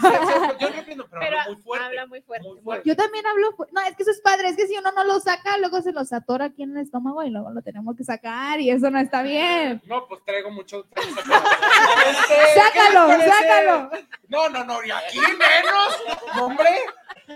yo 0.60 0.70
rápido, 0.76 1.07
pero, 1.10 1.22
Pero 1.22 1.40
hablo 1.40 1.53
muy 1.53 1.61
fuerte. 1.64 1.86
habla 1.86 2.06
muy 2.07 2.22
fuerte. 2.22 2.48
Muy 2.48 2.61
fuerte. 2.61 2.90
Yo 2.90 2.95
también 2.95 3.26
hablo, 3.26 3.56
no, 3.72 3.82
es 3.82 3.95
que 3.95 4.03
eso 4.03 4.11
es 4.11 4.22
padre, 4.22 4.49
es 4.49 4.56
que 4.57 4.68
si 4.68 4.78
uno 4.78 4.91
no 4.91 5.03
lo 5.03 5.20
saca, 5.20 5.57
luego 5.57 5.82
se 5.82 5.91
los 5.91 6.11
atora 6.14 6.45
aquí 6.45 6.64
en 6.64 6.78
el 6.78 6.84
estómago 6.84 7.24
y 7.24 7.30
luego 7.30 7.49
lo 7.52 7.61
tenemos 7.61 7.95
que 7.95 8.03
sacar 8.03 8.60
y 8.60 8.70
eso 8.70 8.90
no 8.90 8.99
está 8.99 9.22
bien. 9.24 9.82
No, 9.88 10.07
pues 10.07 10.24
traigo 10.26 10.52
mucho. 10.52 10.84
traigo 10.86 11.10
Este, 11.20 11.24
¿qué 12.28 12.60
Sácalo, 12.60 13.24
sácalo. 13.24 13.90
No, 14.28 14.49
no, 14.49 14.64
no, 14.64 14.84
y 14.84 14.91
aquí 14.91 15.18
menos. 15.20 16.03
No, 16.36 16.45
Hombre, 16.45 16.70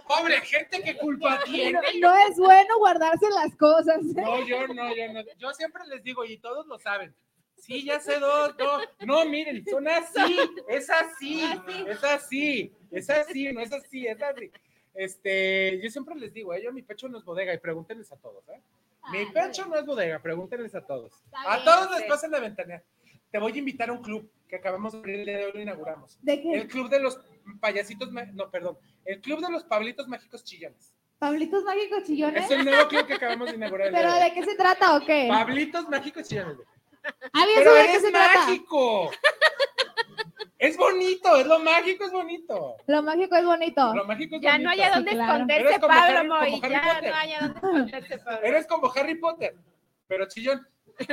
pobre 0.01 0.41
gente, 0.41 0.81
¿qué 0.83 0.97
culpa 0.97 1.39
tiene? 1.45 1.79
No, 1.99 2.09
no 2.09 2.27
es 2.27 2.37
bueno 2.37 2.77
guardarse 2.79 3.27
las 3.29 3.55
cosas. 3.55 4.01
¿eh? 4.01 4.21
No, 4.21 4.45
yo 4.45 4.67
no, 4.67 4.95
yo 4.95 5.13
no. 5.13 5.21
Yo 5.37 5.53
siempre 5.53 5.83
les 5.87 6.03
digo, 6.03 6.25
y 6.25 6.37
todos 6.37 6.65
lo 6.67 6.79
saben. 6.79 7.13
Sí, 7.57 7.83
ya 7.85 7.99
sé 7.99 8.19
dos, 8.19 8.55
no, 8.57 8.79
no, 9.05 9.25
miren, 9.25 9.63
son 9.65 9.87
así, 9.87 10.37
es 10.67 10.89
así, 10.89 11.43
es 11.87 12.03
así, 12.03 12.75
es 12.91 13.09
así, 13.09 13.53
no 13.53 13.61
es 13.61 13.71
así, 13.71 14.05
es 14.05 14.21
así. 14.21 14.51
Este, 14.93 15.79
yo 15.81 15.89
siempre 15.89 16.15
les 16.15 16.33
digo, 16.33 16.53
eh, 16.53 16.61
yo 16.61 16.73
mi 16.73 16.81
pecho 16.81 17.07
no 17.07 17.17
es 17.17 17.23
bodega 17.23 17.53
y 17.53 17.59
pregúntenles 17.59 18.11
a 18.11 18.17
todos, 18.17 18.43
¿eh? 18.49 18.61
Mi 19.11 19.25
pecho 19.27 19.65
no 19.65 19.75
es 19.75 19.85
bodega, 19.85 20.19
pregúntenles 20.19 20.75
a 20.75 20.85
todos. 20.85 21.23
A 21.31 21.63
todos 21.63 21.91
les 21.97 22.03
pasan 22.03 22.31
la 22.31 22.39
ventana. 22.39 22.83
Te 23.31 23.39
voy 23.39 23.53
a 23.53 23.57
invitar 23.57 23.89
a 23.89 23.93
un 23.93 24.01
club 24.01 24.29
que 24.47 24.57
acabamos 24.57 24.93
de 24.93 24.99
abrir 24.99 25.19
el 25.21 25.25
día 25.25 25.37
de 25.37 25.45
hoy, 25.45 25.51
lo 25.53 25.61
inauguramos. 25.61 26.17
¿De 26.21 26.41
qué? 26.41 26.53
El 26.53 26.67
club 26.67 26.89
de 26.89 26.99
los 26.99 27.19
payasitos, 27.59 28.11
no, 28.11 28.51
perdón, 28.51 28.77
el 29.05 29.21
club 29.21 29.39
de 29.45 29.51
los 29.51 29.63
pablitos 29.63 30.07
mágicos 30.07 30.43
chillones. 30.43 30.93
Pablitos 31.19 31.63
mágicos 31.63 32.03
chillones. 32.03 32.43
Es 32.45 32.51
el 32.51 32.65
nuevo 32.65 32.87
club 32.89 33.05
que 33.07 33.13
acabamos 33.13 33.49
de 33.49 33.55
inaugurar. 33.55 33.87
el 33.87 33.93
día 33.93 34.01
¿Pero 34.01 34.13
de 34.15 34.23
hoy. 34.23 34.31
qué 34.33 34.43
se 34.45 34.55
trata 34.55 34.95
o 34.95 35.05
qué? 35.05 35.27
Pablitos 35.29 35.87
mágicos 35.89 36.27
chillones. 36.27 36.57
Ah, 37.33 37.45
bien, 37.45 37.59
Pero 37.59 37.71
¿eso 37.71 37.73
de 37.81 37.85
qué 37.87 37.95
es 37.97 38.01
se 38.01 38.11
trata? 38.11 38.39
mágico. 38.39 39.11
Es 40.57 40.77
bonito, 40.77 41.35
es 41.35 41.45
lo 41.45 41.59
mágico, 41.59 42.05
es 42.05 42.11
bonito. 42.11 42.77
Lo 42.87 43.03
mágico 43.03 43.35
es 43.35 43.43
bonito. 43.43 43.93
Lo 43.93 44.05
mágico 44.05 44.37
es 44.37 44.41
Ya 44.41 44.51
bonito. 44.51 44.63
no 44.63 44.69
hay 44.71 44.81
a 44.81 44.91
dónde 44.91 45.11
Eres 45.11 45.23
esconderse, 45.25 45.73
como 45.81 45.87
Pablo 45.93 46.17
Harry- 46.19 46.27
Moy. 46.29 46.61
Ya 46.61 46.81
Potter. 46.93 47.11
no 47.11 47.15
hay 47.17 47.33
a 47.33 47.39
dónde 47.39 47.55
esconderse, 47.55 48.17
Pablo. 48.23 48.39
Eres 48.43 48.67
como 48.67 48.93
Harry 48.95 49.15
Potter, 49.15 49.55
pero 50.07 50.27
chillón. 50.27 50.67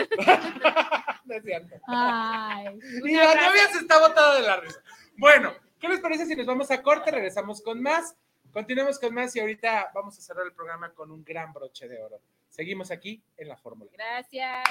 No 1.25 1.35
es 1.37 1.45
cierto. 1.45 1.77
Ay. 1.87 2.67
Y 3.05 3.15
la 3.15 3.35
novia 3.35 3.69
se 3.73 3.79
está 3.79 4.01
botada 4.01 4.35
de 4.37 4.43
la 4.43 4.57
risa. 4.57 4.81
Bueno, 5.17 5.55
¿qué 5.81 5.89
les 5.89 6.01
parece 6.01 6.27
si 6.27 6.37
nos 6.37 6.47
vamos 6.47 6.71
a 6.71 6.83
corte? 6.83 7.11
Regresamos 7.11 7.63
con 7.63 7.83
más. 7.83 8.15
Continuemos 8.53 8.99
con 8.99 9.15
más 9.15 9.35
y 9.37 9.41
ahorita 9.41 9.91
vamos 9.95 10.19
a 10.19 10.23
cerrar 10.23 10.45
el 10.47 10.53
programa 10.53 10.93
con 10.93 11.11
un 11.11 11.25
gran 11.25 11.53
broche 11.53 11.89
de 11.89 12.03
oro. 12.03 12.21
Seguimos 12.49 12.91
aquí 12.91 13.23
en 13.37 13.49
la 13.49 13.57
fórmula. 13.57 13.91
Gracias. 13.95 14.65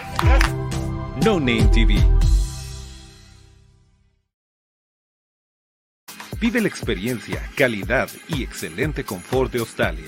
No 1.25 1.39
Name 1.39 1.69
TV. 1.73 1.95
Vive 6.39 6.61
la 6.61 6.67
experiencia, 6.69 7.41
calidad 7.57 8.09
y 8.29 8.43
excelente 8.43 9.03
confort 9.03 9.51
de 9.51 9.59
Australia. 9.59 10.07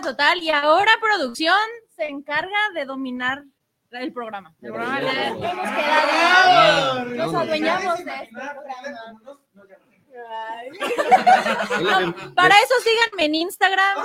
Total 0.00 0.42
y 0.42 0.50
ahora 0.50 0.90
producción 1.00 1.54
se 1.94 2.06
encarga 2.08 2.70
de 2.74 2.84
dominar 2.86 3.44
el 3.90 4.12
programa. 4.12 4.54
El 4.62 4.72
programa 4.72 5.00
ya 5.00 5.28
hemos 5.28 5.40
quedado- 5.70 7.04
nos 7.04 7.34
adueñamos 7.34 8.04
de 8.04 8.12
este 8.14 8.30
programa. 8.32 9.12
No, 11.80 12.34
para 12.34 12.54
eso 12.54 12.74
síganme 12.82 13.24
en 13.26 13.34
Instagram, 13.34 13.98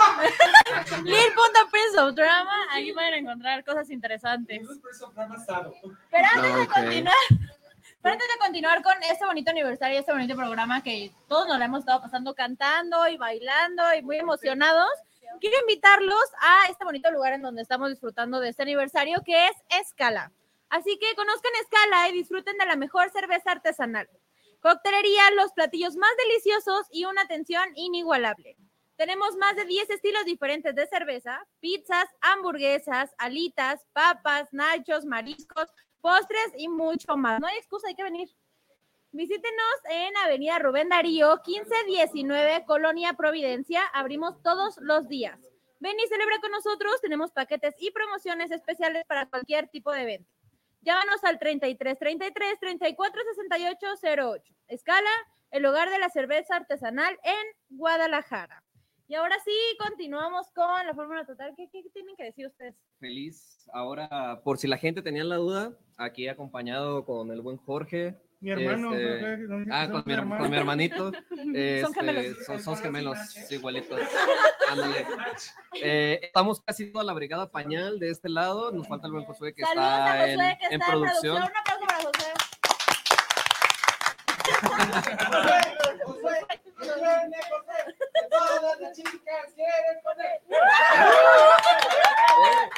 lil.prince 1.03 1.99
of 1.99 2.15
drama, 2.15 2.53
ahí 2.71 2.93
pueden 2.93 3.13
encontrar 3.15 3.63
cosas 3.65 3.89
interesantes. 3.89 4.61
Pero 6.11 6.27
antes 6.35 6.55
de 6.55 6.67
continuar, 6.67 7.15
pero 8.01 8.13
antes 8.13 8.27
de 8.27 8.37
continuar 8.39 8.83
con 8.83 8.93
este 9.03 9.25
bonito 9.25 9.51
aniversario, 9.51 9.99
este 9.99 10.11
bonito 10.13 10.35
programa 10.35 10.81
que 10.81 11.11
todos 11.27 11.47
nos 11.47 11.57
lo 11.59 11.65
hemos 11.65 11.79
estado 11.79 12.01
pasando 12.01 12.33
cantando 12.35 13.07
y 13.07 13.17
bailando 13.17 13.83
y 13.97 14.01
muy 14.01 14.17
emocionados, 14.17 14.89
quiero 15.39 15.57
invitarlos 15.61 16.23
a 16.41 16.69
este 16.69 16.83
bonito 16.85 17.11
lugar 17.11 17.33
en 17.33 17.41
donde 17.41 17.61
estamos 17.61 17.89
disfrutando 17.89 18.39
de 18.39 18.49
este 18.49 18.63
aniversario 18.63 19.21
que 19.25 19.47
es 19.47 19.55
Escala. 19.81 20.31
Así 20.69 20.97
que 20.99 21.15
conozcan 21.15 21.51
Escala 21.61 22.09
y 22.09 22.13
disfruten 22.13 22.57
de 22.57 22.65
la 22.65 22.75
mejor 22.75 23.09
cerveza 23.11 23.51
artesanal. 23.51 24.09
Coctelería, 24.59 25.31
los 25.31 25.51
platillos 25.53 25.95
más 25.95 26.11
deliciosos 26.17 26.87
y 26.91 27.05
una 27.05 27.21
atención 27.21 27.69
inigualable. 27.75 28.57
Tenemos 28.95 29.37
más 29.37 29.55
de 29.55 29.65
10 29.65 29.91
estilos 29.91 30.25
diferentes 30.25 30.73
de 30.73 30.87
cerveza, 30.87 31.45
pizzas, 31.59 32.07
hamburguesas, 32.19 33.13
alitas, 33.19 33.85
papas, 33.93 34.51
nachos, 34.51 35.05
mariscos, 35.05 35.69
postres 36.01 36.51
y 36.57 36.67
mucho 36.67 37.15
más. 37.15 37.39
No 37.39 37.47
hay 37.47 37.57
excusa, 37.57 37.87
hay 37.87 37.95
que 37.95 38.03
venir. 38.03 38.29
Visítenos 39.17 39.79
en 39.89 40.15
Avenida 40.17 40.59
Rubén 40.59 40.89
Darío, 40.89 41.41
1519, 41.43 42.65
Colonia 42.67 43.13
Providencia. 43.13 43.81
Abrimos 43.91 44.43
todos 44.43 44.77
los 44.79 45.07
días. 45.07 45.39
Ven 45.79 45.99
y 45.99 46.07
celebra 46.07 46.39
con 46.39 46.51
nosotros. 46.51 47.01
Tenemos 47.01 47.31
paquetes 47.31 47.73
y 47.79 47.89
promociones 47.89 48.51
especiales 48.51 49.05
para 49.07 49.27
cualquier 49.27 49.69
tipo 49.69 49.91
de 49.91 50.03
evento. 50.03 50.29
Llámanos 50.81 51.23
al 51.23 51.39
33 51.39 51.97
33 51.97 52.59
34 52.59 53.21
68 53.33 53.87
08. 54.21 54.53
Escala, 54.67 55.09
el 55.49 55.65
hogar 55.65 55.89
de 55.89 55.97
la 55.97 56.09
cerveza 56.09 56.55
artesanal 56.55 57.17
en 57.23 57.75
Guadalajara. 57.75 58.63
Y 59.07 59.15
ahora 59.15 59.37
sí, 59.43 59.57
continuamos 59.79 60.51
con 60.51 60.85
la 60.85 60.93
fórmula 60.93 61.25
total. 61.25 61.55
¿Qué, 61.57 61.67
qué 61.71 61.81
tienen 61.91 62.15
que 62.17 62.25
decir 62.25 62.45
ustedes? 62.45 62.75
Feliz. 62.99 63.67
Ahora, 63.73 64.41
por 64.43 64.59
si 64.59 64.67
la 64.67 64.77
gente 64.77 65.01
tenía 65.01 65.23
la 65.23 65.37
duda, 65.37 65.75
aquí 65.97 66.27
acompañado 66.27 67.03
con 67.03 67.31
el 67.31 67.41
buen 67.41 67.57
Jorge. 67.57 68.15
Mi 68.39 68.51
hermano, 68.51 68.93
Este, 68.93 69.03
creo 69.19 69.37
que- 69.37 69.43
¿dónde 69.47 69.71
ah, 69.73 69.89
con 69.91 70.03
mi, 70.05 70.13
hermano? 70.13 70.41
con 70.41 70.51
mi 70.51 70.57
hermanito. 70.57 71.11
Son 71.29 71.55
Este, 71.55 71.93
gemelos. 71.93 72.45
Son, 72.45 72.59
son 72.61 72.77
gemelos, 72.77 73.17
igualitos. 73.51 73.99
Ándale. 74.69 75.07
Eh, 75.81 76.19
estamos 76.21 76.61
casi 76.61 76.91
toda 76.91 77.03
la 77.03 77.13
brigada 77.13 77.49
pañal 77.49 77.97
de 77.99 78.11
este 78.11 78.29
lado. 78.29 78.71
Nos 78.71 78.87
falta 78.87 79.07
el 79.07 79.13
buen 79.13 79.25
Josué 79.25 79.53
que 79.55 79.63
Saludos 79.63 79.85
a 79.89 79.97
está 79.97 80.11
Josué, 80.13 80.49
en, 80.51 80.57
que 80.59 80.65
en 80.65 80.71
está 80.71 80.75
en 80.75 80.81
producción. 80.99 81.35
Un 81.37 81.43
aplauso 81.43 81.85
para 81.87 81.97
Josué. 82.03 82.33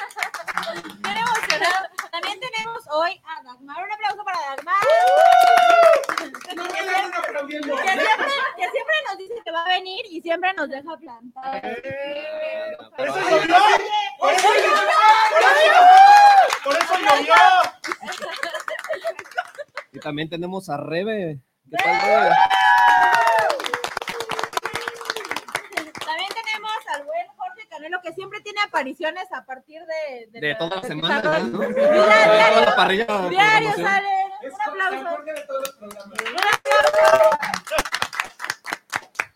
Bien 1.02 1.16
emocionado. 1.16 1.88
También 2.20 2.40
tenemos 2.40 2.82
hoy 2.92 3.20
a 3.24 3.42
Dagmar. 3.42 3.84
Un 3.84 3.92
aplauso 3.92 4.24
para 4.24 4.38
Dagmar. 4.50 4.76
Que 6.18 6.26
siempre, 6.26 6.66
que 6.66 7.62
siempre- 7.62 8.30
que 8.56 8.70
siempre 8.70 8.94
nos 9.08 9.18
dice 9.18 9.34
que 9.44 9.50
va 9.50 9.64
a 9.64 9.68
venir 9.68 10.04
y 10.10 10.20
siempre 10.20 10.52
nos 10.54 10.68
deja 10.68 10.96
plantar. 10.98 11.62
¡Por 12.96 13.06
eso 13.08 13.20
llovió! 13.30 13.56
¡Por 14.18 14.32
eso 14.32 14.48
¡Por 16.64 16.76
eso 16.76 16.94
llovió! 16.98 17.34
Y 19.92 20.00
también 20.00 20.28
tenemos 20.28 20.68
a 20.68 20.76
Rebe. 20.76 21.40
¿Qué 21.70 21.76
tal, 21.82 22.00
Rebe? 22.02 22.36
También 26.04 26.28
tenemos 26.34 26.72
al 26.94 27.04
buen 27.04 27.26
Jorge 28.00 28.02
Canelo 28.02 28.02
que 28.02 28.12
siempre 28.12 28.40
tiene 28.40 28.60
apariciones 28.66 29.24
a 29.32 29.44
partir 29.44 29.80
de, 30.30 30.40
De 30.40 30.54
toda 30.58 30.76
la 30.76 30.82
de- 30.82 30.88
semana, 30.88 31.20
de- 31.38 31.44
¿no? 31.44 31.58
Diario, 31.58 33.28
diario, 33.30 33.70
de 33.76 33.82
sale. 33.82 34.08
Un 34.42 34.82
aplauso. 34.82 35.18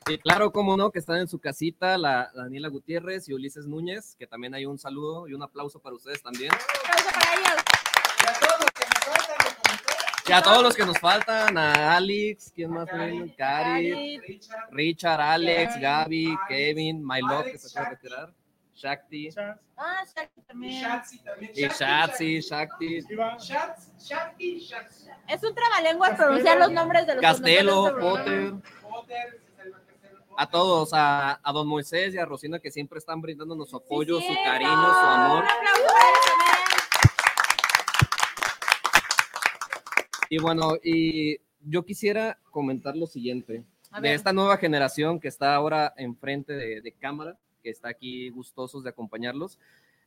Y 0.06 0.18
claro, 0.18 0.52
cómo 0.52 0.76
no, 0.76 0.90
que 0.90 0.98
están 0.98 1.16
en 1.16 1.28
su 1.28 1.38
casita 1.38 1.96
la 1.96 2.30
la 2.34 2.42
Daniela 2.44 2.68
Gutiérrez 2.68 3.26
y 3.28 3.32
Ulises 3.32 3.66
Núñez, 3.66 4.14
que 4.18 4.26
también 4.26 4.54
hay 4.54 4.66
un 4.66 4.78
saludo 4.78 5.26
y 5.28 5.32
un 5.34 5.42
aplauso 5.42 5.78
para 5.80 5.96
ustedes 5.96 6.22
también. 6.22 6.52
Y 10.26 10.32
a 10.32 10.42
todos 10.42 10.62
los 10.62 10.74
que 10.74 10.84
nos 10.86 10.98
faltan, 10.98 11.56
a 11.58 11.96
Alex, 11.96 12.52
¿quién 12.54 12.70
más? 12.70 12.86
Cari, 13.36 14.18
Richard, 14.70 15.20
Alex, 15.20 15.78
Gaby, 15.80 16.36
Kevin, 16.48 17.06
My 17.06 17.20
Love, 17.20 17.52
que 17.52 17.58
se 17.58 17.68
acaba 17.68 17.90
de 17.90 17.96
retirar, 17.96 18.32
Shakti, 18.74 19.28
Ah, 19.76 20.04
Shakti 20.04 20.40
también. 20.42 20.72
y 21.54 21.68
Shatsi, 21.68 22.40
Shakti, 22.40 22.96
Es 25.28 25.42
un 25.42 25.54
trabalenguas 25.54 26.16
pronunciar 26.16 26.58
los 26.58 26.70
nombres 26.72 27.06
de 27.06 27.14
los 27.14 27.22
Castelo, 27.22 27.84
de 27.84 27.92
Potter. 28.00 28.54
A 30.36 30.50
todos, 30.50 30.90
a, 30.92 31.38
a 31.42 31.52
don 31.52 31.68
Moisés 31.68 32.12
y 32.14 32.18
a 32.18 32.24
Rosina 32.24 32.58
que 32.58 32.70
siempre 32.72 32.98
están 32.98 33.20
brindándonos 33.20 33.70
su 33.70 33.76
apoyo, 33.76 34.20
su 34.20 34.34
cariño, 34.44 34.70
su 34.72 35.06
amor. 35.06 35.44
Y 40.28 40.38
bueno, 40.38 40.72
y 40.82 41.38
yo 41.60 41.84
quisiera 41.84 42.38
comentar 42.50 42.96
lo 42.96 43.06
siguiente. 43.06 43.64
De 44.00 44.12
esta 44.12 44.32
nueva 44.32 44.56
generación 44.56 45.20
que 45.20 45.28
está 45.28 45.54
ahora 45.54 45.94
enfrente 45.96 46.52
de, 46.54 46.80
de 46.80 46.92
cámara, 46.92 47.38
que 47.64 47.70
está 47.70 47.88
aquí 47.88 48.28
gustosos 48.28 48.84
de 48.84 48.90
acompañarlos, 48.90 49.58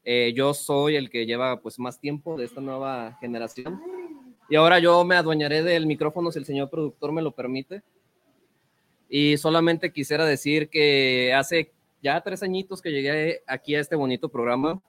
eh, 0.05 0.31
yo 0.35 0.53
soy 0.53 0.95
el 0.95 1.09
que 1.09 1.25
lleva 1.25 1.59
pues 1.59 1.79
más 1.79 1.99
tiempo 1.99 2.37
de 2.37 2.45
esta 2.45 2.61
nueva 2.61 3.17
generación. 3.19 3.81
Y 4.47 4.55
ahora 4.55 4.79
yo 4.79 5.03
me 5.03 5.15
adueñaré 5.15 5.63
del 5.63 5.87
micrófono 5.87 6.31
si 6.31 6.39
el 6.39 6.45
señor 6.45 6.69
productor 6.69 7.11
me 7.11 7.21
lo 7.21 7.31
permite. 7.31 7.81
Y 9.09 9.37
solamente 9.37 9.91
quisiera 9.91 10.25
decir 10.25 10.69
que 10.69 11.33
hace 11.33 11.71
ya 12.01 12.21
tres 12.21 12.43
añitos 12.43 12.81
que 12.81 12.91
llegué 12.91 13.41
aquí 13.47 13.75
a 13.75 13.79
este 13.79 13.95
bonito 13.95 14.29
programa, 14.29 14.79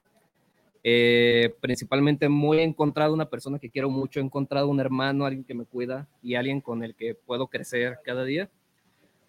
eh, 0.85 1.55
principalmente 1.61 2.29
muy 2.29 2.61
encontrado 2.61 3.15
una 3.15 3.29
persona 3.29 3.59
que 3.59 3.71
quiero 3.71 3.91
mucho, 3.91 4.21
he 4.21 4.23
encontrado 4.23 4.69
un 4.69 4.79
hermano, 4.79 5.25
alguien 5.25 5.45
que 5.45 5.55
me 5.55 5.65
cuida 5.65 6.07
y 6.23 6.35
alguien 6.35 6.61
con 6.61 6.85
el 6.85 6.95
que 6.95 7.15
puedo 7.15 7.47
crecer 7.49 7.99
cada 8.05 8.25
día. 8.25 8.49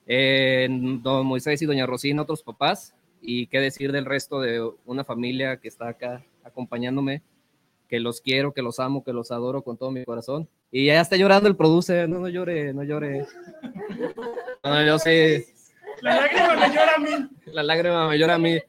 Eh, 0.06 0.68
don 1.02 1.26
Moisés 1.26 1.62
y 1.62 1.66
doña 1.66 1.86
Rosina, 1.86 2.24
otros 2.24 2.44
papás, 2.44 2.94
y 3.22 3.48
qué 3.48 3.60
decir 3.60 3.92
del 3.92 4.06
resto 4.06 4.40
de 4.40 4.68
una 4.86 5.04
familia 5.04 5.58
que 5.58 5.68
está 5.68 5.90
acá 5.90 6.24
acompañándome, 6.44 7.22
que 7.88 8.00
los 8.00 8.22
quiero, 8.22 8.54
que 8.54 8.62
los 8.62 8.80
amo, 8.80 9.04
que 9.04 9.14
los 9.14 9.32
adoro 9.32 9.64
con 9.64 9.78
todo 9.78 9.92
mi 9.92 10.06
corazón. 10.06 10.48
Y 10.72 10.86
ya 10.86 11.02
está 11.02 11.16
llorando 11.16 11.50
el 11.50 11.56
producer, 11.56 12.08
no, 12.08 12.20
no 12.20 12.30
llore, 12.30 12.74
no 12.74 12.84
llore. 12.84 13.26
No, 14.62 14.86
yo 14.86 15.00
sí, 15.00 15.46
La 16.02 16.18
lágrima 16.18 16.56
me 16.58 16.68
llora 16.68 16.96
a 16.96 17.00
mí. 17.00 17.30
la 17.46 17.64
lágrima 17.64 18.08
me 18.10 18.20
llora 18.20 18.36
a 18.36 18.38
mí. 18.38 18.60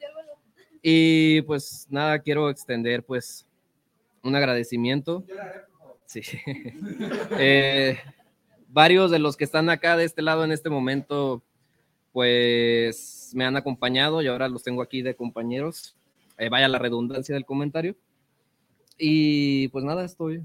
Y 0.83 1.43
pues 1.43 1.87
nada, 1.91 2.21
quiero 2.21 2.49
extender 2.49 3.03
pues 3.03 3.45
un 4.23 4.35
agradecimiento. 4.37 5.25
Sí. 6.07 6.23
Eh, 7.39 7.99
varios 8.69 9.11
de 9.11 9.19
los 9.19 9.37
que 9.37 9.45
están 9.45 9.69
acá 9.69 9.97
de 9.97 10.05
este 10.05 10.23
lado 10.23 10.45
en 10.45 10.53
este 10.53 10.71
momento 10.71 11.43
pues 12.13 13.33
me 13.35 13.45
han 13.45 13.57
acompañado 13.57 14.23
y 14.23 14.27
ahora 14.27 14.49
los 14.49 14.63
tengo 14.63 14.83
aquí 14.83 15.03
de 15.03 15.15
compañeros. 15.15 15.97
Eh, 16.39 16.49
vaya 16.49 16.69
la 16.69 16.79
redundancia 16.79 17.35
del 17.35 17.45
comentario. 17.45 17.97
Y 18.99 19.69
pues 19.69 19.85
nada, 19.85 20.05
estoy 20.05 20.45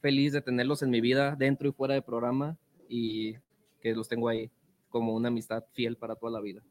feliz 0.00 0.32
de 0.32 0.42
tenerlos 0.42 0.82
en 0.82 0.90
mi 0.90 1.00
vida, 1.00 1.36
dentro 1.36 1.68
y 1.68 1.72
fuera 1.72 1.94
del 1.94 2.02
programa, 2.02 2.56
y 2.88 3.34
que 3.80 3.94
los 3.94 4.08
tengo 4.08 4.28
ahí 4.28 4.50
como 4.88 5.14
una 5.14 5.28
amistad 5.28 5.64
fiel 5.72 5.96
para 5.96 6.14
toda 6.14 6.32
la 6.32 6.40
vida. 6.40 6.62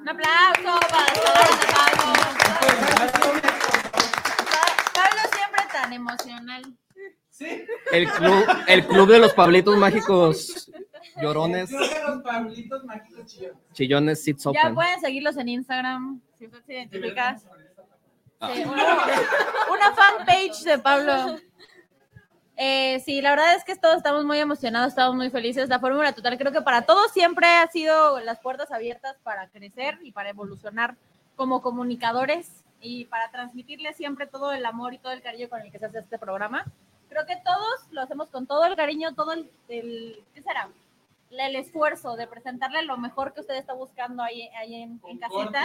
Un 0.00 0.08
aplauso 0.08 0.80
para 0.88 1.14
Pablo. 1.14 2.12
Pablo 4.94 5.20
siempre 5.32 5.62
tan 5.72 5.92
emocional. 5.92 6.62
El 7.92 8.08
club, 8.10 8.44
el 8.68 8.86
club 8.86 9.08
de 9.08 9.18
los 9.18 9.32
Pablitos 9.34 9.76
Mágicos 9.76 10.70
Llorones, 11.20 11.70
Chillones 13.72 14.22
Sits 14.22 14.44
Ya 14.44 14.50
Open. 14.50 14.74
pueden 14.74 15.00
seguirlos 15.00 15.36
en 15.36 15.48
Instagram, 15.48 16.20
si 16.38 16.46
usted 16.46 16.62
se 16.64 16.72
identifica. 16.74 17.36
Ah. 18.40 18.50
Sí, 18.54 18.62
una, 18.62 18.98
una 19.70 19.92
fanpage 19.94 20.62
de 20.64 20.78
Pablo. 20.78 21.38
Eh, 22.56 23.00
sí, 23.04 23.22
la 23.22 23.30
verdad 23.30 23.54
es 23.54 23.64
que 23.64 23.74
todos 23.76 23.96
estamos 23.96 24.24
muy 24.24 24.38
emocionados, 24.38 24.88
estamos 24.88 25.16
muy 25.16 25.30
felices. 25.30 25.68
La 25.68 25.78
Fórmula 25.80 26.12
Total 26.12 26.36
creo 26.36 26.52
que 26.52 26.60
para 26.60 26.82
todos 26.82 27.10
siempre 27.12 27.46
ha 27.46 27.66
sido 27.68 28.20
las 28.20 28.38
puertas 28.40 28.70
abiertas 28.70 29.16
para 29.22 29.48
crecer 29.48 29.98
y 30.02 30.12
para 30.12 30.30
evolucionar 30.30 30.96
como 31.36 31.62
comunicadores 31.62 32.62
y 32.82 33.06
para 33.06 33.30
transmitirles 33.30 33.96
siempre 33.96 34.26
todo 34.26 34.52
el 34.52 34.64
amor 34.66 34.92
y 34.92 34.98
todo 34.98 35.12
el 35.12 35.22
cariño 35.22 35.48
con 35.48 35.62
el 35.62 35.72
que 35.72 35.78
se 35.78 35.86
hace 35.86 36.00
este 36.00 36.18
programa. 36.18 36.64
Creo 37.10 37.26
que 37.26 37.36
todos 37.44 37.80
lo 37.90 38.00
hacemos 38.00 38.28
con 38.30 38.46
todo 38.46 38.64
el 38.64 38.74
cariño, 38.76 39.14
todo 39.14 39.32
el, 39.32 39.50
el- 39.68 40.24
¿qué 40.34 40.42
será? 40.42 40.68
El 41.30 41.54
esfuerzo 41.54 42.16
de 42.16 42.26
presentarle 42.26 42.82
lo 42.82 42.96
mejor 42.96 43.32
que 43.32 43.40
usted 43.40 43.54
está 43.54 43.72
buscando 43.72 44.20
ahí, 44.22 44.48
ahí 44.56 44.82
en, 44.82 45.00
en 45.06 45.18
casita. 45.18 45.64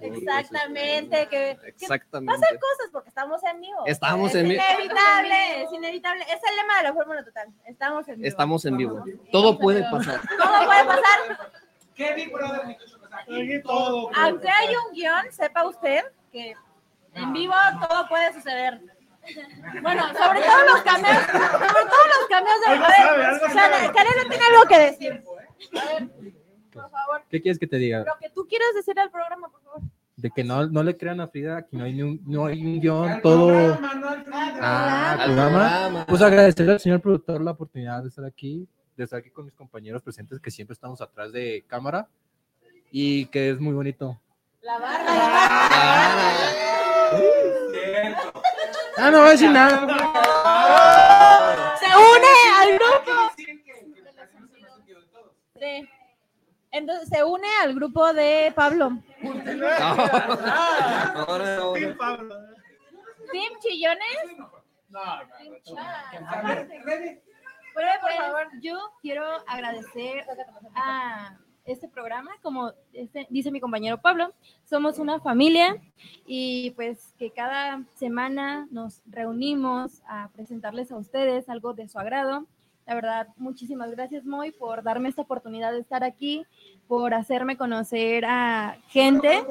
Exactamente, 0.00 1.26
que, 1.28 1.58
que 1.60 1.68
Exactamente. 1.68 2.32
pasan 2.40 2.56
cosas 2.58 2.90
porque 2.92 3.08
estamos 3.10 3.42
en 3.44 3.60
vivo. 3.60 3.82
Estamos 3.86 4.30
es 4.30 4.36
en 4.36 4.48
vivo. 4.48 4.62
inevitable, 4.70 5.62
es 5.64 5.72
inevitable. 5.72 6.22
Es 6.24 6.40
el 6.48 6.56
lema 6.56 6.76
de 6.78 6.82
la 6.84 6.94
Fórmula 6.94 7.24
Total. 7.24 7.48
Estamos 7.66 8.08
en 8.08 8.14
vivo. 8.16 8.26
Estamos 8.28 8.64
en 8.64 8.76
vivo. 8.76 9.04
Todo 9.30 9.58
puede 9.58 9.82
pasar. 9.90 10.20
Todo 10.38 10.64
puede 10.66 10.84
pasar. 10.84 11.50
¿Qué 11.94 12.14
Big 12.14 12.32
Brother? 12.32 12.78
todo. 13.62 14.10
Aunque 14.16 14.48
hay 14.48 14.74
un 14.76 14.94
guion, 14.94 15.30
sepa 15.32 15.66
usted 15.66 16.04
que 16.32 16.54
en 17.14 17.32
vivo 17.32 17.54
todo 17.88 18.08
puede 18.08 18.32
suceder. 18.32 18.80
Bueno, 19.82 20.02
sobre 20.08 20.40
todo 20.40 20.64
los 20.72 20.82
cambios, 20.82 21.16
sobre 21.16 21.84
todo 21.86 22.04
los 22.08 22.28
cambios 22.28 22.60
de 22.60 22.66
a 22.66 23.68
ver, 23.68 24.28
tiene 24.28 24.44
algo 24.50 24.68
que 24.68 24.78
decir. 24.78 25.22
A 25.72 25.84
ver, 25.86 26.08
por 26.72 26.90
favor, 26.90 27.22
¿Qué 27.28 27.40
quieres 27.42 27.58
que 27.58 27.66
te 27.66 27.76
diga? 27.76 28.00
lo 28.00 28.16
que 28.20 28.30
tú 28.30 28.46
quieras 28.48 28.68
decir 28.74 28.98
al 28.98 29.10
programa, 29.10 29.48
por 29.48 29.62
favor. 29.62 29.80
De 30.16 30.30
que 30.30 30.44
no, 30.44 30.66
no 30.66 30.82
le 30.82 30.96
crean 30.96 31.20
a 31.20 31.28
Frida, 31.28 31.58
aquí 31.58 31.76
no 31.76 31.84
hay, 31.84 31.92
ni 31.94 32.02
un, 32.02 32.20
no 32.26 32.46
hay 32.46 32.64
un 32.64 32.80
guion, 32.80 33.20
todo. 33.22 33.78
Ah, 34.60 35.12
al 35.12 35.24
programa. 35.26 35.58
programa. 35.58 36.06
Pues 36.06 36.22
agradecerle 36.22 36.72
al 36.72 36.80
señor 36.80 37.00
productor 37.00 37.40
la 37.40 37.52
oportunidad 37.52 38.02
de 38.02 38.08
estar 38.08 38.24
aquí, 38.24 38.68
de 38.96 39.04
estar 39.04 39.18
aquí 39.18 39.30
con 39.30 39.44
mis 39.46 39.54
compañeros 39.54 40.02
presentes 40.02 40.38
que 40.40 40.50
siempre 40.50 40.74
estamos 40.74 41.00
atrás 41.00 41.32
de 41.32 41.64
cámara 41.66 42.08
y 42.90 43.26
que 43.26 43.50
es 43.50 43.60
muy 43.60 43.72
bonito. 43.72 44.20
La 44.62 44.78
barra, 44.78 45.04
la 45.04 45.28
barra. 45.28 46.40
Ah, 49.02 49.10
no 49.10 49.18
voy 49.20 49.28
a 49.28 49.30
decir 49.30 49.50
nada. 49.50 49.78
Se 51.78 51.86
une 51.86 52.32
al 52.60 52.68
grupo. 52.78 53.12
Sí. 55.58 55.88
Entonces 56.70 57.08
se 57.08 57.24
une 57.24 57.48
al 57.62 57.74
grupo 57.74 58.12
de 58.12 58.52
Pablo. 58.54 58.92
¿Team 63.32 63.52
Chillones? 63.60 64.18
Bueno, 67.72 67.90
por 68.00 68.12
favor, 68.12 68.48
yo 68.60 68.76
quiero 69.00 69.24
agradecer 69.46 70.26
a 70.74 71.38
este 71.64 71.88
programa, 71.88 72.30
como 72.42 72.72
este- 72.92 73.26
dice 73.30 73.50
mi 73.50 73.60
compañero 73.60 74.00
Pablo, 74.00 74.32
somos 74.64 74.98
una 74.98 75.20
familia 75.20 75.76
y 76.26 76.70
pues 76.72 77.14
que 77.18 77.30
cada 77.30 77.82
semana 77.94 78.66
nos 78.70 79.02
reunimos 79.06 80.02
a 80.08 80.28
presentarles 80.28 80.90
a 80.92 80.96
ustedes 80.96 81.48
algo 81.48 81.74
de 81.74 81.88
su 81.88 81.98
agrado. 81.98 82.46
La 82.86 82.94
verdad, 82.94 83.28
muchísimas 83.36 83.90
gracias, 83.92 84.24
Moy, 84.24 84.50
por 84.50 84.82
darme 84.82 85.08
esta 85.08 85.22
oportunidad 85.22 85.70
de 85.70 85.78
estar 85.78 86.02
aquí, 86.02 86.44
por 86.88 87.14
hacerme 87.14 87.56
conocer 87.56 88.24
a 88.24 88.78
gente 88.88 89.44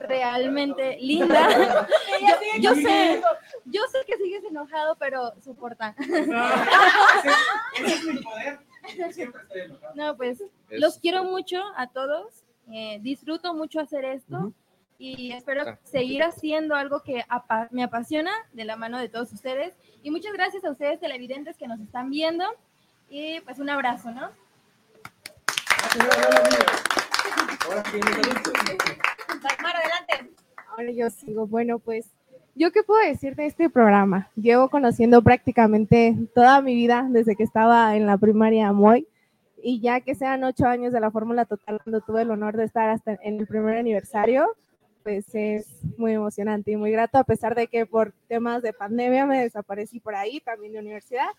realmente 0.00 0.98
linda. 1.00 1.48
yo, 2.20 2.60
yo 2.60 2.74
sé, 2.74 3.22
yo 3.66 3.82
sé 3.92 3.98
que 4.06 4.16
sigues 4.16 4.42
enojado, 4.44 4.96
pero 4.98 5.34
soporta. 5.40 5.94
No, 9.94 10.16
pues 10.16 10.40
Es- 10.68 10.80
los 10.80 10.98
quiero 10.98 11.24
mucho 11.24 11.62
a 11.76 11.86
todos. 11.88 12.44
eh, 12.72 12.98
disfruto 13.02 13.52
mucho 13.52 13.80
hacer 13.80 14.04
esto 14.04 14.52
y 14.96 15.32
espero 15.32 15.62
Ah. 15.66 15.78
seguir 15.82 16.22
haciendo 16.22 16.76
algo 16.76 17.02
que 17.02 17.24
apa- 17.28 17.66
me 17.72 17.82
apasiona 17.82 18.30
de 18.52 18.64
la 18.64 18.76
mano 18.76 18.98
de 18.98 19.08
todos 19.08 19.32
ustedes. 19.32 19.74
Y 20.04 20.10
muchas 20.12 20.32
gracias 20.34 20.64
a 20.64 20.70
ustedes 20.70 21.00
televidentes 21.00 21.56
que 21.56 21.66
nos 21.66 21.80
están 21.80 22.10
viendo. 22.10 22.44
Y 23.08 23.40
pues 23.40 23.58
un 23.58 23.70
abrazo, 23.70 24.12
¿no? 24.12 24.30
Dagmar, 29.42 29.76
adelante. 29.76 30.34
Ahora 30.68 30.90
yo 30.92 31.10
sigo. 31.10 31.46
Bueno, 31.46 31.78
pues, 31.78 32.06
¿yo 32.60 32.70
qué 32.72 32.82
puedo 32.82 33.02
decir 33.02 33.36
de 33.36 33.46
este 33.46 33.70
programa? 33.70 34.30
Llevo 34.36 34.68
conociendo 34.68 35.22
prácticamente 35.22 36.14
toda 36.34 36.60
mi 36.60 36.74
vida 36.74 37.06
desde 37.08 37.34
que 37.34 37.42
estaba 37.42 37.96
en 37.96 38.04
la 38.04 38.18
primaria 38.18 38.70
Moy 38.70 39.08
y 39.62 39.80
ya 39.80 40.02
que 40.02 40.14
sean 40.14 40.44
ocho 40.44 40.66
años 40.66 40.92
de 40.92 41.00
la 41.00 41.10
Fórmula 41.10 41.46
Total, 41.46 41.80
cuando 41.82 42.02
tuve 42.02 42.20
el 42.20 42.30
honor 42.30 42.58
de 42.58 42.64
estar 42.64 42.90
hasta 42.90 43.18
en 43.22 43.40
el 43.40 43.46
primer 43.46 43.78
aniversario, 43.78 44.46
pues 45.02 45.34
es 45.34 45.68
muy 45.96 46.12
emocionante 46.12 46.72
y 46.72 46.76
muy 46.76 46.90
grato, 46.90 47.16
a 47.16 47.24
pesar 47.24 47.54
de 47.54 47.66
que 47.66 47.86
por 47.86 48.12
temas 48.28 48.60
de 48.60 48.74
pandemia 48.74 49.24
me 49.24 49.40
desaparecí 49.40 49.98
por 49.98 50.14
ahí, 50.14 50.40
también 50.40 50.74
de 50.74 50.80
universidad. 50.80 51.30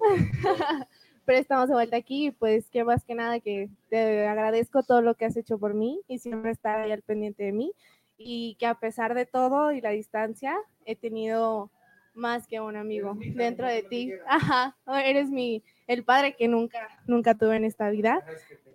Pero 1.26 1.38
estamos 1.40 1.68
de 1.68 1.74
vuelta 1.74 1.98
aquí 1.98 2.30
pues 2.30 2.70
que 2.70 2.84
más 2.84 3.04
que 3.04 3.14
nada 3.14 3.38
que 3.38 3.68
te 3.90 4.26
agradezco 4.26 4.82
todo 4.82 5.02
lo 5.02 5.14
que 5.14 5.26
has 5.26 5.36
hecho 5.36 5.58
por 5.58 5.74
mí 5.74 6.00
y 6.08 6.20
siempre 6.20 6.52
estar 6.52 6.80
ahí 6.80 6.90
al 6.90 7.02
pendiente 7.02 7.42
de 7.42 7.52
mí 7.52 7.74
y 8.18 8.56
que 8.58 8.66
a 8.66 8.74
pesar 8.74 9.14
de 9.14 9.24
todo 9.24 9.72
y 9.72 9.80
la 9.80 9.90
distancia 9.90 10.56
he 10.84 10.96
tenido 10.96 11.70
más 12.14 12.46
que 12.46 12.60
un 12.60 12.76
amigo 12.76 13.16
dentro 13.34 13.66
de 13.66 13.82
ti. 13.84 14.12
Ajá, 14.26 14.76
eres 15.04 15.30
mi 15.30 15.62
el 15.86 16.04
padre 16.04 16.36
que 16.36 16.48
nunca 16.48 16.86
nunca 17.06 17.34
tuve 17.34 17.56
en 17.56 17.64
esta 17.64 17.88
vida 17.88 18.22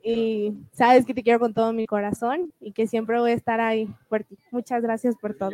y 0.02 0.54
sabes 0.72 1.06
que 1.06 1.14
te 1.14 1.22
quiero 1.24 1.40
con 1.40 1.54
todo 1.54 1.72
mi 1.74 1.86
corazón 1.86 2.52
y 2.60 2.72
que 2.72 2.88
siempre 2.88 3.20
voy 3.20 3.32
a 3.32 3.36
estar 3.36 3.62
ahí 3.62 3.88
por 4.10 4.24
ti. 4.24 4.38
Muchas 4.52 4.82
gracias 4.82 5.16
por 5.18 5.36
todo. 5.36 5.52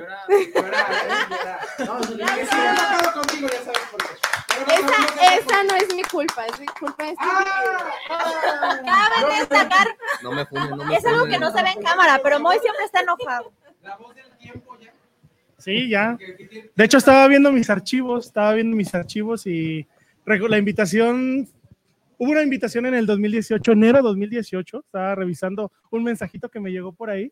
Esa, 4.67 5.35
esa 5.35 5.63
no 5.63 5.75
es 5.75 5.95
mi 5.95 6.03
culpa, 6.03 6.45
es 6.45 6.59
mi 6.59 6.65
culpa. 6.67 7.07
Es 7.07 7.15
Cabe 8.85 9.39
destacar, 9.39 9.87
No 10.21 10.31
me 10.31 10.45
funen, 10.45 10.69
no 10.71 10.85
me 10.85 10.95
es 10.95 11.05
algo 11.05 11.25
que 11.25 11.39
no 11.39 11.51
se 11.51 11.63
ve 11.63 11.69
en 11.69 11.81
cámara, 11.83 12.19
pero 12.23 12.39
Moy 12.39 12.59
siempre 12.59 12.85
está 12.85 13.01
enojado. 13.01 13.51
Sí, 15.57 15.89
ya. 15.89 16.17
De 16.75 16.85
hecho, 16.85 16.97
estaba 16.97 17.27
viendo 17.27 17.51
mis 17.51 17.69
archivos, 17.69 18.27
estaba 18.27 18.53
viendo 18.53 18.75
mis 18.75 18.93
archivos 18.95 19.45
y 19.45 19.85
la 20.25 20.57
invitación, 20.57 21.47
hubo 22.17 22.31
una 22.31 22.43
invitación 22.43 22.85
en 22.85 22.93
el 22.93 23.05
2018, 23.05 23.71
enero 23.71 24.01
2018, 24.03 24.79
estaba 24.85 25.15
revisando 25.15 25.71
un 25.89 26.03
mensajito 26.03 26.49
que 26.49 26.59
me 26.59 26.71
llegó 26.71 26.93
por 26.93 27.09
ahí 27.09 27.31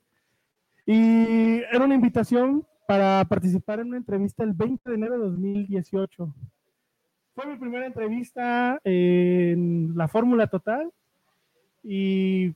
y 0.86 1.58
era 1.72 1.86
una 1.86 1.94
invitación 1.94 2.66
para 2.88 3.24
participar 3.26 3.82
en 3.82 3.90
una 3.90 3.98
entrevista 3.98 4.44
el 4.44 4.54
20 4.54 4.90
de 4.90 4.96
enero 4.96 5.14
de 5.14 5.26
2018. 5.26 6.34
Fue 7.36 7.46
mi 7.46 7.56
primera 7.58 7.86
entrevista 7.86 8.80
en 8.84 9.94
la 9.96 10.08
Fórmula 10.08 10.48
Total 10.48 10.90
y 11.84 12.54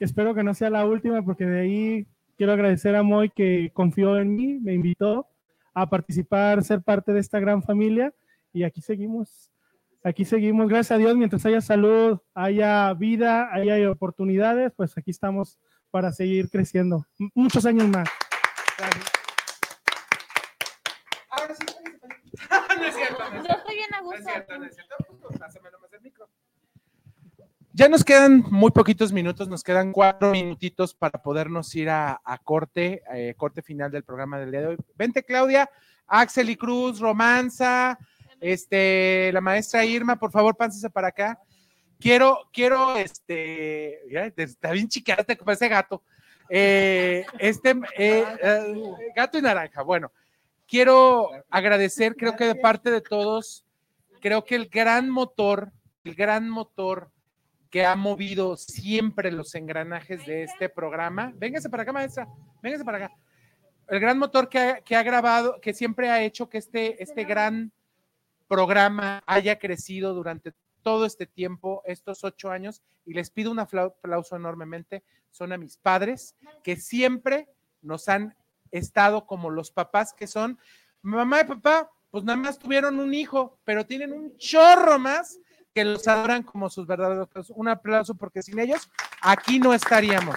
espero 0.00 0.34
que 0.34 0.42
no 0.42 0.54
sea 0.54 0.70
la 0.70 0.84
última 0.86 1.22
porque 1.22 1.44
de 1.46 1.60
ahí 1.60 2.06
quiero 2.36 2.52
agradecer 2.52 2.96
a 2.96 3.02
Moy 3.02 3.30
que 3.30 3.70
confió 3.72 4.18
en 4.18 4.34
mí, 4.34 4.58
me 4.60 4.74
invitó 4.74 5.26
a 5.72 5.88
participar, 5.88 6.62
ser 6.62 6.82
parte 6.82 7.12
de 7.12 7.20
esta 7.20 7.40
gran 7.40 7.62
familia 7.62 8.12
y 8.52 8.62
aquí 8.64 8.80
seguimos. 8.80 9.50
Aquí 10.02 10.24
seguimos, 10.26 10.68
gracias 10.68 10.92
a 10.92 10.98
Dios, 10.98 11.16
mientras 11.16 11.46
haya 11.46 11.62
salud, 11.62 12.18
haya 12.34 12.92
vida, 12.92 13.48
haya 13.52 13.90
oportunidades, 13.90 14.70
pues 14.76 14.96
aquí 14.98 15.10
estamos 15.10 15.58
para 15.90 16.12
seguir 16.12 16.50
creciendo. 16.50 17.06
Muchos 17.34 17.64
años 17.64 17.88
más. 17.88 18.08
no 22.78 22.84
es 22.84 22.94
cierto, 22.94 23.18
no 23.18 23.26
es 23.26 23.34
Yo 23.34 23.42
cierto. 23.42 23.58
estoy 23.58 23.74
bien 23.76 23.94
a 23.94 24.02
No 24.02 24.12
es 24.12 24.24
cierto, 24.24 24.58
no 24.58 24.64
es 24.64 24.74
cierto. 24.74 24.94
Pues, 25.22 25.38
pásame 25.38 25.70
nomás 25.70 25.92
el 25.92 26.00
micro. 26.02 26.28
Ya 27.76 27.88
nos 27.88 28.04
quedan 28.04 28.44
muy 28.52 28.70
poquitos 28.70 29.12
minutos, 29.12 29.48
nos 29.48 29.64
quedan 29.64 29.90
cuatro 29.90 30.30
minutitos 30.30 30.94
para 30.94 31.20
podernos 31.20 31.74
ir 31.74 31.90
a, 31.90 32.20
corte, 32.44 33.02
eh, 33.12 33.34
corte 33.36 33.62
final 33.62 33.90
del 33.90 34.04
programa 34.04 34.38
del 34.38 34.52
día 34.52 34.60
de 34.60 34.66
hoy. 34.68 34.76
Vente, 34.94 35.24
Claudia, 35.24 35.68
Axel 36.06 36.50
y 36.50 36.56
Cruz, 36.56 37.00
Romanza, 37.00 37.98
este, 38.40 39.32
la 39.32 39.40
maestra 39.40 39.84
Irma, 39.84 40.14
por 40.14 40.30
favor, 40.30 40.56
pánsese 40.56 40.88
para 40.88 41.08
acá. 41.08 41.40
Quiero, 41.98 42.48
quiero, 42.52 42.94
este, 42.94 44.02
ya, 44.08 44.32
está 44.36 44.70
bien 44.70 44.88
chiquita, 44.88 45.24
te 45.24 45.34
parece 45.34 45.66
gato. 45.66 46.00
Eh, 46.48 47.26
este, 47.40 47.74
eh, 47.98 48.24
gato 49.16 49.36
y 49.36 49.42
naranja, 49.42 49.82
bueno, 49.82 50.12
quiero 50.68 51.28
agradecer, 51.50 52.14
creo 52.14 52.36
que 52.36 52.44
de 52.44 52.54
parte 52.54 52.92
de 52.92 53.00
todos, 53.00 53.66
creo 54.20 54.44
que 54.44 54.54
el 54.54 54.68
gran 54.68 55.10
motor, 55.10 55.72
el 56.04 56.14
gran 56.14 56.48
motor 56.48 57.10
que 57.74 57.84
ha 57.84 57.96
movido 57.96 58.56
siempre 58.56 59.32
los 59.32 59.52
engranajes 59.56 60.24
de 60.26 60.44
este 60.44 60.68
programa. 60.68 61.32
Véngase 61.34 61.68
para 61.68 61.82
acá, 61.82 61.92
maestra, 61.92 62.28
véngase 62.62 62.84
para 62.84 62.98
acá. 62.98 63.16
El 63.88 63.98
gran 63.98 64.16
motor 64.16 64.48
que 64.48 64.58
ha, 64.60 64.80
que 64.80 64.94
ha 64.94 65.02
grabado, 65.02 65.60
que 65.60 65.74
siempre 65.74 66.08
ha 66.08 66.22
hecho 66.22 66.48
que 66.48 66.58
este, 66.58 67.02
este 67.02 67.24
gran 67.24 67.72
programa 68.46 69.24
haya 69.26 69.58
crecido 69.58 70.14
durante 70.14 70.52
todo 70.82 71.04
este 71.04 71.26
tiempo, 71.26 71.82
estos 71.84 72.22
ocho 72.22 72.48
años, 72.48 72.80
y 73.04 73.12
les 73.12 73.30
pido 73.30 73.50
un 73.50 73.58
aplau- 73.58 73.92
aplauso 73.98 74.36
enormemente, 74.36 75.02
son 75.32 75.50
a 75.50 75.58
mis 75.58 75.76
padres, 75.76 76.36
que 76.62 76.76
siempre 76.76 77.48
nos 77.82 78.08
han 78.08 78.36
estado 78.70 79.26
como 79.26 79.50
los 79.50 79.72
papás 79.72 80.14
que 80.14 80.28
son, 80.28 80.60
mamá 81.02 81.40
y 81.40 81.44
papá, 81.46 81.90
pues 82.12 82.22
nada 82.22 82.38
más 82.38 82.56
tuvieron 82.56 83.00
un 83.00 83.14
hijo, 83.14 83.58
pero 83.64 83.84
tienen 83.84 84.12
un 84.12 84.36
chorro 84.36 85.00
más 85.00 85.40
que 85.74 85.84
los 85.84 86.06
adoran 86.06 86.44
como 86.44 86.70
sus 86.70 86.86
verdaderos. 86.86 87.28
Un 87.50 87.68
aplauso 87.68 88.14
porque 88.14 88.42
sin 88.42 88.58
ellos 88.58 88.88
aquí 89.20 89.58
no 89.58 89.74
estaríamos. 89.74 90.36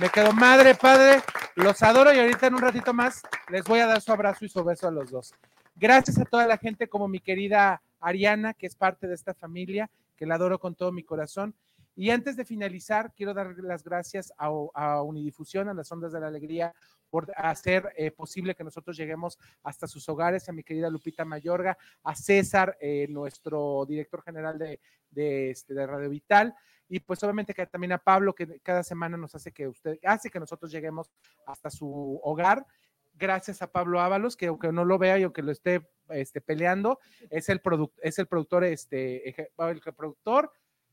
Me 0.00 0.08
quedo 0.08 0.32
madre, 0.32 0.74
padre, 0.74 1.22
los 1.54 1.82
adoro 1.82 2.12
y 2.14 2.18
ahorita 2.18 2.46
en 2.46 2.54
un 2.54 2.62
ratito 2.62 2.94
más 2.94 3.22
les 3.50 3.64
voy 3.64 3.80
a 3.80 3.86
dar 3.86 4.00
su 4.00 4.10
abrazo 4.10 4.46
y 4.46 4.48
su 4.48 4.64
beso 4.64 4.88
a 4.88 4.90
los 4.90 5.10
dos. 5.10 5.34
Gracias 5.76 6.18
a 6.18 6.24
toda 6.24 6.46
la 6.46 6.56
gente 6.56 6.88
como 6.88 7.06
mi 7.08 7.20
querida 7.20 7.82
Ariana, 8.00 8.54
que 8.54 8.66
es 8.66 8.74
parte 8.74 9.06
de 9.06 9.14
esta 9.14 9.34
familia, 9.34 9.90
que 10.16 10.24
la 10.24 10.36
adoro 10.36 10.58
con 10.58 10.74
todo 10.74 10.90
mi 10.92 11.02
corazón. 11.02 11.54
Y 11.94 12.10
antes 12.10 12.36
de 12.36 12.44
finalizar, 12.44 13.12
quiero 13.14 13.34
dar 13.34 13.54
las 13.58 13.82
gracias 13.82 14.32
a, 14.38 14.46
a 14.74 15.02
Unidifusión, 15.02 15.68
a 15.68 15.74
las 15.74 15.90
Ondas 15.92 16.12
de 16.12 16.20
la 16.20 16.28
Alegría, 16.28 16.74
por 17.10 17.32
hacer 17.36 17.92
eh, 17.96 18.10
posible 18.10 18.54
que 18.54 18.64
nosotros 18.64 18.96
lleguemos 18.96 19.38
hasta 19.62 19.86
sus 19.86 20.08
hogares, 20.08 20.48
a 20.48 20.52
mi 20.52 20.62
querida 20.62 20.88
Lupita 20.88 21.24
Mayorga, 21.24 21.76
a 22.04 22.14
César, 22.14 22.76
eh, 22.80 23.06
nuestro 23.10 23.84
director 23.86 24.22
general 24.22 24.58
de, 24.58 24.80
de, 25.10 25.50
este, 25.50 25.74
de 25.74 25.86
Radio 25.86 26.08
Vital, 26.08 26.54
y 26.88 27.00
pues 27.00 27.22
obviamente 27.22 27.54
que 27.54 27.66
también 27.66 27.92
a 27.92 27.98
Pablo, 27.98 28.34
que 28.34 28.60
cada 28.60 28.82
semana 28.82 29.16
nos 29.16 29.34
hace 29.34 29.52
que 29.52 29.68
usted, 29.68 29.98
hace 30.04 30.28
que 30.28 30.40
nosotros 30.40 30.72
lleguemos 30.72 31.10
hasta 31.46 31.70
su 31.70 32.20
hogar. 32.22 32.66
Gracias 33.14 33.62
a 33.62 33.70
Pablo 33.70 34.00
Ábalos, 34.00 34.36
que 34.36 34.46
aunque 34.46 34.72
no 34.72 34.84
lo 34.84 34.98
vea 34.98 35.18
y 35.18 35.22
aunque 35.22 35.42
lo 35.42 35.52
esté 35.52 35.88
este, 36.08 36.40
peleando, 36.40 36.98
es 37.28 37.48
el, 37.48 37.60
produc 37.60 37.92
es 38.02 38.18
el 38.18 38.26
productor, 38.26 38.64
este, 38.64 39.28
el 39.28 39.82
productor 39.96 40.50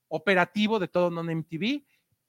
operativo 0.09 0.79
de 0.79 0.87
todo 0.87 1.09
Non 1.09 1.27
MTV. 1.27 1.83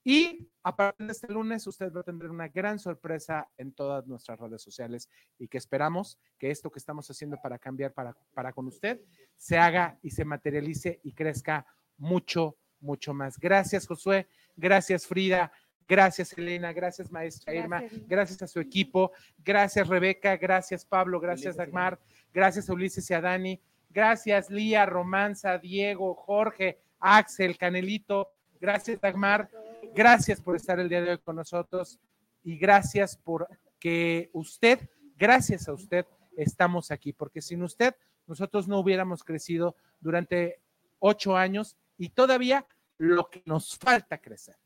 Y 0.04 0.48
a 0.62 0.74
partir 0.74 1.06
de 1.06 1.12
este 1.12 1.30
lunes 1.30 1.66
usted 1.66 1.92
va 1.92 2.00
a 2.00 2.04
tener 2.04 2.30
una 2.30 2.48
gran 2.48 2.78
sorpresa 2.78 3.48
en 3.58 3.72
todas 3.72 4.06
nuestras 4.06 4.38
redes 4.38 4.62
sociales 4.62 5.10
y 5.38 5.48
que 5.48 5.58
esperamos 5.58 6.18
que 6.38 6.50
esto 6.50 6.70
que 6.70 6.78
estamos 6.78 7.10
haciendo 7.10 7.36
para 7.42 7.58
cambiar 7.58 7.92
para, 7.92 8.16
para 8.32 8.52
con 8.52 8.68
usted 8.68 9.00
se 9.36 9.58
haga 9.58 9.98
y 10.02 10.10
se 10.10 10.24
materialice 10.24 11.00
y 11.04 11.12
crezca 11.12 11.66
mucho, 11.98 12.56
mucho 12.80 13.12
más. 13.12 13.38
Gracias 13.38 13.86
Josué, 13.86 14.28
gracias 14.56 15.06
Frida, 15.06 15.52
gracias 15.86 16.32
Elena, 16.38 16.72
gracias 16.72 17.10
maestra 17.10 17.54
Irma, 17.54 17.80
Gracias. 17.80 18.08
gracias 18.08 18.42
a 18.42 18.46
su 18.46 18.60
equipo, 18.60 19.12
gracias 19.44 19.88
Rebeca, 19.88 20.36
gracias 20.36 20.84
Pablo, 20.84 21.20
gracias 21.20 21.56
Dagmar, 21.56 21.98
gracias 22.32 22.70
a 22.70 22.72
Ulises 22.72 23.10
y 23.10 23.14
a 23.14 23.20
Dani, 23.20 23.60
gracias 23.90 24.48
Lía, 24.48 24.86
Romanza, 24.86 25.58
Diego, 25.58 26.14
Jorge, 26.14 26.80
Axel, 27.00 27.56
Canelito, 27.56 28.30
gracias 28.60 29.00
Dagmar, 29.00 29.50
gracias 29.94 30.40
por 30.40 30.56
estar 30.56 30.80
el 30.80 30.88
día 30.88 31.00
de 31.00 31.10
hoy 31.12 31.18
con 31.18 31.36
nosotros 31.36 31.98
y 32.42 32.58
gracias 32.58 33.16
por 33.16 33.48
que 33.78 34.30
usted, 34.32 34.88
gracias 35.16 35.68
a 35.68 35.72
usted, 35.72 36.06
estamos 36.36 36.90
aquí, 36.90 37.12
porque 37.12 37.40
sin 37.40 37.62
usted 37.62 37.94
nosotros 38.26 38.68
no 38.68 38.78
hubiéramos 38.78 39.24
crecido 39.24 39.76
durante 40.00 40.60
ocho 40.98 41.36
años 41.36 41.76
y 41.96 42.10
todavía 42.10 42.66
lo 42.98 43.30
que 43.30 43.42
nos 43.46 43.76
falta 43.78 44.18
crecer. 44.18 44.56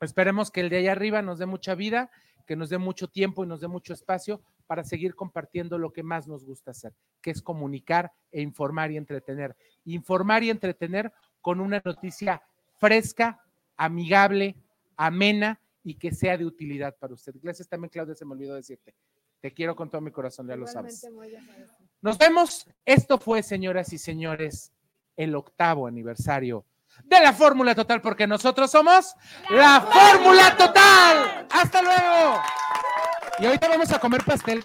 Esperemos 0.00 0.50
que 0.50 0.60
el 0.60 0.70
de 0.70 0.78
allá 0.78 0.92
arriba 0.92 1.20
nos 1.20 1.38
dé 1.38 1.46
mucha 1.46 1.74
vida, 1.74 2.10
que 2.46 2.56
nos 2.56 2.70
dé 2.70 2.78
mucho 2.78 3.08
tiempo 3.08 3.44
y 3.44 3.46
nos 3.46 3.60
dé 3.60 3.68
mucho 3.68 3.92
espacio 3.92 4.42
para 4.66 4.84
seguir 4.84 5.14
compartiendo 5.14 5.78
lo 5.78 5.92
que 5.92 6.02
más 6.02 6.26
nos 6.26 6.44
gusta 6.44 6.70
hacer, 6.70 6.94
que 7.20 7.30
es 7.32 7.42
comunicar 7.42 8.12
e 8.30 8.40
informar 8.40 8.90
y 8.92 8.96
entretener. 8.96 9.56
Informar 9.84 10.42
y 10.44 10.50
entretener 10.50 11.12
con 11.40 11.60
una 11.60 11.80
noticia 11.84 12.42
fresca, 12.78 13.42
amigable, 13.76 14.56
amena 14.96 15.60
y 15.82 15.94
que 15.94 16.12
sea 16.12 16.36
de 16.36 16.44
utilidad 16.44 16.96
para 16.98 17.14
usted. 17.14 17.34
Gracias 17.42 17.68
también, 17.68 17.90
Claudia, 17.90 18.14
se 18.14 18.24
me 18.24 18.32
olvidó 18.32 18.54
decirte. 18.54 18.94
Te 19.40 19.52
quiero 19.52 19.74
con 19.74 19.88
todo 19.88 20.02
mi 20.02 20.10
corazón, 20.10 20.46
ya 20.46 20.56
lo 20.56 20.66
sabes. 20.66 21.06
Nos 22.02 22.18
vemos. 22.18 22.66
Esto 22.84 23.18
fue, 23.18 23.42
señoras 23.42 23.92
y 23.92 23.98
señores, 23.98 24.72
el 25.16 25.34
octavo 25.34 25.86
aniversario 25.86 26.66
de 27.04 27.20
la 27.20 27.32
Fórmula 27.32 27.74
Total, 27.74 28.02
porque 28.02 28.26
nosotros 28.26 28.70
somos 28.70 29.14
la, 29.48 29.80
Fórmula 29.80 30.56
Total. 30.56 31.46
Hasta 31.50 31.82
luego. 31.82 32.42
Y 33.38 33.46
ahorita 33.46 33.68
vamos 33.68 33.90
a 33.92 33.98
comer 33.98 34.22
pastel. 34.24 34.64